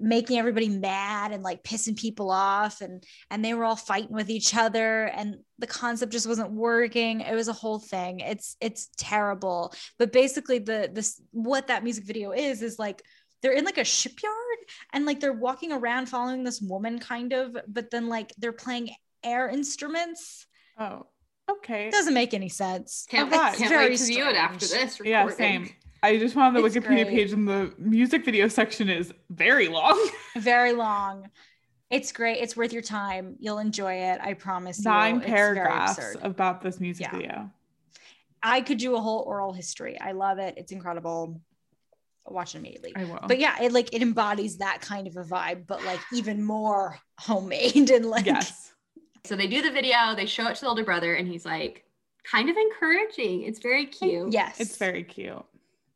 making 0.00 0.38
everybody 0.38 0.68
mad 0.68 1.32
and 1.32 1.42
like 1.42 1.62
pissing 1.62 1.98
people 1.98 2.30
off 2.30 2.80
and 2.80 3.04
and 3.30 3.44
they 3.44 3.54
were 3.54 3.64
all 3.64 3.76
fighting 3.76 4.14
with 4.14 4.30
each 4.30 4.56
other 4.56 5.04
and 5.04 5.36
the 5.58 5.66
concept 5.66 6.10
just 6.10 6.26
wasn't 6.26 6.50
working 6.50 7.20
it 7.20 7.34
was 7.34 7.48
a 7.48 7.52
whole 7.52 7.78
thing 7.78 8.20
it's 8.20 8.56
it's 8.60 8.88
terrible 8.96 9.74
but 9.98 10.12
basically 10.12 10.58
the 10.58 10.90
this 10.92 11.20
what 11.32 11.66
that 11.66 11.84
music 11.84 12.04
video 12.04 12.32
is 12.32 12.62
is 12.62 12.78
like 12.78 13.02
they're 13.42 13.52
in 13.52 13.64
like 13.64 13.78
a 13.78 13.84
shipyard 13.84 14.34
and 14.92 15.06
like 15.06 15.20
they're 15.20 15.32
walking 15.32 15.72
around 15.72 16.06
following 16.06 16.44
this 16.44 16.60
woman 16.60 16.98
kind 16.98 17.32
of 17.32 17.56
but 17.68 17.90
then 17.90 18.08
like 18.08 18.32
they're 18.38 18.52
playing 18.52 18.90
air 19.24 19.48
instruments 19.48 20.46
Oh, 20.78 21.06
okay. 21.50 21.88
it 21.88 21.92
doesn't 21.92 22.14
make 22.14 22.32
any 22.34 22.48
sense 22.48 23.06
Can't, 23.10 23.30
can't 23.30 23.58
Very 23.68 23.90
wait 23.90 23.98
to 23.98 24.04
view 24.04 24.26
it 24.28 24.36
after 24.36 24.64
strange. 24.66 24.90
this. 24.98 25.00
Yeah, 25.04 25.28
same. 25.28 25.68
I 26.02 26.16
just 26.16 26.34
found 26.34 26.56
the 26.56 26.64
It's 26.64 26.74
Wikipedia 26.74 27.04
great. 27.04 27.08
page 27.08 27.32
and 27.32 27.46
the 27.46 27.74
music 27.78 28.24
video 28.24 28.48
section 28.48 28.88
is 28.88 29.12
very 29.28 29.68
long. 29.68 29.98
very 30.36 30.72
long 30.72 31.28
it's 31.90 32.12
great 32.12 32.38
it's 32.38 32.56
worth 32.56 32.72
your 32.72 32.82
time 32.82 33.34
you'll 33.40 33.58
enjoy 33.58 33.92
it 33.94 34.20
i 34.22 34.32
promise 34.32 34.78
you 34.78 34.84
Nine 34.84 35.16
It's 35.16 35.26
paragraphs 35.26 36.16
about 36.22 36.62
this 36.62 36.78
music 36.80 37.06
Yeah. 37.06 37.16
video. 37.16 37.50
I 38.42 38.62
could 38.62 38.78
do 38.78 38.94
a 38.96 39.00
whole 39.00 39.22
oral 39.26 39.52
history. 39.52 40.00
I 40.00 40.12
love 40.12 40.38
it. 40.38 40.54
It's 40.56 40.72
incredible. 40.72 41.42
Watch 42.30 42.54
it 42.54 42.58
immediately. 42.58 42.92
I 42.96 43.04
will. 43.04 43.20
But 43.26 43.38
yeah, 43.38 43.62
it 43.62 43.72
like 43.72 43.92
it 43.94 44.02
embodies 44.02 44.58
that 44.58 44.80
kind 44.80 45.06
of 45.06 45.16
a 45.16 45.24
vibe, 45.24 45.66
but 45.66 45.84
like 45.84 46.00
even 46.12 46.44
more 46.44 46.98
homemade 47.18 47.90
and 47.90 48.06
like 48.06 48.26
yes. 48.26 48.72
So 49.24 49.36
they 49.36 49.46
do 49.46 49.60
the 49.60 49.70
video, 49.70 50.14
they 50.14 50.26
show 50.26 50.46
it 50.46 50.54
to 50.56 50.60
the 50.62 50.68
older 50.68 50.84
brother, 50.84 51.14
and 51.14 51.28
he's 51.28 51.44
like, 51.44 51.84
kind 52.24 52.48
of 52.48 52.56
encouraging. 52.56 53.42
It's 53.42 53.58
very 53.58 53.86
cute. 53.86 54.32
yes, 54.32 54.58
It's 54.58 54.76
very 54.76 55.04
cute. 55.04 55.44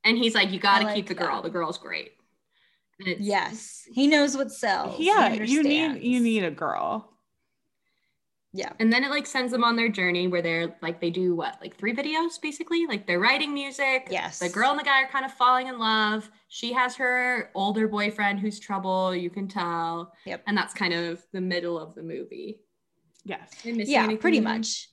And 0.05 0.18
he's 0.18 0.35
like, 0.35 0.51
you 0.51 0.59
got 0.61 0.80
to 0.80 0.89
I 0.89 0.95
keep 0.95 1.07
the 1.09 1.14
girl. 1.14 1.37
that. 1.37 1.45
The 1.45 1.51
girl's 1.51 1.78
great. 1.78 2.12
And 2.99 3.09
it's, 3.09 3.20
yes. 3.22 3.89
He 3.91 4.07
knows 4.07 4.37
what 4.37 4.53
sells. 4.53 5.01
Yeah, 5.01 5.32
you 5.32 5.62
need 5.62 6.03
you 6.03 6.20
need 6.20 6.45
a 6.45 6.51
girl. 6.51 7.14
Yeah. 8.57 8.73
And 8.79 8.93
then 8.93 9.03
it 9.03 9.11
like 9.11 9.27
sends 9.27 9.51
them 9.51 9.65
on 9.65 9.75
their 9.75 9.89
journey 9.89 10.29
where 10.29 10.41
they're 10.41 10.77
like, 10.81 11.01
they 11.01 11.11
do 11.11 11.35
what, 11.35 11.59
like 11.61 11.77
three 11.77 11.93
videos 11.93 12.41
basically? 12.41 12.87
Like 12.87 13.05
they're 13.05 13.19
writing 13.19 13.53
music. 13.53 14.07
Yes. 14.11 14.39
The 14.39 14.49
girl 14.49 14.71
and 14.71 14.79
the 14.79 14.85
guy 14.85 15.03
are 15.03 15.09
kind 15.09 15.25
of 15.25 15.33
falling 15.33 15.67
in 15.67 15.77
love. 15.77 16.31
She 16.49 16.73
has 16.73 16.95
her 16.95 17.51
older 17.57 17.89
boyfriend 17.89 18.39
who's 18.39 18.61
trouble, 18.61 19.15
you 19.15 19.29
can 19.29 19.49
tell. 19.49 20.13
Yep. 20.25 20.45
And 20.47 20.57
that's 20.57 20.73
kind 20.73 20.95
of 20.95 21.21
the 21.33 21.41
middle 21.41 21.77
of 21.77 21.97
the 21.97 22.05
movie. 22.05 22.61
Yes. 23.25 23.51
Am 23.65 23.75
I 23.75 23.77
missing 23.79 23.93
Yeah, 23.93 24.17
pretty 24.17 24.39
there? 24.39 24.55
much. 24.55 24.89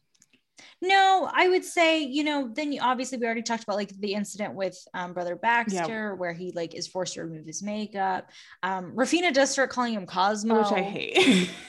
No, 0.82 1.30
I 1.32 1.48
would 1.48 1.64
say, 1.64 2.02
you 2.02 2.24
know, 2.24 2.50
then 2.52 2.72
you 2.72 2.82
obviously 2.82 3.20
we 3.20 3.26
already 3.26 3.44
talked 3.44 3.64
about 3.64 3.76
like 3.76 3.92
the 4.00 4.16
incident 4.16 4.56
with 4.56 4.76
um, 4.96 5.14
brother 5.14 5.36
Baxter 5.36 6.16
where 6.16 6.34
he 6.34 6.52
like 6.56 6.74
is 6.74 6.88
forced 6.88 7.14
to 7.14 7.24
remove 7.24 7.46
his 7.46 7.62
makeup. 7.62 8.32
Um, 8.64 8.94
Raphina 8.96 9.32
does 9.32 9.52
start 9.52 9.70
calling 9.70 9.94
him 9.94 10.08
Cosmo. 10.08 10.58
Which 10.64 10.72
I 10.72 10.82
hate. 10.82 11.52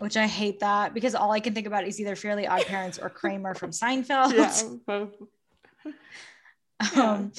which 0.00 0.16
I 0.16 0.26
hate 0.26 0.60
that 0.60 0.94
because 0.94 1.14
all 1.14 1.30
I 1.30 1.40
can 1.40 1.54
think 1.54 1.66
about 1.66 1.86
is 1.86 2.00
either 2.00 2.16
Fairly 2.16 2.46
Odd 2.46 2.66
Parents 2.66 2.98
or 2.98 3.10
Kramer 3.10 3.54
from 3.54 3.70
Seinfeld. 3.70 4.32
Yeah, 4.34 4.76
both. 4.86 5.14
um, 6.96 7.32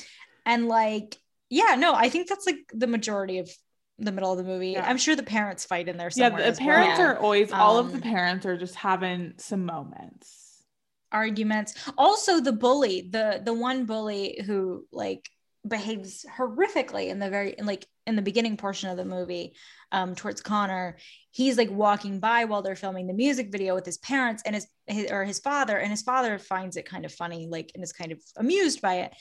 and 0.46 0.68
like, 0.68 1.18
yeah, 1.50 1.76
no, 1.76 1.94
I 1.94 2.10
think 2.10 2.30
that's 2.30 2.46
like 2.46 2.58
the 2.74 2.88
majority 2.88 3.40
of 3.40 3.50
the 3.98 4.12
middle 4.12 4.32
of 4.32 4.38
the 4.38 4.44
movie. 4.44 4.72
Yeah. 4.72 4.88
I'm 4.88 4.98
sure 4.98 5.16
the 5.16 5.24
parents 5.24 5.66
fight 5.66 5.88
in 5.88 5.98
there 5.98 6.10
Yeah, 6.16 6.30
the 6.30 6.58
parents 6.58 7.00
well. 7.00 7.08
are 7.08 7.18
always 7.18 7.52
all 7.52 7.78
of 7.78 7.92
the 7.92 7.98
Um, 7.98 8.02
parents 8.02 8.46
are 8.46 8.58
just 8.58 8.76
having 8.76 9.34
some 9.38 9.66
moments. 9.66 10.64
arguments. 11.12 11.74
Also, 11.98 12.40
the 12.40 12.54
bully, 12.54 13.02
the 13.02 13.42
the 13.44 13.54
one 13.54 13.86
bully 13.86 14.42
who 14.46 14.88
like 14.92 15.30
behaves 15.68 16.26
horrifically 16.38 17.10
in 17.10 17.20
the 17.20 17.30
very 17.30 17.54
in 17.58 17.66
like 17.66 17.86
in 18.08 18.16
the 18.16 18.22
beginning 18.22 18.58
portion 18.58 18.90
of 18.90 18.98
the 18.98 19.06
movie 19.06 19.54
um 19.92 20.16
towards 20.16 20.42
Connor. 20.42 20.98
He's 21.32 21.58
like 21.58 21.72
walking 21.72 22.20
by 22.20 22.46
while 22.46 22.62
they're 22.62 22.76
filming 22.76 23.08
the 23.08 23.14
music 23.14 23.52
video 23.52 23.74
with 23.76 23.86
his 23.86 23.98
parents 23.98 24.44
and 24.46 24.56
his, 24.56 24.68
his 24.88 25.12
or 25.12 25.24
his 25.24 25.40
father, 25.40 25.78
and 25.78 25.90
his 25.90 26.02
father 26.02 26.38
finds 26.40 26.78
it 26.78 26.86
kind 26.86 27.06
of 27.06 27.14
funny, 27.14 27.48
like 27.48 27.72
and 27.74 27.84
is 27.84 27.94
kind 27.94 28.12
of 28.12 28.20
amused 28.38 28.82
by 28.82 28.96
it. 29.00 29.14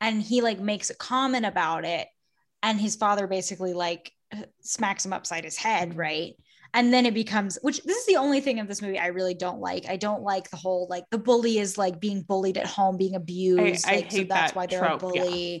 And 0.00 0.20
he 0.22 0.40
like 0.40 0.58
makes 0.58 0.90
a 0.90 0.94
comment 0.94 1.46
about 1.46 1.84
it, 1.84 2.08
and 2.62 2.80
his 2.80 2.96
father 2.96 3.26
basically 3.26 3.72
like 3.72 4.12
smacks 4.60 5.04
him 5.04 5.12
upside 5.12 5.44
his 5.44 5.56
head, 5.56 5.96
right? 5.96 6.34
and 6.74 6.92
then 6.92 7.04
it 7.06 7.14
becomes 7.14 7.58
which 7.62 7.82
this 7.82 7.96
is 7.98 8.06
the 8.06 8.16
only 8.16 8.40
thing 8.40 8.58
of 8.58 8.66
this 8.66 8.80
movie 8.80 8.98
i 8.98 9.08
really 9.08 9.34
don't 9.34 9.60
like 9.60 9.86
i 9.88 9.96
don't 9.96 10.22
like 10.22 10.48
the 10.50 10.56
whole 10.56 10.86
like 10.88 11.04
the 11.10 11.18
bully 11.18 11.58
is 11.58 11.76
like 11.76 12.00
being 12.00 12.22
bullied 12.22 12.56
at 12.56 12.66
home 12.66 12.96
being 12.96 13.14
abused 13.14 13.86
I 13.86 13.96
like 13.96 14.10
so 14.10 14.16
hate 14.18 14.28
that's 14.28 14.52
that 14.52 14.56
why 14.56 14.66
they're 14.66 14.78
trope, 14.80 15.02
a 15.02 15.12
yeah. 15.14 15.58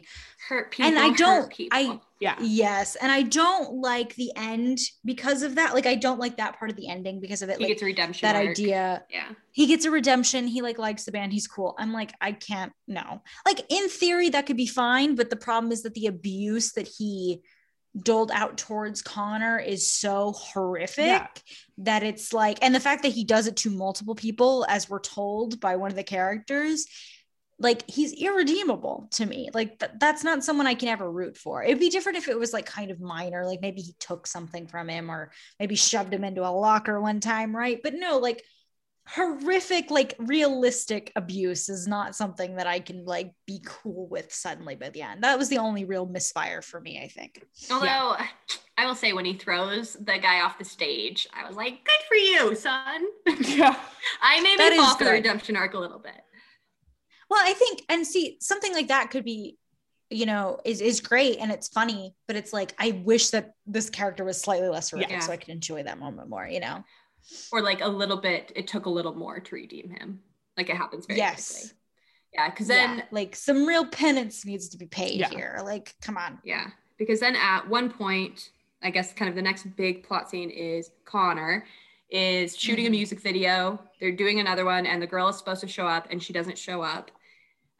Hurt 0.48 0.70
people. 0.72 0.88
And 0.88 0.98
I 0.98 1.10
don't- 1.10 1.50
people. 1.52 1.78
I- 1.78 2.00
Yeah. 2.22 2.36
yes 2.40 2.94
and 2.96 3.10
i 3.10 3.22
don't 3.22 3.74
like 3.80 4.14
the 4.14 4.30
end 4.36 4.78
because 5.04 5.42
of 5.42 5.56
that 5.56 5.74
like 5.74 5.86
i 5.86 5.96
don't 5.96 6.20
like 6.20 6.36
that 6.36 6.56
part 6.56 6.70
of 6.70 6.76
the 6.76 6.88
ending 6.88 7.20
because 7.20 7.42
of 7.42 7.48
it 7.48 7.56
he 7.58 7.64
like 7.64 7.68
gets 7.72 7.82
a 7.82 7.86
redemption. 7.86 8.26
that 8.28 8.36
arc. 8.36 8.50
idea 8.50 9.02
Yeah. 9.10 9.28
he 9.50 9.66
gets 9.66 9.84
a 9.86 9.90
redemption 9.90 10.46
he 10.46 10.62
like 10.62 10.78
likes 10.78 11.02
the 11.04 11.10
band 11.10 11.32
he's 11.32 11.48
cool 11.48 11.74
i'm 11.78 11.92
like 11.92 12.12
i 12.20 12.30
can't 12.30 12.72
no 12.86 13.22
like 13.44 13.60
in 13.70 13.88
theory 13.88 14.28
that 14.30 14.46
could 14.46 14.56
be 14.56 14.66
fine 14.68 15.16
but 15.16 15.30
the 15.30 15.36
problem 15.36 15.72
is 15.72 15.82
that 15.82 15.94
the 15.94 16.06
abuse 16.06 16.72
that 16.74 16.86
he 16.86 17.42
doled 18.00 18.30
out 18.32 18.56
towards 18.56 19.02
connor 19.02 19.58
is 19.58 19.90
so 19.92 20.32
horrific 20.32 21.04
Yeah. 21.06 21.26
that 21.78 22.02
it's 22.04 22.32
like 22.32 22.58
and 22.62 22.72
the 22.74 22.80
fact 22.80 23.02
that 23.02 23.12
he 23.12 23.24
does 23.24 23.48
it 23.48 23.56
to 23.56 23.70
multiple 23.70 24.14
people 24.14 24.64
as 24.68 24.88
we're 24.88 25.00
told 25.00 25.58
by 25.60 25.74
one 25.76 25.90
of 25.90 25.96
the 25.96 26.04
characters 26.04 26.86
like 27.58 27.88
he's 27.88 28.12
irredeemable 28.12 29.08
to 29.12 29.26
me. 29.26 29.50
Like 29.54 29.78
th- 29.78 29.92
that's 30.00 30.24
not 30.24 30.44
someone 30.44 30.66
i 30.66 30.74
can 30.74 30.88
ever 30.88 31.10
root 31.10 31.36
for. 31.36 31.62
It'd 31.62 31.78
be 31.78 31.90
different 31.90 32.18
if 32.18 32.28
it 32.28 32.38
was 32.38 32.52
like 32.52 32.66
kind 32.66 32.90
of 32.90 33.00
minor 33.00 33.46
like 33.46 33.60
maybe 33.60 33.80
he 33.80 33.94
took 33.98 34.26
something 34.26 34.66
from 34.66 34.88
him 34.88 35.10
or 35.10 35.30
maybe 35.60 35.76
shoved 35.76 36.12
him 36.12 36.24
into 36.24 36.42
a 36.42 36.50
locker 36.50 37.00
one 37.00 37.20
time 37.20 37.54
right? 37.54 37.80
But 37.82 37.94
no 37.94 38.18
like 38.18 38.42
horrific 39.08 39.90
like 39.90 40.14
realistic 40.18 41.10
abuse 41.16 41.68
is 41.68 41.88
not 41.88 42.14
something 42.14 42.54
that 42.54 42.68
i 42.68 42.78
can 42.78 43.04
like 43.04 43.32
be 43.48 43.60
cool 43.64 44.06
with 44.06 44.32
suddenly 44.32 44.76
by 44.76 44.90
the 44.90 45.02
end. 45.02 45.24
That 45.24 45.38
was 45.38 45.48
the 45.48 45.58
only 45.58 45.84
real 45.84 46.06
misfire 46.06 46.62
for 46.62 46.80
me 46.80 47.00
i 47.02 47.08
think. 47.08 47.42
Although 47.70 48.16
I 48.78 48.86
will 48.86 48.94
say 48.94 49.12
when 49.12 49.24
he 49.24 49.34
throws 49.34 49.94
the 49.94 50.18
guy 50.18 50.40
off 50.40 50.58
the 50.58 50.64
stage, 50.64 51.28
I 51.32 51.46
was 51.46 51.56
like, 51.56 51.84
good 51.84 52.02
for 52.08 52.14
you, 52.14 52.54
son. 52.54 53.04
Yeah. 53.40 53.76
I 54.22 54.40
made 54.40 54.58
That 54.58 54.72
me 54.72 54.78
fall 54.78 54.96
for 54.96 55.04
the 55.04 55.12
redemption 55.12 55.56
arc 55.56 55.74
a 55.74 55.78
little 55.78 55.98
bit. 55.98 56.20
Well 57.32 57.40
i 57.44 57.54
think 57.54 57.82
and 57.88 58.06
see 58.06 58.36
something 58.40 58.72
like 58.74 58.88
that 58.88 59.10
could 59.10 59.24
be 59.24 59.56
you 60.10 60.26
know 60.26 60.58
is 60.64 60.80
is 60.82 61.00
great 61.00 61.38
and 61.38 61.50
it's 61.50 61.68
funny 61.68 62.14
but 62.26 62.36
it's 62.36 62.52
like 62.52 62.74
i 62.78 62.90
wish 63.04 63.30
that 63.30 63.54
this 63.66 63.88
character 63.88 64.22
was 64.24 64.38
slightly 64.40 64.68
less 64.68 64.90
horrific 64.90 65.10
Yeah. 65.10 65.20
so 65.20 65.32
i 65.32 65.38
could 65.38 65.48
enjoy 65.48 65.82
that 65.84 65.98
moment 65.98 66.28
more 66.28 66.46
you 66.46 66.60
know 66.60 66.84
Or 67.52 67.62
like 67.62 67.80
a 67.80 67.88
little 67.88 68.16
bit, 68.28 68.52
it 68.56 68.66
took 68.66 68.86
a 68.86 68.90
little 68.90 69.14
more 69.14 69.38
to 69.38 69.54
redeem 69.54 69.88
him. 69.90 70.08
Like 70.56 70.68
it 70.68 70.76
happens 70.76 71.06
very 71.06 71.18
yes 71.20 71.52
quickly. 71.52 71.70
Yeah, 72.34 72.50
because 72.50 72.66
then 72.66 72.90
yeah, 72.98 73.04
like 73.12 73.36
some 73.36 73.64
real 73.64 73.86
penance 73.86 74.44
needs 74.44 74.68
to 74.70 74.76
be 74.76 74.86
paid 74.86 75.14
Yeah. 75.20 75.30
here 75.30 75.54
like 75.64 75.94
come 76.06 76.16
on 76.24 76.32
Yeah, 76.52 76.66
because 76.98 77.20
then 77.20 77.36
at 77.36 77.68
one 77.68 77.88
point, 78.02 78.50
I 78.82 78.90
guess 78.90 79.12
kind 79.18 79.28
of 79.30 79.36
the 79.36 79.46
next 79.50 79.62
big 79.76 80.02
plot 80.06 80.28
scene 80.30 80.50
is 80.50 80.90
Connor 81.04 81.64
is 82.10 82.56
shooting 82.64 82.84
Mhm. 82.86 82.88
a 82.88 82.96
music 83.00 83.20
video. 83.20 83.78
They're 84.00 84.18
doing 84.24 84.40
another 84.40 84.64
one, 84.74 84.84
and 84.90 85.00
the 85.00 85.06
girl 85.14 85.28
is 85.28 85.36
supposed 85.38 85.60
to 85.62 85.68
show 85.76 85.86
up, 85.96 86.04
and 86.10 86.20
she 86.20 86.32
doesn't 86.38 86.58
show 86.58 86.82
up. 86.82 87.10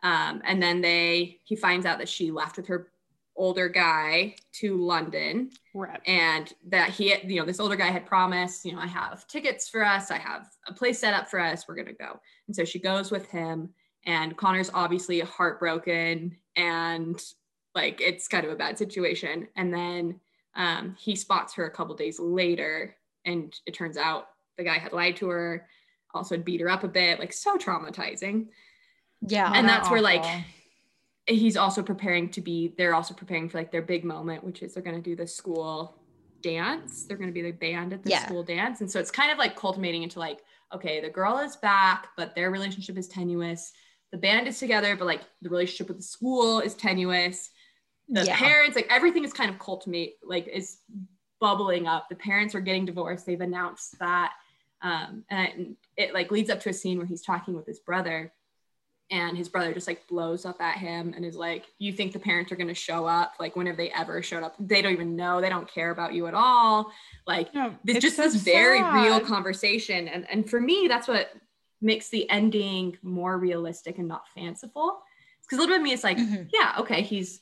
Um, 0.02 0.42
and 0.44 0.62
then 0.62 0.80
they 0.80 1.38
he 1.44 1.56
finds 1.56 1.86
out 1.86 1.98
that 1.98 2.08
she 2.08 2.30
left 2.30 2.56
with 2.56 2.66
her 2.66 2.88
older 3.36 3.68
guy 3.68 4.34
to 4.52 4.76
London, 4.76 5.50
Rip. 5.74 6.02
and 6.06 6.52
that 6.68 6.90
he, 6.90 7.14
you 7.24 7.36
know, 7.36 7.46
this 7.46 7.60
older 7.60 7.76
guy 7.76 7.90
had 7.90 8.04
promised, 8.04 8.64
you 8.64 8.72
know, 8.72 8.80
I 8.80 8.86
have 8.86 9.26
tickets 9.26 9.68
for 9.68 9.84
us, 9.84 10.10
I 10.10 10.18
have 10.18 10.48
a 10.66 10.72
place 10.72 10.98
set 10.98 11.14
up 11.14 11.30
for 11.30 11.40
us, 11.40 11.66
we're 11.66 11.76
gonna 11.76 11.92
go. 11.92 12.20
And 12.46 12.54
so 12.54 12.64
she 12.64 12.78
goes 12.78 13.10
with 13.10 13.26
him, 13.30 13.70
and 14.04 14.36
Connor's 14.36 14.70
obviously 14.74 15.20
heartbroken 15.20 16.36
and 16.56 17.22
like 17.74 18.00
it's 18.00 18.28
kind 18.28 18.44
of 18.44 18.52
a 18.52 18.56
bad 18.56 18.76
situation. 18.76 19.48
And 19.56 19.72
then 19.72 20.20
um, 20.54 20.96
he 20.98 21.16
spots 21.16 21.54
her 21.54 21.64
a 21.64 21.70
couple 21.70 21.94
days 21.94 22.18
later, 22.20 22.96
and 23.24 23.54
it 23.66 23.72
turns 23.74 23.96
out 23.96 24.26
the 24.58 24.64
guy 24.64 24.78
had 24.78 24.92
lied 24.92 25.16
to 25.16 25.28
her, 25.28 25.66
also 26.14 26.34
had 26.34 26.44
beat 26.44 26.60
her 26.60 26.68
up 26.68 26.84
a 26.84 26.88
bit, 26.88 27.18
like 27.18 27.32
so 27.32 27.56
traumatizing. 27.56 28.48
Yeah 29.26 29.52
and 29.54 29.68
that's 29.68 29.90
where 29.90 30.02
like 30.02 30.24
he's 31.26 31.56
also 31.56 31.82
preparing 31.82 32.28
to 32.28 32.40
be 32.40 32.74
they're 32.76 32.94
also 32.94 33.14
preparing 33.14 33.48
for 33.48 33.58
like 33.58 33.70
their 33.70 33.82
big 33.82 34.04
moment 34.04 34.42
which 34.42 34.62
is 34.62 34.74
they're 34.74 34.82
going 34.82 34.96
to 34.96 35.02
do 35.02 35.14
the 35.14 35.26
school 35.26 36.02
dance. 36.42 37.04
They're 37.04 37.16
going 37.16 37.30
to 37.30 37.32
be 37.32 37.42
the 37.42 37.52
band 37.52 37.92
at 37.92 38.02
the 38.02 38.10
Yeah. 38.10 38.24
school 38.24 38.42
dance. 38.42 38.80
And 38.80 38.90
so 38.90 39.00
it's 39.00 39.10
kind 39.10 39.30
of 39.30 39.38
like 39.38 39.56
culminating 39.56 40.02
into 40.02 40.18
like 40.18 40.40
okay 40.74 41.00
the 41.00 41.08
girl 41.08 41.38
is 41.38 41.56
back 41.56 42.08
but 42.16 42.34
their 42.34 42.50
relationship 42.50 42.98
is 42.98 43.08
tenuous. 43.08 43.72
The 44.10 44.18
band 44.18 44.46
is 44.48 44.58
together 44.58 44.96
but 44.96 45.06
like 45.06 45.22
the 45.40 45.48
relationship 45.48 45.88
with 45.88 45.98
the 45.98 46.02
school 46.02 46.60
is 46.60 46.74
tenuous. 46.74 47.50
The 48.08 48.24
yeah. 48.24 48.36
parents 48.36 48.76
like 48.76 48.88
everything 48.90 49.24
is 49.24 49.32
kind 49.32 49.50
of 49.50 49.58
culminate 49.58 50.16
like 50.22 50.48
is 50.48 50.78
bubbling 51.40 51.86
up. 51.86 52.08
The 52.08 52.16
parents 52.16 52.54
are 52.54 52.60
getting 52.60 52.84
divorced. 52.84 53.24
They've 53.24 53.40
announced 53.40 53.98
that 54.00 54.32
um, 54.82 55.24
and 55.30 55.76
it 55.96 56.12
like 56.12 56.32
leads 56.32 56.50
up 56.50 56.60
to 56.60 56.70
a 56.70 56.72
scene 56.72 56.98
where 56.98 57.06
he's 57.06 57.22
talking 57.22 57.54
with 57.54 57.66
his 57.66 57.78
brother 57.78 58.32
and 59.10 59.36
his 59.36 59.48
brother 59.48 59.74
just 59.74 59.86
like 59.86 60.06
blows 60.08 60.46
up 60.46 60.60
at 60.60 60.78
him 60.78 61.12
and 61.14 61.24
is 61.24 61.36
like 61.36 61.66
you 61.78 61.92
think 61.92 62.12
the 62.12 62.18
parents 62.18 62.50
are 62.50 62.56
going 62.56 62.68
to 62.68 62.74
show 62.74 63.04
up? 63.06 63.34
Like 63.38 63.56
when 63.56 63.66
have 63.66 63.76
they 63.76 63.90
ever 63.90 64.22
showed 64.22 64.42
up? 64.42 64.54
They 64.58 64.80
don't 64.80 64.92
even 64.92 65.16
know. 65.16 65.40
They 65.40 65.50
don't 65.50 65.68
care 65.70 65.90
about 65.90 66.14
you 66.14 66.26
at 66.26 66.34
all. 66.34 66.90
Like 67.26 67.54
No, 67.54 67.74
it's 67.86 67.96
it's 67.96 68.00
just 68.00 68.16
so 68.16 68.22
this 68.22 68.36
very 68.36 68.82
real 68.82 69.20
conversation 69.20 70.08
and 70.08 70.26
and 70.30 70.48
for 70.48 70.60
me 70.60 70.86
that's 70.88 71.08
what 71.08 71.32
makes 71.82 72.08
the 72.08 72.28
ending 72.30 72.96
more 73.02 73.36
realistic 73.38 73.98
and 73.98 74.08
not 74.08 74.22
fanciful. 74.34 75.02
Because 75.42 75.58
a 75.58 75.60
little 75.60 75.74
bit 75.74 75.80
of 75.80 75.82
me 75.84 75.92
it's 75.92 76.04
like 76.04 76.16
Mhm. 76.18 76.48
yeah 76.52 76.76
okay 76.78 77.02
he's 77.02 77.40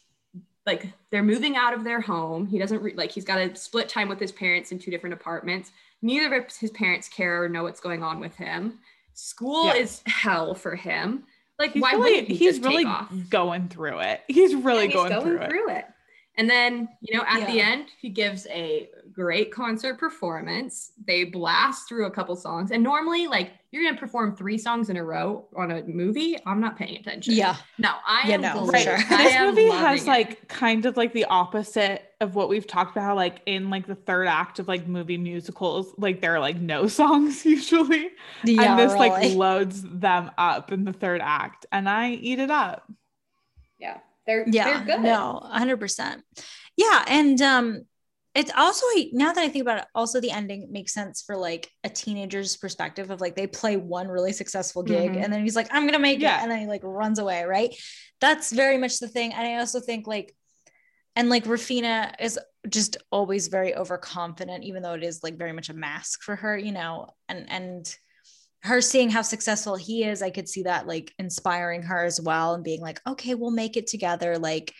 like 0.66 0.88
they're 1.10 1.22
moving 1.22 1.56
out 1.56 1.72
of 1.72 1.84
their 1.84 2.00
home. 2.00 2.46
He 2.46 2.58
doesn't 2.58 2.82
re- 2.82 2.94
like 2.94 3.12
he's 3.12 3.24
got 3.24 3.36
to 3.36 3.54
split 3.54 3.88
time 3.88 4.08
with 4.08 4.18
his 4.18 4.32
parents 4.32 4.72
in 4.72 4.78
two 4.78 4.90
different 4.90 5.14
apartments. 5.14 5.70
Neither 6.02 6.34
of 6.34 6.44
his 6.56 6.70
parents 6.70 7.08
care 7.08 7.44
or 7.44 7.48
know 7.48 7.62
what's 7.62 7.80
going 7.80 8.02
on 8.02 8.18
with 8.20 8.34
him. 8.34 8.78
School 9.14 9.66
Yeah. 9.66 9.74
is 9.74 10.02
hell 10.06 10.54
for 10.54 10.74
him 10.74 11.24
like 11.60 11.72
He's 11.72 11.82
why 11.82 11.92
really, 11.92 12.10
wouldn't 12.12 12.28
he 12.28 12.36
he's 12.36 12.58
really 12.60 12.86
going 13.28 13.68
through 13.68 14.00
it. 14.00 14.22
He's 14.26 14.54
really 14.54 14.86
yeah, 14.86 14.94
going, 14.94 15.12
he's 15.12 15.22
through, 15.22 15.70
it. 15.70 15.76
it. 15.76 15.84
And 16.36 16.48
then, 16.48 16.88
you 17.02 17.16
know, 17.16 17.24
at 17.28 17.46
the 17.46 17.60
end, 17.60 17.86
he 18.00 18.08
gives 18.08 18.46
a 18.46 18.88
great 19.20 19.52
concert 19.52 19.98
performance. 19.98 20.92
They 21.06 21.24
blast 21.24 21.88
through 21.88 22.06
a 22.06 22.10
couple 22.10 22.34
songs. 22.36 22.70
And 22.70 22.82
normally, 22.82 23.26
like, 23.26 23.52
you're 23.70 23.82
going 23.82 23.94
to 23.94 24.00
perform 24.00 24.34
three 24.34 24.56
songs 24.56 24.88
in 24.88 24.96
a 24.96 25.04
row 25.04 25.46
on 25.54 25.70
a 25.70 25.82
movie. 25.84 26.36
I'm 26.46 26.60
not 26.60 26.76
paying 26.76 26.96
attention. 26.96 27.34
yeah 27.34 27.56
No, 27.78 27.90
I 28.06 28.28
Yeah, 28.28 28.34
am 28.36 28.40
no, 28.40 28.66
for 28.66 28.76
sure. 28.78 28.96
I 28.96 29.24
this 29.24 29.34
am 29.34 29.48
movie 29.50 29.70
has 29.70 30.02
it. 30.02 30.06
like 30.08 30.48
kind 30.48 30.86
of 30.86 30.96
like 30.96 31.12
the 31.12 31.26
opposite 31.26 32.02
of 32.20 32.34
what 32.34 32.48
we've 32.48 32.66
talked 32.66 32.96
about 32.96 33.16
like 33.16 33.40
in 33.46 33.70
like 33.70 33.86
the 33.86 33.94
third 33.94 34.26
act 34.26 34.58
of 34.58 34.68
like 34.68 34.86
movie 34.86 35.18
musicals 35.18 35.94
like 35.98 36.20
there 36.20 36.34
are 36.34 36.40
like 36.40 36.56
no 36.56 36.86
songs 37.00 37.44
usually 37.46 38.10
yeah 38.44 38.72
and 38.72 38.78
this 38.78 38.98
like 38.98 39.34
loads 39.36 39.82
them 39.82 40.30
up 40.36 40.72
in 40.72 40.84
the 40.84 40.92
third 40.92 41.20
act 41.22 41.64
and 41.72 41.88
i 41.88 42.10
eat 42.10 42.38
it 42.38 42.50
up 42.50 42.90
yeah, 43.78 43.98
they're, 44.26 44.46
yeah 44.48 44.84
they're 44.84 44.96
good. 44.96 45.02
no 45.04 45.40
100% 45.54 46.22
yeah 46.76 47.04
and 47.08 47.40
um 47.40 47.84
it's 48.34 48.52
also 48.56 48.86
now 49.12 49.32
that 49.32 49.42
i 49.42 49.48
think 49.48 49.62
about 49.62 49.78
it 49.78 49.86
also 49.94 50.20
the 50.20 50.30
ending 50.30 50.68
makes 50.70 50.94
sense 50.94 51.22
for 51.26 51.36
like 51.36 51.68
a 51.84 51.88
teenager's 51.88 52.56
perspective 52.56 53.10
of 53.10 53.20
like 53.20 53.34
they 53.34 53.46
play 53.46 53.76
one 53.76 54.08
really 54.08 54.32
successful 54.32 54.82
gig 54.82 55.12
Mhm. 55.12 55.22
and 55.24 55.32
then 55.32 55.42
he's 55.42 55.56
like 55.56 55.68
i'm 55.72 55.86
gonna 55.86 55.98
make 55.98 56.20
Yeah. 56.20 56.38
it 56.38 56.42
and 56.42 56.50
then 56.50 56.60
he 56.60 56.66
like 56.66 56.82
runs 56.84 57.18
away 57.18 57.44
right 57.44 57.74
that's 58.20 58.52
very 58.52 58.78
much 58.78 58.98
the 59.00 59.08
thing 59.08 59.32
and 59.32 59.46
i 59.46 59.56
also 59.56 59.80
think 59.80 60.06
like 60.06 60.34
and 61.16 61.28
like 61.28 61.44
Raphina 61.44 62.14
is 62.20 62.38
just 62.68 62.96
always 63.10 63.48
very 63.48 63.74
overconfident 63.74 64.62
even 64.64 64.82
though 64.82 64.94
it 64.94 65.02
is 65.02 65.22
like 65.24 65.36
very 65.36 65.52
much 65.52 65.68
a 65.68 65.74
mask 65.74 66.22
for 66.22 66.36
her 66.36 66.56
you 66.56 66.72
know 66.72 67.08
and 67.28 67.50
and 67.50 67.96
her 68.62 68.80
seeing 68.82 69.08
how 69.10 69.22
successful 69.22 69.74
he 69.74 70.04
is 70.04 70.22
i 70.22 70.30
could 70.30 70.48
see 70.48 70.62
that 70.64 70.86
like 70.86 71.12
inspiring 71.18 71.82
her 71.82 72.04
as 72.04 72.20
well 72.20 72.54
and 72.54 72.62
being 72.62 72.80
like 72.80 73.00
okay 73.08 73.34
we'll 73.34 73.50
make 73.50 73.76
it 73.76 73.86
together 73.88 74.38
like 74.38 74.72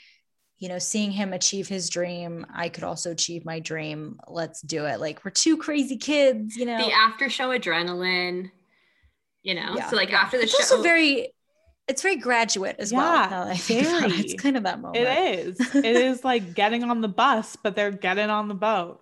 you 0.61 0.69
know, 0.69 0.79
seeing 0.79 1.11
him 1.11 1.33
achieve 1.33 1.67
his 1.69 1.89
dream, 1.89 2.47
I 2.55 2.69
could 2.69 2.85
also 2.85 3.11
achieve 3.11 3.45
my 3.47 3.61
dream. 3.61 4.21
Let's 4.29 4.61
do 4.61 4.85
it. 4.85 5.01
Like 5.01 5.25
we're 5.25 5.31
two 5.31 5.57
crazy 5.57 5.97
kids, 5.97 6.55
you 6.55 6.67
know. 6.67 6.77
The 6.79 6.93
after 6.93 7.29
show 7.31 7.49
adrenaline, 7.49 8.51
you 9.43 9.55
know. 9.55 9.75
Yeah. 9.75 9.89
so 9.89 9.97
like 9.97 10.13
after 10.13 10.37
the 10.37 10.45
it's 10.45 10.53
show, 10.53 10.59
also 10.77 10.83
very 10.83 11.33
it's 11.89 12.03
very 12.03 12.17
graduate 12.17 12.77
as 12.79 12.93
well. 12.93 13.15
Yeah, 13.15 13.29
now 13.31 13.45
that 13.47 13.53
I 13.53 13.57
think 13.57 13.87
about 13.89 14.05
it. 14.05 14.09
very. 14.11 14.21
It's 14.21 14.43
kind 14.43 14.57
of 14.57 14.63
that 14.65 14.81
moment. 14.81 14.99
It 15.05 15.39
is. 15.49 15.75
It 15.75 15.85
is 15.85 16.23
like 16.25 16.55
getting 16.55 16.85
on 16.85 17.01
the 17.01 17.09
bus, 17.09 17.57
but 17.57 17.75
they're 17.75 17.91
getting 17.91 18.29
on 18.31 18.47
the 18.49 18.55
boat. 18.55 19.01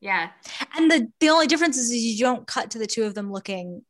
yeah, 0.00 0.30
And 0.76 0.90
the 0.90 1.08
the 1.18 1.30
only 1.30 1.46
difference 1.46 1.78
is 1.78 1.92
you 1.92 2.22
don't 2.22 2.46
cut 2.46 2.72
to 2.72 2.78
the 2.78 2.86
two 2.86 3.04
of 3.04 3.14
them 3.14 3.32
looking 3.32 3.82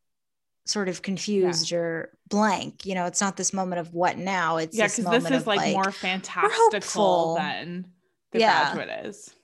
sort 0.65 0.89
of 0.89 1.03
confused 1.03 1.73
or 1.73 2.13
blank. 2.29 2.85
You 2.87 2.95
know, 2.95 3.07
it's 3.07 3.21
not 3.21 3.37
this 3.37 3.53
moment 3.53 3.81
of 3.81 3.95
what 3.95 4.17
now. 4.19 4.57
It's 4.59 4.77
yeah, 4.77 4.85
because 4.87 5.05
moment 5.05 5.25
this 5.25 5.33
is 5.33 5.41
of 5.43 5.47
like, 5.47 5.59
like 5.61 5.73
more 5.75 5.93
fantastical 5.93 7.35
than 7.37 7.87
the 8.33 8.41
Yeah. 8.41 8.75
graduate 8.75 9.07
is. 9.07 9.35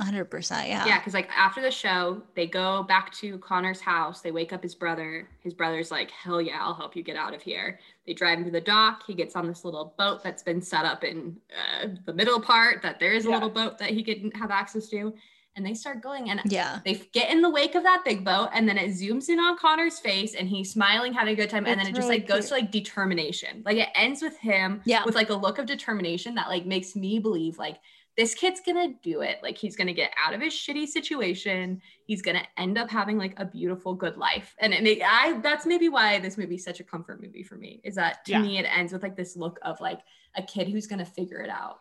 hundred 0.00 0.26
percent. 0.26 0.68
Yeah. 0.68 0.86
yeah, 0.86 0.98
because 1.00 1.12
like 1.14 1.28
after 1.36 1.60
the 1.60 1.72
show, 1.72 2.22
they 2.36 2.46
go 2.46 2.84
back 2.84 3.12
to 3.14 3.36
Connor's 3.38 3.80
house. 3.80 4.20
They 4.20 4.30
wake 4.30 4.52
up 4.52 4.62
his 4.62 4.74
brother. 4.76 5.28
His 5.42 5.54
brother's 5.54 5.90
like, 5.90 6.10
"Hell 6.12 6.40
yeah, 6.40 6.58
I'll 6.60 6.74
help 6.74 6.94
you 6.94 7.02
get 7.02 7.16
out 7.16 7.34
of 7.34 7.42
here." 7.42 7.80
They 8.06 8.14
drive 8.14 8.38
him 8.38 8.44
to 8.44 8.50
the 8.52 8.60
dock. 8.60 9.02
He 9.06 9.14
gets 9.14 9.34
on 9.34 9.48
this 9.48 9.64
little 9.64 9.94
boat 9.98 10.22
that's 10.22 10.42
been 10.44 10.62
set 10.62 10.84
up 10.84 11.02
in 11.02 11.36
uh, 11.82 11.88
the 12.06 12.12
middle 12.12 12.40
part. 12.40 12.80
That 12.82 13.00
there 13.00 13.12
is 13.12 13.26
a 13.26 13.28
Yeah. 13.28 13.34
little 13.34 13.50
boat 13.50 13.78
that 13.78 13.90
he 13.90 14.04
could 14.04 14.30
have 14.36 14.52
access 14.52 14.88
to, 14.90 15.12
and 15.58 15.66
they 15.66 15.74
start 15.74 16.00
going. 16.00 16.30
And 16.30 16.40
Yeah. 16.46 16.78
they 16.84 16.94
get 17.12 17.30
in 17.30 17.42
the 17.42 17.50
wake 17.50 17.74
of 17.74 17.82
that 17.82 18.04
big 18.04 18.24
boat 18.24 18.48
and 18.54 18.66
then 18.66 18.78
it 18.78 18.90
zooms 18.92 19.28
in 19.28 19.38
on 19.38 19.58
Connor's 19.58 19.98
face 19.98 20.34
and 20.34 20.48
he's 20.48 20.72
smiling, 20.72 21.12
having 21.12 21.34
a 21.34 21.36
good 21.36 21.50
time. 21.50 21.66
and 21.66 21.78
then 21.78 21.86
it 21.88 21.94
just 21.94 22.06
really 22.08 22.20
like 22.20 22.26
goes 22.28 22.46
cute. 22.46 22.48
to 22.48 22.54
like 22.54 22.70
determination. 22.70 23.62
Like 23.66 23.76
it 23.76 23.88
ends 23.94 24.22
with 24.22 24.38
him 24.38 24.80
Yeah. 24.86 25.04
with 25.04 25.14
like 25.14 25.28
a 25.28 25.34
look 25.34 25.58
of 25.58 25.66
determination 25.66 26.36
that 26.36 26.48
like 26.48 26.64
makes 26.64 26.96
me 26.96 27.18
believe 27.18 27.58
like 27.58 27.76
this 28.16 28.34
kid's 28.34 28.60
gonna 28.60 28.94
do 29.02 29.20
it. 29.20 29.38
Like 29.42 29.56
he's 29.58 29.76
gonna 29.76 29.92
get 29.92 30.10
out 30.24 30.34
of 30.34 30.40
his 30.40 30.52
shitty 30.52 30.86
situation. 30.88 31.80
He's 32.04 32.22
gonna 32.22 32.42
end 32.56 32.76
up 32.78 32.90
having 32.90 33.16
like 33.18 33.34
a 33.38 33.44
beautiful, 33.44 33.94
good 33.94 34.16
life. 34.16 34.56
And 34.58 34.72
it 34.74 34.82
may, 34.82 35.00
I 35.02 35.38
that's 35.40 35.66
maybe 35.66 35.88
why 35.88 36.18
this 36.18 36.36
movie 36.38 36.56
is 36.56 36.64
such 36.64 36.80
a 36.80 36.84
comfort 36.84 37.22
movie 37.22 37.42
for 37.44 37.56
me. 37.56 37.80
Is 37.84 37.94
that 37.96 38.24
to 38.24 38.32
Yeah. 38.32 38.42
me 38.42 38.58
it 38.58 38.64
ends 38.64 38.92
with 38.92 39.02
like 39.02 39.16
this 39.16 39.36
look 39.36 39.58
of 39.62 39.80
like 39.80 40.00
a 40.36 40.42
kid 40.42 40.68
who's 40.68 40.86
gonna 40.86 41.04
figure 41.04 41.40
it 41.40 41.50
out. 41.50 41.80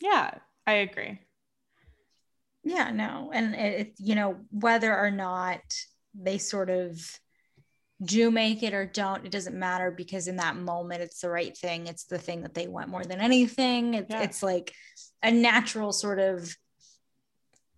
Yeah, 0.00 0.34
I 0.66 0.72
agree. 0.74 1.18
Yeah, 2.64 2.90
no. 2.90 3.30
And 3.32 3.54
it, 3.54 3.94
you 3.98 4.14
know, 4.14 4.36
whether 4.50 4.96
or 4.96 5.10
not 5.10 5.60
they 6.14 6.38
sort 6.38 6.70
of 6.70 7.00
do 8.02 8.30
make 8.30 8.62
it 8.62 8.74
or 8.74 8.86
don't, 8.86 9.24
it 9.26 9.32
doesn't 9.32 9.58
matter 9.58 9.90
because 9.90 10.28
in 10.28 10.36
that 10.36 10.56
moment 10.56 11.02
it's 11.02 11.20
the 11.20 11.30
right 11.30 11.56
thing. 11.56 11.86
It's 11.86 12.04
the 12.04 12.18
thing 12.18 12.42
that 12.42 12.54
they 12.54 12.66
want 12.66 12.88
more 12.88 13.04
than 13.04 13.20
anything. 13.20 13.94
It's, 13.94 14.10
Yeah. 14.10 14.22
it's 14.22 14.42
like 14.42 14.72
a 15.22 15.30
natural 15.30 15.92
sort 15.92 16.18
of, 16.18 16.54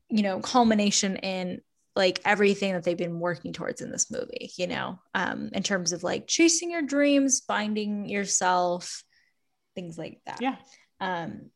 you 0.08 0.22
know, 0.22 0.40
culmination 0.40 1.16
in 1.16 1.60
like 1.94 2.20
everything 2.24 2.72
that 2.72 2.84
they've 2.84 2.96
been 2.96 3.20
working 3.20 3.52
towards 3.52 3.80
in 3.80 3.90
this 3.90 4.10
movie, 4.10 4.50
you 4.56 4.66
know, 4.66 4.98
um, 5.14 5.50
in 5.52 5.62
terms 5.62 5.92
of 5.92 6.02
like 6.02 6.26
chasing 6.26 6.70
your 6.70 6.82
dreams, 6.82 7.42
finding 7.46 8.08
yourself, 8.08 9.04
things 9.74 9.96
like 9.96 10.20
that 10.26 10.38
Yeah. 10.38 10.56
um 11.00 11.50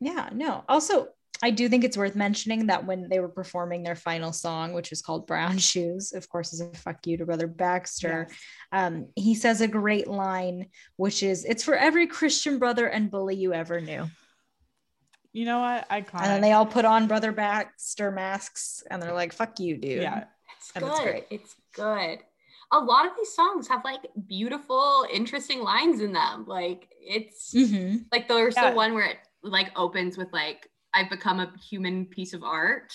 yeah 0.00 0.30
no 0.32 0.64
also 0.70 1.08
i 1.42 1.50
do 1.50 1.68
think 1.68 1.84
it's 1.84 1.96
worth 1.96 2.14
mentioning 2.16 2.66
that 2.66 2.84
when 2.86 3.08
they 3.08 3.20
were 3.20 3.28
performing 3.28 3.82
their 3.82 3.94
final 3.96 4.32
song 4.32 4.72
which 4.72 4.92
is 4.92 5.02
called 5.02 5.26
brown 5.26 5.56
shoes 5.70 6.12
of 6.12 6.28
course 6.28 6.52
is 6.52 6.60
a 6.60 6.68
fuck 6.74 7.06
you 7.06 7.16
to 7.16 7.26
brother 7.26 7.46
baxter 7.46 8.26
Yes. 8.30 8.38
um 8.72 9.08
he 9.16 9.34
says 9.34 9.60
a 9.60 9.68
great 9.68 10.08
line 10.08 10.66
which 10.96 11.22
is 11.22 11.44
it's 11.44 11.62
for 11.64 11.74
every 11.74 12.06
christian 12.06 12.58
brother 12.58 12.86
and 12.86 13.10
bully 13.10 13.36
you 13.36 13.52
ever 13.54 13.80
knew 13.80 14.06
You 15.32 15.44
know 15.44 15.60
what? 15.60 15.88
Iconic. 15.88 16.22
and 16.22 16.30
then 16.32 16.40
they 16.40 16.52
all 16.52 16.66
put 16.66 16.84
on 16.84 17.06
brother 17.06 17.32
baxter 17.32 18.10
masks 18.10 18.82
and 18.90 19.00
they're 19.02 19.12
like 19.14 19.32
fuck 19.32 19.60
you 19.60 19.76
dude 19.76 20.02
yeah. 20.02 20.24
It's 20.56 20.72
And 20.74 20.84
good. 20.84 20.90
it's 20.92 21.00
great. 21.02 21.26
It's 21.30 21.54
good. 21.74 22.18
A 22.72 22.78
lot 22.80 23.06
of 23.06 23.12
these 23.16 23.32
songs 23.32 23.68
have 23.68 23.84
like 23.84 24.00
beautiful, 24.26 25.06
interesting 25.12 25.60
lines 25.62 26.00
in 26.00 26.12
them. 26.12 26.44
Like 26.46 26.88
it's 27.00 27.54
Mhm. 27.54 28.04
like 28.12 28.26
there's 28.28 28.56
Yeah. 28.56 28.70
the 28.70 28.76
one 28.76 28.92
where 28.94 29.06
it 29.06 29.18
like 29.42 29.70
opens 29.76 30.18
with 30.18 30.32
like 30.32 30.68
I've 30.94 31.10
become 31.10 31.40
a 31.40 31.52
human 31.70 32.06
piece 32.06 32.32
of 32.32 32.42
art. 32.42 32.92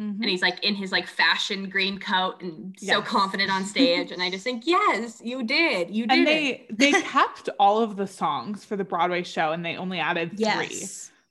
Mhm. 0.00 0.20
And 0.20 0.24
he's 0.24 0.40
like 0.42 0.64
in 0.64 0.74
his 0.74 0.90
like 0.90 1.06
fashion 1.06 1.68
green 1.68 1.98
coat 1.98 2.40
and 2.42 2.74
so 2.78 3.02
confident 3.02 3.50
on 3.50 3.64
stage. 3.64 4.10
and 4.10 4.22
I 4.22 4.30
just 4.30 4.42
think, 4.42 4.66
yes, 4.66 5.20
you 5.22 5.42
did. 5.44 5.90
You 5.90 6.06
did 6.06 6.18
and 6.18 6.26
they 6.26 6.66
they 6.70 6.92
kept 7.02 7.48
all 7.60 7.82
of 7.82 7.96
the 7.96 8.06
songs 8.06 8.64
for 8.64 8.76
the 8.76 8.84
Broadway 8.84 9.22
show 9.22 9.52
and 9.52 9.64
they 9.64 9.76
only 9.76 10.00
added 10.00 10.36
three. 10.38 10.82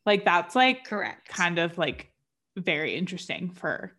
Like 0.05 0.25
that's 0.25 0.55
like 0.55 0.85
correct 0.85 1.27
kind 1.29 1.57
of 1.59 1.77
like 1.77 2.11
very 2.55 2.95
interesting 2.95 3.49
for 3.49 3.93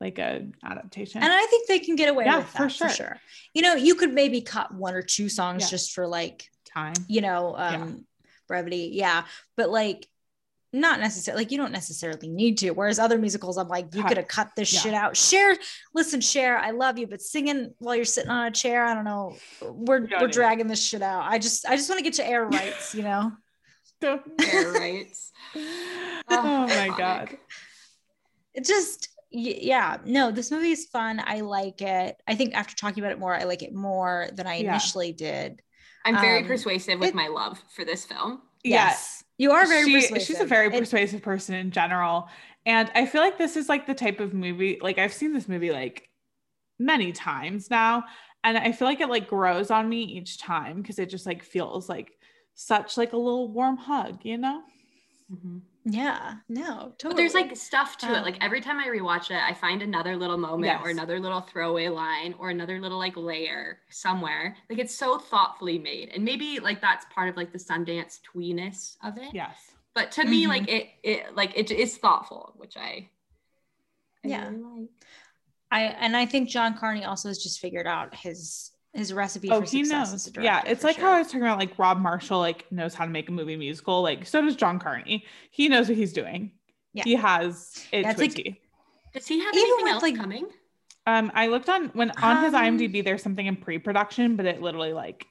like 0.00 0.18
a 0.18 0.46
adaptation. 0.62 1.22
and 1.22 1.32
I 1.32 1.44
think 1.46 1.66
they 1.66 1.78
can 1.80 1.96
get 1.96 2.08
away 2.08 2.26
Yeah, 2.26 2.38
with 2.38 2.52
that 2.52 2.56
for 2.58 2.68
for 2.68 2.88
sure. 2.88 2.90
sure. 2.90 3.20
You 3.54 3.62
know, 3.62 3.74
you 3.74 3.94
could 3.96 4.12
maybe 4.12 4.40
cut 4.40 4.72
one 4.72 4.94
or 4.94 5.02
two 5.02 5.28
songs 5.28 5.62
Yeah. 5.64 5.68
just 5.68 5.92
for 5.92 6.06
like 6.06 6.48
time. 6.72 6.94
you 7.08 7.22
know 7.22 7.56
Yeah. 7.58 7.82
um 7.82 8.06
brevity 8.46 8.90
yeah 8.92 9.24
but 9.56 9.70
like 9.70 10.06
not 10.80 11.00
necessarily 11.00 11.42
like 11.44 11.50
you 11.52 11.58
don't 11.58 11.72
necessarily 11.72 12.28
need 12.28 12.58
to 12.58 12.70
whereas 12.70 12.98
other 12.98 13.18
musicals 13.18 13.56
i'm 13.56 13.68
like 13.68 13.86
you 13.94 14.02
Cut. 14.02 14.08
could 14.08 14.16
have 14.18 14.28
cut 14.28 14.50
this 14.56 14.72
Yeah. 14.72 14.80
shit 14.80 14.94
out 14.94 15.16
share 15.16 15.56
listen 15.94 16.20
share 16.20 16.58
i 16.58 16.70
love 16.70 16.98
you 16.98 17.06
but 17.06 17.20
singing 17.22 17.72
while 17.78 17.94
you're 17.96 18.04
sitting 18.04 18.30
on 18.30 18.46
a 18.46 18.50
chair 18.50 18.84
i 18.84 18.94
don't 18.94 19.04
know 19.04 19.36
we're 19.62 20.00
don't 20.00 20.20
we're 20.20 20.28
it. 20.28 20.32
dragging 20.32 20.66
this 20.66 20.82
shit 20.84 21.02
out 21.02 21.22
i 21.24 21.38
just 21.38 21.66
i 21.66 21.76
just 21.76 21.88
want 21.88 21.98
to 21.98 22.04
get 22.04 22.18
your 22.18 22.26
air 22.26 22.44
rights 22.46 22.94
you 22.94 23.02
know 23.02 23.32
Air 24.02 24.72
rights. 24.72 25.32
oh 26.28 26.66
my 26.66 26.94
god. 26.98 27.36
it 28.54 28.64
just 28.64 29.08
yeah 29.30 29.98
no 30.04 30.30
this 30.30 30.50
movie 30.50 30.70
is 30.72 30.86
fun 30.86 31.20
i 31.24 31.40
like 31.40 31.80
it 31.82 32.16
i 32.28 32.34
think 32.34 32.54
after 32.54 32.74
talking 32.76 33.02
about 33.02 33.12
it 33.12 33.18
more 33.18 33.34
i 33.34 33.44
like 33.44 33.62
it 33.62 33.74
more 33.74 34.28
than 34.34 34.46
i 34.46 34.56
Yeah. 34.56 34.70
initially 34.70 35.12
did 35.12 35.60
I'm 36.04 36.20
very 36.20 36.42
Um, 36.42 36.46
persuasive 36.46 37.00
with 37.00 37.08
it- 37.10 37.14
my 37.16 37.26
love 37.28 37.60
for 37.74 37.84
this 37.84 38.04
film. 38.04 38.42
yes 38.62 39.24
you 39.38 39.52
are 39.52 39.66
very 39.66 39.84
She- 39.84 39.94
persuasive 39.94 40.26
She's 40.26 40.40
a 40.40 40.46
very 40.46 40.66
And- 40.66 40.78
persuasive 40.78 41.22
person 41.22 41.54
in 41.54 41.70
general. 41.70 42.28
And 42.64 42.90
I 42.94 43.06
feel 43.06 43.20
like 43.22 43.38
this 43.38 43.56
is 43.56 43.68
like 43.68 43.86
the 43.86 43.94
type 43.94 44.18
of 44.20 44.34
movie, 44.34 44.78
like 44.80 44.98
I've 44.98 45.12
seen 45.12 45.32
this 45.32 45.48
movie 45.48 45.70
like 45.70 46.08
many 46.78 47.12
times 47.12 47.70
now. 47.70 48.04
And 48.42 48.56
I 48.58 48.72
feel 48.72 48.88
like 48.88 49.00
it 49.00 49.08
like 49.08 49.28
grows 49.28 49.70
on 49.70 49.88
me 49.88 50.02
each 50.02 50.38
time 50.38 50.82
because 50.82 50.98
it 50.98 51.08
just 51.10 51.26
like 51.26 51.42
feels 51.44 51.88
like 51.88 52.12
such 52.54 52.96
like 52.96 53.12
a 53.12 53.16
little 53.16 53.48
warm 53.52 53.76
hug, 53.76 54.20
you 54.24 54.38
know? 54.38 54.62
Mm-hmm. 55.32 55.58
Yeah 55.88 56.34
no 56.48 56.92
totally 56.98 57.10
But 57.10 57.16
there's 57.16 57.34
like 57.34 57.56
stuff 57.56 57.96
to 57.98 58.06
it. 58.06 58.16
Um, 58.16 58.22
Like 58.24 58.38
every 58.44 58.60
time 58.60 58.80
I 58.80 58.88
rewatch 58.88 59.30
it, 59.30 59.40
I 59.40 59.54
find 59.54 59.82
another 59.82 60.16
little 60.16 60.36
moment 60.36 60.80
or 60.82 60.90
another 60.90 61.20
little 61.20 61.40
throwaway 61.40 61.86
line 61.88 62.34
or 62.40 62.50
another 62.50 62.80
little 62.80 62.98
like 62.98 63.16
layer 63.16 63.78
somewhere. 63.88 64.56
Like 64.68 64.80
it's 64.80 64.92
so 64.94 65.18
thoughtfully 65.18 65.78
made. 65.78 66.10
And 66.12 66.24
maybe 66.24 66.58
like 66.58 66.80
that's 66.80 67.06
part 67.14 67.28
of 67.28 67.36
like 67.36 67.52
the 67.52 67.58
Sundance 67.58 68.18
tweeness 68.34 68.96
of 69.04 69.16
it. 69.16 69.32
Yes. 69.32 69.54
But 69.94 70.10
to 70.12 70.24
me, 70.24 70.44
Mhm. 70.44 70.48
like 70.48 70.68
it 70.68 70.88
it 71.04 71.36
like 71.36 71.52
it 71.56 71.70
is 71.70 71.96
thoughtful, 71.98 72.54
which 72.56 72.76
I, 72.76 73.08
I 74.24 74.28
Yeah. 74.28 74.48
really 74.48 74.62
like. 74.80 74.90
I 75.70 75.82
and 75.84 76.16
I 76.16 76.26
think 76.26 76.48
John 76.48 76.76
Carney 76.76 77.04
also 77.04 77.28
has 77.28 77.38
just 77.40 77.60
figured 77.60 77.86
out 77.86 78.12
his 78.14 78.72
his 78.96 79.12
recipe 79.12 79.50
Oh, 79.50 79.60
for 79.60 79.66
he 79.70 79.84
success 79.84 80.12
knows. 80.12 80.26
as 80.28 80.36
a 80.36 80.42
Yeah. 80.42 80.62
It's 80.66 80.82
like 80.84 80.96
sure. 80.96 81.04
how 81.06 81.12
I 81.12 81.18
was 81.18 81.26
talking 81.28 81.42
about 81.42 81.58
like 81.58 81.78
Rob 81.78 81.98
Marshall 81.98 82.38
like 82.38 82.70
knows 82.72 82.94
how 82.94 83.04
to 83.04 83.10
make 83.10 83.28
a 83.28 83.32
movie 83.32 83.56
musical. 83.56 84.02
Like 84.02 84.26
so 84.26 84.40
does 84.42 84.56
John 84.56 84.78
Carney. 84.78 85.24
He 85.50 85.68
knows 85.68 85.88
what 85.88 85.96
he's 85.96 86.12
doing. 86.12 86.52
Yeah. 86.92 87.04
He 87.04 87.14
has 87.16 87.84
it 87.92 88.02
Yeah, 88.02 88.10
it's 88.10 88.20
like- 88.20 88.58
Does 89.12 89.26
he 89.26 89.38
have 89.40 89.54
Even 89.54 89.62
anything 89.64 89.84
with, 89.84 89.92
else 89.92 90.02
like- 90.02 90.16
coming? 90.16 90.46
Um, 91.08 91.30
I 91.34 91.46
looked 91.46 91.68
on 91.68 91.88
when 91.90 92.10
on 92.22 92.42
his 92.44 92.52
Um, 92.52 92.62
IMDb, 92.78 93.04
there's 93.04 93.22
something 93.22 93.46
in 93.46 93.56
pre-production, 93.56 94.34
but 94.36 94.44
it 94.44 94.60
literally 94.60 94.92
like 94.92 95.24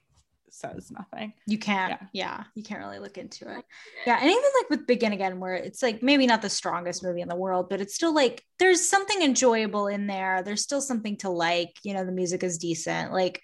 says 0.49 0.89
nothing. 0.89 1.33
you 1.47 1.57
can't 1.57 1.99
Yeah. 2.13 2.23
yeah. 2.37 2.43
you 2.55 2.63
can't 2.63 2.79
really 2.79 2.99
look 2.99 3.17
into 3.17 3.43
it 3.57 3.65
yeah 4.07 4.15
and 4.21 4.29
even 4.29 4.43
like 4.61 4.69
with 4.69 4.87
begin 4.87 5.11
again 5.11 5.41
where 5.41 5.55
it's 5.55 5.83
like 5.83 6.01
maybe 6.01 6.25
not 6.25 6.41
the 6.41 6.49
strongest 6.49 7.03
movie 7.03 7.19
in 7.19 7.27
the 7.27 7.35
world 7.35 7.67
but 7.69 7.81
it's 7.81 7.93
still 7.93 8.13
like 8.15 8.41
there's 8.57 8.87
something 8.87 9.21
enjoyable 9.21 9.87
in 9.87 10.07
there 10.07 10.43
there's 10.43 10.61
still 10.61 10.79
something 10.79 11.17
to 11.17 11.29
like 11.29 11.71
you 11.83 11.93
know 11.93 12.05
the 12.05 12.11
music 12.13 12.41
is 12.41 12.57
decent 12.57 13.11
like 13.11 13.41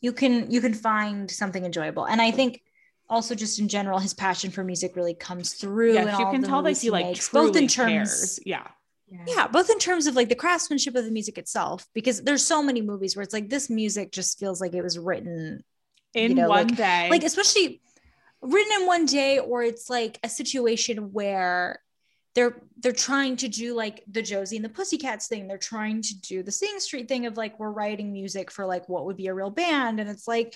you 0.00 0.12
can 0.12 0.50
you 0.50 0.60
can 0.60 0.74
find 0.74 1.30
something 1.30 1.64
enjoyable 1.64 2.04
and 2.04 2.20
i 2.20 2.30
think 2.30 2.60
also 3.08 3.34
just 3.34 3.58
in 3.58 3.68
general 3.68 3.98
his 3.98 4.14
passion 4.14 4.50
for 4.50 4.64
music 4.64 4.96
really 4.96 5.14
comes 5.14 5.54
through 5.54 5.94
Yes, 5.94 6.18
you 6.18 6.26
can 6.26 6.42
tell 6.42 6.62
that 6.62 6.76
he 6.78 6.90
like 6.90 7.06
makes, 7.06 7.28
both 7.28 7.54
in 7.56 7.68
terms 7.68 8.10
cares. 8.10 8.40
Yeah. 8.44 8.66
yeah 9.26 9.46
both 9.46 9.70
in 9.70 9.78
terms 9.78 10.06
of 10.08 10.16
like 10.16 10.28
the 10.28 10.34
craftsmanship 10.34 10.94
of 10.96 11.04
the 11.04 11.10
music 11.12 11.38
itself 11.38 11.86
because 11.94 12.22
there's 12.22 12.44
so 12.44 12.62
many 12.62 12.82
movies 12.82 13.14
where 13.16 13.22
it's 13.22 13.32
like 13.32 13.48
this 13.48 13.70
music 13.70 14.10
just 14.12 14.38
feels 14.40 14.60
like 14.60 14.74
it 14.74 14.82
was 14.82 14.98
written 14.98 15.62
In 16.14 16.30
You 16.30 16.34
know, 16.36 16.48
one 16.48 16.66
like- 16.68 16.76
day. 16.76 17.08
like 17.10 17.22
especially 17.22 17.80
written 18.42 18.72
in 18.80 18.86
one 18.86 19.06
day 19.06 19.38
or 19.38 19.62
it's 19.62 19.88
like 19.88 20.18
a 20.22 20.28
situation 20.28 21.12
where 21.12 21.80
they're 22.36 22.60
they're 22.78 22.92
trying 22.92 23.34
to 23.34 23.48
do 23.48 23.74
like 23.74 24.04
the 24.08 24.22
josie 24.22 24.54
and 24.56 24.64
the 24.64 24.68
pussycats 24.68 25.26
thing 25.26 25.48
they're 25.48 25.58
trying 25.58 26.00
to 26.02 26.14
do 26.20 26.44
the 26.44 26.52
sing 26.52 26.78
street 26.78 27.08
thing 27.08 27.26
of 27.26 27.36
like 27.36 27.58
we're 27.58 27.70
writing 27.70 28.12
music 28.12 28.52
for 28.52 28.64
like 28.64 28.88
what 28.88 29.06
would 29.06 29.16
be 29.16 29.26
a 29.26 29.34
real 29.34 29.50
band 29.50 29.98
and 29.98 30.08
it's 30.08 30.28
like 30.28 30.54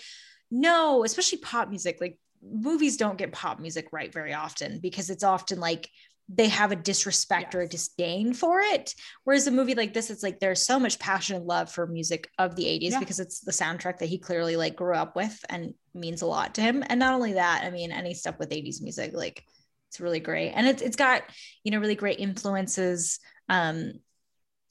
no 0.52 1.02
especially 1.02 1.38
pop 1.38 1.68
music 1.68 1.98
like 2.00 2.18
movies 2.42 2.96
don't 2.96 3.18
get 3.18 3.32
pop 3.32 3.58
music 3.58 3.88
right 3.92 4.12
very 4.12 4.32
often 4.34 4.78
because 4.78 5.10
it's 5.10 5.24
often 5.24 5.58
like 5.58 5.88
they 6.32 6.48
have 6.48 6.70
a 6.70 6.76
disrespect 6.76 7.56
or 7.56 7.62
a 7.62 7.68
disdain 7.68 8.32
for 8.32 8.60
it. 8.60 8.94
Whereas 9.24 9.48
a 9.48 9.50
movie 9.50 9.74
like 9.74 9.92
this, 9.92 10.10
it's 10.10 10.22
like 10.22 10.38
there's 10.38 10.64
so 10.64 10.78
much 10.78 11.00
passion 11.00 11.34
and 11.34 11.44
love 11.44 11.72
for 11.72 11.88
music 11.88 12.30
of 12.38 12.54
the 12.54 12.66
80s 12.66 12.92
Yeah. 12.92 13.00
because 13.00 13.18
it's 13.18 13.40
the 13.40 13.50
soundtrack 13.50 13.98
that 13.98 14.08
he 14.08 14.16
clearly 14.16 14.54
like 14.54 14.76
grew 14.76 14.94
up 14.94 15.16
with 15.16 15.44
and 15.48 15.74
means 15.92 16.22
a 16.22 16.26
lot 16.26 16.54
to 16.54 16.60
him. 16.60 16.84
And 16.86 17.00
not 17.00 17.14
only 17.14 17.32
that, 17.32 17.64
I 17.64 17.70
mean, 17.70 17.90
any 17.90 18.14
stuff 18.14 18.38
with 18.38 18.50
80s 18.50 18.80
music, 18.80 19.10
like 19.12 19.44
it's 19.90 20.00
really 20.00 20.20
great. 20.20 20.52
And 20.52 20.68
it's 20.68 20.82
it's 20.82 20.96
got, 20.96 21.22
you 21.64 21.72
know, 21.72 21.80
really 21.80 21.96
great 21.96 22.20
influences, 22.20 23.18
um, 23.48 23.94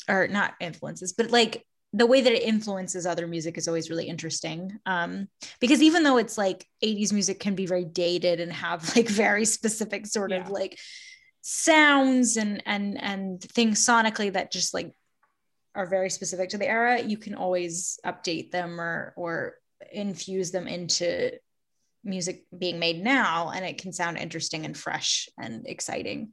or 0.07 0.29
not 0.29 0.53
influences, 0.61 1.11
but 1.11 1.29
like 1.29 1.65
the 1.91 2.05
way 2.05 2.21
that 2.21 2.31
it 2.31 2.43
influences 2.43 3.05
other 3.05 3.27
music 3.27 3.57
is 3.57 3.67
always 3.67 3.89
really 3.89 4.07
interesting. 4.07 4.79
Um, 4.85 5.27
because 5.59 5.81
even 5.81 6.03
though 6.03 6.17
it's 6.17 6.37
like 6.37 6.65
80s 6.81 7.11
music 7.11 7.39
can 7.41 7.53
be 7.53 7.65
very 7.65 7.83
dated 7.83 8.39
and 8.39 8.53
have 8.53 8.89
like 8.95 9.09
very 9.09 9.43
specific 9.43 10.07
sort 10.07 10.31
of 10.31 10.49
like 10.49 10.79
sounds 11.41 12.37
and 12.37 12.63
and 12.65 13.01
and 13.01 13.41
things 13.41 13.85
sonically 13.85 14.31
that 14.31 14.51
just 14.51 14.73
like 14.73 14.93
are 15.75 15.87
very 15.87 16.09
specific 16.09 16.49
to 16.49 16.57
the 16.57 16.67
era 16.67 17.01
you 17.01 17.17
can 17.17 17.33
always 17.33 17.97
update 18.05 18.51
them 18.51 18.79
or 18.79 19.13
or 19.15 19.53
infuse 19.93 20.51
them 20.51 20.67
into 20.67 21.31
music 22.03 22.45
being 22.57 22.80
made 22.80 23.03
now 23.03 23.49
and 23.49 23.65
it 23.65 23.77
can 23.81 23.91
sound 23.91 24.17
interesting 24.17 24.65
and 24.65 24.76
fresh 24.77 25.27
and 25.38 25.67
exciting 25.67 26.31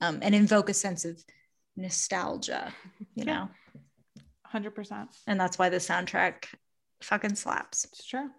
um, 0.00 0.18
and 0.22 0.34
invoke 0.34 0.68
a 0.68 0.74
sense 0.74 1.04
of 1.04 1.20
nostalgia 1.76 2.72
you 3.14 3.24
Yeah. 3.24 3.24
know 3.24 3.48
100%. 4.52 5.08
and 5.26 5.38
that's 5.40 5.58
why 5.58 5.68
the 5.68 5.76
soundtrack 5.78 6.44
fucking 7.02 7.34
slaps 7.34 7.84
It's 7.84 8.06
true. 8.06 8.30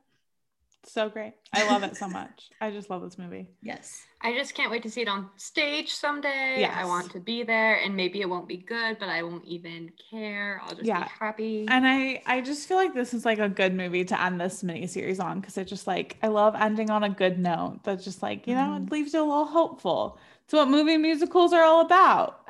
So 0.84 1.10
great. 1.10 1.34
I 1.54 1.70
love 1.70 1.84
it 1.84 1.98
so 1.98 2.08
much. 2.08 2.50
I 2.62 2.72
just 2.72 2.90
love 2.90 3.02
this 3.02 3.18
movie. 3.18 3.48
yes 3.62 4.06
I 4.22 4.34
just 4.34 4.54
can't 4.54 4.70
wait 4.70 4.84
to 4.84 4.90
see 4.90 5.02
it 5.02 5.08
on 5.08 5.30
stage 5.38 5.94
someday. 5.94 6.66
I 6.66 6.84
want 6.84 7.12
to 7.12 7.22
be 7.22 7.44
there, 7.44 7.76
and 7.76 7.96
maybe 7.96 8.20
it 8.20 8.30
won't 8.30 8.50
be 8.50 8.58
good, 8.58 9.00
but 9.00 9.08
I 9.08 9.24
won't 9.24 9.46
even 9.46 9.92
care. 10.12 10.62
I'll 10.64 10.76
just 10.76 10.84
Yeah. 10.84 11.06
be 11.06 11.10
happy. 11.20 11.66
And 11.70 11.88
I 11.88 12.22
I 12.26 12.42
just 12.42 12.68
feel 12.68 12.76
like 12.76 12.94
this 12.94 13.14
is 13.14 13.24
like 13.24 13.40
a 13.40 13.48
good 13.48 13.74
movie 13.74 14.04
to 14.06 14.22
end 14.22 14.42
this 14.42 14.62
mini 14.62 14.88
series 14.88 15.20
on 15.22 15.40
because 15.40 15.58
it 15.58 15.66
just 15.66 15.88
like 15.88 16.18
I 16.22 16.28
love 16.28 16.56
ending 16.56 16.90
on 16.90 17.04
a 17.04 17.10
good 17.10 17.40
note 17.40 17.80
that's 17.84 18.04
just 18.04 18.22
like, 18.22 18.46
you 18.46 18.56
know, 18.56 18.76
it 18.76 18.80
mm-hmm. 18.80 18.94
leaves 18.94 19.14
you 19.14 19.22
a 19.22 19.24
little 19.24 19.46
hopeful. 19.46 20.20
It's 20.44 20.54
what 20.54 20.68
movie 20.68 20.98
musicals 20.98 21.54
are 21.54 21.64
all 21.64 21.82
about. 21.82 22.50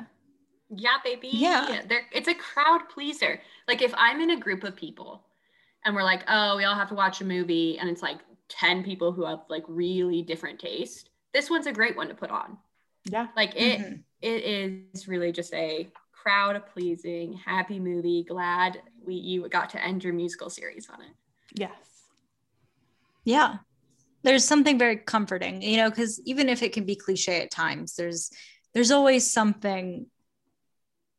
Yeah, 0.70 0.96
baby. 1.04 1.28
Yeah. 1.32 1.82
They're, 1.88 2.06
it's 2.12 2.28
a 2.28 2.34
crowd 2.34 2.88
pleaser. 2.88 3.40
Like 3.68 3.82
if 3.82 3.92
I'm 3.96 4.20
in 4.20 4.30
a 4.30 4.40
group 4.40 4.64
of 4.64 4.74
people 4.74 5.22
and 5.84 5.94
we're 5.94 6.02
like, 6.02 6.24
oh, 6.28 6.56
we 6.56 6.64
all 6.64 6.74
have 6.74 6.88
to 6.88 6.94
watch 6.94 7.20
a 7.20 7.24
movie, 7.24 7.78
and 7.78 7.88
it's 7.88 8.02
like 8.02 8.18
10 8.48 8.82
people 8.84 9.12
who 9.12 9.24
have 9.24 9.40
like 9.48 9.64
really 9.68 10.22
different 10.22 10.58
taste, 10.58 11.10
this 11.32 11.48
one's 11.48 11.66
a 11.66 11.72
great 11.72 11.96
one 11.96 12.08
to 12.08 12.14
put 12.14 12.30
on. 12.30 12.58
Yeah. 13.04 13.28
Like 13.36 13.52
it, 13.56 13.80
Mhm. 13.80 14.02
it 14.20 14.44
is 14.94 15.08
really 15.08 15.32
just 15.32 15.54
a 15.54 15.88
crowd 16.12 16.60
pleasing, 16.74 17.32
happy 17.34 17.78
movie. 17.80 18.24
Glad 18.24 18.82
we 19.06 19.14
you 19.14 19.48
got 19.48 19.70
to 19.70 19.82
end 19.82 20.04
your 20.04 20.12
musical 20.12 20.50
series 20.50 20.88
on 20.90 21.00
it. 21.00 21.12
Yes. 21.54 21.72
yeah 23.24 23.58
there's 24.22 24.44
something 24.44 24.78
very 24.78 24.96
comforting 24.96 25.60
you 25.62 25.76
know 25.76 25.90
because 25.90 26.20
even 26.24 26.48
if 26.48 26.62
it 26.62 26.72
can 26.72 26.84
be 26.84 26.94
cliche 26.96 27.42
at 27.42 27.50
times 27.50 27.94
there's 27.96 28.30
there's 28.72 28.90
always 28.90 29.30
something 29.30 30.06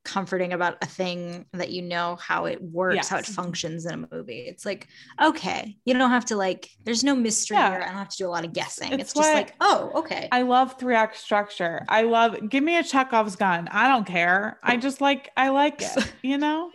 comforting 0.03 0.51
about 0.53 0.77
a 0.81 0.85
thing 0.87 1.45
that 1.53 1.69
you 1.69 1.81
know 1.81 2.15
how 2.15 2.45
it 2.45 2.59
works 2.61 3.07
how 3.07 3.17
it 3.17 3.25
functions 3.25 3.85
in 3.85 3.93
a 4.03 4.07
movie 4.15 4.39
it's 4.47 4.65
like 4.65 4.87
okay 5.21 5.77
you 5.85 5.93
don't 5.93 6.09
have 6.09 6.25
to 6.25 6.35
like 6.35 6.69
there's 6.83 7.03
no 7.03 7.15
mystery 7.15 7.55
Yeah. 7.57 7.69
here 7.71 7.81
i 7.81 7.85
don't 7.85 7.97
have 7.97 8.09
to 8.09 8.17
do 8.17 8.25
a 8.27 8.29
lot 8.29 8.43
of 8.43 8.51
guessing 8.51 8.91
It's 8.93 9.03
it's, 9.03 9.13
just 9.13 9.31
like 9.31 9.53
oh 9.61 9.91
okay 9.95 10.27
I 10.31 10.41
love 10.41 10.79
three 10.79 10.95
act 10.95 11.17
structure. 11.17 11.85
I 11.87 12.01
love 12.03 12.49
give 12.49 12.63
me 12.63 12.77
a 12.77 12.83
Chekhov's 12.83 13.35
gun. 13.35 13.67
I 13.71 13.87
don't 13.89 14.05
care. 14.05 14.59
I 14.63 14.77
just 14.77 15.01
like 15.01 15.29
I 15.37 15.49
like 15.49 15.81
it, 15.81 16.13
you 16.23 16.37
know? 16.37 16.71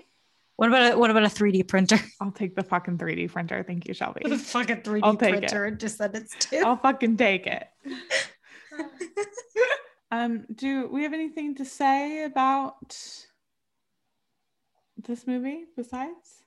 what 0.57 0.69
about 0.69 0.93
a, 0.93 0.99
what 0.99 1.11
about 1.11 1.25
a 1.25 1.27
3d 1.27 1.67
printer 1.69 1.99
I'll 2.21 2.31
take 2.31 2.55
the 2.55 2.63
fucking 2.63 2.99
3D 2.99 3.31
printer. 3.33 3.63
Thank 3.67 3.87
you, 3.89 3.95
Shelby. 3.95 4.23
the 4.25 4.39
fucking 4.39 4.83
3d 4.83 5.01
I'll 5.03 5.17
take 5.17 5.35
it. 5.35 5.39
printer 5.41 5.71
just 5.73 5.99
that 5.99 6.15
it's 6.15 6.35
two 6.39 6.63
I'll 6.65 6.77
fucking 6.77 7.17
take 7.17 7.47
it. 7.47 7.67
Um, 10.11 10.47
do 10.55 10.89
we 10.89 11.03
have 11.03 11.13
anything 11.13 11.55
to 11.57 11.65
say 11.65 12.25
about 12.25 12.97
this 14.97 15.27
movie 15.27 15.65
besides? 15.77 16.45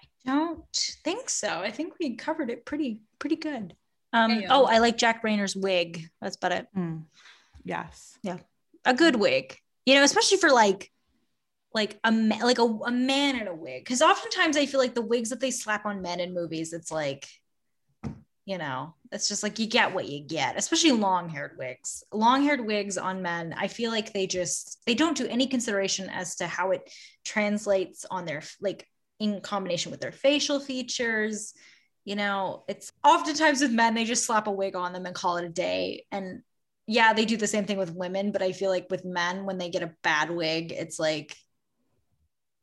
I 0.00 0.06
don't 0.24 0.64
think 1.04 1.28
so. 1.28 1.48
I 1.60 1.70
think 1.70 1.94
we 2.00 2.16
covered 2.16 2.50
it 2.50 2.64
pretty 2.64 3.02
pretty 3.18 3.36
good. 3.36 3.74
Um, 4.12 4.44
oh, 4.48 4.64
I 4.66 4.78
like 4.78 4.96
Jack 4.96 5.22
Reynor's 5.22 5.56
wig. 5.56 6.08
That's 6.20 6.36
about 6.36 6.52
it. 6.52 6.68
Hmm. 6.74 6.98
Yes. 7.64 8.18
Yeah, 8.22 8.38
a 8.84 8.94
good 8.94 9.16
wig, 9.16 9.58
you 9.86 9.94
know, 9.94 10.02
especially 10.02 10.38
for 10.38 10.50
like 10.50 10.90
like 11.74 11.98
a 12.04 12.10
like 12.10 12.58
a, 12.58 12.62
a 12.62 12.90
man 12.90 13.36
in 13.40 13.48
a 13.48 13.54
wig. 13.54 13.84
Because 13.84 14.00
oftentimes 14.00 14.56
I 14.56 14.66
feel 14.66 14.80
like 14.80 14.94
the 14.94 15.02
wigs 15.02 15.30
that 15.30 15.40
they 15.40 15.50
slap 15.50 15.84
on 15.84 16.00
men 16.00 16.20
in 16.20 16.32
movies, 16.32 16.72
it's 16.72 16.90
like, 16.90 17.28
you 18.44 18.58
know, 18.58 18.94
it's 19.10 19.28
just 19.28 19.42
like 19.42 19.58
you 19.58 19.66
get 19.66 19.94
what 19.94 20.08
you 20.08 20.20
get. 20.20 20.58
Especially 20.58 20.92
long 20.92 21.28
haired 21.28 21.56
wigs. 21.56 22.04
Long 22.12 22.42
haired 22.42 22.64
wigs 22.64 22.98
on 22.98 23.22
men, 23.22 23.54
I 23.56 23.68
feel 23.68 23.90
like 23.90 24.12
they 24.12 24.26
just 24.26 24.82
they 24.86 24.94
don't 24.94 25.16
do 25.16 25.26
any 25.26 25.46
consideration 25.46 26.10
as 26.10 26.36
to 26.36 26.46
how 26.46 26.72
it 26.72 26.90
translates 27.24 28.04
on 28.10 28.26
their 28.26 28.42
like 28.60 28.86
in 29.18 29.40
combination 29.40 29.90
with 29.90 30.00
their 30.00 30.12
facial 30.12 30.60
features. 30.60 31.54
You 32.04 32.16
know, 32.16 32.64
it's 32.68 32.92
oftentimes 33.02 33.62
with 33.62 33.70
men, 33.70 33.94
they 33.94 34.04
just 34.04 34.26
slap 34.26 34.46
a 34.46 34.50
wig 34.50 34.76
on 34.76 34.92
them 34.92 35.06
and 35.06 35.14
call 35.14 35.38
it 35.38 35.46
a 35.46 35.48
day. 35.48 36.04
And 36.12 36.42
yeah, 36.86 37.14
they 37.14 37.24
do 37.24 37.38
the 37.38 37.46
same 37.46 37.64
thing 37.64 37.78
with 37.78 37.94
women, 37.94 38.30
but 38.30 38.42
I 38.42 38.52
feel 38.52 38.68
like 38.68 38.88
with 38.90 39.06
men, 39.06 39.46
when 39.46 39.56
they 39.56 39.70
get 39.70 39.82
a 39.82 39.94
bad 40.02 40.30
wig, 40.30 40.70
it's 40.70 40.98
like 40.98 41.34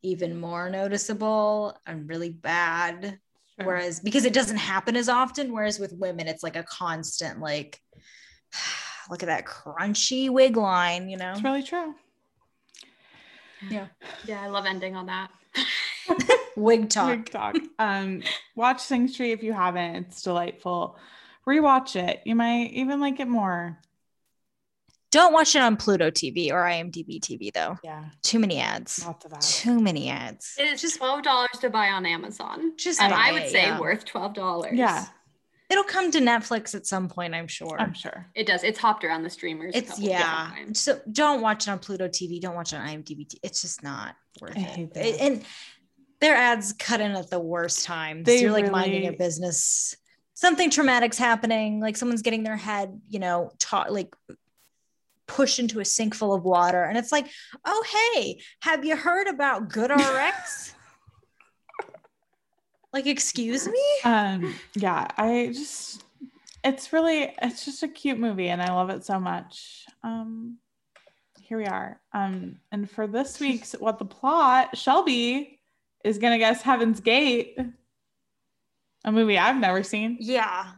even 0.04 0.40
more 0.40 0.70
noticeable 0.70 1.76
and 1.88 2.08
really 2.08 2.30
bad. 2.30 3.20
Sure. 3.62 3.74
Whereas 3.74 4.00
because 4.00 4.26
it 4.26 4.34
doesn't 4.34 4.58
happen 4.58 4.96
as 4.96 5.10
often, 5.10 5.52
whereas 5.52 5.80
with 5.80 5.94
women, 5.94 6.28
it's 6.28 6.44
like 6.44 6.56
a 6.56 6.64
constant, 6.64 7.40
like, 7.40 7.80
look 9.10 9.24
at 9.24 9.28
that 9.28 9.46
crunchy 9.46 10.30
wig 10.30 10.58
line, 10.58 11.10
you 11.10 11.18
know? 11.18 11.32
It's 11.32 11.44
really 11.44 11.64
true. 11.64 11.96
Yeah. 13.70 13.88
Yeah, 14.26 14.42
I 14.42 14.48
love 14.48 14.66
ending 14.66 14.96
on 14.96 15.08
that. 15.08 15.30
Wig 16.56 16.90
talk. 16.90 17.10
Wig 17.10 17.30
talk. 17.30 17.56
Um, 17.80 18.24
watch 18.56 18.82
Sing 18.82 19.08
Street 19.08 19.32
if 19.32 19.44
you 19.44 19.54
haven't. 19.54 20.08
It's 20.08 20.22
delightful. 20.22 20.98
Rewatch 21.48 21.96
it. 21.96 22.22
You 22.26 22.36
might 22.36 22.72
even 22.72 23.00
like 23.00 23.20
it 23.20 23.28
more. 23.28 23.80
Don't 25.12 25.34
watch 25.34 25.56
it 25.56 25.62
on 25.62 25.76
Pluto 25.78 26.10
TV 26.10 26.52
or 26.52 26.64
IMDb 26.64 27.20
TV, 27.20 27.52
though. 27.54 27.78
Yeah. 27.84 28.06
Too 28.24 28.40
many 28.40 28.60
ads. 28.60 29.06
Lots 29.06 29.26
of 29.26 29.32
that. 29.32 29.42
Too 29.42 29.80
many 29.80 30.10
ads. 30.10 30.56
It 30.58 30.68
is 30.68 30.82
just 30.82 30.98
twelve 30.98 31.24
dollars 31.24 31.50
to 31.60 31.70
buy 31.70 31.90
on 31.90 32.06
Amazon. 32.06 32.78
Just 32.78 33.02
and 33.02 33.12
buy 33.12 33.30
I 33.30 33.32
would 33.34 33.50
say 33.50 33.64
yeah. 33.64 33.80
worth 33.80 34.06
twelve 34.06 34.34
dollars. 34.34 34.74
Yeah, 34.74 35.06
It'll 35.70 35.84
come 35.86 36.12
to 36.12 36.20
Netflix 36.20 36.76
at 36.76 36.86
some 36.86 37.08
point, 37.08 37.34
I'm 37.34 37.48
sure. 37.48 37.78
I'm 37.80 37.94
sure. 37.94 38.28
It 38.36 38.46
does. 38.46 38.64
It's 38.64 38.78
hopped 38.78 39.06
around 39.06 39.24
the 39.24 39.30
streamers. 39.30 39.74
it's 39.74 39.92
couple 39.92 40.04
yeah. 40.04 40.50
times. 40.54 40.80
So 40.82 41.00
don't 41.10 41.42
watch 41.42 41.68
it 41.68 41.72
on 41.72 41.80
Pluto 41.80 42.10
TV. 42.10 42.42
Don't 42.42 42.56
watch 42.56 42.74
it 42.74 42.78
on 42.78 42.88
IMDb. 42.88 43.28
T- 43.30 43.40
It's 43.42 43.62
just 43.62 43.82
not 43.82 44.16
worth 44.42 44.58
I 44.58 44.62
it. 44.62 44.94
that. 44.94 45.06
It- 45.06 45.22
And 45.22 45.44
their 46.20 46.36
ads 46.36 46.74
cut 46.74 47.00
in 47.00 47.12
at 47.12 47.30
the 47.30 47.40
worst 47.40 47.86
times. 47.86 48.26
They 48.26 48.42
You're 48.42 48.52
like 48.52 48.70
minding 48.70 49.04
your 49.06 49.14
business. 49.14 49.96
Something 50.34 50.70
traumatic's 50.72 51.18
happening. 51.18 51.80
Like 51.80 51.96
someone's 51.96 52.22
getting 52.22 52.44
their 52.44 52.58
head, 52.58 53.00
you 53.08 53.20
know, 53.20 53.52
taught 53.58 53.94
like 53.94 54.14
pushed 55.32 55.60
into 55.60 55.80
a 55.80 55.86
sink 55.86 56.14
full 56.14 56.34
of 56.34 56.44
water, 56.44 56.84
and 56.84 56.98
it's 56.98 57.12
like, 57.12 57.28
oh 57.66 57.84
hey, 58.14 58.42
have 58.62 58.84
you 58.84 58.96
heard 58.96 59.28
about 59.28 59.70
GoodRx? 59.70 60.74
like, 62.94 63.08
excuse 63.08 63.68
me. 63.68 63.84
Um, 64.04 64.54
yeah, 64.76 65.08
I 65.18 65.52
just 65.54 66.04
it's 66.64 66.94
really 66.94 67.34
it's 67.42 67.66
just 67.66 67.82
a 67.84 67.88
cute 67.88 68.20
movie 68.20 68.50
and 68.50 68.62
I 68.62 68.74
love 68.74 68.90
it 68.90 69.04
so 69.04 69.20
much. 69.20 69.86
Um 70.04 70.58
here 71.40 71.58
we 71.58 71.66
are. 71.66 72.00
Um 72.14 72.58
and 72.72 72.90
for 72.90 73.08
this 73.08 73.40
week's 73.40 73.74
what 73.74 74.00
the 74.00 74.06
plot, 74.06 74.78
Shelby 74.78 75.60
is 76.04 76.18
gonna 76.18 76.38
guess 76.38 76.62
Heaven's 76.62 77.00
Gate, 77.00 77.58
a 79.04 79.12
movie 79.12 79.38
I've 79.38 79.60
never 79.60 79.84
seen. 79.84 80.18
Yeah. 80.20 80.72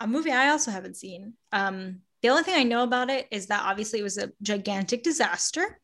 A 0.00 0.06
movie 0.06 0.32
I 0.32 0.50
also 0.50 0.70
haven't 0.70 0.96
seen. 0.96 1.34
Um, 1.52 2.02
the 2.26 2.30
only 2.30 2.42
thing 2.42 2.56
I 2.56 2.64
know 2.64 2.82
about 2.82 3.08
it 3.08 3.28
is 3.30 3.46
that 3.46 3.62
obviously 3.64 4.00
it 4.00 4.02
was 4.02 4.18
a 4.18 4.32
gigantic 4.42 5.04
disaster. 5.04 5.78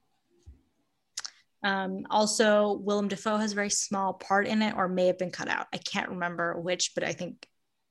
Um, 1.63 2.05
also, 2.11 2.73
Willem 2.73 3.07
Dafoe 3.07 3.37
has 3.37 3.53
a 3.53 3.55
very 3.55 3.71
small 3.71 4.15
part 4.15 4.49
in 4.49 4.61
it, 4.61 4.75
or 4.77 4.89
may 4.89 5.07
have 5.07 5.19
been 5.19 5.31
cut 5.31 5.47
out. 5.47 5.69
I 5.73 5.77
can't 5.79 6.09
remember 6.09 6.61
which, 6.61 6.97
but 6.97 7.05
I 7.05 7.13
think, 7.13 7.47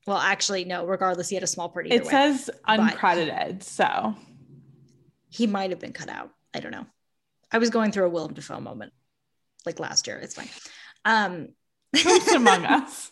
well, 0.05 0.17
actually, 0.17 0.65
no, 0.65 0.85
regardless, 0.85 1.29
he 1.29 1.35
had 1.35 1.45
a 1.45 1.47
small 1.47 1.69
part 1.69 1.87
It 1.87 2.03
way. 2.03 2.09
says 2.09 2.49
uncredited, 2.67 3.63
so 3.63 4.15
he 5.29 5.47
might 5.47 5.69
have 5.69 5.79
been 5.79 5.93
cut 5.93 6.09
out. 6.09 6.31
I 6.53 6.59
don't 6.59 6.73
know. 6.73 6.85
I 7.53 7.57
was 7.57 7.69
going 7.69 7.93
through 7.93 8.07
a 8.07 8.09
Willem 8.09 8.33
Dafoe 8.33 8.59
moment 8.59 8.91
like 9.65 9.79
last 9.79 10.07
year. 10.07 10.17
It's 10.17 10.35
fine. 10.35 10.49
Um, 11.05 11.47
among 12.35 12.65
us. 12.65 13.11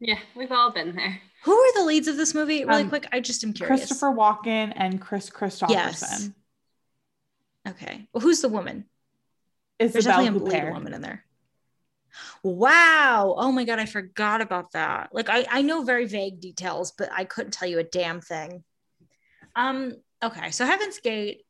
Yeah, 0.00 0.18
we've 0.36 0.52
all 0.52 0.70
been 0.70 0.94
there. 0.94 1.20
Who 1.44 1.52
are 1.52 1.72
the 1.74 1.84
leads 1.84 2.08
of 2.08 2.16
this 2.16 2.34
movie? 2.34 2.64
Really 2.64 2.82
Um, 2.82 2.88
quick, 2.88 3.06
I 3.12 3.20
just 3.20 3.42
am 3.44 3.52
curious. 3.52 3.80
Christopher 3.80 4.08
Walken 4.08 4.72
and 4.76 5.00
Kris 5.00 5.30
Kristofferson. 5.30 5.70
Yes. 5.70 6.30
Okay. 7.66 8.08
Well, 8.12 8.20
who's 8.20 8.40
the 8.40 8.48
woman? 8.48 8.84
There's 9.78 9.94
Isabelle 9.94 10.24
definitely 10.24 10.58
a 10.58 10.64
lead 10.64 10.72
woman 10.72 10.94
in 10.94 11.00
there. 11.02 11.24
Wow. 12.42 13.34
Oh 13.36 13.52
my 13.52 13.64
god, 13.64 13.78
I 13.78 13.86
forgot 13.86 14.40
about 14.40 14.72
that. 14.72 15.10
Like 15.12 15.28
I, 15.28 15.46
I 15.50 15.62
know 15.62 15.82
very 15.84 16.06
vague 16.06 16.40
details, 16.40 16.92
but 16.96 17.10
I 17.12 17.24
couldn't 17.24 17.52
tell 17.52 17.68
you 17.68 17.78
a 17.78 17.84
damn 17.84 18.20
thing. 18.20 18.64
Um, 19.54 19.94
okay, 20.22 20.50
so 20.50 20.64
Heaven's 20.64 20.98
Gate, 21.00 21.42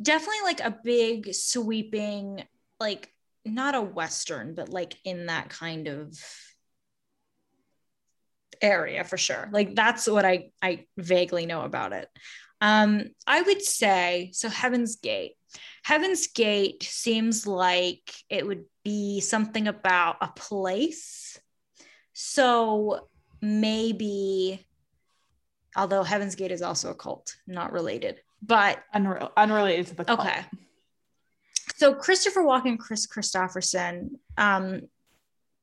definitely 0.00 0.42
like 0.44 0.60
a 0.60 0.78
big 0.84 1.34
sweeping, 1.34 2.44
like 2.80 3.12
not 3.44 3.74
a 3.74 3.82
western, 3.82 4.54
but 4.54 4.68
like 4.68 4.94
in 5.04 5.26
that 5.26 5.48
kind 5.50 5.88
of 5.88 6.18
area 8.62 9.04
for 9.04 9.16
sure. 9.16 9.48
Like 9.52 9.74
that's 9.74 10.06
what 10.08 10.24
I 10.24 10.50
I 10.62 10.86
vaguely 10.96 11.46
know 11.46 11.62
about 11.62 11.92
it. 11.92 12.08
Um, 12.60 13.10
I 13.26 13.42
would 13.42 13.62
say 13.62 14.30
so 14.32 14.48
Heaven's 14.48 14.96
Gate. 14.96 15.32
Heaven's 15.84 16.26
Gate 16.26 16.82
seems 16.82 17.46
like 17.46 18.12
it 18.28 18.46
would 18.46 18.64
be 18.84 19.20
something 19.20 19.68
about 19.68 20.16
a 20.20 20.28
place. 20.28 21.38
So 22.12 23.08
maybe, 23.40 24.66
although 25.76 26.02
Heaven's 26.02 26.34
Gate 26.34 26.50
is 26.50 26.62
also 26.62 26.90
a 26.90 26.94
cult, 26.94 27.36
not 27.46 27.72
related, 27.72 28.20
but 28.42 28.82
Unre- 28.94 29.30
unrelated 29.36 29.86
to 29.86 29.94
the 29.94 30.04
cult. 30.04 30.20
okay. 30.20 30.44
So 31.76 31.94
Christopher 31.94 32.42
Walken, 32.42 32.76
Kris 32.78 33.06
Kristofferson, 33.06 34.10
um, 34.36 34.82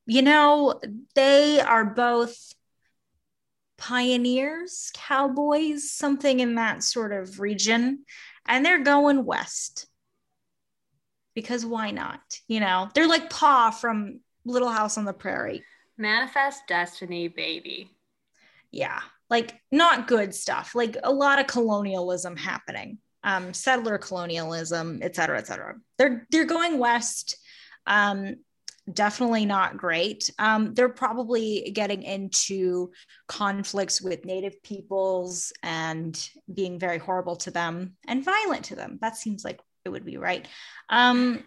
you 0.08 0.22
know, 0.22 0.80
they 1.14 1.60
are 1.60 1.84
both 1.84 2.55
pioneers, 3.78 4.92
cowboys, 4.94 5.92
something 5.92 6.40
in 6.40 6.56
that 6.56 6.84
sort 6.84 7.12
of 7.12 7.40
region, 7.40 8.06
and 8.48 8.66
they're 8.66 8.84
going 8.84 9.26
west 9.26 9.88
because 11.36 11.66
why 11.66 11.92
not? 11.92 12.22
You 12.48 12.62
know, 12.62 12.90
they're 12.96 13.08
like 13.08 13.30
Pa 13.30 13.70
from 13.72 14.22
Little 14.46 14.70
House 14.70 14.98
on 14.98 15.06
the 15.06 15.14
Prairie. 15.14 15.64
Manifest 15.98 16.62
Destiny, 16.68 17.28
baby. 17.28 17.92
Yeah, 18.72 19.00
like 19.30 19.54
not 19.72 20.08
good 20.08 20.34
stuff. 20.34 20.74
Like 20.74 20.98
a 21.04 21.12
lot 21.12 21.40
of 21.40 21.48
colonialism 21.48 22.36
happening, 22.36 22.98
um, 23.24 23.54
settler 23.54 23.98
colonialism, 23.98 25.00
et 25.02 25.16
cetera, 25.16 25.38
et 25.38 25.48
cetera. 25.48 25.76
They're 25.98 26.26
they're 26.32 26.46
going 26.46 26.80
west. 26.80 27.38
Um, 27.86 28.38
definitely 28.92 29.46
not 29.46 29.78
great. 29.78 30.30
Um, 30.38 30.74
they're 30.74 30.90
probably 30.90 31.72
getting 31.74 32.04
into 32.04 32.92
conflicts 33.28 34.02
with 34.02 34.26
native 34.26 34.62
peoples 34.62 35.52
and 35.64 36.30
being 36.54 36.78
very 36.80 36.98
horrible 37.00 37.36
to 37.38 37.52
them 37.52 37.94
and 38.08 38.24
violent 38.24 38.66
to 38.66 38.76
them. 38.76 39.00
That 39.02 39.18
seems 39.18 39.44
like 39.44 39.60
it 39.86 39.90
would 39.90 40.06
be 40.06 40.18
right. 40.18 40.48
Um, 40.90 41.44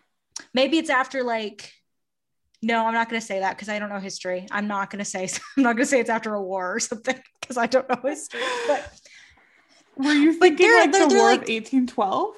maybe 0.53 0.79
it's 0.79 0.91
after 0.91 1.23
like, 1.23 1.73
no, 2.61 2.87
I'm 2.87 2.95
not 2.95 3.09
going 3.09 3.21
to 3.21 3.27
say 3.27 3.39
that 3.41 3.57
because 3.57 3.69
I 3.69 3.79
don't 3.79 3.89
know 3.89 4.01
history. 4.01 4.47
I'm 4.51 4.67
not 4.67 4.91
going 4.91 4.99
to 4.99 5.05
say 5.05 5.29
I'm 5.57 5.63
not 5.63 5.77
going 5.77 5.85
to 5.85 5.91
say 5.91 6.01
it's 6.01 6.11
after 6.11 6.35
a 6.35 6.43
war 6.43 6.75
or 6.75 6.81
something 6.81 7.21
because 7.41 7.57
I 7.57 7.67
don't 7.67 7.89
know 7.89 8.01
history. 8.03 8.41
But 8.67 9.01
Were 9.97 10.13
you 10.13 10.33
thinking 10.33 10.73
like 10.73 10.93
the 10.93 10.99
War 10.99 11.31
like- 11.31 11.43
of 11.43 11.49
1812? 11.49 12.35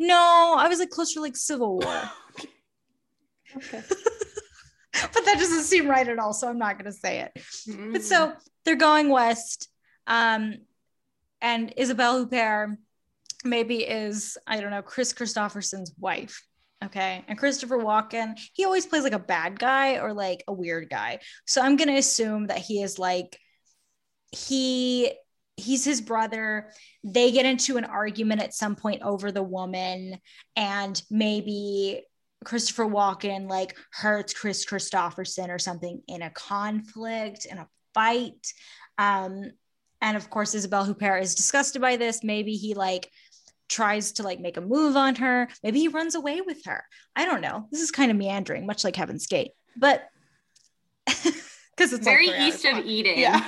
no, 0.00 0.54
I 0.58 0.68
was 0.68 0.78
like 0.80 0.90
closer 0.90 1.14
to 1.14 1.20
like 1.20 1.36
Civil 1.36 1.78
War. 1.78 2.10
Okay. 2.38 2.48
but 3.72 5.24
that 5.24 5.36
doesn't 5.38 5.64
seem 5.64 5.88
right 5.88 6.08
at 6.08 6.18
all. 6.18 6.32
So 6.32 6.48
I'm 6.48 6.58
not 6.58 6.78
going 6.78 6.90
to 6.90 6.98
say 6.98 7.20
it. 7.20 7.32
Mm. 7.68 7.92
But 7.92 8.02
so 8.02 8.32
they're 8.64 8.76
going 8.76 9.08
west. 9.08 9.68
Um, 10.06 10.54
and 11.40 11.74
Isabelle 11.76 12.26
Huppert 12.26 12.76
maybe 13.44 13.78
is, 13.78 14.38
I 14.46 14.60
don't 14.60 14.70
know, 14.70 14.82
Kris 14.82 15.12
Kristofferson's 15.12 15.92
wife. 15.98 16.42
Okay. 16.84 17.24
And 17.26 17.38
Christopher 17.38 17.78
Walken, 17.78 18.38
he 18.52 18.64
always 18.64 18.86
plays 18.86 19.02
like 19.02 19.12
a 19.12 19.18
bad 19.18 19.58
guy 19.58 19.98
or 19.98 20.12
like 20.12 20.44
a 20.46 20.52
weird 20.52 20.90
guy. 20.90 21.20
So 21.46 21.62
I'm 21.62 21.76
going 21.76 21.88
to 21.88 21.96
assume 21.96 22.48
that 22.48 22.58
he 22.58 22.82
is 22.82 22.98
like, 22.98 23.38
he 24.32 25.12
he's 25.56 25.84
his 25.84 26.00
brother 26.00 26.70
they 27.02 27.30
get 27.30 27.46
into 27.46 27.78
an 27.78 27.84
argument 27.84 28.42
at 28.42 28.52
some 28.52 28.76
point 28.76 29.02
over 29.02 29.32
the 29.32 29.42
woman 29.42 30.18
and 30.54 31.02
maybe 31.10 32.02
christopher 32.46 32.86
walken 32.86 33.48
like 33.48 33.76
hurts 33.92 34.32
kris 34.32 34.64
kristofferson 34.64 35.48
or 35.48 35.58
something 35.58 36.00
in 36.08 36.22
a 36.22 36.30
conflict 36.30 37.44
in 37.44 37.58
a 37.58 37.68
fight 37.92 38.52
um 38.98 39.50
and 40.00 40.16
of 40.16 40.30
course 40.30 40.54
isabelle 40.54 40.86
huppert 40.86 41.20
is 41.20 41.34
disgusted 41.34 41.82
by 41.82 41.96
this 41.96 42.22
maybe 42.22 42.52
he 42.52 42.74
like 42.74 43.10
tries 43.68 44.12
to 44.12 44.22
like 44.22 44.38
make 44.38 44.56
a 44.56 44.60
move 44.60 44.96
on 44.96 45.16
her 45.16 45.48
maybe 45.64 45.80
he 45.80 45.88
runs 45.88 46.14
away 46.14 46.40
with 46.40 46.64
her 46.64 46.84
i 47.16 47.24
don't 47.24 47.40
know 47.40 47.66
this 47.72 47.82
is 47.82 47.90
kind 47.90 48.10
of 48.10 48.16
meandering 48.16 48.64
much 48.64 48.84
like 48.84 48.94
heaven's 48.94 49.26
gate 49.26 49.50
but 49.76 50.08
because 51.76 51.92
it's 51.92 52.04
very 52.04 52.28
east 52.28 52.64
of 52.64 52.74
long. 52.74 52.86
Eden. 52.86 53.18
Yeah. 53.18 53.46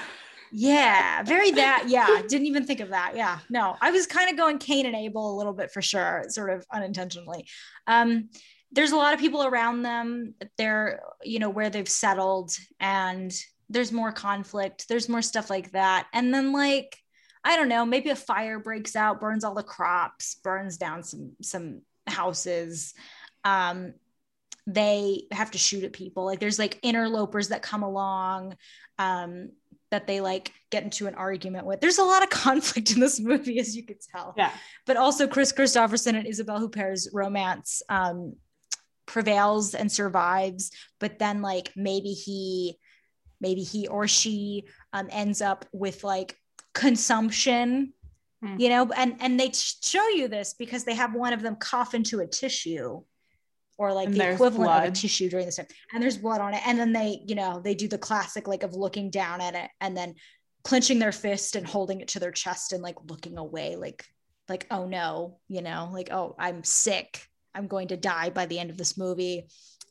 Yeah, 0.50 1.22
very 1.24 1.50
that. 1.50 1.84
Yeah, 1.88 2.22
didn't 2.26 2.46
even 2.46 2.64
think 2.64 2.80
of 2.80 2.88
that. 2.88 3.12
Yeah, 3.14 3.38
no, 3.50 3.76
I 3.82 3.90
was 3.90 4.06
kind 4.06 4.30
of 4.30 4.38
going 4.38 4.56
Cain 4.58 4.86
and 4.86 4.96
Abel 4.96 5.34
a 5.34 5.36
little 5.36 5.52
bit 5.52 5.70
for 5.70 5.82
sure, 5.82 6.24
sort 6.28 6.48
of 6.48 6.64
unintentionally. 6.72 7.46
Um, 7.86 8.30
there's 8.72 8.92
a 8.92 8.96
lot 8.96 9.14
of 9.14 9.20
people 9.20 9.44
around 9.44 9.82
them. 9.82 10.34
They're, 10.56 11.00
you 11.22 11.38
know, 11.38 11.50
where 11.50 11.70
they've 11.70 11.88
settled, 11.88 12.52
and 12.80 13.32
there's 13.68 13.92
more 13.92 14.12
conflict. 14.12 14.88
There's 14.88 15.08
more 15.08 15.22
stuff 15.22 15.50
like 15.50 15.72
that. 15.72 16.06
And 16.12 16.32
then, 16.32 16.52
like, 16.52 16.96
I 17.44 17.56
don't 17.56 17.68
know, 17.68 17.86
maybe 17.86 18.10
a 18.10 18.16
fire 18.16 18.58
breaks 18.58 18.96
out, 18.96 19.20
burns 19.20 19.44
all 19.44 19.54
the 19.54 19.62
crops, 19.62 20.36
burns 20.36 20.76
down 20.76 21.02
some 21.02 21.32
some 21.42 21.82
houses. 22.06 22.94
Um, 23.44 23.94
they 24.66 25.22
have 25.32 25.50
to 25.52 25.58
shoot 25.58 25.84
at 25.84 25.92
people. 25.92 26.26
Like, 26.26 26.40
there's 26.40 26.58
like 26.58 26.78
interlopers 26.82 27.48
that 27.48 27.62
come 27.62 27.82
along. 27.82 28.56
Um, 28.98 29.50
that 29.90 30.06
they 30.06 30.20
like 30.20 30.52
get 30.70 30.82
into 30.82 31.06
an 31.06 31.14
argument 31.14 31.66
with. 31.66 31.80
There's 31.80 31.98
a 31.98 32.04
lot 32.04 32.22
of 32.22 32.30
conflict 32.30 32.92
in 32.92 33.00
this 33.00 33.20
movie, 33.20 33.58
as 33.58 33.76
you 33.76 33.84
could 33.84 34.00
tell. 34.14 34.34
Yeah. 34.36 34.52
But 34.86 34.96
also 34.96 35.26
Kris 35.26 35.52
Kristofferson 35.52 36.14
and 36.14 36.26
Isabelle 36.26 36.60
Huppert's 36.60 37.08
romance 37.12 37.82
um, 37.88 38.34
prevails 39.08 39.74
and 39.74 39.90
survives. 39.90 40.70
But 41.00 41.18
then 41.18 41.42
like 41.42 41.72
maybe 41.74 42.10
he, 42.10 42.78
maybe 43.40 43.62
he 43.62 43.88
or 43.88 44.06
she 44.06 44.68
um, 44.92 45.08
ends 45.10 45.42
up 45.42 45.64
with 45.72 46.04
like 46.04 46.36
consumption, 46.74 47.94
Hmm. 48.40 48.54
you 48.56 48.68
know, 48.68 48.88
and 48.96 49.16
and 49.18 49.40
they 49.40 49.50
show 49.50 50.06
you 50.10 50.28
this 50.28 50.54
because 50.56 50.84
they 50.84 50.94
have 50.94 51.12
one 51.12 51.32
of 51.32 51.42
them 51.42 51.56
cough 51.56 51.92
into 51.92 52.20
a 52.20 52.26
tissue 52.28 53.02
or 53.78 53.92
like 53.92 54.06
And 54.08 54.16
the 54.16 54.32
equivalent 54.32 54.70
of 54.70 54.92
a 54.92 54.94
tissue 54.94 55.30
during 55.30 55.46
this 55.46 55.56
time 55.56 55.66
and 55.92 56.02
there's 56.02 56.18
blood 56.18 56.40
on 56.40 56.52
it 56.52 56.62
and 56.66 56.78
then 56.78 56.92
they 56.92 57.20
you 57.26 57.34
know 57.34 57.60
they 57.64 57.74
do 57.74 57.88
the 57.88 57.96
classic 57.96 58.46
like 58.46 58.64
of 58.64 58.74
looking 58.74 59.10
down 59.10 59.40
at 59.40 59.54
it 59.54 59.70
and 59.80 59.96
then 59.96 60.14
clenching 60.64 60.98
their 60.98 61.12
fist 61.12 61.56
and 61.56 61.66
holding 61.66 62.00
it 62.00 62.08
to 62.08 62.20
their 62.20 62.32
chest 62.32 62.72
and 62.72 62.82
like 62.82 62.96
looking 63.08 63.38
away 63.38 63.76
like 63.76 64.04
like 64.48 64.66
oh 64.70 64.86
no 64.86 65.38
you 65.48 65.62
know 65.62 65.90
like 65.92 66.10
oh 66.10 66.34
i'm 66.38 66.64
sick 66.64 67.27
i'm 67.54 67.66
going 67.66 67.88
to 67.88 67.96
die 67.96 68.30
by 68.30 68.46
the 68.46 68.58
end 68.58 68.70
of 68.70 68.76
this 68.76 68.96
movie. 68.96 69.46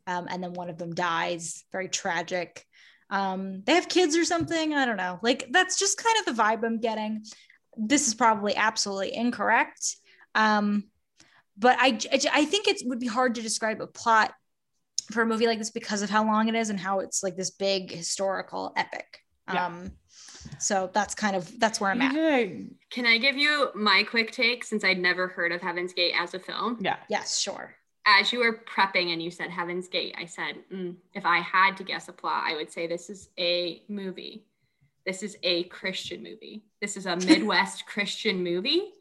Um, 0.08 0.28
and 0.30 0.42
then 0.42 0.54
one 0.54 0.70
of 0.70 0.78
them 0.78 0.96
dies. 0.96 1.66
Very 1.72 1.90
tragic. 1.90 2.66
Um, 3.10 3.62
they 3.66 3.74
have 3.74 3.90
kids 3.90 4.16
or 4.16 4.26
something? 4.26 4.74
I 4.74 4.86
don't 4.86 4.98
know. 4.98 5.20
Like 5.22 5.48
that's 5.52 5.78
just 5.78 6.02
kind 6.02 6.16
of 6.20 6.26
the 6.26 6.42
vibe 6.42 6.66
i'm 6.66 6.80
getting. 6.80 7.24
This 7.78 8.08
is 8.08 8.16
probably 8.16 8.56
absolutely 8.56 9.14
incorrect. 9.14 9.98
Um, 10.34 10.86
but 11.58 11.78
I, 11.80 12.00
I 12.34 12.46
think 12.46 12.68
it 12.68 12.82
would 12.86 13.00
be 13.00 13.08
hard 13.08 13.36
to 13.36 13.42
describe 13.42 13.82
a 13.82 13.88
plot 13.88 14.34
for 15.12 15.22
a 15.22 15.26
movie 15.26 15.48
like 15.48 15.58
this 15.58 15.72
because 15.72 16.02
of 16.02 16.10
how 16.10 16.26
long 16.26 16.48
it 16.48 16.56
is 16.56 16.70
and 16.70 16.80
how 16.80 17.00
it's 17.00 17.24
like 17.24 17.36
this 17.36 17.52
big 17.52 17.92
historical 17.92 18.74
epic. 18.76 19.20
Yeah. 19.52 19.66
Um, 19.66 19.92
so 20.60 20.90
that's 20.94 21.16
kind 21.16 21.36
of 21.36 21.60
that's 21.60 21.80
where 21.80 21.92
I'm 21.92 22.02
at. 22.02 22.14
Can 22.90 23.06
I 23.06 23.18
give 23.18 23.38
you 23.38 23.70
my 23.76 24.04
quick 24.04 24.32
take 24.32 24.64
since 24.64 24.84
I'd 24.84 25.00
never 25.00 25.28
heard 25.28 25.52
of 25.52 25.62
Heaven's 25.62 25.94
Gate 25.94 26.14
as 26.18 26.34
a 26.34 26.40
film? 26.40 26.78
a- 26.80 26.84
yeah. 26.84 26.98
Yes, 27.10 27.40
sure. 27.40 27.76
As 28.06 28.32
you 28.32 28.40
were 28.40 28.64
prepping 28.66 29.12
and 29.12 29.22
you 29.22 29.30
said 29.30 29.50
Heaven's 29.50 29.90
Gate, 29.90 30.16
I 30.18 30.26
said, 30.26 30.56
mm, 30.74 30.96
if 31.14 31.26
I 31.26 31.40
had 31.40 31.76
to 31.78 31.84
guess 31.84 32.08
a 32.08 32.14
plot, 32.14 32.44
I 32.48 32.56
would 32.56 32.72
say 32.72 32.88
this 32.88 33.10
is 33.10 33.30
a 33.38 33.82
movie. 33.90 34.46
This 35.06 35.24
is 35.24 35.38
a 35.44 35.64
Christian 35.66 36.24
movie. 36.24 36.64
This 36.82 36.96
is 36.96 37.06
a 37.06 37.16
Midwest 37.28 37.86
Christian 37.86 38.44
movie 38.44 38.92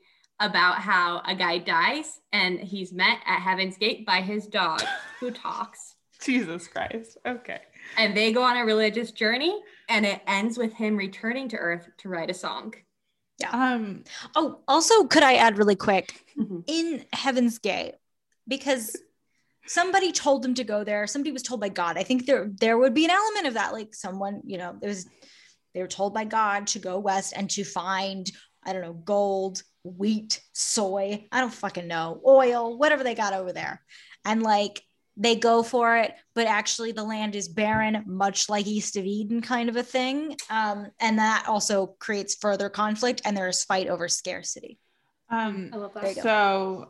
about 0.41 0.79
how 0.79 1.23
a 1.25 1.35
guy 1.35 1.59
dies 1.59 2.21
and 2.33 2.59
he's 2.59 2.93
met 2.93 3.19
at 3.27 3.41
Heaven's 3.41 3.77
Gate 3.79 4.05
by 4.05 4.21
his 4.23 4.47
dog 4.47 4.83
who 5.21 5.31
talks. 5.31 5.95
Jesus 6.23 6.67
Christ. 6.67 7.19
Okay. 7.27 7.61
And 7.97 8.17
they 8.17 8.33
go 8.33 8.43
on 8.43 8.57
a 8.57 8.65
religious 8.65 9.13
journey 9.13 9.61
and 9.89 10.05
it 10.07 10.23
ends 10.27 10.59
with 10.59 10.73
him 10.75 10.97
returning 10.97 11.49
to 11.51 11.57
Earth 11.57 11.89
to 11.99 12.09
write 12.09 12.31
a 12.31 12.35
song. 12.35 12.75
Yeah. 13.39 13.51
Um, 13.51 14.05
Oh, 14.35 14.61
also, 14.67 15.05
could 15.05 15.23
I 15.23 15.35
add 15.35 15.59
really 15.59 15.77
quick 15.77 16.25
Mhm. 16.39 16.65
in 16.67 17.05
Heaven's 17.13 17.59
Gate 17.59 17.95
because 18.49 18.97
somebody 19.67 20.13
told 20.13 20.43
them 20.43 20.55
to 20.55 20.65
go 20.65 20.85
there. 20.85 21.07
Somebody 21.07 21.33
was 21.33 21.43
told 21.43 21.61
by 21.61 21.69
God. 21.69 21.99
I 21.99 22.03
think 22.03 22.27
there 22.27 22.51
there 22.61 22.79
would 22.79 22.95
be 22.95 23.05
an 23.05 23.11
element 23.11 23.47
of 23.47 23.55
that. 23.55 23.73
Like 23.73 23.95
someone, 23.95 24.41
you 24.45 24.59
know, 24.59 24.77
there 24.81 24.89
was 24.89 25.07
they 25.75 25.83
were 25.83 25.89
told 25.89 26.15
by 26.15 26.25
God 26.25 26.67
to 26.69 26.79
go 26.79 26.99
west 26.99 27.35
and 27.37 27.51
to 27.51 27.63
find, 27.63 28.31
I 28.65 28.73
don't 28.73 28.81
know, 28.81 28.95
gold, 28.95 29.63
wheat, 29.85 30.41
soy, 30.55 31.29
I 31.31 31.41
don't 31.41 31.53
fucking 31.53 31.87
know, 31.87 32.23
oil, 32.27 32.79
whatever 32.79 33.05
they 33.05 33.15
got 33.15 33.35
over 33.35 33.53
there. 33.53 33.85
And 34.25 34.43
like 34.43 34.83
they 35.17 35.35
go 35.37 35.63
for 35.63 35.97
it, 35.97 36.15
but 36.35 36.47
actually 36.47 36.93
the 36.93 37.03
land 37.05 37.35
is 37.35 37.49
barren, 37.49 38.05
much 38.07 38.49
like 38.49 38.67
East 38.67 38.97
of 38.97 39.05
Eden 39.05 39.41
kind 39.41 39.69
of 39.69 39.77
a 39.77 39.83
thing. 39.83 40.37
Um, 40.51 40.89
and 41.01 41.19
that 41.19 41.47
also 41.49 41.95
creates 41.99 42.35
further 42.35 42.69
conflict 42.69 43.23
and 43.25 43.37
there's 43.37 43.65
fight 43.65 43.89
over 43.89 44.09
scarcity. 44.09 44.79
Um, 45.31 45.71
I 45.73 45.77
love 45.77 45.95
that. 45.95 46.17
so, 46.17 46.89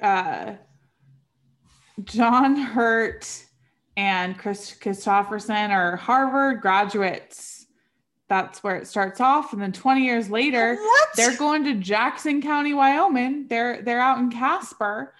uh, 0.00 0.52
John 2.04 2.56
Hurt 2.56 3.44
and 3.96 4.36
Kris 4.38 4.74
Kristofferson 4.80 5.70
are 5.70 5.96
Harvard 5.96 6.60
graduates. 6.60 7.66
That's 8.28 8.64
where 8.64 8.76
it 8.76 8.86
starts 8.88 9.20
off, 9.20 9.52
and 9.52 9.60
then 9.60 9.72
20 9.72 10.02
years 10.04 10.30
later, 10.30 10.74
What? 10.76 11.08
they're 11.14 11.36
going 11.36 11.64
to 11.64 11.74
Jackson 11.74 12.40
County, 12.42 12.72
Wyoming. 12.74 13.46
They're 13.48 13.82
they're 13.82 14.00
out 14.00 14.18
in 14.18 14.30
Casper, 14.30 15.14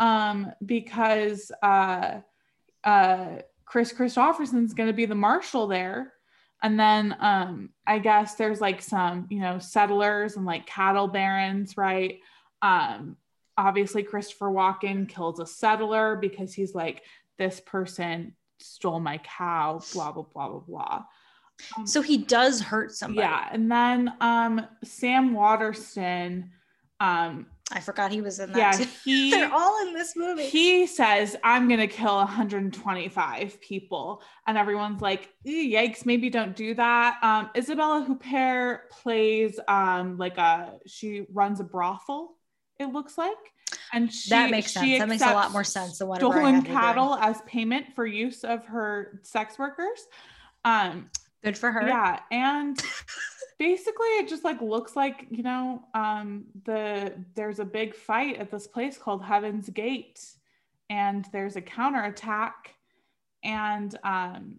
um, 0.00 0.50
because 0.64 1.52
uh, 1.62 2.20
uh, 2.82 3.26
Kris 3.66 3.92
Kristofferson's 3.92 4.74
going 4.74 4.88
to 4.88 4.94
be 4.94 5.06
the 5.06 5.14
marshal 5.14 5.68
there. 5.68 6.14
And 6.62 6.80
then 6.80 7.16
um, 7.20 7.70
I 7.86 8.00
guess 8.00 8.34
there's 8.34 8.60
like 8.60 8.82
some, 8.82 9.26
you 9.30 9.38
know, 9.38 9.58
settlers 9.58 10.36
and 10.36 10.44
like 10.44 10.66
cattle 10.66 11.06
barons, 11.06 11.76
right? 11.76 12.18
Um, 12.60 13.16
obviously, 13.56 14.02
Christopher 14.02 14.48
Walken 14.48 15.08
kills 15.08 15.38
a 15.38 15.46
settler 15.46 16.16
because 16.16 16.52
he's 16.52 16.74
like, 16.74 17.02
this 17.38 17.60
person 17.60 18.34
stole 18.58 19.00
my 19.00 19.18
cow, 19.18 19.80
blah, 19.92 20.12
blah, 20.12 20.24
blah, 20.24 20.48
blah, 20.48 20.60
blah. 20.60 21.04
Um, 21.76 21.86
so 21.86 22.02
he 22.02 22.18
does 22.18 22.60
hurt 22.60 22.92
somebody. 22.92 23.26
yeah. 23.26 23.48
And 23.52 23.70
then 23.70 24.12
um, 24.20 24.66
Sam 24.84 25.32
Waterston, 25.32 26.50
um, 27.00 27.46
I 27.72 27.80
forgot 27.80 28.10
he 28.10 28.20
was 28.20 28.40
in 28.40 28.52
that. 28.52 28.58
yeah, 28.58 28.84
too. 28.84 28.90
he 29.04 29.30
They're 29.30 29.52
all 29.52 29.86
in 29.86 29.94
this 29.94 30.14
movie. 30.16 30.42
he 30.46 30.86
says 30.86 31.36
i'm 31.44 31.68
gonna 31.68 31.86
kill 31.86 32.16
125 32.16 33.60
people 33.60 34.22
and 34.46 34.58
everyone's 34.58 35.00
like 35.00 35.30
"Eh, 35.46 35.50
yikes 35.50 36.04
maybe 36.04 36.30
don't 36.30 36.56
do 36.56 36.74
that 36.74 37.18
um 37.22 37.50
isabella 37.56 38.04
huppert 38.08 38.88
plays 38.90 39.58
um 39.68 40.16
like 40.18 40.36
a 40.38 40.74
she 40.86 41.26
runs 41.32 41.60
a 41.60 41.64
brothel 41.64 42.36
it 42.78 42.86
looks 42.86 43.16
like 43.16 43.36
and 43.92 44.12
she 44.12 44.30
that 44.30 44.50
makes 44.50 44.72
sense. 44.72 44.84
she 44.86 44.98
That 44.98 45.08
makes 45.08 45.22
a 45.22 45.32
lot 45.32 45.52
more 45.52 45.62
sense 45.64 45.98
than 45.98 46.08
whatever 46.08 46.32
I 46.40 46.42
stolen 46.42 46.62
cattle 46.62 47.14
as 47.14 47.40
payment 47.46 47.94
for 47.94 48.04
use 48.06 48.42
of 48.42 48.64
her 48.66 49.20
sex 49.22 49.58
workers 49.58 50.00
um 50.64 51.08
Good 51.42 51.56
for 51.56 51.72
her. 51.72 51.88
yeah, 51.88 52.20
and 52.30 52.78
basically 53.60 54.08
it 54.16 54.26
just 54.26 54.42
like 54.42 54.60
looks 54.62 54.96
like, 54.96 55.26
you 55.30 55.44
know, 55.44 55.84
um 55.94 56.46
the 56.64 57.12
there's 57.36 57.60
a 57.60 57.64
big 57.64 57.94
fight 57.94 58.38
at 58.38 58.50
this 58.50 58.66
place 58.66 58.96
called 58.96 59.22
Heaven's 59.22 59.68
Gate 59.68 60.18
and 60.88 61.26
there's 61.30 61.56
a 61.56 61.60
counterattack 61.60 62.74
and 63.44 63.96
um 64.02 64.58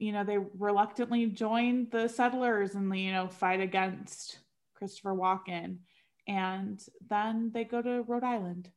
you 0.00 0.12
know, 0.12 0.24
they 0.24 0.38
reluctantly 0.58 1.26
join 1.26 1.88
the 1.90 2.08
settlers 2.08 2.74
and 2.74 2.96
you 2.98 3.12
know, 3.12 3.28
fight 3.28 3.60
against 3.60 4.38
Christopher 4.74 5.14
Walken 5.14 5.76
and 6.26 6.82
then 7.10 7.50
they 7.52 7.64
go 7.64 7.82
to 7.82 8.02
Rhode 8.02 8.24
Island. 8.24 8.70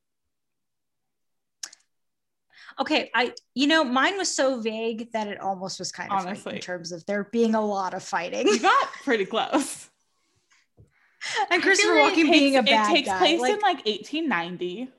Okay, 2.80 3.10
I 3.14 3.34
you 3.54 3.68
know 3.68 3.84
mine 3.84 4.18
was 4.18 4.34
so 4.34 4.62
vague 4.62 5.12
that 5.14 5.28
it 5.28 5.40
almost 5.40 5.80
was 5.80 5.92
kind 5.92 6.12
of 6.12 6.20
fake 6.20 6.28
Honestly. 6.30 6.56
in 6.56 6.60
terms 6.62 6.92
of 6.92 7.06
there 7.06 7.26
being 7.32 7.56
a 7.56 7.62
lot 7.66 7.94
of 7.94 8.04
fighting 8.04 8.48
You 8.48 8.60
got 8.60 8.88
pretty 9.04 9.26
close. 9.26 9.90
and 11.52 11.60
I 11.60 11.60
Christopher 11.60 11.94
feel 11.94 12.04
like 12.04 12.14
Walken 12.14 12.28
It 12.28 12.32
being 12.32 12.56
a 12.58 12.62
takes- 12.64 12.72
bad 12.72 12.90
it 12.92 12.96
takes 12.96 13.10
guy. 13.10 13.18
place 13.20 13.40
like, 13.42 13.54
in 13.54 13.60
like 13.60 13.86
1890 13.86 14.90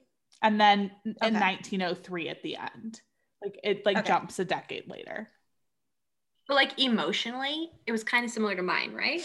and 0.42 0.60
then 0.60 0.90
in 1.04 1.16
Okay. 1.22 1.30
1903 1.38 2.28
at 2.28 2.42
the 2.42 2.56
end 2.56 3.00
like 3.42 3.58
it 3.64 3.84
like 3.86 3.98
Okay. 3.98 4.06
jumps 4.08 4.38
a 4.38 4.44
decade 4.44 4.88
later 4.88 5.28
But 6.48 6.54
like 6.54 6.78
emotionally, 6.78 7.70
it 7.86 7.92
was 7.92 8.04
kind 8.04 8.24
of 8.24 8.30
similar 8.30 8.54
to 8.56 8.62
mine, 8.62 8.92
right? 8.92 9.22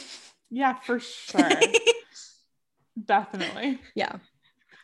yeah 0.50 0.76
for 0.76 1.00
sure 1.00 1.50
definitely 3.06 3.80
yeah. 3.96 4.16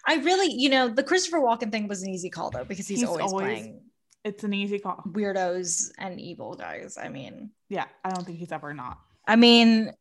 I 0.06 0.16
really, 0.16 0.52
you 0.54 0.70
know, 0.70 0.90
the 0.90 1.04
Christopher 1.04 1.40
Walken 1.40 1.72
thing 1.72 1.88
was 1.88 2.04
an 2.04 2.10
easy 2.10 2.30
call 2.30 2.50
though 2.50 2.66
because 2.66 2.88
he's, 2.88 3.00
He's 3.00 3.08
always, 3.08 3.32
always- 3.32 3.46
playing 3.46 3.80
it's 4.26 4.46
an 4.46 4.54
easy 4.54 4.80
call 4.80 5.04
weirdos 5.06 5.92
and 5.98 6.18
evil 6.20 6.54
guys. 6.56 6.98
I 6.98 7.10
mean, 7.10 7.50
yeah 7.68 7.86
i 8.06 8.10
don't 8.10 8.24
think 8.26 8.38
he's 8.38 8.52
ever 8.54 8.74
not 8.74 8.98
I 9.28 9.36
mean, 9.36 9.92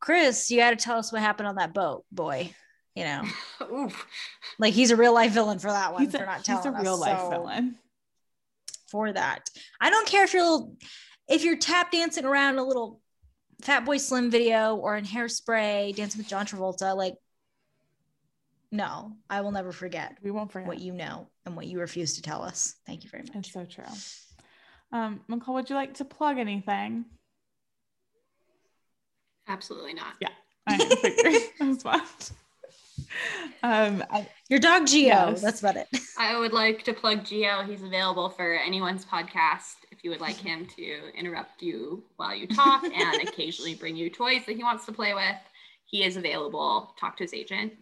Chris, 0.00 0.50
you 0.50 0.58
got 0.58 0.70
to 0.70 0.76
tell 0.76 0.98
us 0.98 1.12
what 1.12 1.22
happened 1.22 1.48
on 1.48 1.54
that 1.56 1.72
boat, 1.74 2.04
boy. 2.12 2.52
You 2.94 3.04
know, 3.04 3.22
Oof. 3.72 4.06
like 4.58 4.74
he's 4.74 4.90
a 4.90 4.96
real 4.96 5.14
life 5.14 5.32
villain 5.32 5.58
for 5.58 5.70
that 5.70 5.92
one 5.92 6.02
he's 6.02 6.12
for 6.12 6.22
a, 6.22 6.26
not 6.26 6.46
he's 6.46 6.64
a 6.66 6.70
real 6.72 6.94
us. 6.94 7.00
life 7.00 7.18
so- 7.20 7.30
villain 7.30 7.76
for 8.88 9.12
that. 9.12 9.48
I 9.80 9.90
don't 9.90 10.06
care 10.06 10.24
if 10.24 10.34
you're 10.34 10.42
little, 10.42 10.76
if 11.28 11.42
you're 11.44 11.56
tap 11.56 11.90
dancing 11.90 12.24
around 12.24 12.58
a 12.58 12.64
little 12.64 13.00
Fatboy 13.62 13.98
Slim 14.00 14.30
video 14.30 14.76
or 14.76 14.96
in 14.96 15.04
Hairspray, 15.04 15.94
dancing 15.96 16.18
with 16.18 16.28
John 16.28 16.46
Travolta. 16.46 16.94
Like, 16.96 17.14
no, 18.72 19.12
I 19.30 19.42
will 19.42 19.52
never 19.52 19.70
forget 19.70 20.16
we 20.22 20.30
won't 20.32 20.50
forget 20.50 20.66
what 20.66 20.80
you 20.80 20.92
know 20.92 21.28
and 21.46 21.54
what 21.54 21.66
you 21.66 21.78
refuse 21.78 22.14
to 22.16 22.22
tell 22.22 22.42
us. 22.42 22.74
Thank 22.86 23.04
you 23.04 23.10
very 23.10 23.22
much. 23.24 23.36
it's 23.36 23.52
so 23.52 23.64
true 23.64 23.84
um 24.92 25.20
mccall 25.30 25.54
would 25.54 25.70
you 25.70 25.76
like 25.76 25.94
to 25.94 26.04
plug 26.04 26.38
anything 26.38 27.04
Absolutely 29.48 29.94
not. 29.94 30.14
Yeah, 30.20 30.28
I 30.66 30.78
figured 30.78 31.42
as 31.60 31.84
much 31.84 32.30
um 33.62 34.02
I- 34.10 34.28
Your 34.48 34.58
dog 34.60 34.86
Geo. 34.86 35.06
Yes. 35.30 35.42
That's 35.42 35.60
about 35.60 35.76
it. 35.76 35.88
I 36.18 36.38
would 36.38 36.52
like 36.52 36.82
to 36.84 36.92
plug 36.92 37.24
Geo. 37.24 37.62
He's 37.62 37.82
available 37.82 38.30
for 38.30 38.54
anyone's 38.54 39.04
podcast 39.04 39.74
if 39.90 40.02
you 40.04 40.10
would 40.10 40.20
like 40.20 40.36
him 40.36 40.66
to 40.76 40.98
interrupt 41.18 41.62
you 41.62 42.02
while 42.16 42.34
you 42.34 42.46
talk 42.46 42.84
and 42.94 43.28
occasionally 43.28 43.74
bring 43.74 43.96
you 43.96 44.08
toys 44.10 44.42
that 44.46 44.56
he 44.56 44.62
wants 44.62 44.86
to 44.86 44.92
play 44.92 45.14
with. 45.14 45.36
He 45.84 46.04
is 46.04 46.16
available. 46.16 46.94
Talk 46.98 47.16
to 47.18 47.24
his 47.24 47.34
agent. 47.34 47.72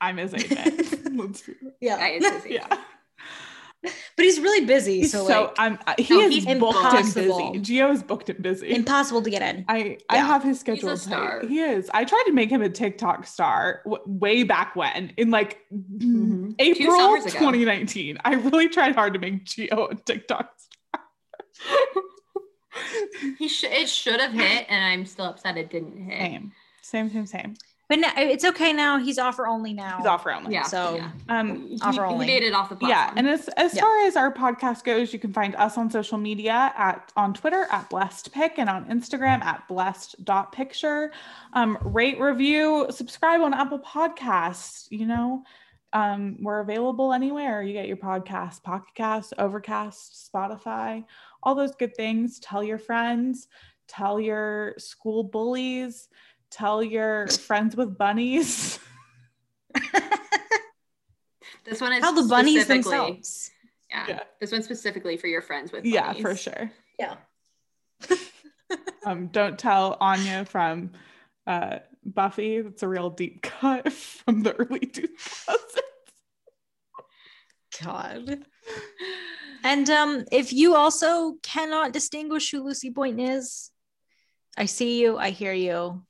I'm 0.00 0.16
his 0.16 0.34
agent 0.34 1.16
Let's 1.16 1.42
be- 1.42 1.54
Yeah. 1.80 1.96
That 1.96 2.12
is 2.12 2.24
his 2.26 2.46
agent. 2.46 2.66
yeah 2.70 2.78
But 4.16 4.24
he's 4.24 4.40
really 4.40 4.64
busy. 4.64 5.00
He's 5.00 5.12
so, 5.12 5.26
so, 5.28 5.42
like, 5.42 5.54
I'm 5.58 5.78
uh, 5.86 5.94
he 5.98 6.14
No, 6.14 6.20
is 6.26 6.34
he's 6.34 6.46
booked 6.58 6.94
and 6.94 7.14
busy. 7.14 7.58
Geo 7.60 7.90
is 7.92 8.02
booked 8.02 8.30
and 8.30 8.42
busy. 8.42 8.70
impossible 8.74 9.20
to 9.20 9.28
get 9.28 9.42
in. 9.42 9.66
I 9.68 9.98
I 10.08 10.16
Yeah. 10.16 10.26
have 10.26 10.42
his 10.42 10.56
a 10.56 10.60
schedule. 10.60 10.96
star. 10.96 11.42
He 11.46 11.60
is. 11.60 11.90
I 11.92 12.04
tried 12.06 12.24
to 12.28 12.32
make 12.32 12.48
him 12.48 12.62
a 12.62 12.70
TikTok 12.70 13.26
star 13.26 13.82
w- 13.84 14.02
way 14.06 14.42
back 14.42 14.74
when 14.74 15.12
in 15.18 15.30
like 15.30 15.60
Mhm. 15.70 16.54
April 16.58 16.96
2019. 17.18 18.16
I 18.24 18.34
really 18.36 18.68
tried 18.70 18.94
hard 18.94 19.12
to 19.14 19.20
make 19.20 19.44
Geo 19.44 19.88
a 19.88 19.94
TikTok 19.96 20.50
star. 20.56 21.02
He 23.38 23.48
should 23.48 23.70
it 23.72 23.88
should 23.90 24.18
have 24.20 24.32
hit, 24.32 24.64
and 24.70 24.82
I'm 24.82 25.04
still 25.04 25.26
upset 25.26 25.58
it 25.58 25.68
didn't 25.70 25.96
hit. 26.08 26.18
same, 26.20 26.52
same, 26.82 27.10
same, 27.10 27.26
same. 27.26 27.54
But 27.88 27.98
now, 27.98 28.12
it's 28.16 28.44
okay 28.46 28.72
now. 28.72 28.98
He's 28.98 29.18
offer 29.18 29.46
only 29.46 29.74
now. 29.74 29.98
He's 29.98 30.06
offer 30.06 30.32
only. 30.32 30.54
Yeah. 30.54 30.62
So- 30.62 30.96
yeah. 30.96 31.10
Um, 31.28 31.68
he, 31.68 31.78
offer 31.82 32.06
he 32.06 32.12
only. 32.12 32.26
made 32.26 32.42
it 32.42 32.54
off 32.54 32.70
the 32.70 32.76
platform. 32.76 32.90
yeah, 32.90 33.12
and 33.16 33.28
as 33.28 33.48
as 33.48 33.74
Yeah. 33.74 33.82
far 33.82 34.06
as 34.06 34.16
our 34.16 34.32
podcast 34.32 34.84
goes, 34.84 35.12
you 35.12 35.18
can 35.18 35.32
find 35.34 35.54
us 35.56 35.76
on 35.76 35.90
social 35.90 36.16
media 36.16 36.72
at 36.76 37.12
on 37.16 37.34
Twitter 37.34 37.66
at 37.70 37.90
blessed 37.90 38.32
pick 38.32 38.58
and 38.58 38.70
on 38.70 38.86
Instagram 38.86 39.42
at 39.44 39.68
blessed 39.68 40.24
dot 40.24 40.50
picture. 40.52 41.12
Um, 41.52 41.76
rate, 41.82 42.18
review, 42.18 42.86
subscribe 42.90 43.42
on 43.42 43.52
Apple 43.52 43.80
Podcasts. 43.80 44.86
You 44.90 45.06
know, 45.06 45.44
um, 45.92 46.38
we're 46.40 46.60
available 46.60 47.12
anywhere 47.12 47.62
you 47.62 47.72
get 47.74 47.86
your 47.86 47.98
podcast, 47.98 48.62
Pocket 48.62 48.94
Cast, 48.94 49.34
Overcast, 49.38 50.30
Spotify, 50.32 51.04
all 51.42 51.54
those 51.54 51.74
good 51.74 51.94
things. 51.94 52.38
Tell 52.40 52.64
your 52.64 52.78
friends, 52.78 53.48
tell 53.88 54.18
your 54.18 54.74
school 54.78 55.22
bullies, 55.22 56.08
tell 56.54 56.82
your 56.82 57.26
friends 57.28 57.76
with 57.76 57.98
bunnies. 57.98 58.78
this 61.64 61.80
one 61.80 61.92
is 61.92 62.02
How 62.02 62.12
the 62.12 62.28
bunnies 62.28 62.64
specifically- 62.64 62.92
themselves. 62.92 63.50
Yeah. 63.90 64.04
Yeah. 64.08 64.20
This 64.40 64.52
one's 64.52 64.64
specifically 64.64 65.16
for 65.16 65.26
your 65.26 65.42
friends 65.42 65.70
with 65.70 65.84
yeah, 65.84 66.12
for 66.14 66.34
sure. 66.34 66.70
Yeah. 66.98 67.16
um, 69.06 69.28
don't 69.28 69.58
tell 69.58 69.96
Anya 70.00 70.44
from 70.44 70.90
uh, 71.46 71.78
Buffy. 72.04 72.60
That's 72.60 72.82
a 72.82 72.88
real 72.88 73.10
deep 73.10 73.42
cut 73.42 73.92
from 73.92 74.42
the 74.42 74.52
early 74.54 74.80
2000s. 74.80 75.56
God. 77.82 78.44
And 79.62 79.88
um, 79.90 80.24
if 80.32 80.52
you 80.52 80.74
also 80.74 81.34
cannot 81.42 81.92
distinguish 81.92 82.50
who 82.50 82.62
Lucy 82.62 82.90
Boynton 82.90 83.20
is, 83.20 83.70
I 84.56 84.66
see 84.66 85.00
you. 85.00 85.16
I 85.16 85.30
hear 85.30 85.52
you. 85.52 86.02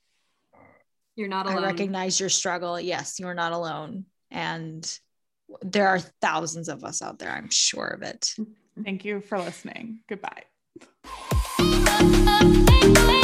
You're 1.17 1.29
not 1.29 1.47
alone. 1.47 1.65
I 1.65 1.67
recognize 1.67 2.19
your 2.19 2.29
struggle. 2.29 2.81
Yes, 2.81 3.19
you 3.21 3.27
are 3.27 3.35
not 3.35 3.53
alone. 3.53 4.07
And 4.31 4.99
there 5.63 5.89
are 5.89 6.01
thousands 6.01 6.69
of 6.69 6.85
us 6.85 7.03
out 7.03 7.19
there. 7.19 7.31
I'm 7.31 7.51
sure 7.51 7.87
of 7.87 8.03
it. 8.03 8.35
Thank 8.83 9.05
you 9.05 9.21
for 9.21 9.39
listening. 9.39 10.01
Goodbye. 10.09 10.43
Thank 11.57 13.09
you. 13.13 13.24